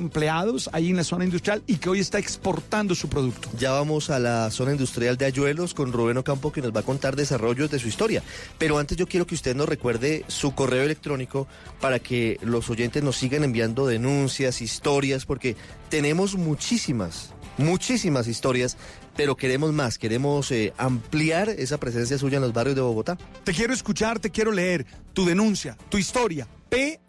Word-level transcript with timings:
empleados 0.00 0.68
ahí 0.72 0.90
en 0.90 0.96
la 0.96 1.04
zona 1.04 1.24
industrial 1.24 1.62
y 1.66 1.76
que 1.76 1.88
hoy 1.88 2.00
está 2.00 2.18
exportando 2.18 2.94
su 2.94 3.08
producto. 3.08 3.48
Ya 3.58 3.72
vamos 3.72 4.10
a 4.10 4.18
la 4.18 4.50
zona 4.50 4.72
industrial 4.72 5.16
de 5.16 5.26
Ayuelos 5.26 5.74
con 5.74 5.92
Rubén 5.92 6.16
Ocampo 6.16 6.52
que 6.52 6.62
nos 6.62 6.74
va 6.74 6.80
a 6.80 6.84
contar 6.84 7.16
desarrollos 7.16 7.70
de 7.70 7.78
su 7.78 7.88
historia. 7.88 8.22
Pero 8.58 8.78
antes 8.78 8.96
yo 8.96 9.06
quiero 9.06 9.26
que 9.26 9.34
usted 9.34 9.54
nos 9.54 9.68
recuerde 9.68 10.24
su 10.28 10.54
correo 10.54 10.82
electrónico 10.82 11.46
para 11.80 11.98
que 11.98 12.38
los 12.42 12.68
oyentes 12.70 13.02
nos 13.02 13.16
sigan 13.16 13.44
enviando 13.44 13.86
denuncias, 13.86 14.62
historias, 14.62 15.26
porque 15.26 15.56
tenemos 15.88 16.34
muchísimas, 16.34 17.34
muchísimas 17.58 18.26
historias 18.26 18.76
pero 19.16 19.36
queremos 19.36 19.72
más, 19.72 19.98
queremos 19.98 20.50
eh, 20.50 20.72
ampliar 20.78 21.50
esa 21.50 21.78
presencia 21.78 22.16
suya 22.16 22.36
en 22.36 22.42
los 22.42 22.54
barrios 22.54 22.74
de 22.76 22.80
Bogotá. 22.80 23.18
Te 23.44 23.52
quiero 23.52 23.74
escuchar, 23.74 24.18
te 24.18 24.30
quiero 24.30 24.50
leer 24.50 24.86
tu 25.12 25.26
denuncia, 25.26 25.76
tu 25.90 25.98
historia. 25.98 26.46
P 26.70 27.00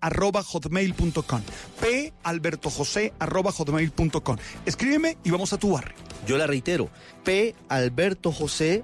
arroba 0.00 0.42
hotmail.com. 0.42 1.42
P 1.80 2.12
arroba 3.18 3.52
hotmail.com. 3.52 4.36
Escríbeme 4.66 5.18
y 5.22 5.30
vamos 5.30 5.52
a 5.52 5.58
tu 5.58 5.72
barrio. 5.72 5.94
Yo 6.26 6.36
la 6.38 6.46
reitero. 6.46 6.88
P 7.22 7.54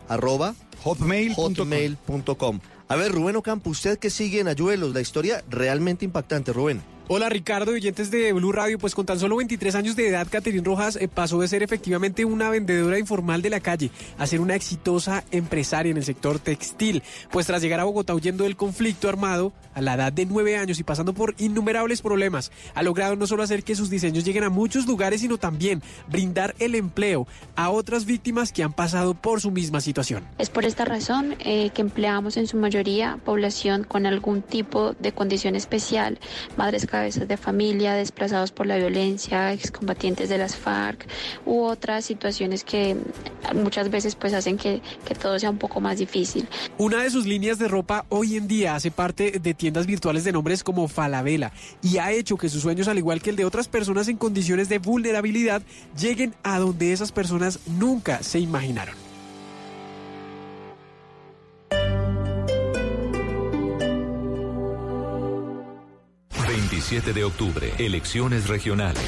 arroba 0.08 0.54
hotmail.com. 0.84 2.60
A 2.88 2.96
ver, 2.96 3.12
Rubén 3.12 3.36
Ocampo, 3.36 3.70
usted 3.70 3.98
que 3.98 4.10
sigue 4.10 4.40
en 4.40 4.48
Ayuelos, 4.48 4.92
la 4.92 5.00
historia 5.00 5.44
realmente 5.48 6.04
impactante, 6.04 6.52
Rubén. 6.52 6.82
Hola 7.12 7.28
Ricardo, 7.28 7.72
oyentes 7.72 8.12
de 8.12 8.32
Blue 8.32 8.52
Radio, 8.52 8.78
pues 8.78 8.94
con 8.94 9.04
tan 9.04 9.18
solo 9.18 9.34
23 9.34 9.74
años 9.74 9.96
de 9.96 10.06
edad, 10.06 10.28
Caterín 10.30 10.64
Rojas 10.64 10.94
eh, 10.94 11.08
pasó 11.08 11.40
de 11.40 11.48
ser 11.48 11.64
efectivamente 11.64 12.24
una 12.24 12.48
vendedora 12.50 13.00
informal 13.00 13.42
de 13.42 13.50
la 13.50 13.58
calle 13.58 13.90
a 14.16 14.28
ser 14.28 14.40
una 14.40 14.54
exitosa 14.54 15.24
empresaria 15.32 15.90
en 15.90 15.96
el 15.96 16.04
sector 16.04 16.38
textil. 16.38 17.02
Pues 17.32 17.46
tras 17.48 17.62
llegar 17.62 17.80
a 17.80 17.84
Bogotá 17.84 18.14
huyendo 18.14 18.44
del 18.44 18.54
conflicto 18.54 19.08
armado 19.08 19.52
a 19.74 19.80
la 19.80 19.94
edad 19.94 20.12
de 20.12 20.24
9 20.24 20.56
años 20.56 20.78
y 20.78 20.84
pasando 20.84 21.12
por 21.12 21.34
innumerables 21.38 22.00
problemas, 22.00 22.52
ha 22.76 22.82
logrado 22.84 23.16
no 23.16 23.26
solo 23.26 23.42
hacer 23.42 23.64
que 23.64 23.74
sus 23.74 23.90
diseños 23.90 24.24
lleguen 24.24 24.44
a 24.44 24.48
muchos 24.48 24.86
lugares, 24.86 25.20
sino 25.20 25.36
también 25.36 25.82
brindar 26.06 26.54
el 26.60 26.76
empleo 26.76 27.26
a 27.56 27.70
otras 27.70 28.04
víctimas 28.04 28.52
que 28.52 28.62
han 28.62 28.72
pasado 28.72 29.14
por 29.14 29.40
su 29.40 29.50
misma 29.50 29.80
situación. 29.80 30.22
Es 30.38 30.48
por 30.48 30.64
esta 30.64 30.84
razón 30.84 31.34
eh, 31.40 31.70
que 31.70 31.82
empleamos 31.82 32.36
en 32.36 32.46
su 32.46 32.56
mayoría 32.56 33.18
población 33.24 33.82
con 33.82 34.06
algún 34.06 34.42
tipo 34.42 34.92
de 34.92 35.10
condición 35.10 35.56
especial, 35.56 36.20
madres 36.56 36.86
cabezas 37.00 37.26
de 37.26 37.38
familia, 37.38 37.94
desplazados 37.94 38.52
por 38.52 38.66
la 38.66 38.76
violencia, 38.76 39.54
excombatientes 39.54 40.28
de 40.28 40.36
las 40.36 40.54
FARC 40.54 41.06
u 41.46 41.62
otras 41.62 42.04
situaciones 42.04 42.62
que 42.62 42.94
muchas 43.54 43.88
veces 43.88 44.16
pues 44.16 44.34
hacen 44.34 44.58
que, 44.58 44.82
que 45.06 45.14
todo 45.14 45.38
sea 45.38 45.48
un 45.48 45.56
poco 45.56 45.80
más 45.80 45.96
difícil. 45.96 46.46
Una 46.76 47.02
de 47.02 47.08
sus 47.08 47.24
líneas 47.24 47.58
de 47.58 47.68
ropa 47.68 48.04
hoy 48.10 48.36
en 48.36 48.46
día 48.46 48.74
hace 48.74 48.90
parte 48.90 49.40
de 49.40 49.54
tiendas 49.54 49.86
virtuales 49.86 50.24
de 50.24 50.32
nombres 50.32 50.62
como 50.62 50.88
Falabella 50.88 51.52
y 51.80 51.96
ha 51.96 52.12
hecho 52.12 52.36
que 52.36 52.50
sus 52.50 52.60
sueños, 52.60 52.86
al 52.86 52.98
igual 52.98 53.22
que 53.22 53.30
el 53.30 53.36
de 53.36 53.46
otras 53.46 53.66
personas 53.66 54.08
en 54.08 54.18
condiciones 54.18 54.68
de 54.68 54.78
vulnerabilidad, 54.78 55.62
lleguen 55.98 56.34
a 56.42 56.58
donde 56.58 56.92
esas 56.92 57.12
personas 57.12 57.60
nunca 57.66 58.22
se 58.22 58.40
imaginaron. 58.40 59.09
27 66.70 67.12
de 67.12 67.24
octubre, 67.24 67.72
elecciones 67.78 68.46
regionales. 68.46 69.02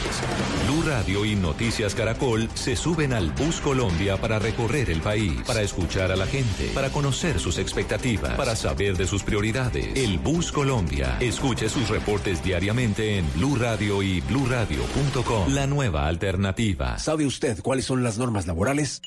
Blue 0.66 0.82
Radio 0.84 1.24
y 1.24 1.36
Noticias 1.36 1.94
Caracol 1.94 2.48
se 2.54 2.74
suben 2.74 3.12
al 3.12 3.30
Bus 3.30 3.60
Colombia 3.60 4.16
para 4.16 4.40
recorrer 4.40 4.90
el 4.90 5.00
país, 5.00 5.40
para 5.46 5.62
escuchar 5.62 6.10
a 6.10 6.16
la 6.16 6.26
gente, 6.26 6.72
para 6.74 6.90
conocer 6.90 7.38
sus 7.38 7.58
expectativas, 7.58 8.34
para 8.34 8.56
saber 8.56 8.96
de 8.96 9.06
sus 9.06 9.22
prioridades. 9.22 9.94
El 9.94 10.18
Bus 10.18 10.50
Colombia. 10.50 11.16
Escuche 11.20 11.68
sus 11.68 11.88
reportes 11.88 12.42
diariamente 12.42 13.18
en 13.18 13.32
Blue 13.34 13.54
Radio 13.54 14.02
y 14.02 14.20
bluradio.com. 14.22 15.54
La 15.54 15.68
nueva 15.68 16.08
alternativa. 16.08 16.98
¿Sabe 16.98 17.26
usted 17.26 17.60
cuáles 17.62 17.84
son 17.84 18.02
las 18.02 18.18
normas 18.18 18.48
laborales? 18.48 19.02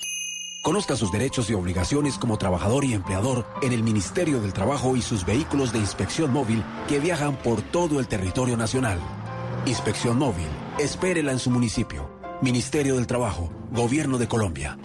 Conozca 0.66 0.96
sus 0.96 1.12
derechos 1.12 1.48
y 1.52 1.54
obligaciones 1.54 2.18
como 2.18 2.40
trabajador 2.40 2.86
y 2.86 2.94
empleador 2.94 3.46
en 3.62 3.72
el 3.72 3.84
Ministerio 3.84 4.42
del 4.42 4.52
Trabajo 4.52 4.96
y 4.96 5.04
sus 5.04 5.24
vehículos 5.24 5.72
de 5.72 5.78
inspección 5.78 6.34
móvil 6.34 6.64
que 6.88 7.00
viajan 7.00 7.36
por 7.36 7.62
todo 7.62 8.00
el 8.00 8.08
territorio 8.08 8.58
nacional. 8.58 8.98
Inspección 9.68 10.18
móvil, 10.18 10.48
espérela 10.80 11.34
en 11.34 11.38
su 11.38 11.52
municipio. 11.52 12.10
Ministerio 12.42 12.96
del 12.96 13.06
Trabajo, 13.06 13.52
Gobierno 13.74 14.18
de 14.18 14.28
Colombia. 14.28 14.80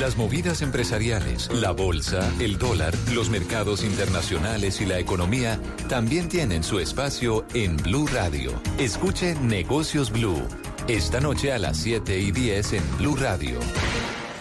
Las 0.00 0.16
movidas 0.16 0.60
empresariales, 0.60 1.48
la 1.52 1.70
bolsa, 1.70 2.28
el 2.40 2.58
dólar, 2.58 2.92
los 3.14 3.30
mercados 3.30 3.84
internacionales 3.84 4.80
y 4.80 4.84
la 4.84 4.98
economía 4.98 5.60
también 5.88 6.28
tienen 6.28 6.64
su 6.64 6.80
espacio 6.80 7.46
en 7.54 7.76
Blue 7.76 8.08
Radio. 8.08 8.50
Escuche 8.78 9.36
Negocios 9.36 10.10
Blue 10.10 10.42
esta 10.88 11.20
noche 11.20 11.52
a 11.52 11.58
las 11.58 11.78
7 11.78 12.18
y 12.18 12.30
10 12.30 12.72
en 12.74 12.96
Blue 12.98 13.16
Radio. 13.16 13.58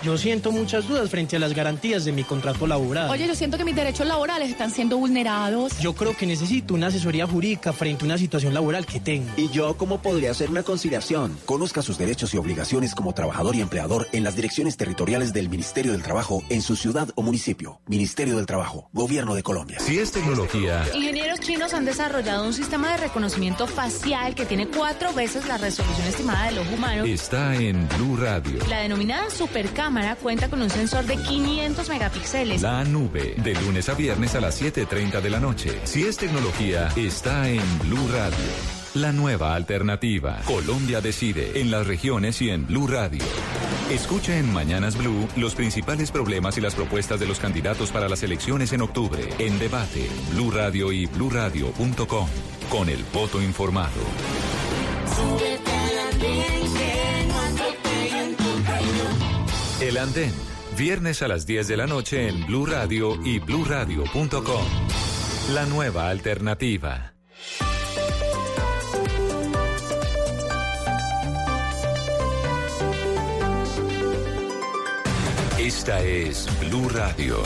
Yo 0.05 0.19
siento 0.19 0.51
muchas 0.51 0.87
dudas 0.87 1.09
frente 1.09 1.35
a 1.35 1.39
las 1.39 1.55
garantías 1.55 2.05
de 2.05 2.11
mi 2.11 2.23
contrato 2.23 2.67
laboral. 2.67 3.09
Oye, 3.09 3.25
yo 3.25 3.33
siento 3.33 3.57
que 3.57 3.65
mis 3.65 3.75
derechos 3.75 4.05
laborales 4.05 4.51
están 4.51 4.69
siendo 4.69 4.99
vulnerados. 4.99 5.79
Yo 5.79 5.93
creo 5.93 6.15
que 6.15 6.27
necesito 6.27 6.75
una 6.75 6.87
asesoría 6.87 7.25
jurídica 7.25 7.73
frente 7.73 8.03
a 8.03 8.05
una 8.05 8.19
situación 8.19 8.53
laboral 8.53 8.85
que 8.85 8.99
tengo. 8.99 9.27
¿Y 9.35 9.49
yo 9.49 9.75
cómo 9.77 10.03
podría 10.03 10.29
hacer 10.29 10.51
una 10.51 10.61
conciliación? 10.61 11.35
Conozca 11.47 11.81
sus 11.81 11.97
derechos 11.97 12.35
y 12.35 12.37
obligaciones 12.37 12.93
como 12.93 13.15
trabajador 13.15 13.55
y 13.55 13.61
empleador 13.61 14.05
en 14.11 14.23
las 14.23 14.35
direcciones 14.35 14.77
territoriales 14.77 15.33
del 15.33 15.49
Ministerio 15.49 15.91
del 15.93 16.03
Trabajo 16.03 16.43
en 16.49 16.61
su 16.61 16.75
ciudad 16.75 17.09
o 17.15 17.23
municipio. 17.23 17.79
Ministerio 17.87 18.37
del 18.37 18.45
Trabajo, 18.45 18.91
Gobierno 18.93 19.33
de 19.33 19.41
Colombia. 19.41 19.79
Si 19.79 19.97
es 19.97 20.11
tecnología. 20.11 20.85
Ingenieros 20.93 21.39
chinos 21.39 21.73
han 21.73 21.83
desarrollado 21.83 22.45
un 22.45 22.53
sistema 22.53 22.91
de 22.91 22.97
reconocimiento 22.97 23.65
facial 23.65 24.35
que 24.35 24.45
tiene 24.45 24.67
cuatro 24.67 25.13
veces 25.13 25.47
la 25.47 25.57
resolución 25.57 26.05
estimada 26.05 26.45
del 26.45 26.59
ojo 26.59 26.75
humano. 26.75 27.05
Está 27.05 27.55
en 27.55 27.87
Blue 27.97 28.17
Radio. 28.17 28.59
La 28.69 28.81
denominada 28.81 29.31
Supercam 29.31 29.94
cuenta 30.21 30.49
con 30.49 30.61
un 30.61 30.69
sensor 30.69 31.05
de 31.05 31.17
500 31.17 31.89
megapíxeles. 31.89 32.61
La 32.61 32.83
nube, 32.83 33.35
de 33.37 33.53
lunes 33.53 33.87
a 33.89 33.93
viernes 33.93 34.35
a 34.35 34.41
las 34.41 34.61
7.30 34.61 35.21
de 35.21 35.29
la 35.29 35.39
noche. 35.39 35.79
Si 35.85 36.03
es 36.03 36.17
tecnología, 36.17 36.89
está 36.95 37.49
en 37.49 37.63
Blue 37.79 38.07
Radio. 38.11 38.35
La 38.93 39.11
nueva 39.11 39.55
alternativa. 39.55 40.41
Colombia 40.45 41.01
decide 41.01 41.59
en 41.59 41.71
las 41.71 41.87
regiones 41.87 42.41
y 42.41 42.49
en 42.49 42.65
Blue 42.65 42.87
Radio. 42.87 43.23
Escucha 43.89 44.37
en 44.37 44.51
Mañanas 44.51 44.97
Blue 44.97 45.27
los 45.35 45.55
principales 45.55 46.11
problemas 46.11 46.57
y 46.57 46.61
las 46.61 46.75
propuestas 46.75 47.19
de 47.19 47.27
los 47.27 47.39
candidatos 47.39 47.91
para 47.91 48.09
las 48.09 48.23
elecciones 48.23 48.73
en 48.73 48.81
octubre. 48.81 49.29
En 49.39 49.59
debate, 49.59 50.09
Blue 50.31 50.51
Radio 50.51 50.91
y 50.91 51.05
bluradio.com. 51.05 52.27
Con 52.69 52.89
el 52.89 53.03
voto 53.13 53.41
informado. 53.41 54.01
El 59.81 59.97
Andén, 59.97 60.31
viernes 60.77 61.21
a 61.21 61.27
las 61.27 61.45
10 61.45 61.67
de 61.67 61.75
la 61.75 61.85
noche 61.85 62.29
en 62.29 62.45
Blue 62.45 62.65
Radio 62.65 63.19
y 63.25 63.39
bluradio.com. 63.39 64.65
La 65.53 65.65
nueva 65.65 66.09
alternativa. 66.09 67.13
Esta 75.59 76.01
es 76.01 76.47
Blue 76.61 76.87
Radio. 76.87 77.43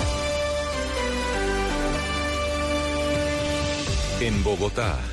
En 4.22 4.44
Bogotá, 4.44 5.00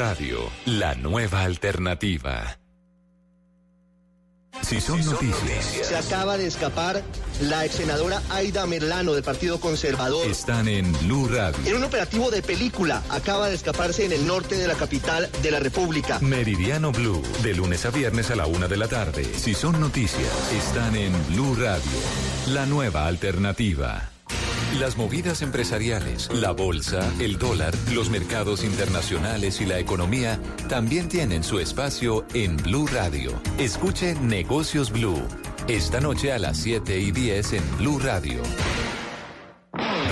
Radio, 0.00 0.50
la 0.64 0.94
nueva 0.94 1.42
alternativa. 1.42 2.56
Si 4.62 4.80
son 4.80 5.04
noticias, 5.04 5.62
Se 5.86 5.94
acaba 5.94 6.38
de 6.38 6.46
escapar 6.46 7.02
la 7.42 7.66
ex 7.66 7.74
senadora 7.74 8.22
Aida 8.30 8.64
Merlano 8.64 9.12
del 9.12 9.22
Partido 9.22 9.60
Conservador. 9.60 10.26
están 10.26 10.68
en 10.68 10.90
Blue 11.00 11.28
Radio. 11.28 11.58
En 11.66 11.76
un 11.76 11.84
operativo 11.84 12.30
de 12.30 12.40
película 12.40 13.02
acaba 13.10 13.50
de 13.50 13.56
escaparse 13.56 14.06
en 14.06 14.12
el 14.12 14.26
norte 14.26 14.56
de 14.56 14.68
la 14.68 14.74
capital 14.74 15.28
de 15.42 15.50
la 15.50 15.60
República. 15.60 16.18
Meridiano 16.20 16.92
Blue, 16.92 17.22
de 17.42 17.52
lunes 17.52 17.84
a 17.84 17.90
viernes 17.90 18.30
a 18.30 18.36
la 18.36 18.46
una 18.46 18.68
de 18.68 18.78
la 18.78 18.88
tarde. 18.88 19.22
Si 19.36 19.52
son 19.52 19.78
noticias, 19.80 20.32
están 20.50 20.96
en 20.96 21.12
Blue 21.26 21.54
Radio, 21.56 21.92
la 22.46 22.64
nueva 22.64 23.06
alternativa. 23.06 24.08
Las 24.78 24.96
movidas 24.96 25.42
empresariales, 25.42 26.30
la 26.32 26.52
bolsa, 26.52 27.12
el 27.18 27.38
dólar, 27.38 27.74
los 27.92 28.08
mercados 28.08 28.62
internacionales 28.62 29.60
y 29.60 29.66
la 29.66 29.78
economía 29.78 30.40
también 30.68 31.08
tienen 31.08 31.42
su 31.42 31.58
espacio 31.58 32.24
en 32.34 32.56
Blue 32.56 32.86
Radio. 32.86 33.32
Escuche 33.58 34.14
Negocios 34.14 34.92
Blue. 34.92 35.20
Esta 35.66 36.00
noche 36.00 36.32
a 36.32 36.38
las 36.38 36.56
7 36.58 36.98
y 36.98 37.10
10 37.10 37.52
en 37.54 37.76
Blue 37.78 37.98
Radio. 37.98 38.40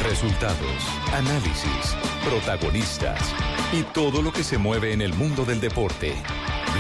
Resultados, 0.03 0.83
análisis, 1.15 1.97
protagonistas 2.25 3.21
y 3.73 3.85
todo 3.95 4.23
lo 4.23 4.33
que 4.33 4.43
se 4.43 4.59
mueve 4.59 4.93
en 4.93 5.03
el 5.03 5.15
mundo 5.15 5.45
del 5.45 5.61
deporte. 5.61 6.15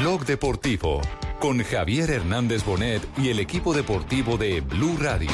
Blog 0.00 0.26
Deportivo 0.26 1.00
con 1.38 1.62
Javier 1.62 2.10
Hernández 2.10 2.64
Bonet 2.64 3.06
y 3.16 3.28
el 3.28 3.38
equipo 3.38 3.72
deportivo 3.72 4.36
de 4.36 4.60
Blue 4.60 4.96
Radio. 4.98 5.30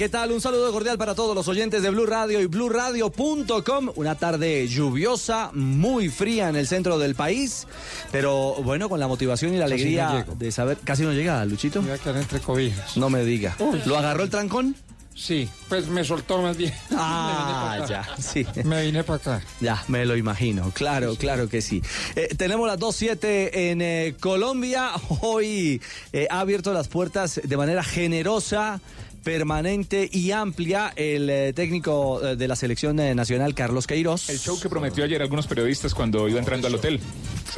¿Qué 0.00 0.08
tal? 0.08 0.32
Un 0.32 0.40
saludo 0.40 0.72
cordial 0.72 0.96
para 0.96 1.14
todos 1.14 1.34
los 1.34 1.46
oyentes 1.46 1.82
de 1.82 1.90
Blue 1.90 2.06
Radio 2.06 2.40
y 2.40 2.46
BlueRadio.com. 2.46 3.90
Una 3.96 4.14
tarde 4.14 4.66
lluviosa, 4.66 5.50
muy 5.52 6.08
fría 6.08 6.48
en 6.48 6.56
el 6.56 6.66
centro 6.66 6.98
del 6.98 7.14
país, 7.14 7.66
pero 8.10 8.54
bueno, 8.62 8.88
con 8.88 8.98
la 8.98 9.08
motivación 9.08 9.52
y 9.52 9.58
la 9.58 9.66
no 9.66 9.74
alegría 9.74 10.24
de 10.38 10.52
saber. 10.52 10.78
Casi 10.84 11.02
no 11.02 11.12
llega, 11.12 11.44
Luchito. 11.44 11.82
Voy 11.82 11.90
a 11.90 11.98
quedar 11.98 12.16
entre 12.16 12.40
cobijas. 12.40 12.96
No 12.96 13.10
me 13.10 13.22
diga. 13.24 13.54
Uy. 13.58 13.82
¿Lo 13.84 13.98
agarró 13.98 14.22
el 14.22 14.30
trancón? 14.30 14.74
Sí, 15.14 15.50
pues 15.68 15.86
me 15.88 16.02
soltó 16.02 16.40
más 16.40 16.56
bien. 16.56 16.72
Ah, 16.92 17.76
Me 17.76 17.82
vine 17.82 17.82
pa' 17.82 17.86
ya, 17.88 18.00
acá. 18.00 18.22
sí. 18.22 18.46
Me 18.64 18.82
vine 18.82 19.04
para 19.04 19.16
acá. 19.16 19.42
Ya, 19.60 19.84
me 19.88 20.06
lo 20.06 20.16
imagino, 20.16 20.70
claro, 20.70 21.14
claro 21.16 21.46
que 21.46 21.60
sí. 21.60 21.82
Eh, 22.16 22.34
tenemos 22.38 22.66
las 22.66 22.78
2.7 22.78 23.50
en 23.52 23.82
eh, 23.82 24.14
Colombia. 24.18 24.92
Hoy 25.20 25.82
eh, 26.14 26.26
ha 26.30 26.40
abierto 26.40 26.72
las 26.72 26.88
puertas 26.88 27.38
de 27.44 27.56
manera 27.58 27.84
generosa 27.84 28.80
permanente 29.22 30.08
y 30.12 30.30
amplia 30.32 30.92
el 30.96 31.28
eh, 31.30 31.52
técnico 31.52 32.24
eh, 32.24 32.36
de 32.36 32.48
la 32.48 32.56
selección 32.56 32.98
eh, 33.00 33.14
nacional 33.14 33.54
Carlos 33.54 33.86
Queiroz. 33.86 34.28
El 34.30 34.38
show 34.38 34.58
que 34.60 34.68
prometió 34.68 35.04
ayer 35.04 35.22
algunos 35.22 35.46
periodistas 35.46 35.94
cuando 35.94 36.28
iba 36.28 36.38
entrando 36.38 36.66
al 36.66 36.74
hotel. 36.74 37.00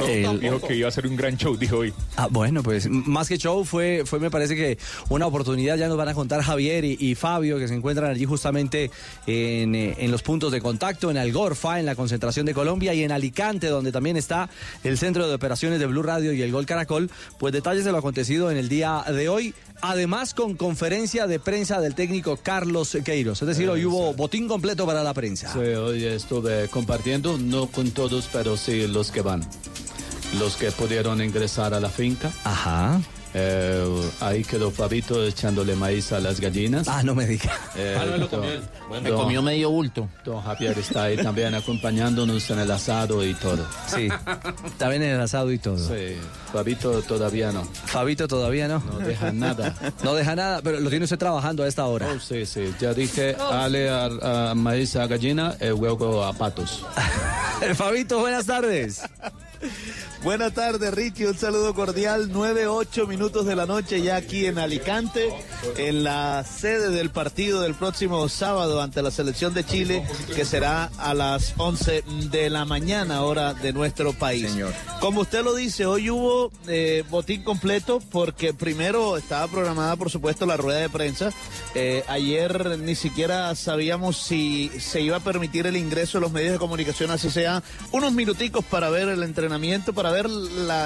El- 0.07 0.39
dijo 0.39 0.59
que 0.59 0.75
iba 0.75 0.87
a 0.87 0.91
ser 0.91 1.07
un 1.07 1.15
gran 1.15 1.37
show, 1.37 1.55
dijo 1.55 1.77
hoy. 1.77 1.93
Ah, 2.17 2.27
bueno, 2.29 2.63
pues 2.63 2.89
más 2.89 3.27
que 3.29 3.37
show 3.37 3.63
fue, 3.63 4.03
fue 4.05 4.19
me 4.19 4.31
parece 4.31 4.55
que 4.55 4.77
una 5.09 5.27
oportunidad, 5.27 5.77
ya 5.77 5.87
nos 5.87 5.97
van 5.97 6.09
a 6.09 6.13
contar 6.13 6.41
Javier 6.41 6.83
y, 6.83 6.97
y 6.99 7.15
Fabio, 7.15 7.57
que 7.59 7.67
se 7.67 7.75
encuentran 7.75 8.09
allí 8.11 8.25
justamente 8.25 8.89
en, 9.27 9.75
en 9.75 10.11
los 10.11 10.23
puntos 10.23 10.51
de 10.51 10.61
contacto, 10.61 11.11
en 11.11 11.17
Algorfa, 11.17 11.79
en 11.79 11.85
la 11.85 11.95
concentración 11.95 12.45
de 12.45 12.53
Colombia 12.53 12.93
y 12.93 13.03
en 13.03 13.11
Alicante, 13.11 13.67
donde 13.67 13.91
también 13.91 14.17
está 14.17 14.49
el 14.83 14.97
centro 14.97 15.27
de 15.27 15.35
operaciones 15.35 15.79
de 15.79 15.85
Blue 15.85 16.03
Radio 16.03 16.33
y 16.33 16.41
el 16.41 16.51
Gol 16.51 16.65
Caracol, 16.65 17.09
pues 17.37 17.53
detalles 17.53 17.85
de 17.85 17.91
lo 17.91 17.99
acontecido 17.99 18.49
en 18.51 18.57
el 18.57 18.69
día 18.69 19.03
de 19.07 19.29
hoy, 19.29 19.53
además 19.81 20.33
con 20.33 20.55
conferencia 20.55 21.27
de 21.27 21.39
prensa 21.39 21.52
del 21.53 21.93
técnico 21.93 22.37
Carlos 22.41 22.97
Queiroz, 23.05 23.41
es 23.43 23.47
decir, 23.47 23.69
hoy 23.69 23.85
hubo 23.85 24.13
botín 24.13 24.47
completo 24.47 24.87
para 24.87 25.03
la 25.03 25.13
prensa. 25.13 25.53
Sí, 25.53 25.59
hoy 25.59 26.03
estuve 26.03 26.67
compartiendo, 26.67 27.37
no 27.37 27.67
con 27.67 27.91
todos, 27.91 28.27
pero 28.33 28.57
sí 28.57 28.87
los 28.87 29.11
que 29.11 29.21
van. 29.21 29.47
Los 30.39 30.55
que 30.55 30.71
pudieron 30.71 31.21
ingresar 31.21 31.75
a 31.75 31.79
la 31.79 31.89
finca. 31.89 32.31
Ajá. 32.43 32.99
Eh, 33.35 34.11
ahí 34.19 34.43
quedó 34.43 34.69
Fabito 34.69 35.25
echándole 35.25 35.75
maíz 35.75 36.11
a 36.11 36.19
las 36.19 36.39
gallinas. 36.39 36.87
Ah, 36.87 37.01
no 37.03 37.15
me 37.15 37.25
diga. 37.25 37.51
Eh, 37.75 37.97
Ah, 37.99 38.05
no, 38.05 38.11
lo 38.11 38.17
don- 38.19 38.27
comió 38.29 38.51
él. 38.51 38.61
don- 38.89 39.03
Me 39.03 39.09
comió 39.11 39.41
medio 39.41 39.69
bulto. 39.71 40.07
Don 40.23 40.41
Javier 40.41 40.77
está 40.77 41.03
ahí 41.05 41.17
también 41.17 41.55
acompañándonos 41.55 42.47
en 42.51 42.59
el 42.59 42.69
asado 42.69 43.25
y 43.25 43.33
todo. 43.33 43.65
Sí, 43.87 44.07
también 44.77 45.01
en 45.03 45.09
el 45.15 45.21
asado 45.21 45.51
y 45.51 45.57
todo. 45.57 45.77
Sí, 45.79 46.15
Fabito 46.51 47.01
todavía 47.01 47.51
no. 47.51 47.63
Fabito 47.65 48.27
todavía 48.27 48.67
no. 48.67 48.79
No 48.79 48.99
deja 48.99 49.31
nada. 49.31 49.73
No 50.03 50.13
deja 50.13 50.35
nada, 50.35 50.61
pero 50.63 50.79
lo 50.79 50.89
tiene 50.91 51.05
usted 51.05 51.17
trabajando 51.17 51.63
a 51.63 51.67
esta 51.67 51.85
hora. 51.85 52.07
Oh, 52.15 52.19
sí, 52.19 52.45
sí. 52.45 52.71
Ya 52.79 52.93
dije, 52.93 53.33
dale 53.33 53.89
a, 53.89 54.51
a 54.51 54.55
maíz 54.55 54.95
a 54.95 55.07
gallina 55.07 55.55
y 55.59 55.69
luego 55.69 56.23
a 56.23 56.33
patos. 56.33 56.85
Fabito, 57.75 58.19
buenas 58.19 58.45
tardes. 58.45 59.01
Buenas 60.23 60.53
tardes, 60.53 60.93
Richie. 60.93 61.27
Un 61.27 61.37
saludo 61.37 61.73
cordial. 61.73 62.29
9, 62.31 62.67
8 62.67 63.07
minutos 63.07 63.45
de 63.45 63.57
la 63.57 63.65
noche 63.65 64.01
ya 64.01 64.15
aquí 64.15 64.45
en 64.45 64.57
Alicante, 64.57 65.33
en 65.77 66.05
la 66.05 66.45
sede 66.45 66.91
del 66.91 67.09
partido 67.09 67.61
del 67.61 67.75
próximo 67.75 68.29
sábado 68.29 68.81
ante 68.81 69.01
la 69.01 69.11
selección 69.11 69.53
de 69.53 69.65
Chile, 69.65 70.07
que 70.33 70.45
será 70.45 70.89
a 70.97 71.13
las 71.13 71.53
11 71.57 72.03
de 72.31 72.49
la 72.49 72.63
mañana, 72.63 73.23
hora 73.23 73.53
de 73.53 73.73
nuestro 73.73 74.13
país. 74.13 74.55
Como 75.01 75.21
usted 75.21 75.43
lo 75.43 75.55
dice, 75.55 75.85
hoy 75.85 76.09
hubo 76.09 76.51
eh, 76.67 77.03
botín 77.09 77.43
completo 77.43 77.99
porque 78.09 78.53
primero 78.53 79.17
estaba 79.17 79.47
programada, 79.49 79.97
por 79.97 80.09
supuesto, 80.09 80.45
la 80.45 80.55
rueda 80.55 80.79
de 80.79 80.89
prensa. 80.89 81.31
Eh, 81.75 82.05
ayer 82.07 82.79
ni 82.79 82.95
siquiera 82.95 83.53
sabíamos 83.55 84.17
si 84.17 84.71
se 84.79 85.01
iba 85.01 85.17
a 85.17 85.19
permitir 85.19 85.67
el 85.67 85.75
ingreso 85.75 86.17
de 86.17 86.21
los 86.21 86.31
medios 86.31 86.53
de 86.53 86.59
comunicación, 86.59 87.11
así 87.11 87.29
sea 87.29 87.61
unos 87.91 88.13
minuticos 88.13 88.63
para 88.63 88.89
ver 88.89 89.09
el 89.09 89.23
entrenamiento, 89.23 89.52
para 89.93 90.11
ver 90.11 90.27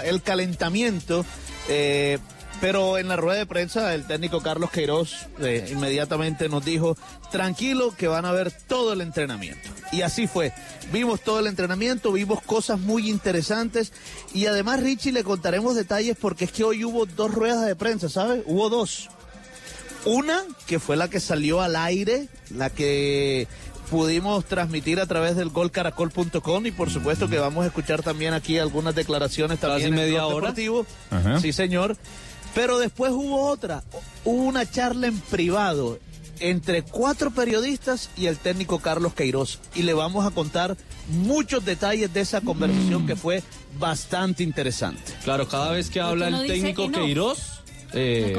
el 0.05 0.21
calentamiento. 0.21 1.25
eh, 1.69 2.19
pero 2.59 2.97
en 2.97 3.07
la 3.07 3.15
rueda 3.15 3.39
de 3.39 3.45
prensa 3.45 3.93
el 3.93 4.07
técnico 4.07 4.41
Carlos 4.41 4.71
Queiroz 4.71 5.27
eh, 5.39 5.69
inmediatamente 5.71 6.49
nos 6.49 6.65
dijo, 6.65 6.97
tranquilo 7.31 7.93
que 7.95 8.07
van 8.07 8.25
a 8.25 8.31
ver 8.31 8.51
todo 8.51 8.93
el 8.93 9.01
entrenamiento. 9.01 9.69
Y 9.91 10.01
así 10.01 10.27
fue. 10.27 10.53
Vimos 10.91 11.21
todo 11.21 11.39
el 11.39 11.47
entrenamiento, 11.47 12.11
vimos 12.11 12.41
cosas 12.41 12.79
muy 12.79 13.09
interesantes 13.09 13.93
y 14.33 14.47
además 14.47 14.81
Richie 14.81 15.11
le 15.11 15.23
contaremos 15.23 15.75
detalles 15.75 16.17
porque 16.19 16.45
es 16.45 16.51
que 16.51 16.63
hoy 16.63 16.83
hubo 16.83 17.05
dos 17.05 17.33
ruedas 17.33 17.65
de 17.65 17.75
prensa, 17.75 18.09
¿sabe? 18.09 18.43
Hubo 18.45 18.69
dos. 18.69 19.09
Una 20.05 20.43
que 20.65 20.79
fue 20.79 20.95
la 20.95 21.09
que 21.09 21.19
salió 21.19 21.61
al 21.61 21.75
aire, 21.75 22.27
la 22.49 22.69
que 22.69 23.47
pudimos 23.89 24.45
transmitir 24.45 24.99
a 24.99 25.05
través 25.05 25.35
del 25.35 25.49
golcaracol.com 25.49 26.65
y 26.65 26.71
por 26.71 26.89
supuesto 26.89 27.27
que 27.27 27.39
vamos 27.39 27.63
a 27.63 27.67
escuchar 27.67 28.03
también 28.03 28.33
aquí 28.33 28.57
algunas 28.57 28.95
declaraciones 28.95 29.59
también 29.59 29.91
Casi 29.91 30.01
en 30.01 30.07
media 30.07 30.25
hora. 30.25 30.47
Deportivo. 30.47 30.85
Ajá. 31.09 31.39
Sí, 31.39 31.53
señor. 31.53 31.97
Pero 32.53 32.79
después 32.79 33.11
hubo 33.11 33.47
otra, 33.49 33.83
hubo 34.25 34.43
una 34.43 34.69
charla 34.69 35.07
en 35.07 35.19
privado 35.19 35.99
entre 36.39 36.83
cuatro 36.83 37.31
periodistas 37.31 38.09
y 38.17 38.27
el 38.27 38.37
técnico 38.37 38.79
Carlos 38.79 39.13
Queiroz 39.13 39.59
y 39.75 39.83
le 39.83 39.93
vamos 39.93 40.25
a 40.25 40.31
contar 40.31 40.77
muchos 41.09 41.65
detalles 41.65 42.13
de 42.13 42.21
esa 42.21 42.41
conversación 42.41 43.07
que 43.07 43.15
fue 43.15 43.43
bastante 43.79 44.43
interesante. 44.43 45.13
Claro, 45.23 45.47
cada 45.47 45.71
vez 45.71 45.89
que 45.89 45.99
habla 45.99 46.29
no 46.29 46.41
el 46.41 46.47
técnico 46.47 46.83
que 46.83 46.89
no. 46.89 47.05
Queiroz. 47.05 47.61
Eh. 47.93 48.35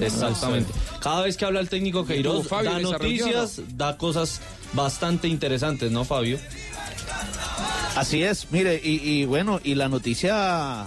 Exactamente. 0.00 0.72
Cada 1.00 1.22
vez 1.22 1.36
que 1.36 1.44
habla 1.44 1.60
el 1.60 1.68
técnico 1.68 2.06
Queiroz, 2.06 2.48
da 2.48 2.78
noticias, 2.78 3.60
da 3.76 3.96
cosas 3.96 4.40
bastante 4.72 5.28
interesantes, 5.28 5.90
¿no, 5.90 6.04
Fabio? 6.04 6.38
Así 7.96 8.22
es, 8.22 8.50
mire, 8.50 8.80
y, 8.82 9.00
y 9.02 9.24
bueno, 9.24 9.60
y 9.62 9.76
la 9.76 9.88
noticia, 9.88 10.84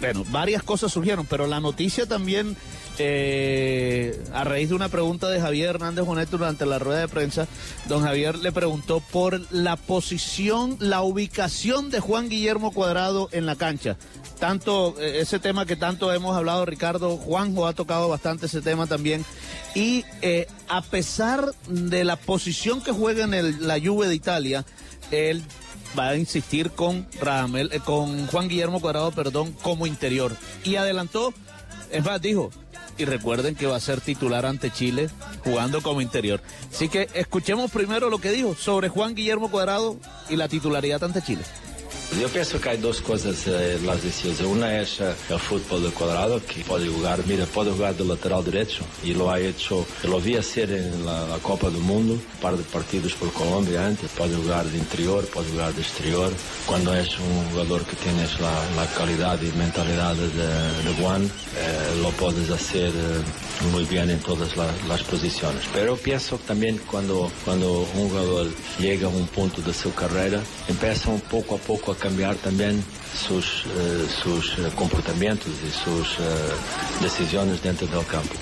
bueno, 0.00 0.24
varias 0.30 0.62
cosas 0.62 0.92
surgieron, 0.92 1.26
pero 1.26 1.46
la 1.46 1.60
noticia 1.60 2.06
también 2.06 2.56
eh, 3.02 4.22
a 4.34 4.44
raíz 4.44 4.68
de 4.68 4.74
una 4.74 4.90
pregunta 4.90 5.28
de 5.28 5.40
Javier 5.40 5.70
Hernández 5.70 6.04
Bonet 6.04 6.28
durante 6.28 6.66
la 6.66 6.78
rueda 6.78 7.00
de 7.00 7.08
prensa, 7.08 7.48
don 7.88 8.02
Javier 8.02 8.36
le 8.36 8.52
preguntó 8.52 9.00
por 9.00 9.40
la 9.50 9.76
posición, 9.76 10.76
la 10.80 11.00
ubicación 11.00 11.90
de 11.90 12.00
Juan 12.00 12.28
Guillermo 12.28 12.72
Cuadrado 12.72 13.30
en 13.32 13.46
la 13.46 13.56
cancha. 13.56 13.96
Tanto, 14.38 14.94
eh, 15.00 15.20
ese 15.20 15.38
tema 15.38 15.66
que 15.66 15.76
tanto 15.76 16.12
hemos 16.12 16.36
hablado, 16.36 16.66
Ricardo, 16.66 17.16
Juanjo 17.16 17.66
ha 17.66 17.72
tocado 17.72 18.08
bastante 18.08 18.46
ese 18.46 18.60
tema 18.60 18.86
también. 18.86 19.24
Y 19.74 20.04
eh, 20.22 20.46
a 20.68 20.82
pesar 20.82 21.52
de 21.68 22.04
la 22.04 22.16
posición 22.16 22.82
que 22.82 22.92
juega 22.92 23.24
en 23.24 23.66
la 23.66 23.80
Juve 23.80 24.08
de 24.08 24.14
Italia, 24.14 24.64
él 25.10 25.42
va 25.98 26.08
a 26.08 26.16
insistir 26.16 26.70
con 26.70 27.06
Radamel, 27.20 27.70
eh, 27.72 27.80
con 27.80 28.26
Juan 28.26 28.48
Guillermo 28.48 28.80
Cuadrado, 28.80 29.10
perdón, 29.12 29.54
como 29.62 29.86
interior. 29.86 30.36
Y 30.64 30.76
adelantó, 30.76 31.32
es 31.90 32.04
más, 32.04 32.20
dijo, 32.20 32.50
y 33.00 33.06
recuerden 33.06 33.54
que 33.54 33.66
va 33.66 33.76
a 33.76 33.80
ser 33.80 34.02
titular 34.02 34.44
ante 34.44 34.70
Chile 34.70 35.08
jugando 35.42 35.82
como 35.82 36.02
interior. 36.02 36.42
Así 36.70 36.90
que 36.90 37.08
escuchemos 37.14 37.70
primero 37.70 38.10
lo 38.10 38.18
que 38.18 38.30
dijo 38.30 38.54
sobre 38.54 38.90
Juan 38.90 39.14
Guillermo 39.14 39.50
Cuadrado 39.50 39.96
y 40.28 40.36
la 40.36 40.48
titularidad 40.48 41.02
ante 41.02 41.22
Chile. 41.22 41.42
Eu 42.18 42.28
penso 42.28 42.58
que 42.58 42.68
há 42.68 42.74
duas 42.76 43.00
coisas 43.00 43.46
eh, 43.46 43.78
las 43.84 44.02
decisões. 44.02 44.40
Uma 44.40 44.70
é 44.70 44.82
essa, 44.82 45.16
é 45.30 45.34
o 45.34 45.38
futebol 45.38 45.80
do 45.80 45.90
quadrado, 45.92 46.40
que 46.40 46.62
pode 46.64 46.84
jogar, 46.86 47.18
mira, 47.26 47.46
pode 47.46 47.70
jogar 47.70 47.94
de 47.94 48.02
lateral 48.02 48.42
direito, 48.42 48.82
e 49.04 49.12
lo 49.14 49.30
ha 49.30 49.40
hecho, 49.40 49.86
lo 50.04 50.18
vi 50.20 50.36
hacer 50.36 50.70
en 50.70 51.04
la, 51.06 51.24
la 51.26 51.38
Copa 51.38 51.70
do 51.70 51.78
Mundo, 51.80 52.14
un 52.14 52.40
par 52.42 52.56
de 52.56 52.62
partidos 52.64 53.14
por 53.14 53.32
Colombia 53.32 53.86
antes, 53.86 54.10
pode 54.10 54.34
jogar 54.34 54.64
de 54.66 54.76
interior, 54.76 55.24
pode 55.32 55.48
jogar 55.50 55.72
de 55.72 55.80
exterior. 55.80 56.30
Cuando 56.66 56.94
es 56.94 57.08
un 57.18 57.50
jugador 57.52 57.84
que 57.84 57.96
tienes 57.96 58.38
la, 58.40 58.52
la 58.76 58.86
calidad 58.98 59.40
y 59.40 59.50
mentalidad 59.56 60.14
de, 60.14 60.28
de 60.28 60.94
Juan, 61.00 61.24
eh, 61.24 62.00
lo 62.02 62.10
puedes 62.10 62.50
hacer 62.50 62.88
eh, 62.90 63.70
muy 63.72 63.84
bien 63.84 64.10
en 64.10 64.18
todas 64.20 64.56
la- 64.56 64.74
las 64.88 65.02
posiciones. 65.04 65.62
Pero 65.72 65.96
pienso 65.96 66.38
también 66.46 66.78
cuando, 66.90 67.30
cuando 67.44 67.86
un 67.94 68.08
jugador 68.10 68.48
llega 68.78 69.06
a 69.06 69.10
un 69.10 69.26
punto 69.28 69.62
de 69.62 69.72
su 69.72 69.94
carrera, 69.94 70.40
empieza 70.68 71.08
un 71.08 71.20
poco 71.20 71.54
a 71.54 71.58
poco 71.58 71.92
a 71.92 71.96
cambiar 72.00 72.34
también 72.36 72.82
sus, 73.14 73.64
eh, 73.66 74.06
sus 74.22 74.58
eh, 74.58 74.70
comportamientos 74.74 75.48
y 75.48 75.70
sus 75.70 76.18
eh, 76.18 76.22
decisiones 77.00 77.62
dentro 77.62 77.86
del 77.86 78.04
campo. 78.06 78.34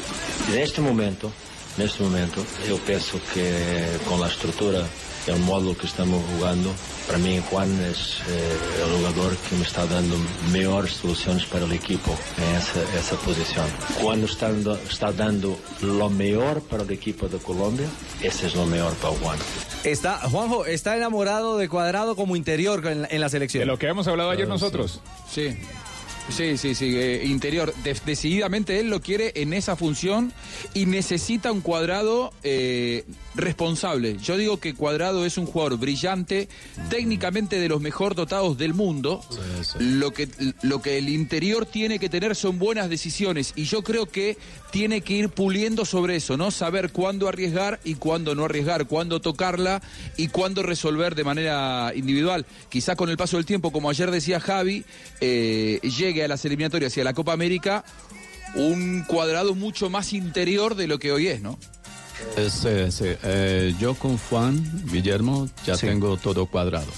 Y 0.49 0.53
en 0.53 0.59
este 0.61 0.81
momento, 0.81 1.31
en 1.77 1.85
este 1.85 2.03
momento, 2.03 2.43
yo 2.67 2.79
pienso 2.79 3.21
que 3.35 3.99
con 4.09 4.21
la 4.21 4.29
estructura 4.29 4.81
y 4.81 5.08
el 5.29 5.41
modo 5.41 5.77
que 5.77 5.87
estamos 5.87 6.23
jugando, 6.35 6.73
para 7.07 7.19
mí 7.19 7.41
Juan 7.51 7.71
es 7.85 8.21
eh, 8.29 8.57
el 8.85 8.97
jugador 8.97 9.37
que 9.37 9.57
me 9.57 9.63
está 9.63 9.87
dando 9.87 10.17
mejores 10.53 10.93
soluciones 10.93 11.45
para 11.47 11.65
el 11.65 11.73
equipo 11.73 12.17
en 12.39 12.57
esa, 12.57 12.99
esa 12.99 13.17
posición. 13.17 13.67
Cuando 14.03 14.27
está 14.27 14.51
dando, 14.51 14.75
está 14.89 15.13
dando 15.13 15.59
lo 15.83 16.11
mejor 16.11 16.63
para 16.63 16.83
el 16.83 16.91
equipo 16.91 17.29
de 17.29 17.39
Colombia, 17.39 17.87
ese 18.23 18.47
es 18.47 18.55
lo 18.55 18.67
mejor 18.67 18.95
para 18.95 19.15
Juan. 19.15 19.39
Está, 19.85 20.19
Juanjo, 20.29 20.67
está 20.67 20.97
enamorado 20.97 21.57
de 21.57 21.69
Cuadrado 21.69 22.17
como 22.17 22.35
interior 22.37 22.85
en 22.87 23.03
la, 23.03 23.09
en 23.11 23.21
la 23.21 23.29
selección. 23.29 23.61
De 23.61 23.67
lo 23.67 23.79
que 23.79 23.87
hemos 23.87 24.09
hablado 24.09 24.31
ayer 24.31 24.49
nosotros. 24.49 25.01
Sí. 25.31 25.51
Sí, 25.51 25.59
sí, 26.57 26.75
sí, 26.75 26.97
eh, 26.97 27.23
interior. 27.27 27.75
De- 27.83 27.97
decididamente 28.07 28.81
él 28.81 28.89
lo 28.91 29.01
quiere 29.01 29.33
en 29.37 29.53
esa 29.53 29.77
función 29.77 30.33
y 30.75 30.87
necesita 30.87 31.53
un 31.53 31.61
cuadrado 31.61 32.33
eh, 32.43 33.05
responsable. 33.35 34.17
Yo 34.19 34.37
digo 34.37 34.59
que 34.59 34.75
Cuadrado 34.75 35.25
es 35.25 35.39
un 35.39 35.47
jugador 35.47 35.79
brillante, 35.79 36.49
técnicamente 36.91 37.59
de 37.59 37.69
los 37.69 37.81
mejor 37.81 38.15
dotados 38.15 38.59
del 38.59 38.75
mundo. 38.75 39.25
Lo, 39.79 40.13
que, 40.13 40.29
lo 40.63 40.83
que 40.83 40.99
el 40.99 41.09
interior 41.09 41.67
tiene 41.67 41.99
que 41.99 42.09
tener 42.09 42.35
son 42.37 42.59
buenas 42.59 42.89
decisiones 42.91 43.53
y 43.57 43.65
yo 43.65 43.83
creo 43.83 44.07
que 44.07 44.37
tiene 44.71 45.01
que 45.01 45.15
ir 45.15 45.29
puliendo 45.31 45.85
sobre 45.85 46.17
eso, 46.17 46.37
¿no? 46.37 46.51
Saber 46.51 46.93
cuándo 46.93 47.27
arriesgar 47.29 47.81
y 47.85 47.95
cuándo 47.95 48.35
no 48.35 48.45
arriesgar, 48.45 48.87
cuándo 48.87 49.21
tocarla 49.21 49.81
y 50.17 50.29
cuándo 50.29 50.63
resolver 50.63 51.15
de 51.15 51.25
manera 51.25 51.93
individual. 51.95 52.45
Quizá 52.69 52.95
con 52.95 53.09
el 53.09 53.17
paso 53.17 53.37
del 53.39 53.47
tiempo, 53.47 53.73
como 53.73 53.89
ayer 53.91 54.11
decía 54.11 54.41
Javi, 54.41 54.85
eh, 55.21 55.81
llegue 55.83 56.25
a 56.25 56.29
las 56.29 56.45
eliminatorias 56.45 56.97
y 56.97 57.01
a 57.01 57.05
la 57.05 57.15
Copa 57.15 57.33
América 57.33 57.85
un 58.55 59.05
cuadrado 59.07 59.55
mucho 59.55 59.91
más 59.91 60.13
interior 60.13 60.75
de 60.75 60.87
lo 60.87 60.99
que 60.99 61.13
hoy 61.13 61.29
es, 61.29 61.41
¿no? 61.43 61.59
Sí, 62.37 62.91
sí. 62.91 63.05
Eh, 63.23 63.75
yo 63.79 63.95
con 63.95 64.19
Juan 64.19 64.61
Guillermo 64.91 65.49
ya 65.65 65.77
tengo 65.77 66.17
todo 66.17 66.47
cuadrado. 66.47 66.89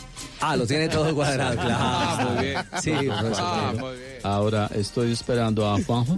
Ah, 0.40 0.56
lo 0.56 0.66
tiene 0.66 0.88
todo 0.88 1.14
cuadrado, 1.14 1.52
claro. 1.60 1.76
Ah, 1.78 2.28
muy 2.34 2.44
bien. 2.46 2.58
Sí, 2.82 2.90
Ah, 3.36 3.72
digo. 3.72 3.86
muy 3.86 3.96
Ahora 4.22 4.70
estoy 4.74 5.12
esperando 5.12 5.70
a 5.70 5.76
Juanjo 5.84 6.16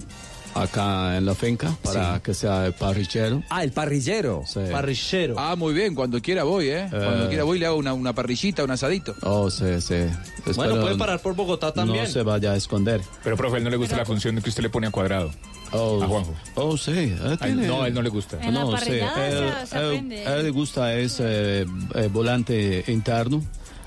acá 0.54 1.16
en 1.16 1.24
la 1.26 1.34
finca 1.34 1.74
para 1.82 2.20
que 2.22 2.34
sea 2.34 2.66
el 2.66 2.72
parrillero. 2.74 3.42
Ah, 3.48 3.62
el 3.64 3.72
parrillero. 3.72 4.42
Parrillero. 4.70 5.34
Ah, 5.38 5.56
muy 5.56 5.72
bien, 5.74 5.94
cuando 5.94 6.20
quiera 6.20 6.44
voy, 6.44 6.68
¿eh? 6.68 6.86
Cuando 6.90 7.24
Eh. 7.24 7.28
quiera 7.28 7.44
voy 7.44 7.58
le 7.58 7.66
hago 7.66 7.76
una, 7.76 7.92
una 7.94 8.14
parrillita, 8.14 8.64
un 8.64 8.70
asadito. 8.70 9.14
Oh, 9.22 9.50
sí, 9.50 9.80
sí. 9.80 9.94
Bueno, 9.94 10.74
Espero 10.74 10.80
puede 10.80 10.96
parar 10.96 11.20
por 11.20 11.34
Bogotá 11.34 11.72
también. 11.72 12.04
No 12.04 12.10
se 12.10 12.22
vaya 12.22 12.52
a 12.52 12.56
esconder. 12.56 13.00
Pero, 13.24 13.36
profe, 13.36 13.54
a 13.56 13.58
él 13.58 13.64
no 13.64 13.70
le 13.70 13.76
gusta 13.76 13.96
la 13.96 14.04
función 14.04 14.40
que 14.40 14.48
usted 14.50 14.62
le 14.62 14.70
pone 14.70 14.86
a 14.86 14.90
cuadrado. 14.90 15.30
Oh, 15.74 16.02
A 16.02 16.06
Juanjo. 16.06 16.34
Oh, 16.56 16.76
sí. 16.76 16.90
él 16.90 17.18
él- 17.24 17.38
tiene- 17.38 17.66
no, 17.66 17.82
a 17.82 17.88
él 17.88 17.94
no 17.94 18.02
le 18.02 18.10
gusta. 18.10 18.36
En 18.42 18.52
la 18.52 18.60
No, 18.60 18.66
sí, 18.72 18.84
parrillada 18.84 19.28
él, 19.28 19.66
se- 19.66 19.78
él- 19.96 20.12
él 20.12 20.42
le 20.42 20.50
gusta 20.50 20.94
ese 20.94 21.60
eh, 21.62 21.66
volante 22.12 22.84
interno. 22.88 23.42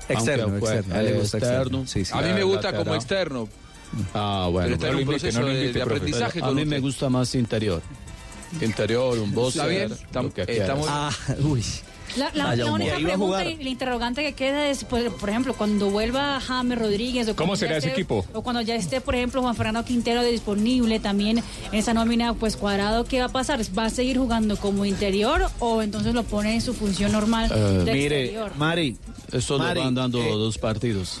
Externo, 0.08 0.44
aunque 0.44 0.60
fue- 0.60 0.76
externo, 0.78 1.20
gusta 1.20 1.38
externo. 1.38 1.82
Sí, 1.86 2.04
sí. 2.04 2.12
A 2.14 2.22
mí 2.22 2.32
me 2.32 2.40
eh, 2.40 2.44
gusta 2.44 2.68
como 2.70 2.78
lateral. 2.78 2.96
externo. 2.96 3.48
Ah, 4.14 4.48
bueno. 4.50 4.64
Pero 4.66 4.74
está 4.74 4.88
en 4.88 4.96
un 4.96 5.04
proceso 5.06 5.40
no 5.40 5.46
de- 5.46 5.82
aprendizaje 5.82 6.40
a 6.42 6.50
mí 6.50 6.64
me 6.64 6.80
gusta 6.80 7.08
más 7.08 7.34
interior. 7.34 7.82
Interior, 8.60 9.18
un 9.18 9.32
boxer. 9.34 9.60
Está 9.62 9.66
bien, 9.66 9.88
lo 9.90 9.96
tam- 10.30 10.32
que 10.32 10.42
estamos-. 10.42 10.86
Ah, 10.88 11.10
uy. 11.42 11.62
La, 12.16 12.30
la- 12.34 12.54
la 12.54 12.72
única 12.72 12.94
pregunta 12.94 13.44
y 13.44 13.54
el 13.60 13.66
interrogante 13.66 14.22
que 14.22 14.32
queda 14.32 14.68
es, 14.68 14.84
pues, 14.84 15.12
por 15.12 15.28
ejemplo, 15.28 15.54
cuando 15.54 15.90
vuelva 15.90 16.40
James 16.40 16.78
Rodríguez 16.78 17.26
o 17.28 17.34
¿Cómo 17.34 17.48
cuando 17.48 17.56
será 17.56 17.72
ya 17.72 17.78
ese 17.78 17.88
esté- 17.88 17.92
equipo? 17.94 18.24
O 18.32 18.42
cuando 18.42 18.60
ya 18.62 18.76
esté, 18.76 19.00
por 19.00 19.16
ejemplo, 19.16 19.42
Juan 19.42 19.56
Fernando 19.56 19.84
Quintero 19.84 20.22
disponible 20.22 21.00
también 21.00 21.38
en 21.38 21.78
esa 21.78 21.92
nómina, 21.94 22.32
pues 22.34 22.56
cuadrado, 22.56 23.04
¿qué 23.04 23.18
va 23.18 23.26
a 23.26 23.30
pasar? 23.30 23.60
¿Va 23.76 23.86
a 23.86 23.90
seguir 23.90 24.18
jugando 24.18 24.56
como 24.56 24.84
interior 24.84 25.50
o 25.58 25.82
entonces 25.82 26.14
lo 26.14 26.22
pone 26.22 26.54
en 26.54 26.60
su 26.62 26.72
función 26.74 27.10
normal 27.10 27.50
Eh, 27.52 27.58
de 27.84 27.92
Mire, 27.92 28.20
exterior? 28.20 28.52
Mari, 28.56 28.96
Eso 29.32 29.58
Mari, 29.58 29.80
lo 29.80 29.84
van 29.86 29.94
dando 29.96 30.22
eh, 30.22 30.30
dos 30.30 30.56
partidos. 30.58 31.20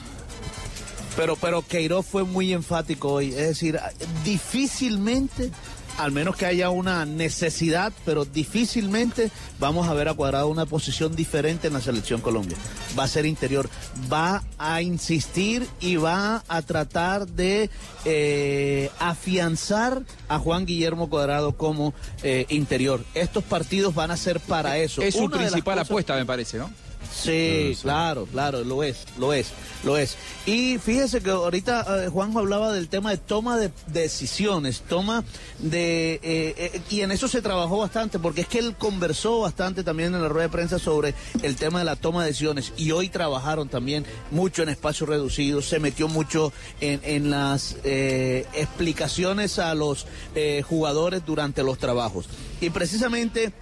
Pero, 1.16 1.36
pero 1.36 1.62
Queiroz 1.62 2.04
fue 2.04 2.24
muy 2.24 2.52
enfático 2.52 3.10
hoy. 3.12 3.30
Es 3.30 3.48
decir, 3.48 3.80
difícilmente, 4.24 5.50
al 5.96 6.12
menos 6.12 6.36
que 6.36 6.44
haya 6.44 6.68
una 6.68 7.06
necesidad, 7.06 7.90
pero 8.04 8.26
difícilmente 8.26 9.30
vamos 9.58 9.88
a 9.88 9.94
ver 9.94 10.08
a 10.08 10.14
Cuadrado 10.14 10.48
una 10.48 10.66
posición 10.66 11.16
diferente 11.16 11.68
en 11.68 11.72
la 11.72 11.80
selección 11.80 12.20
Colombia. 12.20 12.58
Va 12.98 13.04
a 13.04 13.08
ser 13.08 13.24
interior. 13.24 13.68
Va 14.12 14.44
a 14.58 14.82
insistir 14.82 15.66
y 15.80 15.96
va 15.96 16.44
a 16.48 16.62
tratar 16.62 17.26
de 17.26 17.70
eh, 18.04 18.90
afianzar 18.98 20.02
a 20.28 20.38
Juan 20.38 20.66
Guillermo 20.66 21.08
Cuadrado 21.08 21.56
como 21.56 21.94
eh, 22.22 22.44
interior. 22.50 23.02
Estos 23.14 23.42
partidos 23.42 23.94
van 23.94 24.10
a 24.10 24.18
ser 24.18 24.38
para 24.40 24.76
eso. 24.76 25.00
Es 25.00 25.14
su 25.14 25.24
Una 25.24 25.36
las 25.36 25.46
principal 25.46 25.78
apuesta, 25.78 26.14
me 26.14 26.26
parece, 26.26 26.58
¿no? 26.58 26.70
Sí, 27.16 27.76
claro, 27.80 28.26
claro, 28.26 28.62
lo 28.62 28.82
es, 28.82 29.06
lo 29.18 29.32
es, 29.32 29.48
lo 29.84 29.96
es. 29.96 30.16
Y 30.44 30.78
fíjese 30.78 31.22
que 31.22 31.30
ahorita 31.30 32.04
eh, 32.04 32.08
Juanjo 32.08 32.40
hablaba 32.40 32.72
del 32.72 32.88
tema 32.88 33.10
de 33.10 33.16
toma 33.16 33.56
de 33.56 33.72
decisiones, 33.86 34.82
toma 34.82 35.24
de... 35.58 36.14
eh, 36.14 36.20
eh, 36.22 36.80
y 36.90 37.00
en 37.00 37.12
eso 37.12 37.26
se 37.26 37.40
trabajó 37.40 37.78
bastante, 37.78 38.18
porque 38.18 38.42
es 38.42 38.46
que 38.48 38.58
él 38.58 38.76
conversó 38.76 39.40
bastante 39.40 39.82
también 39.82 40.14
en 40.14 40.20
la 40.20 40.28
rueda 40.28 40.48
de 40.48 40.52
prensa 40.52 40.78
sobre 40.78 41.14
el 41.42 41.56
tema 41.56 41.78
de 41.78 41.86
la 41.86 41.96
toma 41.96 42.20
de 42.22 42.28
decisiones. 42.28 42.74
Y 42.76 42.90
hoy 42.90 43.08
trabajaron 43.08 43.68
también 43.68 44.04
mucho 44.30 44.62
en 44.62 44.68
espacios 44.68 45.08
reducidos, 45.08 45.66
se 45.66 45.80
metió 45.80 46.08
mucho 46.08 46.52
en, 46.80 47.00
en 47.02 47.30
las 47.30 47.76
eh, 47.82 48.44
explicaciones 48.52 49.58
a 49.58 49.74
los 49.74 50.06
eh, 50.34 50.62
jugadores 50.68 51.24
durante 51.24 51.62
los 51.62 51.78
trabajos. 51.78 52.28
Y 52.60 52.70
precisamente... 52.70 53.52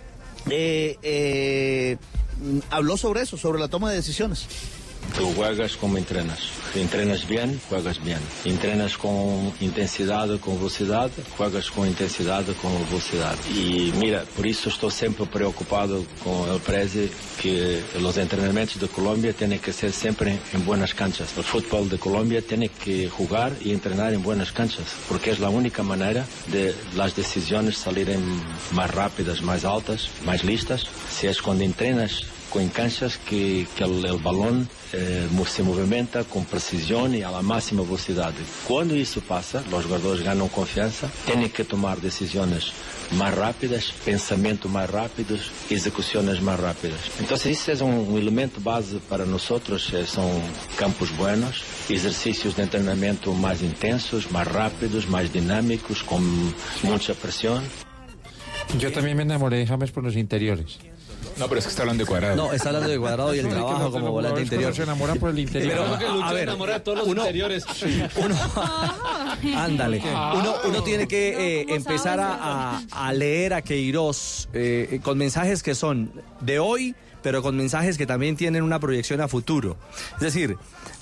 habló 2.70 2.96
sobre 2.96 3.22
eso, 3.22 3.36
sobre 3.36 3.60
la 3.60 3.68
toma 3.68 3.90
de 3.90 3.96
decisiones. 3.96 4.46
Tú 5.16 5.32
juegas 5.34 5.76
como 5.76 5.96
entrenas. 5.96 6.38
Entrenas 6.74 7.28
bien, 7.28 7.60
juegas 7.68 8.02
bien. 8.02 8.18
Entrenas 8.44 8.98
con 8.98 9.52
intensidad, 9.60 10.28
con 10.40 10.56
velocidad, 10.56 11.10
juegas 11.36 11.70
con 11.70 11.86
intensidad, 11.86 12.44
con 12.60 12.72
velocidad. 12.86 13.36
Y 13.54 13.92
mira, 13.96 14.24
por 14.36 14.46
eso 14.46 14.68
estoy 14.68 14.90
siempre 14.90 15.24
preocupado 15.26 16.04
con 16.24 16.50
el 16.50 16.60
Prezi 16.60 17.10
que 17.40 17.80
los 18.00 18.16
entrenamientos 18.16 18.80
de 18.80 18.88
Colombia 18.88 19.32
tienen 19.32 19.60
que 19.60 19.72
ser 19.72 19.92
siempre 19.92 20.36
en 20.52 20.64
buenas 20.66 20.94
canchas. 20.94 21.36
El 21.36 21.44
fútbol 21.44 21.88
de 21.88 21.98
Colombia 21.98 22.42
tiene 22.42 22.68
que 22.68 23.08
jugar 23.08 23.52
y 23.60 23.72
entrenar 23.72 24.12
en 24.12 24.22
buenas 24.22 24.50
canchas, 24.50 24.86
porque 25.08 25.30
es 25.30 25.38
la 25.38 25.48
única 25.48 25.84
manera 25.84 26.26
de 26.48 26.74
las 26.96 27.14
decisiones 27.14 27.78
salirem 27.78 28.22
más 28.72 28.90
rápidas, 28.90 29.42
más 29.42 29.64
altas, 29.64 30.08
más 30.24 30.42
listas. 30.42 30.86
Si 31.08 31.28
es 31.28 31.40
cuando 31.40 31.62
entrenas 31.62 32.24
en 32.60 32.68
canchas 32.68 33.18
que, 33.18 33.66
que 33.76 33.84
el, 33.84 34.04
el 34.04 34.18
balón 34.18 34.68
eh, 34.92 35.26
mo- 35.32 35.44
se 35.46 35.62
movimenta 35.62 36.24
con 36.24 36.44
precisión 36.44 37.14
y 37.14 37.22
a 37.22 37.30
la 37.30 37.42
máxima 37.42 37.82
velocidad. 37.82 38.32
Cuando 38.66 38.94
eso 38.94 39.20
pasa, 39.20 39.62
los 39.70 39.84
jugadores 39.84 40.22
ganan 40.22 40.48
confianza, 40.48 41.08
tienen 41.26 41.50
que 41.50 41.64
tomar 41.64 42.00
decisiones 42.00 42.72
más 43.18 43.34
rápidas, 43.34 43.92
pensamientos 44.04 44.70
más 44.70 44.88
rápidos, 44.90 45.50
ejecuciones 45.68 46.40
más 46.40 46.58
rápidas. 46.58 46.98
Entonces, 47.20 47.58
ese 47.60 47.72
es 47.72 47.80
un, 47.80 47.90
un 47.92 48.18
elemento 48.18 48.60
base 48.60 48.98
para 49.08 49.24
nosotros, 49.26 49.92
eh, 49.92 50.06
son 50.06 50.30
campos 50.78 51.14
buenos, 51.16 51.62
ejercicios 51.88 52.56
de 52.56 52.62
entrenamiento 52.62 53.32
más 53.34 53.62
intensos, 53.62 54.30
más 54.30 54.46
rápidos, 54.48 55.08
más 55.08 55.32
dinámicos, 55.32 56.02
con 56.02 56.22
mucha 56.82 57.14
presión. 57.14 57.62
Yo 58.78 58.90
también 58.92 59.16
me 59.16 59.22
enamoré 59.24 59.58
de 59.58 59.66
James 59.66 59.90
por 59.90 60.02
los 60.02 60.16
interiores. 60.16 60.78
No, 61.36 61.48
pero 61.48 61.58
es 61.58 61.64
que 61.64 61.70
está 61.70 61.82
hablando 61.82 62.04
de 62.04 62.08
cuadrado. 62.08 62.36
No, 62.36 62.52
está 62.52 62.68
hablando 62.68 62.88
de 62.88 62.98
cuadrado 62.98 63.34
y 63.34 63.38
el 63.40 63.48
trabajo 63.48 63.90
como 63.90 64.10
volante 64.12 64.42
interior. 64.42 64.74
se 64.74 64.82
enamoran 64.84 65.18
por 65.18 65.30
el 65.30 65.38
interior. 65.40 65.72
Pero, 65.72 65.84
a- 65.84 66.12
Lucho 66.14 66.24
a 66.24 66.28
se 66.28 66.34
ver, 66.34 66.42
enamora 66.44 66.74
de 66.74 66.80
todos 66.80 66.98
los 66.98 67.08
uno- 67.08 67.20
interiores. 67.22 67.64
Uno, 68.16 68.36
ándale. 69.56 70.00
Uno, 70.00 70.54
uno 70.64 70.82
tiene 70.82 71.06
que 71.08 71.60
eh, 71.60 71.66
empezar 71.70 72.20
a, 72.20 72.34
a- 72.78 72.82
a 72.92 73.12
leer 73.12 73.54
a 73.54 73.62
Queiroz 73.62 74.48
eh, 74.52 75.00
con 75.02 75.18
mensajes 75.18 75.62
que 75.62 75.74
son 75.74 76.12
de 76.40 76.58
hoy, 76.58 76.94
pero 77.22 77.42
con 77.42 77.56
mensajes 77.56 77.96
que 77.98 78.06
también 78.06 78.36
tienen 78.36 78.62
una 78.62 78.78
proyección 78.80 79.20
a 79.20 79.28
futuro. 79.28 79.76
Es 80.16 80.20
decir, 80.20 80.56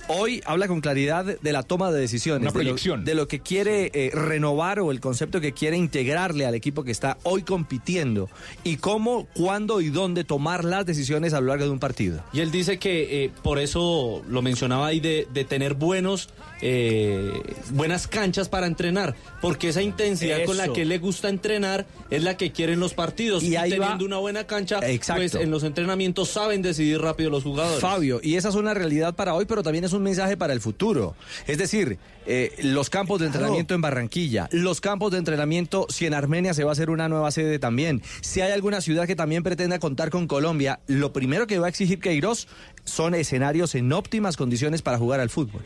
hoy 0.09 0.43
habla 0.45 0.69
con 0.69 0.81
claridad 0.81 1.25
de 1.25 1.53
la 1.53 1.63
toma 1.63 1.91
de 1.91 2.01
decisiones, 2.01 2.43
Una 2.43 2.51
de 2.51 2.65
lo- 2.65 2.71
proyección. 2.71 3.05
de 3.05 3.15
lo 3.15 3.29
que 3.29 3.41
quiere 3.41 3.91
eh, 3.95 4.11
renovar 4.13 4.81
o 4.81 4.91
el 4.91 5.01
concepto 5.01 5.41
que 5.41 5.53
quiere 5.53 5.77
integrarle 5.77 6.45
al 6.47 6.55
equipo 6.55 6.85
que 6.85 6.91
está 6.91 7.19
hoy 7.23 7.43
compitiendo 7.43 8.29
y 8.65 8.77
cómo, 8.77 9.27
cuándo 9.35 9.81
y 9.81 9.89
dónde 9.91 10.25
tomar 10.25 10.65
las 10.65 10.85
decisiones 10.87 11.33
a 11.35 11.41
lo 11.41 11.49
largo 11.49 11.65
de 11.65 11.71
un 11.71 11.79
partido. 11.79 12.23
Y 12.33 12.41
él 12.41 12.51
dice 12.51 12.79
que 12.79 13.25
eh, 13.25 13.31
por 13.43 13.59
eso 13.59 14.23
lo 14.29 14.43
mencionaba 14.43 14.87
ahí 14.89 15.01
de, 15.01 15.27
de 15.33 15.45
tener 15.45 15.75
buenos 15.75 16.29
eh, 16.65 17.33
buenas 17.71 18.07
canchas 18.07 18.49
para 18.49 18.67
entrenar, 18.67 19.15
porque 19.41 19.69
esa 19.69 19.83
intensidad 19.83 20.45
con 20.45 20.57
la 20.57 20.69
que 20.73 20.85
le 20.85 20.99
gusta 20.99 21.29
entrenar 21.29 21.87
es 22.09 22.23
la 22.23 22.37
que 22.37 22.53
quieren 22.53 22.79
los 22.81 22.95
partidos. 22.95 23.43
Y 23.43 23.49
Y, 23.53 23.57
ahí 23.57 23.73
va- 23.73 23.79
teniendo 23.87 24.05
una 24.07 24.19
buena 24.19 24.47
cancha, 24.47 24.79
Exacto. 24.89 25.21
pues 25.21 25.35
en 25.35 25.51
los 25.51 25.65
entrenamientos 25.65 26.29
saben 26.31 26.63
decidir 26.63 27.01
rápido 27.01 27.31
los 27.31 27.43
jugadores. 27.43 27.81
Fabio, 27.81 28.21
y 28.23 28.37
esa 28.37 28.49
es 28.49 28.55
una 28.55 28.75
realidad 28.75 29.15
para 29.15 29.35
hoy, 29.35 29.45
pero 29.45 29.63
también 29.63 29.85
es 29.85 29.93
un 29.93 30.03
mensaje 30.03 30.37
para 30.37 30.53
el 30.53 30.61
futuro. 30.61 31.15
Es 31.47 31.59
decir, 31.59 31.99
eh, 32.27 32.53
los 32.63 32.89
campos 32.89 33.19
de 33.21 33.27
entrenamiento 33.27 33.75
en 33.75 33.81
Barranquilla, 33.81 34.49
los 34.53 34.81
campos 34.81 35.11
de 35.11 35.19
entrenamiento, 35.19 35.87
si 35.91 36.07
en 36.07 36.15
Armenia 36.15 36.55
se 36.55 36.63
va 36.63 36.71
a 36.71 36.73
hacer 36.75 36.89
una 36.91 37.09
nueva 37.09 37.33
sede 37.33 37.59
también, 37.59 38.03
si 38.21 38.41
hay 38.41 38.53
alguna 38.53 38.81
ciudad 38.81 39.07
que 39.09 39.17
también 39.17 39.43
pretenda 39.43 39.81
contar 39.81 40.11
con 40.11 40.29
Colombia, 40.29 40.79
lo 40.87 41.13
primero 41.13 41.49
que 41.49 41.59
va 41.59 41.67
a 41.67 41.69
exigir 41.71 41.99
Queiroz 41.99 42.47
son 42.85 43.17
escenarios 43.17 43.75
en 43.75 43.93
óptimas 43.93 44.37
condiciones 44.37 44.83
para 44.83 44.99
jugar 44.99 45.19
al 45.19 45.29
fútbol. 45.31 45.63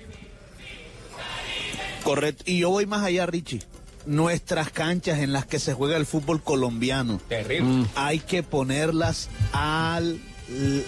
Correcto. 2.06 2.44
Y 2.46 2.58
yo 2.60 2.70
voy 2.70 2.86
más 2.86 3.04
allá, 3.04 3.26
Richie. 3.26 3.62
Nuestras 4.06 4.70
canchas 4.70 5.18
en 5.18 5.32
las 5.32 5.46
que 5.46 5.58
se 5.58 5.74
juega 5.74 5.96
el 5.96 6.06
fútbol 6.06 6.40
colombiano. 6.42 7.20
Terrible. 7.28 7.86
Hay 7.96 8.20
que 8.20 8.42
ponerlas 8.44 9.28
al, 9.52 10.20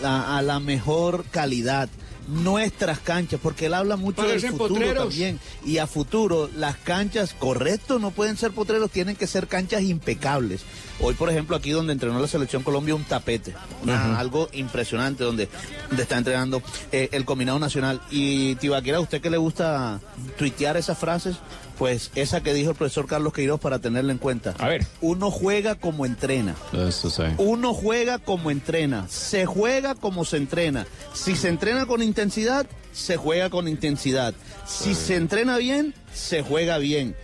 a, 0.04 0.38
a 0.38 0.42
la 0.42 0.60
mejor 0.60 1.25
calidad. 1.30 1.88
Nuestras 2.28 2.98
canchas, 3.00 3.40
porque 3.42 3.66
él 3.66 3.75
habla 3.75 3.96
mucho 3.96 4.22
del 4.22 4.38
futuro 4.40 4.68
potreros. 4.68 5.08
también. 5.08 5.40
Y 5.64 5.78
a 5.78 5.87
futuro, 5.87 6.48
las 6.56 6.76
canchas, 6.76 7.34
correcto, 7.37 7.98
no 7.98 8.10
pueden 8.10 8.37
ser 8.37 8.52
potreros, 8.52 8.90
tienen 8.90 9.16
que 9.16 9.26
ser 9.26 9.48
canchas 9.48 9.82
impecables. 9.82 10.60
Hoy, 11.00 11.14
por 11.14 11.30
ejemplo, 11.30 11.54
aquí 11.56 11.70
donde 11.70 11.92
entrenó 11.92 12.18
la 12.18 12.26
selección 12.26 12.62
Colombia, 12.64 12.94
un 12.94 13.04
tapete. 13.04 13.54
Una- 13.82 14.18
Algo 14.18 14.48
impresionante 14.52 15.22
donde, 15.24 15.48
donde 15.88 16.02
está 16.02 16.18
entrenando 16.18 16.60
eh, 16.90 17.08
el 17.12 17.24
combinado 17.24 17.58
nacional. 17.60 18.00
Y 18.10 18.56
Tibaquera, 18.56 18.98
¿a 18.98 19.00
usted 19.00 19.20
que 19.20 19.30
le 19.30 19.36
gusta 19.36 20.00
tuitear 20.36 20.76
esas 20.76 20.98
frases? 20.98 21.36
Pues 21.78 22.10
esa 22.16 22.40
que 22.42 22.52
dijo 22.52 22.70
el 22.70 22.76
profesor 22.76 23.06
Carlos 23.06 23.32
Queiroz 23.32 23.60
para 23.60 23.78
tenerla 23.78 24.10
en 24.10 24.18
cuenta. 24.18 24.54
A 24.58 24.66
ver. 24.68 24.84
Uno 25.00 25.30
juega 25.30 25.76
como 25.76 26.04
entrena. 26.04 26.56
Eso 26.72 27.08
sí. 27.10 27.22
Uno 27.38 27.72
juega 27.72 28.18
como 28.18 28.50
entrena, 28.50 29.06
se 29.08 29.46
juega 29.46 29.94
como 29.94 30.24
se 30.24 30.38
entrena. 30.38 30.88
Si 31.14 31.36
se 31.36 31.46
entrena 31.48 31.86
con 31.86 32.02
intensidad, 32.02 32.66
se 32.92 33.16
juega 33.16 33.48
con 33.50 33.68
intensidad. 33.68 34.34
Si 34.66 34.96
se 34.96 35.14
entrena 35.14 35.56
bien, 35.58 35.94
se 36.12 36.42
juega 36.42 36.78
bien. 36.78 37.14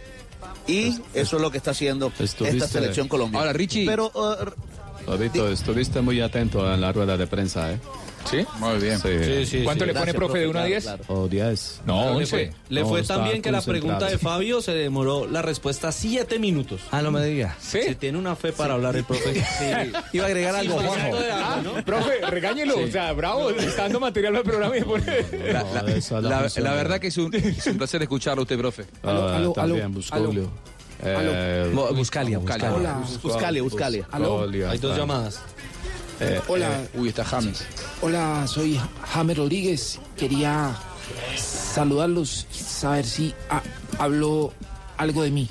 Y 0.66 0.98
eso 1.12 1.36
es 1.36 1.42
lo 1.42 1.50
que 1.50 1.58
está 1.58 1.72
haciendo 1.72 2.12
esta 2.18 2.66
selección 2.66 3.08
colombiana. 3.08 3.46
Ahora, 3.46 3.52
Richie. 3.52 3.86
Pero 3.86 4.10
uh, 4.14 5.48
estuviste 5.48 6.00
muy 6.00 6.20
atento 6.20 6.72
en 6.72 6.80
la 6.80 6.92
rueda 6.92 7.16
de 7.16 7.26
prensa, 7.26 7.72
¿eh? 7.72 7.80
¿Sí? 8.30 8.44
Muy 8.58 8.78
bien. 8.78 8.98
Sí. 9.46 9.60
¿Cuánto 9.64 9.84
le 9.84 9.92
pone, 9.92 10.04
Gracias, 10.12 10.16
profe, 10.16 10.38
de 10.38 10.44
profe, 10.44 10.48
1 10.48 10.50
a 10.50 10.52
claro, 10.52 10.68
10? 10.68 10.82
claro. 10.84 11.04
O 11.08 11.28
10. 11.28 11.80
No, 11.86 12.04
Le 12.04 12.10
11. 12.16 12.26
fue, 12.26 12.52
le 12.68 12.80
No, 12.80 12.88
fue 12.88 13.02
tan 13.02 13.24
bien 13.24 13.42
que 13.42 13.52
la 13.52 13.62
pregunta 13.62 14.06
de 14.06 14.18
Fabio 14.18 14.62
se 14.62 14.72
demoró 14.72 15.26
la 15.26 15.42
respuesta 15.42 15.92
siete 15.92 16.38
minutos. 16.38 16.80
Ah, 16.90 17.02
no 17.02 17.10
me 17.10 17.24
diga. 17.24 17.56
¿Sí? 17.60 17.80
Si 17.86 17.94
tiene 17.96 18.18
una 18.18 18.34
fe 18.36 18.52
para 18.52 18.74
hablar 18.74 18.96
el 18.96 19.04
profe. 19.04 19.34
Sí. 19.58 19.92
Iba 20.14 20.24
a 20.24 20.28
agregar 20.28 20.56
algo, 20.56 20.80
Sí, 20.80 20.86
Juanjo. 20.86 21.16
Ah, 21.32 21.60
¿no? 21.62 21.84
profe, 21.84 22.20
regáñelo. 22.28 22.78
O 22.78 22.88
sea, 22.88 23.12
bravo, 23.12 23.50
está 23.50 23.82
dando 23.82 24.00
material 24.00 24.36
al 24.36 24.42
programa 24.42 24.76
y 24.78 24.82
pone... 24.82 25.04
La, 25.52 25.62
No, 25.62 25.74
la- 26.20 26.42
la 26.48 26.60
la- 26.60 26.72
verdad 26.74 26.98
que 26.98 27.08
es 27.08 27.16
un, 27.18 27.32
es 27.34 27.66
un 27.66 27.76
placer 27.78 28.02
escucharlo 28.02 28.40
a 28.40 28.44
usted, 28.44 28.58
profe. 28.58 28.84
Ah, 29.02 29.34
aló, 29.36 29.52
también, 29.52 29.82
aló, 29.84 29.94
Buscolio. 29.94 30.50
Eh, 31.02 31.70
Buscalia, 31.94 32.38
Buscalia. 32.38 32.72
Hola. 32.72 33.02
Buscalia, 33.22 33.62
Buscalia. 33.62 34.06
Hay 34.70 34.78
dos 34.78 34.96
llamadas. 34.96 35.40
Eh, 36.20 36.40
Hola, 36.48 36.82
Uy, 36.94 37.08
está 37.08 37.24
James. 37.24 37.64
hola, 38.00 38.46
soy 38.46 38.80
James 39.12 39.36
Rodríguez. 39.36 40.00
Quería 40.16 40.76
saludarlos, 41.36 42.46
saber 42.52 43.04
si 43.04 43.34
ha- 43.50 43.62
habló 43.98 44.52
algo 44.96 45.22
de 45.22 45.30
mí. 45.30 45.48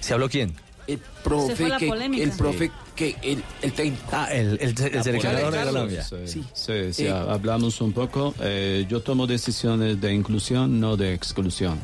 ¿Se 0.00 0.14
habló 0.14 0.28
quién? 0.28 0.54
El 0.86 0.98
Se 0.98 1.04
profe 1.22 1.56
fue 1.56 1.68
la 1.68 1.76
que 1.78 1.88
polémica. 1.88 2.24
el 2.24 2.30
profe 2.30 2.70
que 2.96 3.14
el, 3.22 3.44
el 3.60 3.72
técnico. 3.72 4.02
Ah, 4.10 4.28
el, 4.32 4.58
el, 4.60 4.68
el 4.70 5.02
seleccionador 5.04 5.52
de. 5.52 5.64
Colombia. 5.64 6.02
Sí, 6.02 6.16
Sí. 6.26 6.44
sí, 6.54 6.92
sí, 6.94 7.04
Eh, 7.06 7.10
hablamos 7.10 7.80
un 7.82 7.92
poco. 7.92 8.34
Eh, 8.40 8.86
yo 8.88 9.02
tomo 9.02 9.26
decisiones 9.26 10.00
de 10.00 10.14
inclusión, 10.14 10.80
no 10.80 10.96
de 10.96 11.12
exclusión. 11.12 11.78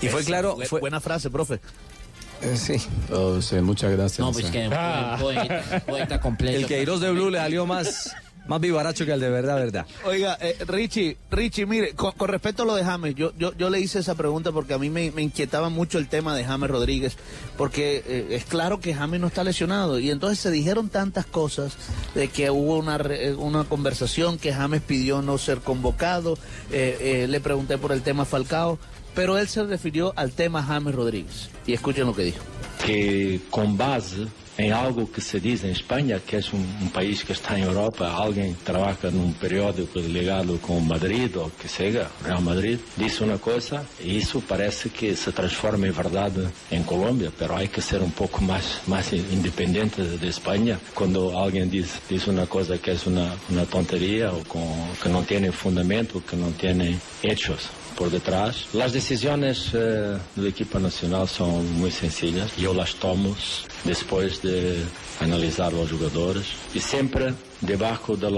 Y 0.00 0.06
fue 0.08 0.24
claro, 0.24 0.56
fue, 0.68 0.78
Buena 0.80 1.00
frase, 1.00 1.28
profe. 1.30 1.60
Eh, 2.42 2.56
sí. 2.56 2.76
Oh, 3.12 3.40
sí, 3.42 3.56
muchas 3.56 3.90
gracias. 3.92 4.18
No, 4.20 4.32
pues 4.32 4.46
que 4.46 4.68
poeta, 5.20 5.82
poeta 5.86 6.20
completo. 6.22 6.56
El 6.58 6.66
Queiroz 6.66 7.00
de 7.00 7.10
Blue 7.10 7.30
le 7.30 7.38
salió 7.38 7.66
más, 7.66 8.14
más 8.46 8.60
vivaracho 8.60 9.04
que 9.04 9.12
el 9.12 9.20
de 9.20 9.28
verdad, 9.28 9.56
verdad. 9.56 9.86
Oiga, 10.06 10.38
eh, 10.40 10.56
Richie, 10.66 11.16
Richie, 11.30 11.66
mire, 11.66 11.92
con, 11.94 12.12
con 12.12 12.28
respecto 12.28 12.62
a 12.62 12.66
lo 12.66 12.74
de 12.74 12.84
James, 12.84 13.14
yo, 13.14 13.32
yo, 13.38 13.52
yo 13.56 13.68
le 13.70 13.80
hice 13.80 13.98
esa 13.98 14.14
pregunta 14.14 14.52
porque 14.52 14.72
a 14.74 14.78
mí 14.78 14.88
me, 14.88 15.10
me 15.10 15.22
inquietaba 15.22 15.68
mucho 15.68 15.98
el 15.98 16.08
tema 16.08 16.34
de 16.34 16.44
James 16.44 16.70
Rodríguez, 16.70 17.16
porque 17.56 18.02
eh, 18.06 18.28
es 18.30 18.44
claro 18.44 18.80
que 18.80 18.94
James 18.94 19.20
no 19.20 19.26
está 19.26 19.44
lesionado 19.44 19.98
y 19.98 20.10
entonces 20.10 20.38
se 20.38 20.50
dijeron 20.50 20.88
tantas 20.88 21.26
cosas 21.26 21.76
de 22.14 22.28
que 22.28 22.50
hubo 22.50 22.78
una, 22.78 22.96
re- 22.98 23.28
eh, 23.28 23.34
una 23.34 23.64
conversación 23.64 24.38
que 24.38 24.52
James 24.54 24.80
pidió 24.80 25.20
no 25.22 25.36
ser 25.38 25.58
convocado, 25.58 26.38
eh, 26.72 26.96
eh, 27.24 27.26
le 27.28 27.40
pregunté 27.40 27.76
por 27.78 27.92
el 27.92 28.02
tema 28.02 28.24
Falcao, 28.24 28.78
pero 29.18 29.36
él 29.36 29.48
se 29.48 29.64
refirió 29.64 30.12
al 30.14 30.30
tema 30.30 30.62
James 30.62 30.94
Rodríguez 30.94 31.50
y 31.66 31.72
escuchen 31.72 32.06
lo 32.06 32.14
que 32.14 32.22
dijo. 32.22 32.44
que 32.86 33.40
con 33.50 33.76
base 33.76 34.28
em 34.56 34.70
algo 34.70 35.10
que 35.10 35.20
se 35.20 35.40
diz 35.40 35.64
em 35.64 35.72
Espanha, 35.72 36.20
que 36.24 36.36
um, 36.36 36.84
um 36.84 36.88
país 36.88 37.24
que 37.24 37.32
está 37.32 37.58
em 37.58 37.64
Europa, 37.64 38.06
alguém 38.06 38.56
trabalha 38.64 39.10
num 39.12 39.32
periódico 39.32 39.98
ligado 39.98 40.58
com 40.60 40.78
Madrid 40.78 41.34
ou 41.34 41.50
que 41.50 41.68
seja, 41.68 42.08
Real 42.24 42.40
Madrid, 42.40 42.78
diz 42.96 43.20
uma 43.20 43.38
coisa 43.38 43.84
e 44.00 44.16
isso 44.16 44.40
parece 44.40 44.88
que 44.88 45.16
se 45.16 45.32
transforma 45.32 45.88
em 45.88 45.90
verdade 45.90 46.46
em 46.70 46.84
Colômbia, 46.84 47.32
pero 47.36 47.56
há 47.56 47.66
que 47.66 47.80
ser 47.80 48.00
um 48.00 48.10
pouco 48.10 48.40
mais, 48.42 48.80
mais 48.86 49.12
independente 49.12 50.00
de 50.00 50.28
Espanha. 50.28 50.80
Quando 50.94 51.30
alguém 51.36 51.66
diz, 51.68 52.00
diz 52.08 52.24
uma 52.28 52.46
coisa 52.46 52.78
que 52.78 52.92
uma 53.48 53.66
tonteria 53.66 54.30
ou 54.30 54.44
com, 54.44 54.88
que 55.02 55.08
não 55.08 55.24
tem 55.24 55.50
fundamento, 55.50 56.20
que 56.20 56.36
não 56.36 56.52
tem 56.52 57.00
hechos 57.24 57.77
por 57.98 58.10
detrás. 58.10 58.68
Las 58.72 58.92
decisiones 58.92 59.70
eh, 59.74 60.16
del 60.36 60.46
equipo 60.46 60.78
nacional 60.78 61.26
son 61.26 61.78
muy 61.78 61.90
sencillas. 61.90 62.56
Yo 62.56 62.72
las 62.72 62.94
tomo 62.94 63.34
después 63.84 64.40
de 64.40 64.80
analizar 65.20 65.72
los 65.72 65.90
jugadores 65.90 66.46
y 66.72 66.78
siempre 66.78 67.34
debajo 67.60 68.16
de 68.16 68.30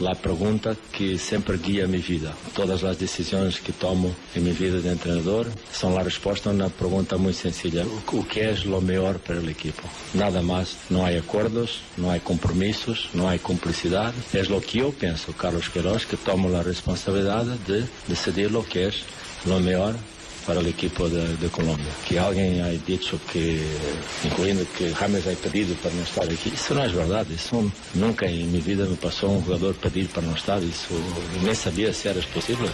la, 0.00 0.10
la 0.10 0.14
pregunta 0.14 0.74
que 0.92 1.18
siempre 1.18 1.58
guía 1.58 1.86
mi 1.86 1.98
vida. 1.98 2.32
Todas 2.54 2.82
las 2.82 2.98
decisiones 2.98 3.60
que 3.60 3.72
tomo 3.72 4.14
en 4.34 4.44
mi 4.44 4.52
vida 4.52 4.80
de 4.80 4.92
entrenador 4.92 5.46
son 5.72 5.94
la 5.94 6.02
respuesta 6.02 6.50
a 6.50 6.52
una 6.52 6.68
pregunta 6.68 7.16
muy 7.16 7.32
sencilla. 7.32 7.84
¿O 8.12 8.26
qué 8.26 8.50
es 8.50 8.64
lo 8.64 8.80
mejor 8.80 9.18
para 9.18 9.40
el 9.40 9.48
equipo? 9.48 9.82
Nada 10.14 10.42
más. 10.42 10.76
No 10.90 11.04
hay 11.04 11.16
acuerdos, 11.16 11.80
no 11.96 12.10
hay 12.10 12.20
compromisos, 12.20 13.08
no 13.14 13.28
hay 13.28 13.38
complicidad. 13.38 14.12
Es 14.32 14.50
lo 14.50 14.60
que 14.60 14.78
yo 14.78 14.90
pienso, 14.90 15.32
Carlos 15.32 15.70
Queiroz, 15.70 16.06
que 16.06 16.16
tomo 16.16 16.48
la 16.48 16.62
responsabilidad 16.62 17.44
de 17.44 17.84
decidir 18.08 18.50
lo 18.50 18.64
que 18.64 18.88
es 18.88 19.02
lo 19.44 19.60
mejor 19.60 19.94
para 20.46 20.60
el 20.60 20.66
equipo 20.68 21.08
de, 21.08 21.36
de 21.36 21.48
Colombia. 21.48 21.86
Que 22.08 22.18
alguien 22.18 22.60
ha 22.62 22.68
dicho 22.68 23.18
que, 23.32 23.60
incluyendo 24.24 24.64
que 24.78 24.94
James 24.94 25.26
ha 25.26 25.30
pedido 25.32 25.74
para 25.76 25.94
no 25.94 26.02
estar 26.02 26.24
aquí, 26.24 26.52
eso 26.54 26.74
no 26.74 26.84
es 26.84 26.94
verdad. 26.94 27.26
Eso 27.30 27.64
nunca 27.94 28.26
en 28.26 28.52
mi 28.52 28.60
vida 28.60 28.86
me 28.86 28.96
pasó 28.96 29.28
un 29.28 29.42
jugador 29.42 29.74
pedir 29.74 30.08
para 30.08 30.26
no 30.26 30.36
estar. 30.36 30.62
Eso 30.62 30.94
ni 31.44 31.54
sabía 31.54 31.92
si 31.92 32.08
era 32.08 32.20
posible. 32.32 32.68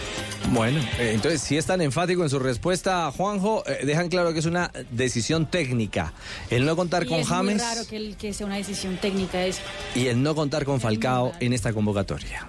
Bueno, 0.51 0.79
eh, 0.99 1.11
entonces 1.13 1.41
si 1.41 1.57
es 1.57 1.65
tan 1.65 1.81
enfático 1.81 2.23
en 2.23 2.29
su 2.29 2.39
respuesta, 2.39 3.11
Juanjo, 3.11 3.63
eh, 3.65 3.85
dejan 3.85 4.09
claro 4.09 4.33
que 4.33 4.39
es 4.39 4.45
una 4.45 4.71
decisión 4.91 5.47
técnica. 5.49 6.13
El 6.49 6.65
no 6.65 6.75
contar 6.75 7.03
Y 7.03 7.07
con 7.07 7.19
es 7.21 7.27
James 7.27 7.55
muy 7.55 7.63
raro 7.63 7.87
que, 7.87 7.97
el- 7.97 8.15
que 8.17 8.33
sea 8.33 8.45
una 8.45 8.57
decisión 8.57 8.97
técnica 8.97 9.43
eso. 9.45 9.61
y 9.95 10.07
el 10.07 10.21
no 10.21 10.35
contar 10.35 10.63
con 10.65 10.79
Falcao 10.79 11.31
en 11.39 11.53
esta 11.53 11.73
convocatoria. 11.73 12.45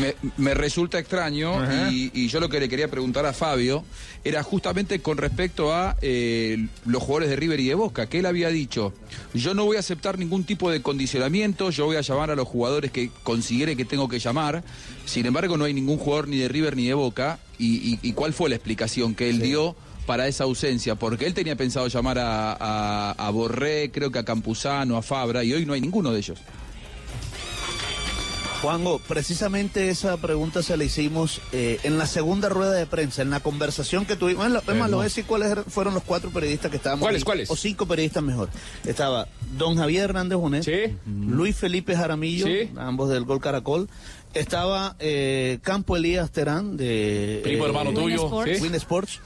Me, 0.00 0.14
me 0.36 0.54
resulta 0.54 0.98
extraño 0.98 1.58
y, 1.92 2.10
y 2.14 2.28
yo 2.28 2.38
lo 2.40 2.48
que 2.48 2.60
le 2.60 2.68
quería 2.68 2.88
preguntar 2.88 3.26
a 3.26 3.32
Fabio 3.32 3.84
era 4.24 4.42
justamente 4.42 5.00
con 5.00 5.16
respecto 5.18 5.72
a 5.74 5.96
eh, 6.02 6.66
los 6.84 7.02
jugadores 7.02 7.30
de 7.30 7.36
River 7.36 7.60
y 7.60 7.68
de 7.68 7.74
Boca, 7.74 8.08
que 8.08 8.18
él 8.20 8.26
había 8.26 8.48
dicho, 8.48 8.92
yo 9.34 9.54
no 9.54 9.64
voy 9.64 9.76
a 9.76 9.80
aceptar 9.80 10.18
ningún 10.18 10.44
tipo 10.44 10.70
de 10.70 10.82
condicionamiento, 10.82 11.70
yo 11.70 11.86
voy 11.86 11.96
a 11.96 12.00
llamar 12.02 12.30
a 12.30 12.36
los 12.36 12.46
jugadores 12.46 12.90
que 12.90 13.10
considere 13.22 13.76
que 13.76 13.84
tengo 13.84 14.08
que 14.08 14.18
llamar, 14.18 14.62
sin 15.06 15.26
embargo 15.26 15.56
no 15.56 15.64
hay 15.64 15.74
ningún 15.74 15.98
jugador 15.98 16.28
ni 16.28 16.36
de 16.38 16.48
River 16.48 16.76
ni 16.76 16.86
de 16.86 16.94
Boca, 16.94 17.38
y, 17.58 17.76
y- 17.94 17.98
y 18.02 18.12
cuál 18.12 18.32
fue 18.32 18.48
la 18.50 18.56
explicación 18.56 19.14
que 19.14 19.30
él 19.30 19.40
dio 19.40 19.76
para 20.06 20.28
esa 20.28 20.44
ausencia, 20.44 20.94
porque 20.94 21.26
él 21.26 21.34
tenía 21.34 21.56
pensado 21.56 21.88
llamar 21.88 22.18
a, 22.18 22.52
a- 22.52 23.10
a 23.12 23.30
Borré, 23.30 23.90
creo 23.90 24.10
que 24.10 24.18
a 24.20 24.24
Campuzano, 24.24 24.96
a 24.96 25.02
Fabra, 25.02 25.42
y 25.44 25.52
hoy 25.52 25.66
no 25.66 25.72
hay 25.72 25.80
ninguno 25.80 26.12
de 26.12 26.18
ellos. 26.18 26.38
Juanjo, 28.62 28.98
precisamente 29.06 29.88
esa 29.90 30.16
pregunta 30.16 30.62
se 30.62 30.76
la 30.76 30.84
hicimos 30.84 31.40
eh, 31.52 31.78
en 31.82 31.98
la 31.98 32.06
segunda 32.06 32.48
rueda 32.48 32.72
de 32.72 32.86
prensa, 32.86 33.22
en 33.22 33.30
la 33.30 33.40
conversación 33.40 34.06
que 34.06 34.16
tuvimos. 34.16 34.46
Es 34.46 34.74
más, 34.74 34.90
lo 34.90 34.96
voy 34.96 35.02
a 35.04 35.08
decir 35.08 35.24
cuáles 35.26 35.50
eran- 35.50 35.64
fueron 35.66 35.94
los 35.94 36.02
cuatro 36.02 36.30
periodistas 36.30 36.70
que 36.70 36.78
estábamos. 36.78 37.02
¿Cuáles, 37.02 37.20
ahí, 37.22 37.24
cuáles? 37.24 37.50
O 37.50 37.56
cinco 37.56 37.86
periodistas 37.86 38.22
mejor. 38.22 38.48
Estaba 38.84 39.28
don 39.56 39.76
Javier 39.76 40.04
Hernández 40.04 40.38
Junet, 40.38 40.66
Luis 41.06 41.54
Felipe 41.56 41.94
Jaramillo, 41.96 42.46
Sí. 42.46 42.70
ambos 42.76 43.08
del 43.10 43.24
Gol 43.24 43.40
Caracol. 43.40 43.88
Estaba 44.34 44.96
eh, 44.98 45.58
Campo 45.62 45.96
Elías 45.96 46.30
Terán 46.30 46.76
de 46.76 47.40
Primo 47.42 47.66
hermano 47.66 47.90
Win 47.90 47.98
tuyo. 47.98 48.24
Sports. 48.24 48.52
Sí. 48.56 48.62
Win 48.62 48.74
Sports. 48.74 49.20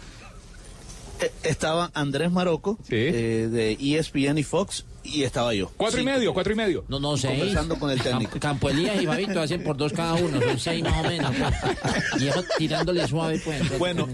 Eh, 1.21 1.31
estaba 1.43 1.91
Andrés 1.95 2.31
Maroco 2.31 2.79
eh, 2.89 3.49
de 3.51 3.73
ESPN 3.99 4.39
y 4.39 4.43
Fox 4.43 4.85
y 5.05 5.23
estaba 5.23 5.55
yo. 5.55 5.71
Cuatro 5.77 6.01
y 6.01 6.05
medio, 6.05 6.33
cuatro 6.35 6.53
y 6.53 6.57
medio. 6.57 6.85
No, 6.89 7.01
no, 7.01 7.17
seis. 7.17 7.39
Conversando 7.39 7.79
con 7.79 7.91
el 7.91 8.01
técnico. 8.03 8.33
Campo, 8.33 8.41
Campo 8.41 8.71
Elías 8.71 9.01
y 9.03 9.07
Babito 9.07 9.41
hacen 9.43 9.63
por 9.63 9.77
dos 9.77 9.93
cada 9.93 10.15
uno, 10.15 10.41
son 10.41 10.59
seis 10.59 10.83
más 10.83 11.05
o 11.05 11.09
menos. 11.09 11.33
pues. 11.37 12.23
Y 12.23 12.29
eso 12.29 12.45
tirándole 12.59 13.07
suave, 13.09 13.41
pues. 13.45 13.79
Bueno, 13.79 14.09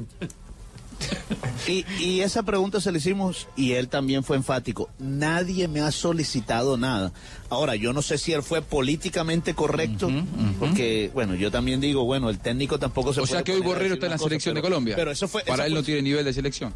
y, 1.69 1.85
y 2.01 2.21
esa 2.21 2.43
pregunta 2.43 2.81
se 2.81 2.91
la 2.91 2.99
hicimos 2.99 3.49
y 3.57 3.73
él 3.73 3.89
también 3.89 4.23
fue 4.25 4.37
enfático. 4.37 4.89
Nadie 4.99 5.69
me 5.69 5.81
ha 5.81 5.91
solicitado 5.91 6.77
nada. 6.79 7.13
Ahora, 7.51 7.75
yo 7.77 7.93
no 7.93 8.01
sé 8.03 8.17
si 8.19 8.33
él 8.33 8.43
fue 8.43 8.63
políticamente 8.63 9.55
correcto, 9.55 10.09
porque, 10.59 11.11
bueno, 11.13 11.35
yo 11.35 11.51
también 11.51 11.81
digo, 11.81 12.05
bueno, 12.05 12.31
el 12.31 12.39
técnico 12.39 12.79
tampoco 12.79 13.13
se 13.13 13.21
O 13.21 13.27
sea 13.27 13.43
puede 13.43 13.45
que 13.45 13.53
hoy 13.53 13.59
poner 13.59 13.73
a 13.73 13.75
Borrero 13.79 13.95
está 13.95 14.07
en 14.07 14.11
la 14.13 14.17
cosa, 14.17 14.29
selección 14.29 14.55
de 14.55 14.63
Colombia. 14.63 14.97
Pero 14.97 15.11
eso 15.11 15.29
fue... 15.29 15.43
Para 15.43 15.67
él 15.67 15.73
fue- 15.73 15.81
no 15.81 15.85
tiene 15.85 16.03
nivel 16.03 16.25
de 16.25 16.33
selección. 16.33 16.73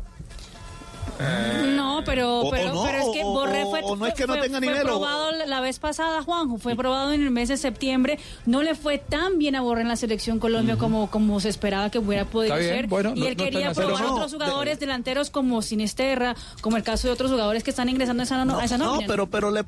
No, 1.76 2.02
pero, 2.04 2.40
O- 2.40 2.48
o 2.48 2.50
pero, 2.50 2.72
no, 2.72 2.82
pero 2.82 2.98
es 2.98 3.08
que 3.12 3.22
Borré 3.24 3.66
fue, 3.66 3.80
o 3.82 3.94
no 3.96 4.06
es 4.06 4.14
que 4.14 4.26
no 4.26 4.32
fue- 4.34 4.42
tenga 4.42 4.58
fue 4.58 4.66
nivel, 4.68 4.82
probado 4.84 5.32
la- 5.32 5.60
vez 5.60 5.78
pasada, 5.78 6.22
Juanjo, 6.22 6.56
fue 6.56 6.74
probado 6.74 7.12
en 7.12 7.22
el 7.22 7.30
mes 7.30 7.48
de 7.50 7.58
septiembre. 7.58 8.18
No 8.46 8.62
le 8.62 8.74
fue 8.74 8.96
tan 8.96 9.36
bien 9.38 9.54
a 9.56 9.60
Borré 9.60 9.82
en 9.82 9.88
la 9.88 9.96
selección 9.96 10.38
Colombia 10.38 10.76
como, 10.78 11.10
como 11.10 11.38
se 11.40 11.50
esperaba 11.50 11.90
que 11.90 11.98
hubiera 11.98 12.24
podido 12.24 12.56
bien, 12.56 12.68
ser. 12.70 12.86
bueno, 12.86 13.12
y 13.14 13.26
él 13.26 13.36
no 13.36 13.44
quería 13.44 13.72
probar 13.74 14.02
otros 14.06 14.32
jugadores 14.32 14.80
delanteros 14.80 15.28
como 15.28 15.60
Sinisterra, 15.60 16.34
como 16.62 16.78
el 16.78 16.82
caso 16.82 17.08
de 17.08 17.12
otros 17.12 17.30
jugadores 17.30 17.62
que 17.64 17.70
están 17.70 17.90
ingresando 17.90 18.22
a 18.22 18.24
esa, 18.24 18.42
no, 18.46 18.58
a 18.58 18.64
esa 18.64 18.78
No, 18.78 18.98
pero, 19.06 19.28
pero 19.28 19.50
le, 19.50 19.64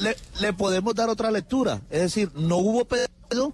le, 0.00 0.16
le 0.40 0.52
podemos 0.52 0.94
dar 0.96 1.08
otra 1.10 1.30
lectura. 1.30 1.80
Es 1.90 2.00
decir, 2.02 2.30
no 2.34 2.56
hubo 2.56 2.84
pedido 2.84 3.52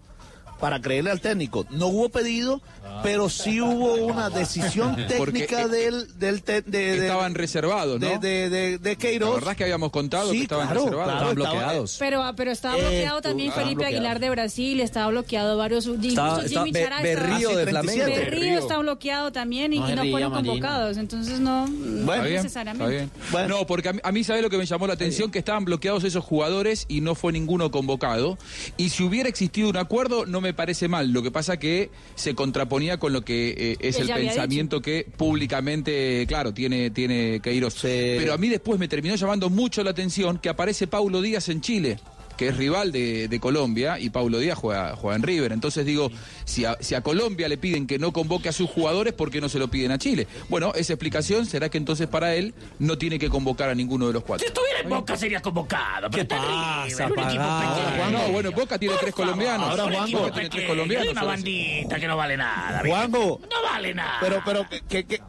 para 0.58 0.80
creerle 0.80 1.10
al 1.10 1.20
técnico. 1.20 1.66
No 1.70 1.88
hubo 1.88 2.08
pedido, 2.08 2.60
pero 3.03 3.29
sí 3.29 3.61
hubo 3.61 3.94
una 3.94 4.31
decisión 4.31 4.96
técnica 5.09 5.62
eh, 5.62 5.68
del, 5.68 6.18
del 6.18 6.42
te- 6.42 6.62
de, 6.62 6.79
de- 6.96 7.07
Estaban 7.07 7.35
reservados, 7.35 8.01
¿no? 8.01 8.07
de, 8.09 8.18
de, 8.18 8.48
de, 8.51 8.79
de 8.79 8.90
La 8.90 8.96
Queiroz. 8.96 9.35
verdad 9.37 9.51
es 9.53 9.57
que 9.57 9.64
habíamos 9.64 9.90
contado 9.90 10.31
Sí, 10.31 10.38
que 10.38 10.42
estaban 10.44 10.66
claro, 10.66 10.85
reservados. 10.85 11.12
claro, 11.12 11.29
Estaban 11.31 11.38
estaba- 11.38 11.55
bloqueados. 11.62 11.96
Pero, 11.98 12.22
ah, 12.22 12.33
pero 12.37 12.51
estaba 12.51 12.77
Eh, 12.77 12.81
bloqueado 12.81 13.20
también 13.22 13.48
estaban 13.48 13.64
Felipe 13.66 13.79
bloqueados. 13.85 13.98
Aguilar 14.01 14.20
de 14.20 14.31
Brasil, 14.31 14.81
estaba 14.81 15.09
bloqueado 15.09 15.57
varios. 15.57 15.87
Incluso 15.87 16.09
Estaba- 16.09 16.42
Jimmy 16.64 16.70
estaba 16.79 17.03
Be- 17.03 17.14
Berrío 17.14 17.37
estaba- 17.38 17.57
de 17.59 17.66
Flamengo. 17.66 18.05
Berrío 18.05 18.59
está 18.59 18.79
bloqueado 18.79 19.33
también 19.33 19.72
y, 19.72 19.79
No 19.79 19.88
no 19.96 20.05
fueron 20.11 20.33
convocados. 20.33 20.96
Entonces 20.96 21.40
no, 21.40 21.66
no 21.68 22.12
Está 22.12 22.22
bien, 22.24 22.35
necesariamente. 22.42 23.03
está 23.24 23.37
bien. 23.38 23.48
No, 23.48 23.66
porque 23.66 23.88
a 23.88 23.92
mí, 23.92 24.01
a 24.03 24.12
mí 24.12 24.24
sabe 24.24 24.42
lo 24.42 24.51
que 24.51 24.59
me 24.59 24.66
llamó 24.66 24.87
la 24.87 24.94
atención, 24.94 25.31
que 25.31 25.38
estaban 25.38 25.64
bloqueados 25.64 26.05
esos 26.05 26.24
jugadores 26.24 26.85
y 26.88 27.01
no 27.01 27.14
fue 27.14 27.33
ninguno 27.33 27.70
convocado. 27.70 28.38
Y 28.77 28.90
si 28.90 29.03
hubiera 29.05 29.29
existido 29.29 29.68
un 29.68 29.77
acuerdo, 29.77 30.27
no 30.27 30.40
me 30.40 30.53
parece 30.55 30.88
mal. 30.88 31.11
Lo 31.12 31.22
que 31.22 31.31
pasa 31.31 31.59
que 31.59 31.90
se 32.14 32.35
contraponía 32.78 32.98
con 32.98 33.12
lo 33.12 33.22
que 33.22 33.54
eh, 33.72 33.76
es 33.80 33.98
el 33.98 34.08
pensamiento 34.08 34.80
que 34.80 35.06
públicamente, 35.16 36.24
claro, 36.26 36.52
tiene, 36.54 36.90
tiene 36.90 37.40
Queiroz. 37.40 37.78
Pero 37.82 38.32
a 38.32 38.38
mí 38.38 38.48
después 38.48 38.78
me 38.78 38.88
terminó 38.88 39.14
llamando 39.16 39.50
mucho 39.50 39.82
la 39.82 39.90
atención 39.90 40.38
que 40.38 40.48
aparece 40.48 40.86
Paulo 40.86 41.20
Díaz 41.20 41.48
en 41.48 41.60
Chile 41.60 41.98
que 42.38 42.48
es 42.48 42.57
rival 42.57 42.92
de, 42.92 43.29
de 43.29 43.40
Colombia, 43.40 43.98
y 43.98 44.11
Paulo 44.11 44.38
Díaz 44.38 44.57
juega, 44.57 44.96
juega 44.96 45.16
en 45.16 45.22
River. 45.22 45.53
Entonces 45.53 45.85
digo, 45.85 46.11
si 46.44 46.64
a, 46.64 46.79
si 46.81 46.94
a 46.94 47.03
Colombia 47.03 47.48
le 47.48 47.59
piden 47.59 47.87
que 47.87 47.98
no 47.98 48.12
convoque 48.12 48.48
a 48.48 48.53
sus 48.53 48.70
jugadores, 48.70 49.12
¿por 49.12 49.31
qué 49.31 49.40
no 49.40 49.48
se 49.48 49.59
lo 49.59 49.68
piden 49.68 49.90
a 49.90 49.98
Chile? 49.98 50.27
Bueno, 50.48 50.72
esa 50.74 50.94
explicación 50.94 51.44
será 51.44 51.68
que 51.68 51.77
entonces 51.79 52.07
para 52.07 52.35
él 52.35 52.55
no 52.79 52.96
tiene 52.96 53.18
que 53.18 53.29
convocar 53.29 53.68
a 53.68 53.74
ninguno 53.74 54.07
de 54.07 54.12
los 54.14 54.22
cuatro. 54.22 54.46
Si 54.46 54.48
estuviera 54.48 54.81
en 54.81 54.88
Boca 54.88 55.16
sería 55.16 55.40
convocado. 55.40 56.09
pero 56.11 56.27
River, 56.29 57.12
un 57.12 57.18
equipo 57.18 57.61
pequeño. 57.61 58.11
No, 58.11 58.29
bueno, 58.33 58.53
Boca 58.53 58.79
tiene 58.79 58.94
tres 59.01 59.14
colombianos. 59.14 59.70
Ahora, 59.70 59.85
Boca 59.85 59.96
Juanjo, 59.96 60.33
tiene 60.33 60.48
tres 60.48 60.66
colombianos. 60.66 61.07
Hay 61.09 61.12
una 61.12 61.24
bandita 61.24 62.01
que 62.01 62.07
no 62.07 62.16
vale 62.16 62.37
nada. 62.37 62.83
Juanjo. 62.87 63.40
No 63.51 63.62
vale 63.64 63.94
nada. 63.94 64.18
Pero, 64.20 64.42
pero, 64.44 64.66
¿qué, 64.88 65.05
qué, 65.05 65.20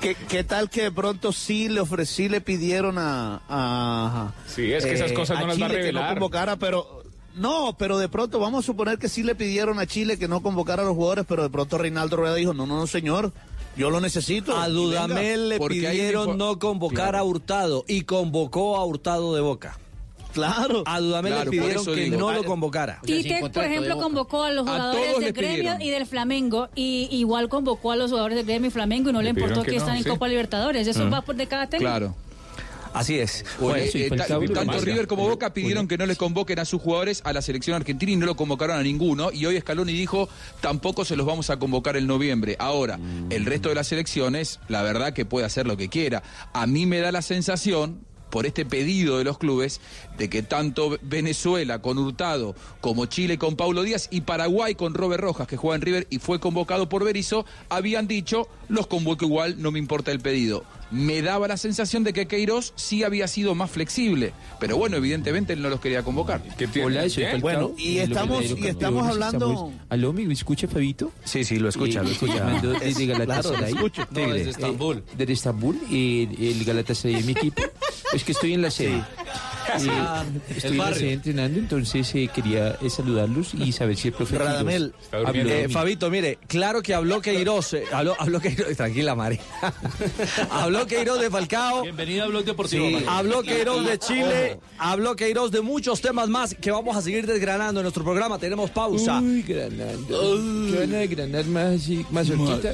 qué, 0.00 0.14
qué 0.14 0.44
tal 0.44 0.70
que 0.70 0.82
de 0.82 0.90
pronto 0.90 1.32
sí 1.32 1.68
le 1.68 1.80
ofrecí, 1.80 2.28
le 2.28 2.40
pidieron 2.40 2.98
a... 2.98 3.42
a 3.48 4.32
Sí, 4.46 4.72
es 4.72 4.84
que 4.84 4.92
esas 4.92 5.12
cosas 5.12 5.38
a 5.38 5.40
no 5.40 5.46
las 5.48 5.60
va 5.60 5.66
a 5.66 5.68
Chile 5.68 5.80
que 5.80 5.92
no 5.92 5.98
revelar. 6.00 6.14
convocara, 6.14 6.56
pero... 6.56 7.02
No, 7.34 7.76
pero 7.78 7.98
de 7.98 8.08
pronto 8.08 8.38
vamos 8.38 8.64
a 8.64 8.66
suponer 8.66 8.98
que 8.98 9.10
sí 9.10 9.22
le 9.22 9.34
pidieron 9.34 9.78
a 9.78 9.86
Chile 9.86 10.18
que 10.18 10.26
no 10.26 10.40
convocara 10.42 10.82
a 10.82 10.86
los 10.86 10.94
jugadores, 10.94 11.26
pero 11.28 11.42
de 11.42 11.50
pronto 11.50 11.76
Reinaldo 11.76 12.16
Rueda 12.16 12.34
dijo, 12.34 12.54
no, 12.54 12.64
no, 12.66 12.78
no, 12.78 12.86
señor, 12.86 13.30
yo 13.76 13.90
lo 13.90 14.00
necesito. 14.00 14.56
A 14.56 14.68
Dudamel 14.70 15.50
venga". 15.50 15.66
le 15.66 15.68
pidieron 15.68 16.38
no 16.38 16.58
convocar 16.58 17.14
a 17.14 17.22
Hurtado 17.22 17.84
y 17.86 18.02
convocó 18.02 18.76
a 18.78 18.84
Hurtado 18.86 19.34
de 19.34 19.42
Boca. 19.42 19.78
Claro. 20.36 20.82
A 20.86 21.00
Dudamel 21.00 21.32
Claro, 21.32 21.50
le 21.50 21.56
por 21.58 21.64
pidieron 21.66 21.82
eso 21.82 21.94
que 21.94 22.00
digo. 22.04 22.18
no 22.18 22.28
Ah, 22.28 22.34
lo 22.34 22.44
convocara. 22.44 23.00
Tite, 23.04 23.40
por 23.52 23.64
ejemplo, 23.64 23.96
convocó 23.98 24.44
a 24.44 24.50
los 24.52 24.62
jugadores 24.68 25.18
del 25.18 25.32
gremio 25.32 25.74
y 25.80 25.90
del 25.90 26.06
Flamengo, 26.06 26.68
y 26.74 27.08
igual 27.10 27.48
convocó 27.48 27.92
a 27.92 27.96
los 27.96 28.10
jugadores 28.10 28.36
del 28.36 28.46
gremio 28.46 28.68
y 28.68 28.70
Flamengo 28.70 29.10
y 29.10 29.12
no 29.12 29.22
le, 29.22 29.30
importó 29.30 29.62
que 29.62 29.70
que, 29.72 29.76
no, 29.76 29.82
están 29.82 29.96
en. 29.96 30.04
Copa 30.04 30.28
Libertadores. 30.28 30.86
Eso 30.86 31.04
Mm. 31.06 31.12
va 31.12 31.22
por 31.22 31.34
de 31.36 31.46
cada 31.46 31.66
técnico. 31.66 31.90
Claro. 31.90 32.14
Así 32.94 33.18
es. 33.18 33.44
Bueno, 33.60 33.76
eh, 33.92 34.08
ta- 34.16 34.26
tanto 34.26 34.80
River 34.80 35.06
como 35.06 35.28
Boca 35.28 35.52
pidieron 35.52 35.86
que 35.86 35.98
no 35.98 36.06
les 36.06 36.16
convoquen 36.16 36.58
a 36.60 36.64
sus 36.64 36.80
jugadores 36.80 37.20
a 37.24 37.34
la 37.34 37.42
selección 37.42 37.76
argentina 37.76 38.12
y 38.12 38.16
no 38.16 38.24
lo 38.24 38.36
convocaron 38.36 38.78
a 38.78 38.82
ninguno. 38.82 39.30
Y 39.32 39.44
hoy 39.44 39.60
Scaloni 39.60 39.92
dijo, 39.92 40.30
tampoco 40.62 41.04
se 41.04 41.14
los 41.14 41.26
vamos 41.26 41.50
a 41.50 41.58
convocar 41.58 41.98
en 41.98 42.06
noviembre. 42.06 42.56
Ahora, 42.58 42.98
el 43.28 43.44
resto 43.44 43.68
de 43.68 43.74
las 43.74 43.88
selecciones, 43.88 44.60
la 44.68 44.80
verdad 44.80 45.12
que 45.12 45.26
puede 45.26 45.44
hacer 45.44 45.66
lo 45.66 45.76
que 45.76 45.90
quiera. 45.90 46.22
A 46.54 46.66
mí 46.66 46.86
me 46.86 47.00
da 47.00 47.12
la 47.12 47.20
sensación 47.20 48.00
por 48.36 48.44
este 48.44 48.66
pedido 48.66 49.16
de 49.16 49.24
los 49.24 49.38
clubes 49.38 49.80
de 50.18 50.28
que 50.28 50.42
tanto 50.42 50.98
Venezuela 51.00 51.80
con 51.80 51.96
Hurtado 51.96 52.54
como 52.82 53.06
Chile 53.06 53.38
con 53.38 53.56
Paulo 53.56 53.82
Díaz 53.82 54.08
y 54.10 54.20
Paraguay 54.20 54.74
con 54.74 54.92
Robert 54.92 55.22
Rojas 55.22 55.46
que 55.48 55.56
juega 55.56 55.76
en 55.76 55.80
River 55.80 56.06
y 56.10 56.18
fue 56.18 56.38
convocado 56.38 56.86
por 56.86 57.02
Berizzo 57.02 57.46
habían 57.70 58.06
dicho 58.06 58.46
los 58.68 58.88
convoco 58.88 59.24
igual 59.24 59.62
no 59.62 59.70
me 59.70 59.78
importa 59.78 60.12
el 60.12 60.20
pedido 60.20 60.64
me 60.90 61.20
daba 61.22 61.48
la 61.48 61.56
sensación 61.56 62.04
de 62.04 62.12
que 62.12 62.26
Queiroz 62.26 62.72
sí 62.76 63.02
había 63.02 63.26
sido 63.28 63.54
más 63.54 63.70
flexible 63.70 64.32
pero 64.60 64.76
bueno 64.76 64.96
evidentemente 64.96 65.52
él 65.52 65.62
no 65.62 65.68
los 65.68 65.80
quería 65.80 66.02
convocar 66.02 66.42
Hola, 66.84 67.08
soy 67.08 67.24
Falcao. 67.24 67.40
Bueno, 67.40 67.72
y 67.76 67.98
estamos- 67.98 68.44
y 68.44 68.66
estamos 68.66 69.06
hablando- 69.08 69.72
¿Aló, 69.88 70.12
me 70.12 70.32
escucha, 70.32 70.68
Fabito? 70.68 71.12
Sí, 71.24 71.44
sí, 71.44 71.58
lo 71.58 71.68
escucha, 71.68 72.02
lo 72.02 72.10
escucha. 72.10 72.34
Llamando 72.38 72.70
desde 72.72 72.88
Es- 73.04 73.08
Galatasaray. 73.08 73.58
claro, 73.58 73.66
escucho. 73.86 74.06
No, 74.10 74.32
desde 74.32 74.50
Estambul. 74.50 74.96
Eh, 74.98 75.02
desde 75.16 75.32
Estambul, 75.32 75.80
eh, 75.90 76.28
el 76.38 76.64
Galatasaray 76.64 77.22
mi 77.24 77.32
equipo. 77.32 77.62
Es 78.12 78.24
que 78.24 78.32
estoy 78.32 78.54
en 78.54 78.62
la 78.62 78.70
sede. 78.70 78.94
Ah, 78.94 79.55
estoy 80.48 80.70
el 80.72 80.78
barrio. 80.78 80.94
recién 80.94 81.12
entrenando, 81.12 81.58
entonces 81.58 82.14
eh, 82.14 82.28
quería 82.32 82.78
eh, 82.80 82.90
saludarlos 82.90 83.54
y 83.54 83.72
saber 83.72 83.96
si 83.96 84.08
el 84.08 84.14
profe 84.14 84.38
Radamel, 84.38 84.94
habló 85.12 85.30
eh. 85.32 85.68
Fabito, 85.68 86.10
mire, 86.10 86.38
claro 86.46 86.82
que 86.82 86.94
habló 86.94 87.20
Queiroz, 87.20 87.74
eh, 87.74 87.84
habló, 87.92 88.16
habló 88.18 88.40
Queiroz, 88.40 88.68
tranquila 88.76 89.14
Mari, 89.14 89.38
habló 90.50 90.86
Queiroz 90.86 91.20
de 91.20 91.30
Falcao, 91.30 91.82
Bienvenido 91.82 92.24
a 92.24 92.28
Blog 92.28 92.44
Deportivo. 92.44 92.86
Sí, 92.86 93.04
habló 93.08 93.42
Queiroz 93.42 93.86
de 93.86 93.98
Chile, 93.98 94.52
Ojo. 94.52 94.62
habló 94.78 95.16
Queiroz 95.16 95.50
de 95.50 95.60
muchos 95.60 96.00
temas 96.00 96.28
más 96.28 96.54
que 96.54 96.70
vamos 96.70 96.96
a 96.96 97.02
seguir 97.02 97.26
desgranando 97.26 97.80
en 97.80 97.84
nuestro 97.84 98.04
programa, 98.04 98.38
tenemos 98.38 98.70
pausa. 98.70 99.20
Uy, 99.20 99.42
granando. 99.42 100.36
¿Qué 100.70 100.78
van 100.80 100.94
a 100.94 100.98
desgranar 100.98 101.44
más 101.46 101.74
así, 101.82 102.06
más 102.10 102.26
cerquita? 102.26 102.72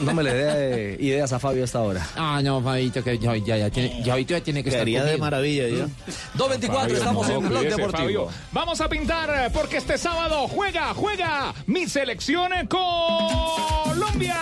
No 0.00 0.14
me 0.14 0.22
le 0.22 0.34
dé 0.34 0.96
ideas 1.00 1.32
a 1.32 1.38
Fabio 1.38 1.64
hasta 1.64 1.78
ahora. 1.78 2.06
Ah, 2.16 2.40
no, 2.42 2.62
Fabito, 2.62 3.02
que 3.02 3.18
ya, 3.18 3.36
ya, 3.36 3.56
ya 3.56 3.70
tiene, 3.70 4.02
ya, 4.02 4.12
Fabito 4.12 4.34
ya 4.34 4.40
tiene 4.40 4.62
que 4.62 4.70
estar 4.70 4.86
de 4.86 5.18
maravilla 5.18 5.71
ya. 5.78 5.86
224, 6.34 6.96
estamos 6.96 7.28
en 7.28 7.48
Blog 7.48 7.62
Deportivo. 7.62 7.90
Fabio. 7.90 8.28
Vamos 8.52 8.80
a 8.80 8.88
pintar 8.88 9.30
eh, 9.30 9.50
porque 9.52 9.78
este 9.78 9.98
sábado 9.98 10.48
juega, 10.48 10.94
juega 10.94 11.54
mi 11.66 11.86
selección 11.88 12.52
en 12.52 12.66
Colombia. 12.66 14.36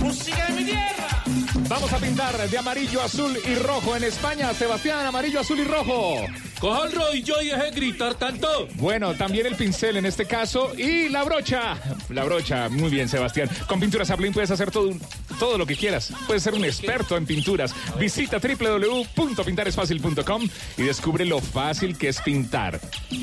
¡Música 0.00 0.46
de 0.46 0.52
mi 0.54 0.64
tierra! 0.64 1.22
Vamos 1.68 1.92
a 1.92 1.98
pintar 1.98 2.48
de 2.48 2.58
amarillo, 2.58 3.02
azul 3.02 3.36
y 3.44 3.54
rojo 3.56 3.96
en 3.96 4.04
España. 4.04 4.52
Sebastián, 4.54 5.04
amarillo, 5.04 5.40
azul 5.40 5.58
y 5.58 5.64
rojo. 5.64 6.24
Coja 6.60 6.86
el 6.86 6.92
rodillo 6.92 7.40
y 7.42 7.46
deje 7.48 7.64
de 7.64 7.70
gritar 7.70 8.14
tanto. 8.14 8.48
Bueno, 8.74 9.14
también 9.14 9.46
el 9.46 9.56
pincel 9.56 9.96
en 9.98 10.06
este 10.06 10.24
caso 10.24 10.72
y 10.76 11.08
la 11.10 11.22
brocha. 11.22 11.76
La 12.08 12.24
brocha, 12.24 12.68
muy 12.70 12.90
bien, 12.90 13.08
Sebastián. 13.08 13.48
Con 13.66 13.78
Pinturas 13.78 14.10
Aplin 14.10 14.32
puedes 14.32 14.50
hacer 14.50 14.70
todo, 14.70 14.88
un- 14.88 15.00
todo 15.38 15.58
lo 15.58 15.66
que 15.66 15.76
quieras. 15.76 16.12
Puedes 16.26 16.42
ser 16.42 16.54
un 16.54 16.64
experto 16.64 17.16
en 17.16 17.26
pinturas. 17.26 17.74
Visita 17.98 18.38
www.pintaresfacil.com 18.38 20.48
y 20.78 20.82
descubre 20.82 21.24
lo 21.26 21.40
fácil 21.40 21.96
que 21.98 22.08
es 22.08 22.20
pintar. 22.22 22.80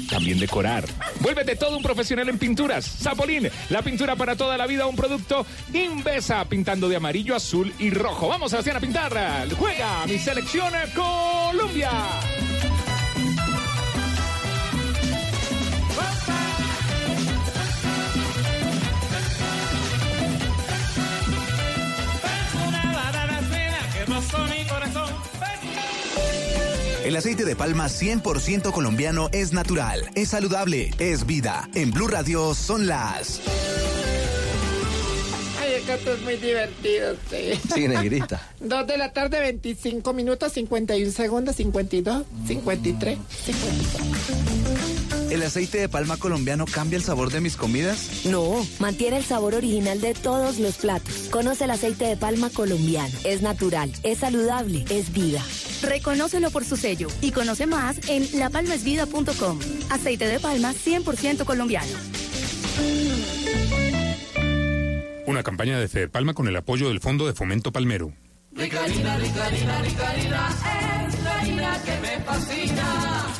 También 0.10 0.40
decorar. 0.40 0.86
Vuélvete 1.22 1.56
todo 1.56 1.76
un 1.76 1.84
profesional 1.84 2.30
en 2.30 2.38
pinturas. 2.38 2.86
Zapolín, 2.86 3.50
la 3.70 3.82
pintura 3.82 4.16
para 4.16 4.36
toda 4.36 4.58
la 4.58 4.68
vida, 4.68 4.86
un 4.86 4.96
producto 4.96 5.46
Invesa, 5.74 6.46
pintando 6.46 6.88
de 6.88 6.98
amarillo, 6.98 7.36
azul 7.36 7.74
y 7.80 7.90
rojo. 7.90 8.28
Vamos, 8.28 8.52
Sebastián, 8.52 8.78
a 8.78 8.80
pintar. 8.80 9.48
Juega 9.58 10.06
mi 10.06 10.20
selección 10.20 10.72
Colombia. 10.94 11.90
El 27.14 27.18
aceite 27.18 27.46
de 27.46 27.56
palma 27.56 27.90
100% 27.90 28.72
colombiano 28.72 29.30
es 29.34 29.54
natural, 29.54 30.10
es 30.16 30.30
saludable, 30.30 30.90
es 30.98 31.28
vida. 31.28 31.70
En 31.76 31.92
Blue 31.92 32.08
Radio 32.08 32.56
son 32.56 32.88
las. 32.88 33.40
Ay, 35.62 35.74
es 35.74 35.84
que 35.84 35.94
esto 35.94 36.14
es 36.14 36.22
muy 36.24 36.38
divertido, 36.38 37.16
sí. 37.30 37.60
Sí, 37.72 37.88
negrita. 37.88 38.42
Dos 38.60 38.88
de 38.88 38.98
la 38.98 39.14
tarde, 39.14 39.42
25 39.42 40.12
minutos, 40.14 40.54
51 40.54 41.12
segundos, 41.12 41.56
52, 41.58 42.24
53, 42.48 43.20
54. 43.46 44.93
¿El 45.34 45.42
aceite 45.42 45.80
de 45.80 45.90
palma 45.90 46.18
colombiano 46.18 46.66
cambia 46.66 46.96
el 46.96 47.04
sabor 47.04 47.32
de 47.32 47.42
mis 47.42 47.58
comidas? 47.58 48.24
No, 48.26 48.64
mantiene 48.78 49.18
el 49.18 49.24
sabor 49.24 49.56
original 49.56 50.00
de 50.00 50.14
todos 50.14 50.60
los 50.60 50.76
platos. 50.76 51.28
Conoce 51.32 51.64
el 51.64 51.72
aceite 51.72 52.06
de 52.06 52.16
palma 52.16 52.52
colombiano. 52.52 53.12
Es 53.24 53.42
natural, 53.42 53.92
es 54.04 54.20
saludable, 54.20 54.86
es 54.92 55.12
vida. 55.12 55.42
Reconócelo 55.82 56.52
por 56.52 56.66
su 56.66 56.78
sello 56.78 57.08
y 57.20 57.32
conoce 57.32 57.66
más 57.66 57.98
en 58.10 58.28
lapalmasvida.com. 58.38 59.58
Aceite 59.90 60.28
de 60.28 60.40
palma 60.40 60.72
100% 60.72 61.46
colombiano. 61.46 61.92
Una 65.26 65.42
campaña 65.42 65.80
de 65.80 65.88
Fede 65.88 66.10
Palma 66.10 66.36
con 66.36 66.48
el 66.48 66.56
apoyo 66.58 66.90
del 66.90 67.00
Fondo 67.00 67.26
de 67.26 67.34
Fomento 67.34 67.72
Palmero. 67.72 68.14
Rica 68.52 68.84
harina, 68.84 69.18
rica 69.18 69.48
harina, 69.48 69.82
rica 69.82 70.10
harina, 70.10 71.08
es 71.08 71.24
la 71.24 71.40
harina 71.40 71.82
que 71.84 72.00
me 72.02 72.24
fascina. 72.24 73.13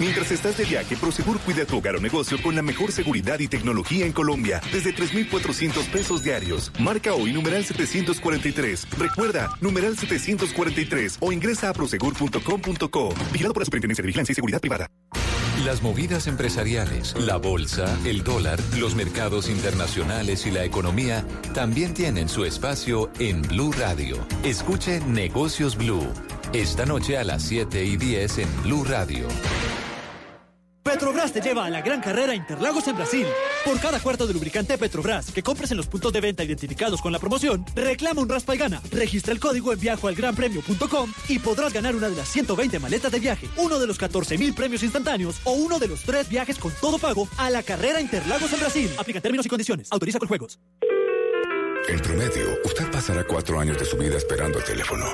Mientras 0.00 0.30
estás 0.30 0.56
de 0.56 0.64
viaje, 0.64 0.96
Prosegur 0.96 1.38
cuida 1.40 1.66
tu 1.66 1.76
hogar 1.76 1.94
o 1.94 2.00
negocio 2.00 2.40
con 2.42 2.56
la 2.56 2.62
mejor 2.62 2.90
seguridad 2.90 3.38
y 3.38 3.48
tecnología 3.48 4.06
en 4.06 4.12
Colombia, 4.12 4.62
desde 4.72 4.94
3,400 4.94 5.84
pesos 5.88 6.24
diarios. 6.24 6.72
Marca 6.80 7.12
hoy 7.12 7.34
numeral 7.34 7.66
743. 7.66 8.86
Recuerda, 8.98 9.50
numeral 9.60 9.98
743 9.98 11.18
o 11.20 11.32
ingresa 11.32 11.68
a 11.68 11.74
prosegur.com.co. 11.74 13.14
Vigilado 13.30 13.52
por 13.52 13.60
la 13.60 13.64
Superintendencia 13.66 14.02
de 14.02 14.06
Vigilancia 14.06 14.32
y 14.32 14.36
Seguridad 14.36 14.60
Privada. 14.62 14.86
Las 15.66 15.82
movidas 15.82 16.26
empresariales, 16.28 17.14
la 17.18 17.36
bolsa, 17.36 17.94
el 18.06 18.24
dólar, 18.24 18.58
los 18.78 18.94
mercados 18.94 19.50
internacionales 19.50 20.46
y 20.46 20.50
la 20.50 20.64
economía 20.64 21.26
también 21.52 21.92
tienen 21.92 22.30
su 22.30 22.46
espacio 22.46 23.10
en 23.18 23.42
Blue 23.42 23.72
Radio. 23.72 24.26
Escuche 24.44 25.00
Negocios 25.00 25.76
Blue. 25.76 26.08
Esta 26.54 26.86
noche 26.86 27.18
a 27.18 27.24
las 27.24 27.42
7 27.42 27.84
y 27.84 27.98
10 27.98 28.38
en 28.38 28.62
Blue 28.62 28.84
Radio. 28.84 29.28
Petrobras 30.82 31.30
te 31.32 31.42
lleva 31.42 31.66
a 31.66 31.70
la 31.70 31.82
gran 31.82 32.00
carrera 32.00 32.34
Interlagos 32.34 32.88
en 32.88 32.96
Brasil. 32.96 33.26
Por 33.64 33.78
cada 33.80 34.00
cuarto 34.00 34.26
de 34.26 34.32
lubricante 34.32 34.78
Petrobras 34.78 35.30
que 35.30 35.42
compres 35.42 35.70
en 35.70 35.76
los 35.76 35.86
puntos 35.86 36.12
de 36.12 36.20
venta 36.20 36.42
identificados 36.42 37.02
con 37.02 37.12
la 37.12 37.18
promoción, 37.18 37.64
reclama 37.74 38.22
un 38.22 38.28
raspa 38.28 38.54
y 38.54 38.58
gana. 38.58 38.80
Registra 38.90 39.34
el 39.34 39.40
código 39.40 39.72
en 39.72 39.80
viajoalgranpremio.com 39.80 41.12
y 41.28 41.38
podrás 41.38 41.72
ganar 41.72 41.94
una 41.94 42.08
de 42.08 42.16
las 42.16 42.28
120 42.28 42.78
maletas 42.78 43.12
de 43.12 43.20
viaje, 43.20 43.48
uno 43.58 43.78
de 43.78 43.86
los 43.86 43.98
14 43.98 44.38
mil 44.38 44.54
premios 44.54 44.82
instantáneos 44.82 45.40
o 45.44 45.52
uno 45.52 45.78
de 45.78 45.88
los 45.88 46.02
tres 46.02 46.28
viajes 46.28 46.58
con 46.58 46.72
todo 46.80 46.98
pago 46.98 47.28
a 47.36 47.50
la 47.50 47.62
carrera 47.62 48.00
Interlagos 48.00 48.52
en 48.52 48.60
Brasil. 48.60 48.90
Aplica 48.98 49.20
términos 49.20 49.44
y 49.44 49.48
condiciones. 49.50 49.88
Autoriza 49.90 50.18
con 50.18 50.28
juegos. 50.28 50.58
En 51.88 51.98
promedio, 52.00 52.58
usted 52.64 52.90
pasará 52.90 53.24
cuatro 53.24 53.58
años 53.60 53.78
de 53.78 53.84
su 53.84 53.96
vida 53.96 54.16
esperando 54.16 54.58
el 54.58 54.64
teléfono. 54.64 55.04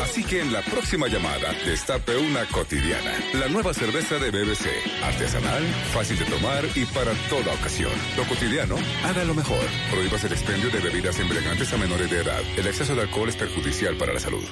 Así 0.00 0.24
que 0.24 0.40
en 0.40 0.52
la 0.52 0.62
próxima 0.62 1.08
llamada, 1.08 1.52
destape 1.66 2.16
una 2.16 2.44
cotidiana. 2.46 3.12
La 3.34 3.48
nueva 3.48 3.74
cerveza 3.74 4.18
de 4.18 4.30
BBC. 4.30 4.66
Artesanal, 5.02 5.62
fácil 5.92 6.18
de 6.18 6.24
tomar 6.26 6.64
y 6.74 6.84
para 6.86 7.12
toda 7.28 7.54
ocasión. 7.54 7.92
Lo 8.16 8.24
cotidiano, 8.24 8.76
haga 9.04 9.24
lo 9.24 9.34
mejor. 9.34 9.64
Prohíbas 9.90 10.24
el 10.24 10.32
expendio 10.32 10.70
de 10.70 10.80
bebidas 10.80 11.18
embriagantes 11.18 11.72
a 11.72 11.76
menores 11.76 12.10
de 12.10 12.20
edad. 12.20 12.40
El 12.56 12.66
exceso 12.66 12.94
de 12.94 13.02
alcohol 13.02 13.28
es 13.28 13.36
perjudicial 13.36 13.96
para 13.96 14.14
la 14.14 14.20
salud. 14.20 14.44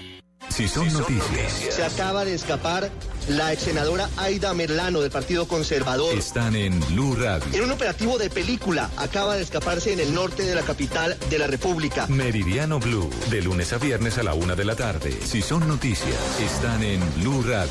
Si 0.48 0.66
son 0.68 0.92
noticias, 0.92 1.52
Se 1.70 1.84
acaba 1.84 2.24
de 2.24 2.34
escapar 2.34 2.90
la 3.28 3.52
ex 3.52 3.62
senadora 3.62 4.08
Aida 4.16 4.52
Merlano 4.54 5.00
del 5.00 5.10
Partido 5.10 5.46
Conservador. 5.46 6.14
están 6.16 6.56
en 6.56 6.80
Blue 6.88 7.14
Radio. 7.14 7.46
En 7.52 7.64
un 7.64 7.70
operativo 7.70 8.18
de 8.18 8.30
película 8.30 8.90
acaba 8.96 9.36
de 9.36 9.42
escaparse 9.42 9.92
en 9.92 10.00
el 10.00 10.12
norte 10.12 10.42
de 10.42 10.54
la 10.54 10.62
capital 10.62 11.16
de 11.28 11.38
la 11.38 11.46
República. 11.46 12.06
Meridiano 12.08 12.80
Blue, 12.80 13.10
de 13.30 13.42
lunes 13.42 13.72
a 13.72 13.78
viernes 13.78 14.18
a 14.18 14.22
la 14.22 14.34
una 14.34 14.56
de 14.56 14.64
la 14.64 14.74
tarde. 14.76 15.16
Si 15.24 15.42
son 15.42 15.68
noticias, 15.68 16.16
están 16.40 16.82
en 16.82 17.00
Blue 17.20 17.42
Radio, 17.42 17.70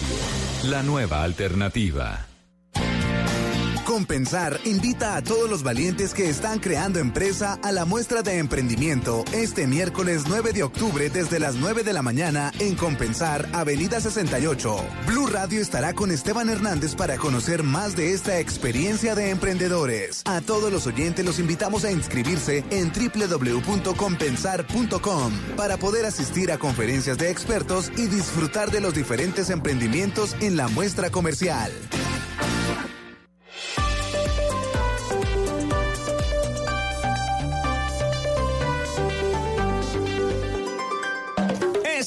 la 0.63 0.83
nueva 0.83 1.23
alternativa. 1.23 2.28
Compensar 3.89 4.61
invita 4.65 5.15
a 5.15 5.23
todos 5.23 5.49
los 5.49 5.63
valientes 5.63 6.13
que 6.13 6.29
están 6.29 6.59
creando 6.59 6.99
empresa 6.99 7.57
a 7.63 7.71
la 7.71 7.85
muestra 7.85 8.21
de 8.21 8.37
emprendimiento 8.37 9.25
este 9.33 9.65
miércoles 9.65 10.25
9 10.27 10.53
de 10.53 10.61
octubre 10.61 11.09
desde 11.09 11.39
las 11.39 11.55
9 11.55 11.83
de 11.83 11.93
la 11.93 12.03
mañana 12.03 12.51
en 12.59 12.75
Compensar, 12.75 13.49
Avenida 13.51 13.99
68. 13.99 14.77
Blue 15.07 15.25
Radio 15.25 15.59
estará 15.59 15.95
con 15.95 16.11
Esteban 16.11 16.51
Hernández 16.51 16.93
para 16.93 17.17
conocer 17.17 17.63
más 17.63 17.95
de 17.95 18.13
esta 18.13 18.39
experiencia 18.39 19.15
de 19.15 19.31
emprendedores. 19.31 20.21
A 20.25 20.41
todos 20.41 20.71
los 20.71 20.85
oyentes 20.85 21.25
los 21.25 21.39
invitamos 21.39 21.83
a 21.83 21.91
inscribirse 21.91 22.63
en 22.69 22.91
www.compensar.com 22.93 25.33
para 25.57 25.77
poder 25.77 26.05
asistir 26.05 26.51
a 26.51 26.59
conferencias 26.59 27.17
de 27.17 27.31
expertos 27.31 27.91
y 27.97 28.05
disfrutar 28.05 28.69
de 28.69 28.81
los 28.81 28.93
diferentes 28.93 29.49
emprendimientos 29.49 30.35
en 30.41 30.57
la 30.57 30.67
muestra 30.67 31.09
comercial. 31.09 31.71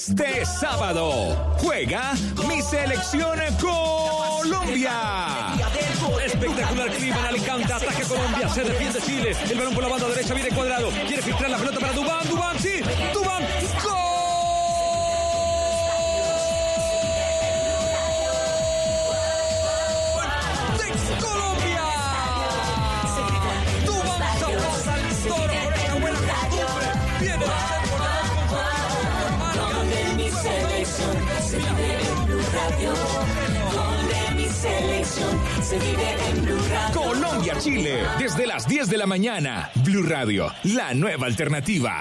Este 0.08 0.44
sábado 0.44 1.54
juega 1.58 2.14
mi 2.48 2.60
selección 2.60 3.38
Colombia. 3.60 4.90
Espectacular 6.26 6.90
clima 6.90 7.20
en 7.20 7.26
Alicante. 7.26 7.72
Ataque 7.72 8.02
Colombia. 8.02 8.48
Se 8.48 8.64
defiende 8.64 9.00
Chile. 9.00 9.36
El 9.48 9.58
balón 9.58 9.74
por 9.74 9.84
la 9.84 9.90
banda 9.90 10.08
derecha 10.08 10.34
viene 10.34 10.50
cuadrado. 10.50 10.88
Quiere 11.06 11.22
filtrar 11.22 11.50
la 11.50 11.56
pelota 11.56 11.78
para 11.78 11.92
Dubán. 11.92 12.28
Dubán, 12.28 12.58
sí. 12.58 12.80
Dubán. 13.14 13.42
Radio. 32.82 32.94
Gol 33.72 34.08
de 34.08 34.34
mi 34.34 34.48
selección, 34.48 35.40
se 35.62 35.78
vive 35.78 36.16
en 36.30 36.44
Blue 36.44 36.58
Radio. 36.68 37.00
Colombia-Chile, 37.00 38.02
desde 38.18 38.46
las 38.46 38.66
10 38.66 38.88
de 38.88 38.96
la 38.96 39.06
mañana. 39.06 39.70
Blue 39.84 40.02
Radio, 40.02 40.52
la 40.64 40.92
nueva 40.94 41.26
alternativa. 41.26 42.00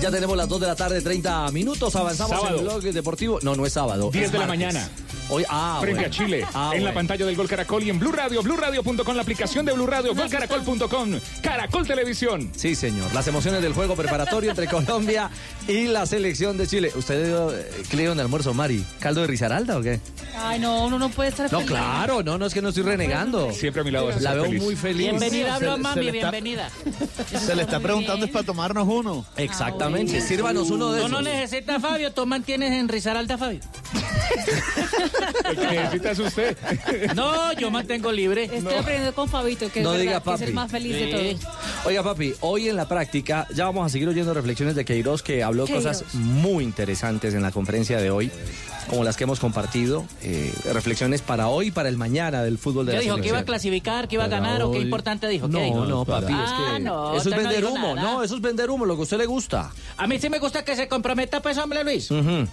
Ya 0.00 0.10
tenemos 0.10 0.34
las 0.34 0.48
2 0.48 0.60
de 0.62 0.66
la 0.66 0.74
tarde, 0.74 1.02
30 1.02 1.50
minutos. 1.52 1.94
Avanzamos 1.94 2.30
Sábado. 2.30 2.54
en 2.56 2.60
el 2.60 2.68
blog 2.68 2.82
deportivo. 2.82 3.38
No, 3.42 3.54
no 3.54 3.66
es 3.66 3.72
sábado. 3.74 4.10
10 4.10 4.24
es 4.24 4.32
de 4.32 4.38
la 4.38 4.46
martes. 4.46 4.66
mañana. 4.66 4.90
Hoy, 5.32 5.44
ah, 5.48 5.78
Frente 5.80 6.00
bueno. 6.00 6.08
a 6.08 6.10
Chile, 6.16 6.46
Ah, 6.54 6.72
en 6.74 6.84
la 6.84 6.92
pantalla 6.92 7.24
del 7.24 7.36
Gol 7.36 7.48
Caracol 7.48 7.84
y 7.84 7.90
en 7.90 8.00
Blue 8.00 8.10
Radio, 8.10 8.42
BlueRadio.com, 8.42 9.14
la 9.14 9.22
aplicación 9.22 9.64
de 9.64 9.72
Blue 9.72 9.86
Radio, 9.86 10.12
golcaracol.com, 10.14 11.20
Caracol 11.40 11.86
Televisión. 11.86 12.50
Sí, 12.56 12.74
señor. 12.74 13.14
Las 13.14 13.28
emociones 13.28 13.62
del 13.62 13.72
juego 13.72 13.94
preparatorio 13.94 14.50
entre 14.50 14.66
Colombia 14.70 15.30
y 15.68 15.84
la 15.84 16.04
selección 16.06 16.56
de 16.56 16.66
Chile. 16.66 16.90
¿Usted 16.96 17.26
dio, 17.26 17.56
eh, 17.56 17.64
qué 17.88 17.96
le 17.96 18.02
dio 18.02 18.12
en 18.12 18.18
almuerzo, 18.20 18.52
Mari? 18.54 18.84
¿Caldo 18.98 19.20
de 19.20 19.28
risaralda 19.28 19.78
o 19.78 19.82
qué? 19.82 20.00
Ay, 20.36 20.58
no, 20.58 20.84
uno 20.86 20.98
no 20.98 21.08
puede 21.10 21.28
estar 21.30 21.50
No, 21.52 21.58
feliz. 21.58 21.70
claro, 21.70 22.22
no, 22.24 22.36
no 22.36 22.46
es 22.46 22.52
que 22.54 22.60
no 22.62 22.70
estoy 22.70 22.82
renegando. 22.82 23.52
Siempre 23.52 23.82
a 23.82 23.84
mi 23.84 23.92
lado 23.92 24.10
La 24.20 24.34
veo 24.34 24.44
feliz. 24.46 24.62
muy 24.62 24.74
feliz. 24.74 25.10
Bienvenida, 25.10 25.58
Blue 25.58 25.74
se 25.74 25.78
Mami, 25.78 26.10
bienvenida. 26.10 26.68
Se 27.38 27.54
le 27.54 27.62
está 27.62 27.78
preguntando 27.78 28.26
es 28.26 28.32
para 28.32 28.44
tomarnos 28.44 28.88
uno. 28.88 29.24
Exactamente. 29.36 30.20
Sírvanos 30.20 30.70
uno 30.70 30.90
de 30.90 30.98
esos. 31.00 31.10
no 31.10 31.22
necesitas 31.22 31.80
Fabio, 31.80 32.12
tú 32.12 32.26
mantienes 32.26 32.72
en 32.72 32.88
Risaralda 32.88 33.38
Fabio. 33.38 33.60
El 35.50 35.56
que 35.56 35.66
necesita 35.66 36.10
es 36.12 36.18
usted. 36.18 36.56
No, 37.14 37.52
yo 37.54 37.70
mantengo 37.70 38.12
libre. 38.12 38.44
Estoy 38.44 38.74
aprendiendo 38.74 39.14
con 39.14 39.28
Fabito, 39.28 39.70
que, 39.70 39.82
No 39.82 39.94
es, 39.94 40.00
diga 40.00 40.12
verdad, 40.20 40.24
que 40.24 40.30
es 40.34 40.38
papi. 40.40 40.44
el 40.50 40.54
más 40.54 40.70
feliz 40.70 40.94
de 40.96 41.36
todos. 41.38 41.54
Oiga, 41.84 42.02
papi, 42.02 42.34
hoy 42.40 42.68
en 42.68 42.76
la 42.76 42.86
práctica 42.88 43.46
ya 43.54 43.64
vamos 43.64 43.86
a 43.86 43.88
seguir 43.88 44.08
oyendo 44.08 44.32
reflexiones 44.34 44.74
de 44.74 44.84
Queiroz, 44.84 45.22
que 45.22 45.42
habló 45.42 45.64
Queiroz. 45.66 45.84
cosas 45.84 46.14
muy 46.14 46.64
interesantes 46.64 47.34
en 47.34 47.42
la 47.42 47.50
conferencia 47.50 47.98
de 47.98 48.10
hoy, 48.10 48.30
como 48.88 49.02
las 49.04 49.16
que 49.16 49.24
hemos 49.24 49.40
compartido. 49.40 50.04
eh, 50.22 50.52
reflexiones 50.72 51.22
para 51.22 51.48
hoy 51.48 51.68
y 51.68 51.70
para 51.70 51.88
el 51.88 51.96
mañana 51.96 52.42
del 52.42 52.58
fútbol 52.58 52.86
de 52.86 52.92
¿Qué 52.92 52.98
la 52.98 53.02
dijo? 53.02 53.16
¿Que 53.16 53.28
iba 53.28 53.38
a 53.38 53.44
clasificar? 53.44 54.08
¿Que 54.08 54.16
iba 54.16 54.24
a 54.24 54.28
ganar? 54.28 54.62
¿O 54.62 54.70
qué 54.72 54.78
importante 54.78 55.26
dijo? 55.28 55.46
¿Qué 55.48 55.52
No, 55.58 55.64
dijo? 55.64 55.84
no, 55.86 56.04
papi, 56.04 56.32
Ah, 56.32 56.44
es 56.44 56.72
que 56.74 56.80
no, 56.84 57.14
eso 57.16 57.30
es 57.30 57.36
vender 57.36 57.64
humo. 57.64 57.94
nada. 57.94 58.02
No, 58.02 58.22
eso 58.22 58.36
es 58.36 58.40
vender 58.40 58.70
humo, 58.70 58.84
lo 58.84 58.94
que 58.94 59.00
a 59.00 59.02
usted 59.04 59.18
le 59.18 59.26
gusta. 59.26 59.70
A 59.96 60.06
mí 60.06 60.18
sí 60.18 60.28
me 60.30 60.38
gusta 60.38 60.64
que 60.64 60.76
se 60.76 60.86
comprometa, 60.88 61.40
pues, 61.42 61.58
hombre, 61.58 61.82
Luis. 61.84 62.10
Ujú. 62.10 62.46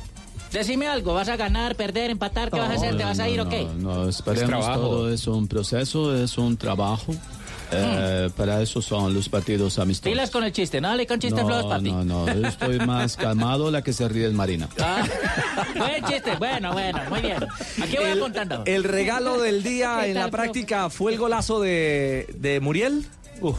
Decime 0.51 0.87
algo, 0.87 1.13
¿vas 1.13 1.29
a 1.29 1.35
ganar, 1.35 1.75
perder, 1.75 2.09
empatar? 2.09 2.49
¿Qué 2.51 2.59
vas 2.59 2.69
a 2.69 2.73
hacer? 2.73 2.97
¿Te 2.97 3.03
vas 3.03 3.19
a 3.19 3.27
ir 3.29 3.39
o 3.41 3.49
qué? 3.49 3.65
No, 3.77 4.03
no, 4.03 4.09
esperemos 4.09 4.47
trabajo. 4.49 4.79
todo 4.81 5.13
es 5.13 5.27
un 5.27 5.47
proceso, 5.47 6.15
es 6.15 6.37
un 6.37 6.55
trabajo. 6.57 7.13
Eh, 7.69 8.29
Para 8.37 8.61
eso 8.61 8.81
son 8.81 9.13
los 9.13 9.27
partidos 9.27 9.77
amistosos. 9.77 10.09
Pilas 10.13 10.31
con 10.31 10.45
el 10.45 10.53
chiste, 10.53 10.79
¿no? 10.79 10.87
Dale 10.87 11.05
con 11.05 11.19
chiste 11.19 11.41
no, 11.41 11.47
flojos, 11.47 11.65
papi. 11.65 11.91
no, 11.91 12.05
no, 12.05 12.25
yo 12.33 12.47
estoy 12.47 12.79
más 12.85 13.17
calmado, 13.17 13.69
la 13.71 13.81
que 13.81 13.91
se 13.91 14.07
ríe 14.07 14.25
es 14.27 14.31
Marina. 14.33 14.69
Ah, 14.81 15.05
buen 15.75 16.05
chiste, 16.05 16.35
bueno, 16.37 16.71
bueno, 16.71 17.01
muy 17.09 17.19
bien. 17.19 17.43
Aquí 17.83 17.97
voy 17.97 18.05
El, 18.05 18.19
apuntando. 18.19 18.63
el 18.65 18.85
regalo 18.85 19.41
del 19.41 19.63
día 19.63 19.97
¿Qué 20.01 20.07
en 20.11 20.13
la 20.13 20.29
profe? 20.29 20.43
práctica 20.43 20.89
fue 20.89 21.11
el 21.11 21.17
golazo 21.17 21.59
de, 21.59 22.33
de 22.37 22.61
Muriel. 22.61 23.05
Uf, 23.41 23.57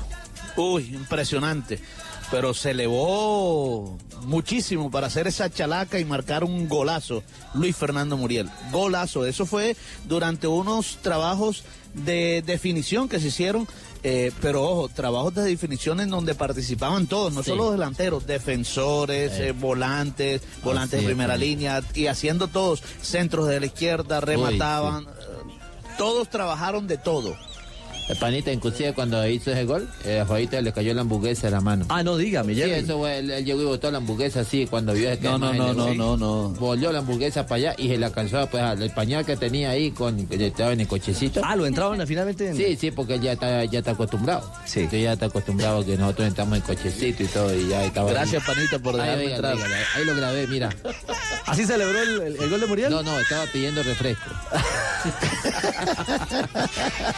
uy, 0.57 0.85
impresionante. 0.95 1.79
Pero 2.31 2.53
se 2.53 2.73
elevó 2.73 3.97
muchísimo 4.25 4.91
para 4.91 5.07
hacer 5.07 5.27
esa 5.27 5.49
chalaca 5.51 5.99
y 5.99 6.05
marcar 6.05 6.45
un 6.45 6.69
golazo. 6.69 7.23
Luis 7.55 7.75
Fernando 7.77 8.17
Muriel. 8.19 8.51
Golazo. 8.71 9.25
Eso 9.25 9.47
fue 9.47 9.77
durante 10.05 10.47
unos 10.47 10.99
trabajos 11.01 11.65
de 11.95 12.43
definición 12.47 13.09
que 13.09 13.19
se 13.21 13.29
hicieron. 13.29 13.67
eh, 14.05 14.31
pero 14.41 14.63
ojo, 14.63 14.89
trabajos 14.89 15.35
de 15.35 15.43
definición 15.43 15.99
en 16.01 16.09
donde 16.11 16.37
participaban 16.37 17.09
todos, 17.09 17.33
no 17.33 17.43
Sí. 17.43 17.51
solo 17.51 17.73
delanteros, 17.73 18.29
defensores, 18.29 19.33
eh, 19.41 19.51
volantes, 19.51 20.41
volantes 20.63 20.99
Así 20.99 21.05
de 21.05 21.09
primera 21.13 21.37
línea 21.37 21.83
y 21.95 22.07
haciendo 22.07 22.47
todos 22.47 22.81
centros 23.03 23.49
de 23.49 23.59
la 23.59 23.67
izquierda, 23.67 24.21
remataban. 24.21 25.03
eh, 25.05 25.09
Todos 25.99 26.31
trabajaron 26.31 26.87
de 26.87 26.97
todo. 26.97 27.35
Panita, 28.19 28.51
inclusive 28.53 28.93
cuando 28.95 29.27
hizo 29.29 29.53
ese 29.53 29.65
gol, 29.65 29.89
eh, 30.05 30.21
a 30.21 30.27
Juanita 30.27 30.61
le 30.61 30.73
cayó 30.73 30.95
la 30.95 31.03
hamburguesa 31.03 31.49
a 31.49 31.51
la 31.51 31.61
mano. 31.61 31.85
Ah, 31.89 32.03
no, 32.03 32.17
dígame, 32.17 32.55
Sí, 32.55 32.61
Jerry. 32.61 32.73
eso 32.85 32.99
fue, 32.99 33.19
él, 33.19 33.31
él 33.31 33.45
llegó 33.45 33.63
y 33.63 33.67
botó 33.67 33.91
la 33.91 33.99
hamburguesa 33.99 34.41
así 34.41 34.67
cuando 34.67 34.93
vio 34.95 35.11
que 35.19 35.29
No, 35.29 35.39
no, 35.39 35.53
no, 35.53 35.73
no, 35.75 35.95
no, 35.95 36.17
no. 36.17 36.49
Volvió 36.51 36.93
la 36.93 37.01
hamburguesa 37.01 37.47
para 37.47 37.57
allá 37.57 37.75
y 37.79 37.89
se 37.89 37.99
la 37.99 38.07
alcanzó 38.07 38.47
pues 38.49 38.63
al 38.63 38.83
el 38.83 38.91
pañal 38.91 39.25
que 39.27 39.37
tenía 39.37 39.71
ahí 39.71 39.91
con 39.91 40.27
que 40.27 40.47
estaba 40.47 40.73
en 40.73 40.81
el 40.81 40.89
cochecito. 40.89 41.41
Ah, 41.45 41.57
lo 41.57 41.67
entraban 41.67 42.05
finalmente 42.07 42.49
en... 42.49 42.57
Sí, 42.57 42.77
sí, 42.77 42.91
porque 42.91 43.15
él 43.15 43.21
ya 43.21 43.33
está, 43.33 43.65
ya 43.67 43.81
está 43.81 43.91
acostumbrado. 43.93 44.51
Sí. 44.65 44.81
Entonces 44.81 45.03
ya 45.03 45.13
está 45.13 45.27
acostumbrado 45.27 45.85
que 45.85 45.97
nosotros 45.97 46.29
entramos 46.29 46.57
en 46.57 46.63
cochecito 46.63 47.23
y 47.23 47.27
todo 47.27 47.55
y 47.55 47.69
ya 47.69 47.85
estaba. 47.85 48.11
Gracias, 48.11 48.43
panita, 48.45 48.79
por 48.79 48.95
Ahí, 49.01 49.07
dejarme 49.07 49.25
oiga, 49.25 49.37
entrar. 49.37 49.57
ahí 49.97 50.05
lo 50.05 50.15
grabé, 50.17 50.47
mira. 50.47 50.71
¿Así 51.47 51.65
celebró 51.67 52.01
el, 52.03 52.21
el- 52.21 52.37
el 52.43 52.51
gol 52.51 52.61
de 52.61 52.67
Muriel? 52.67 52.91
No, 52.91 53.03
no, 53.03 53.19
estaba 53.21 53.45
pidiendo 53.47 53.83
refresco. 53.83 54.25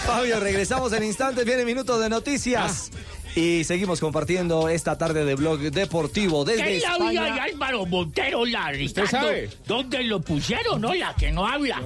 Fabio, 0.07 0.41
regresamos 0.41 0.80
en 0.89 1.05
instantes. 1.05 1.45
Viene 1.45 1.65
minutos 1.65 2.01
de 2.01 2.09
noticias. 2.09 2.91
Y 3.37 3.63
seguimos 3.63 4.01
compartiendo 4.01 4.69
esta 4.69 4.99
tarde 4.99 5.25
de 5.25 5.37
blog 5.37 5.61
deportivo 5.61 6.45
desde 6.45 6.65
¿Qué 6.65 6.81
la 6.81 6.99
vida 6.99 7.11
de 7.23 7.29
España. 7.29 7.45
Álvaro 7.45 7.87
Montero, 7.87 8.45
la 8.45 8.73
¿Usted 8.85 9.07
sabe? 9.07 9.49
¿Dónde 9.69 10.03
lo 10.03 10.21
pusieron, 10.21 10.81
no? 10.81 10.93
La 10.95 11.15
que 11.15 11.31
no 11.31 11.47
habla. 11.47 11.81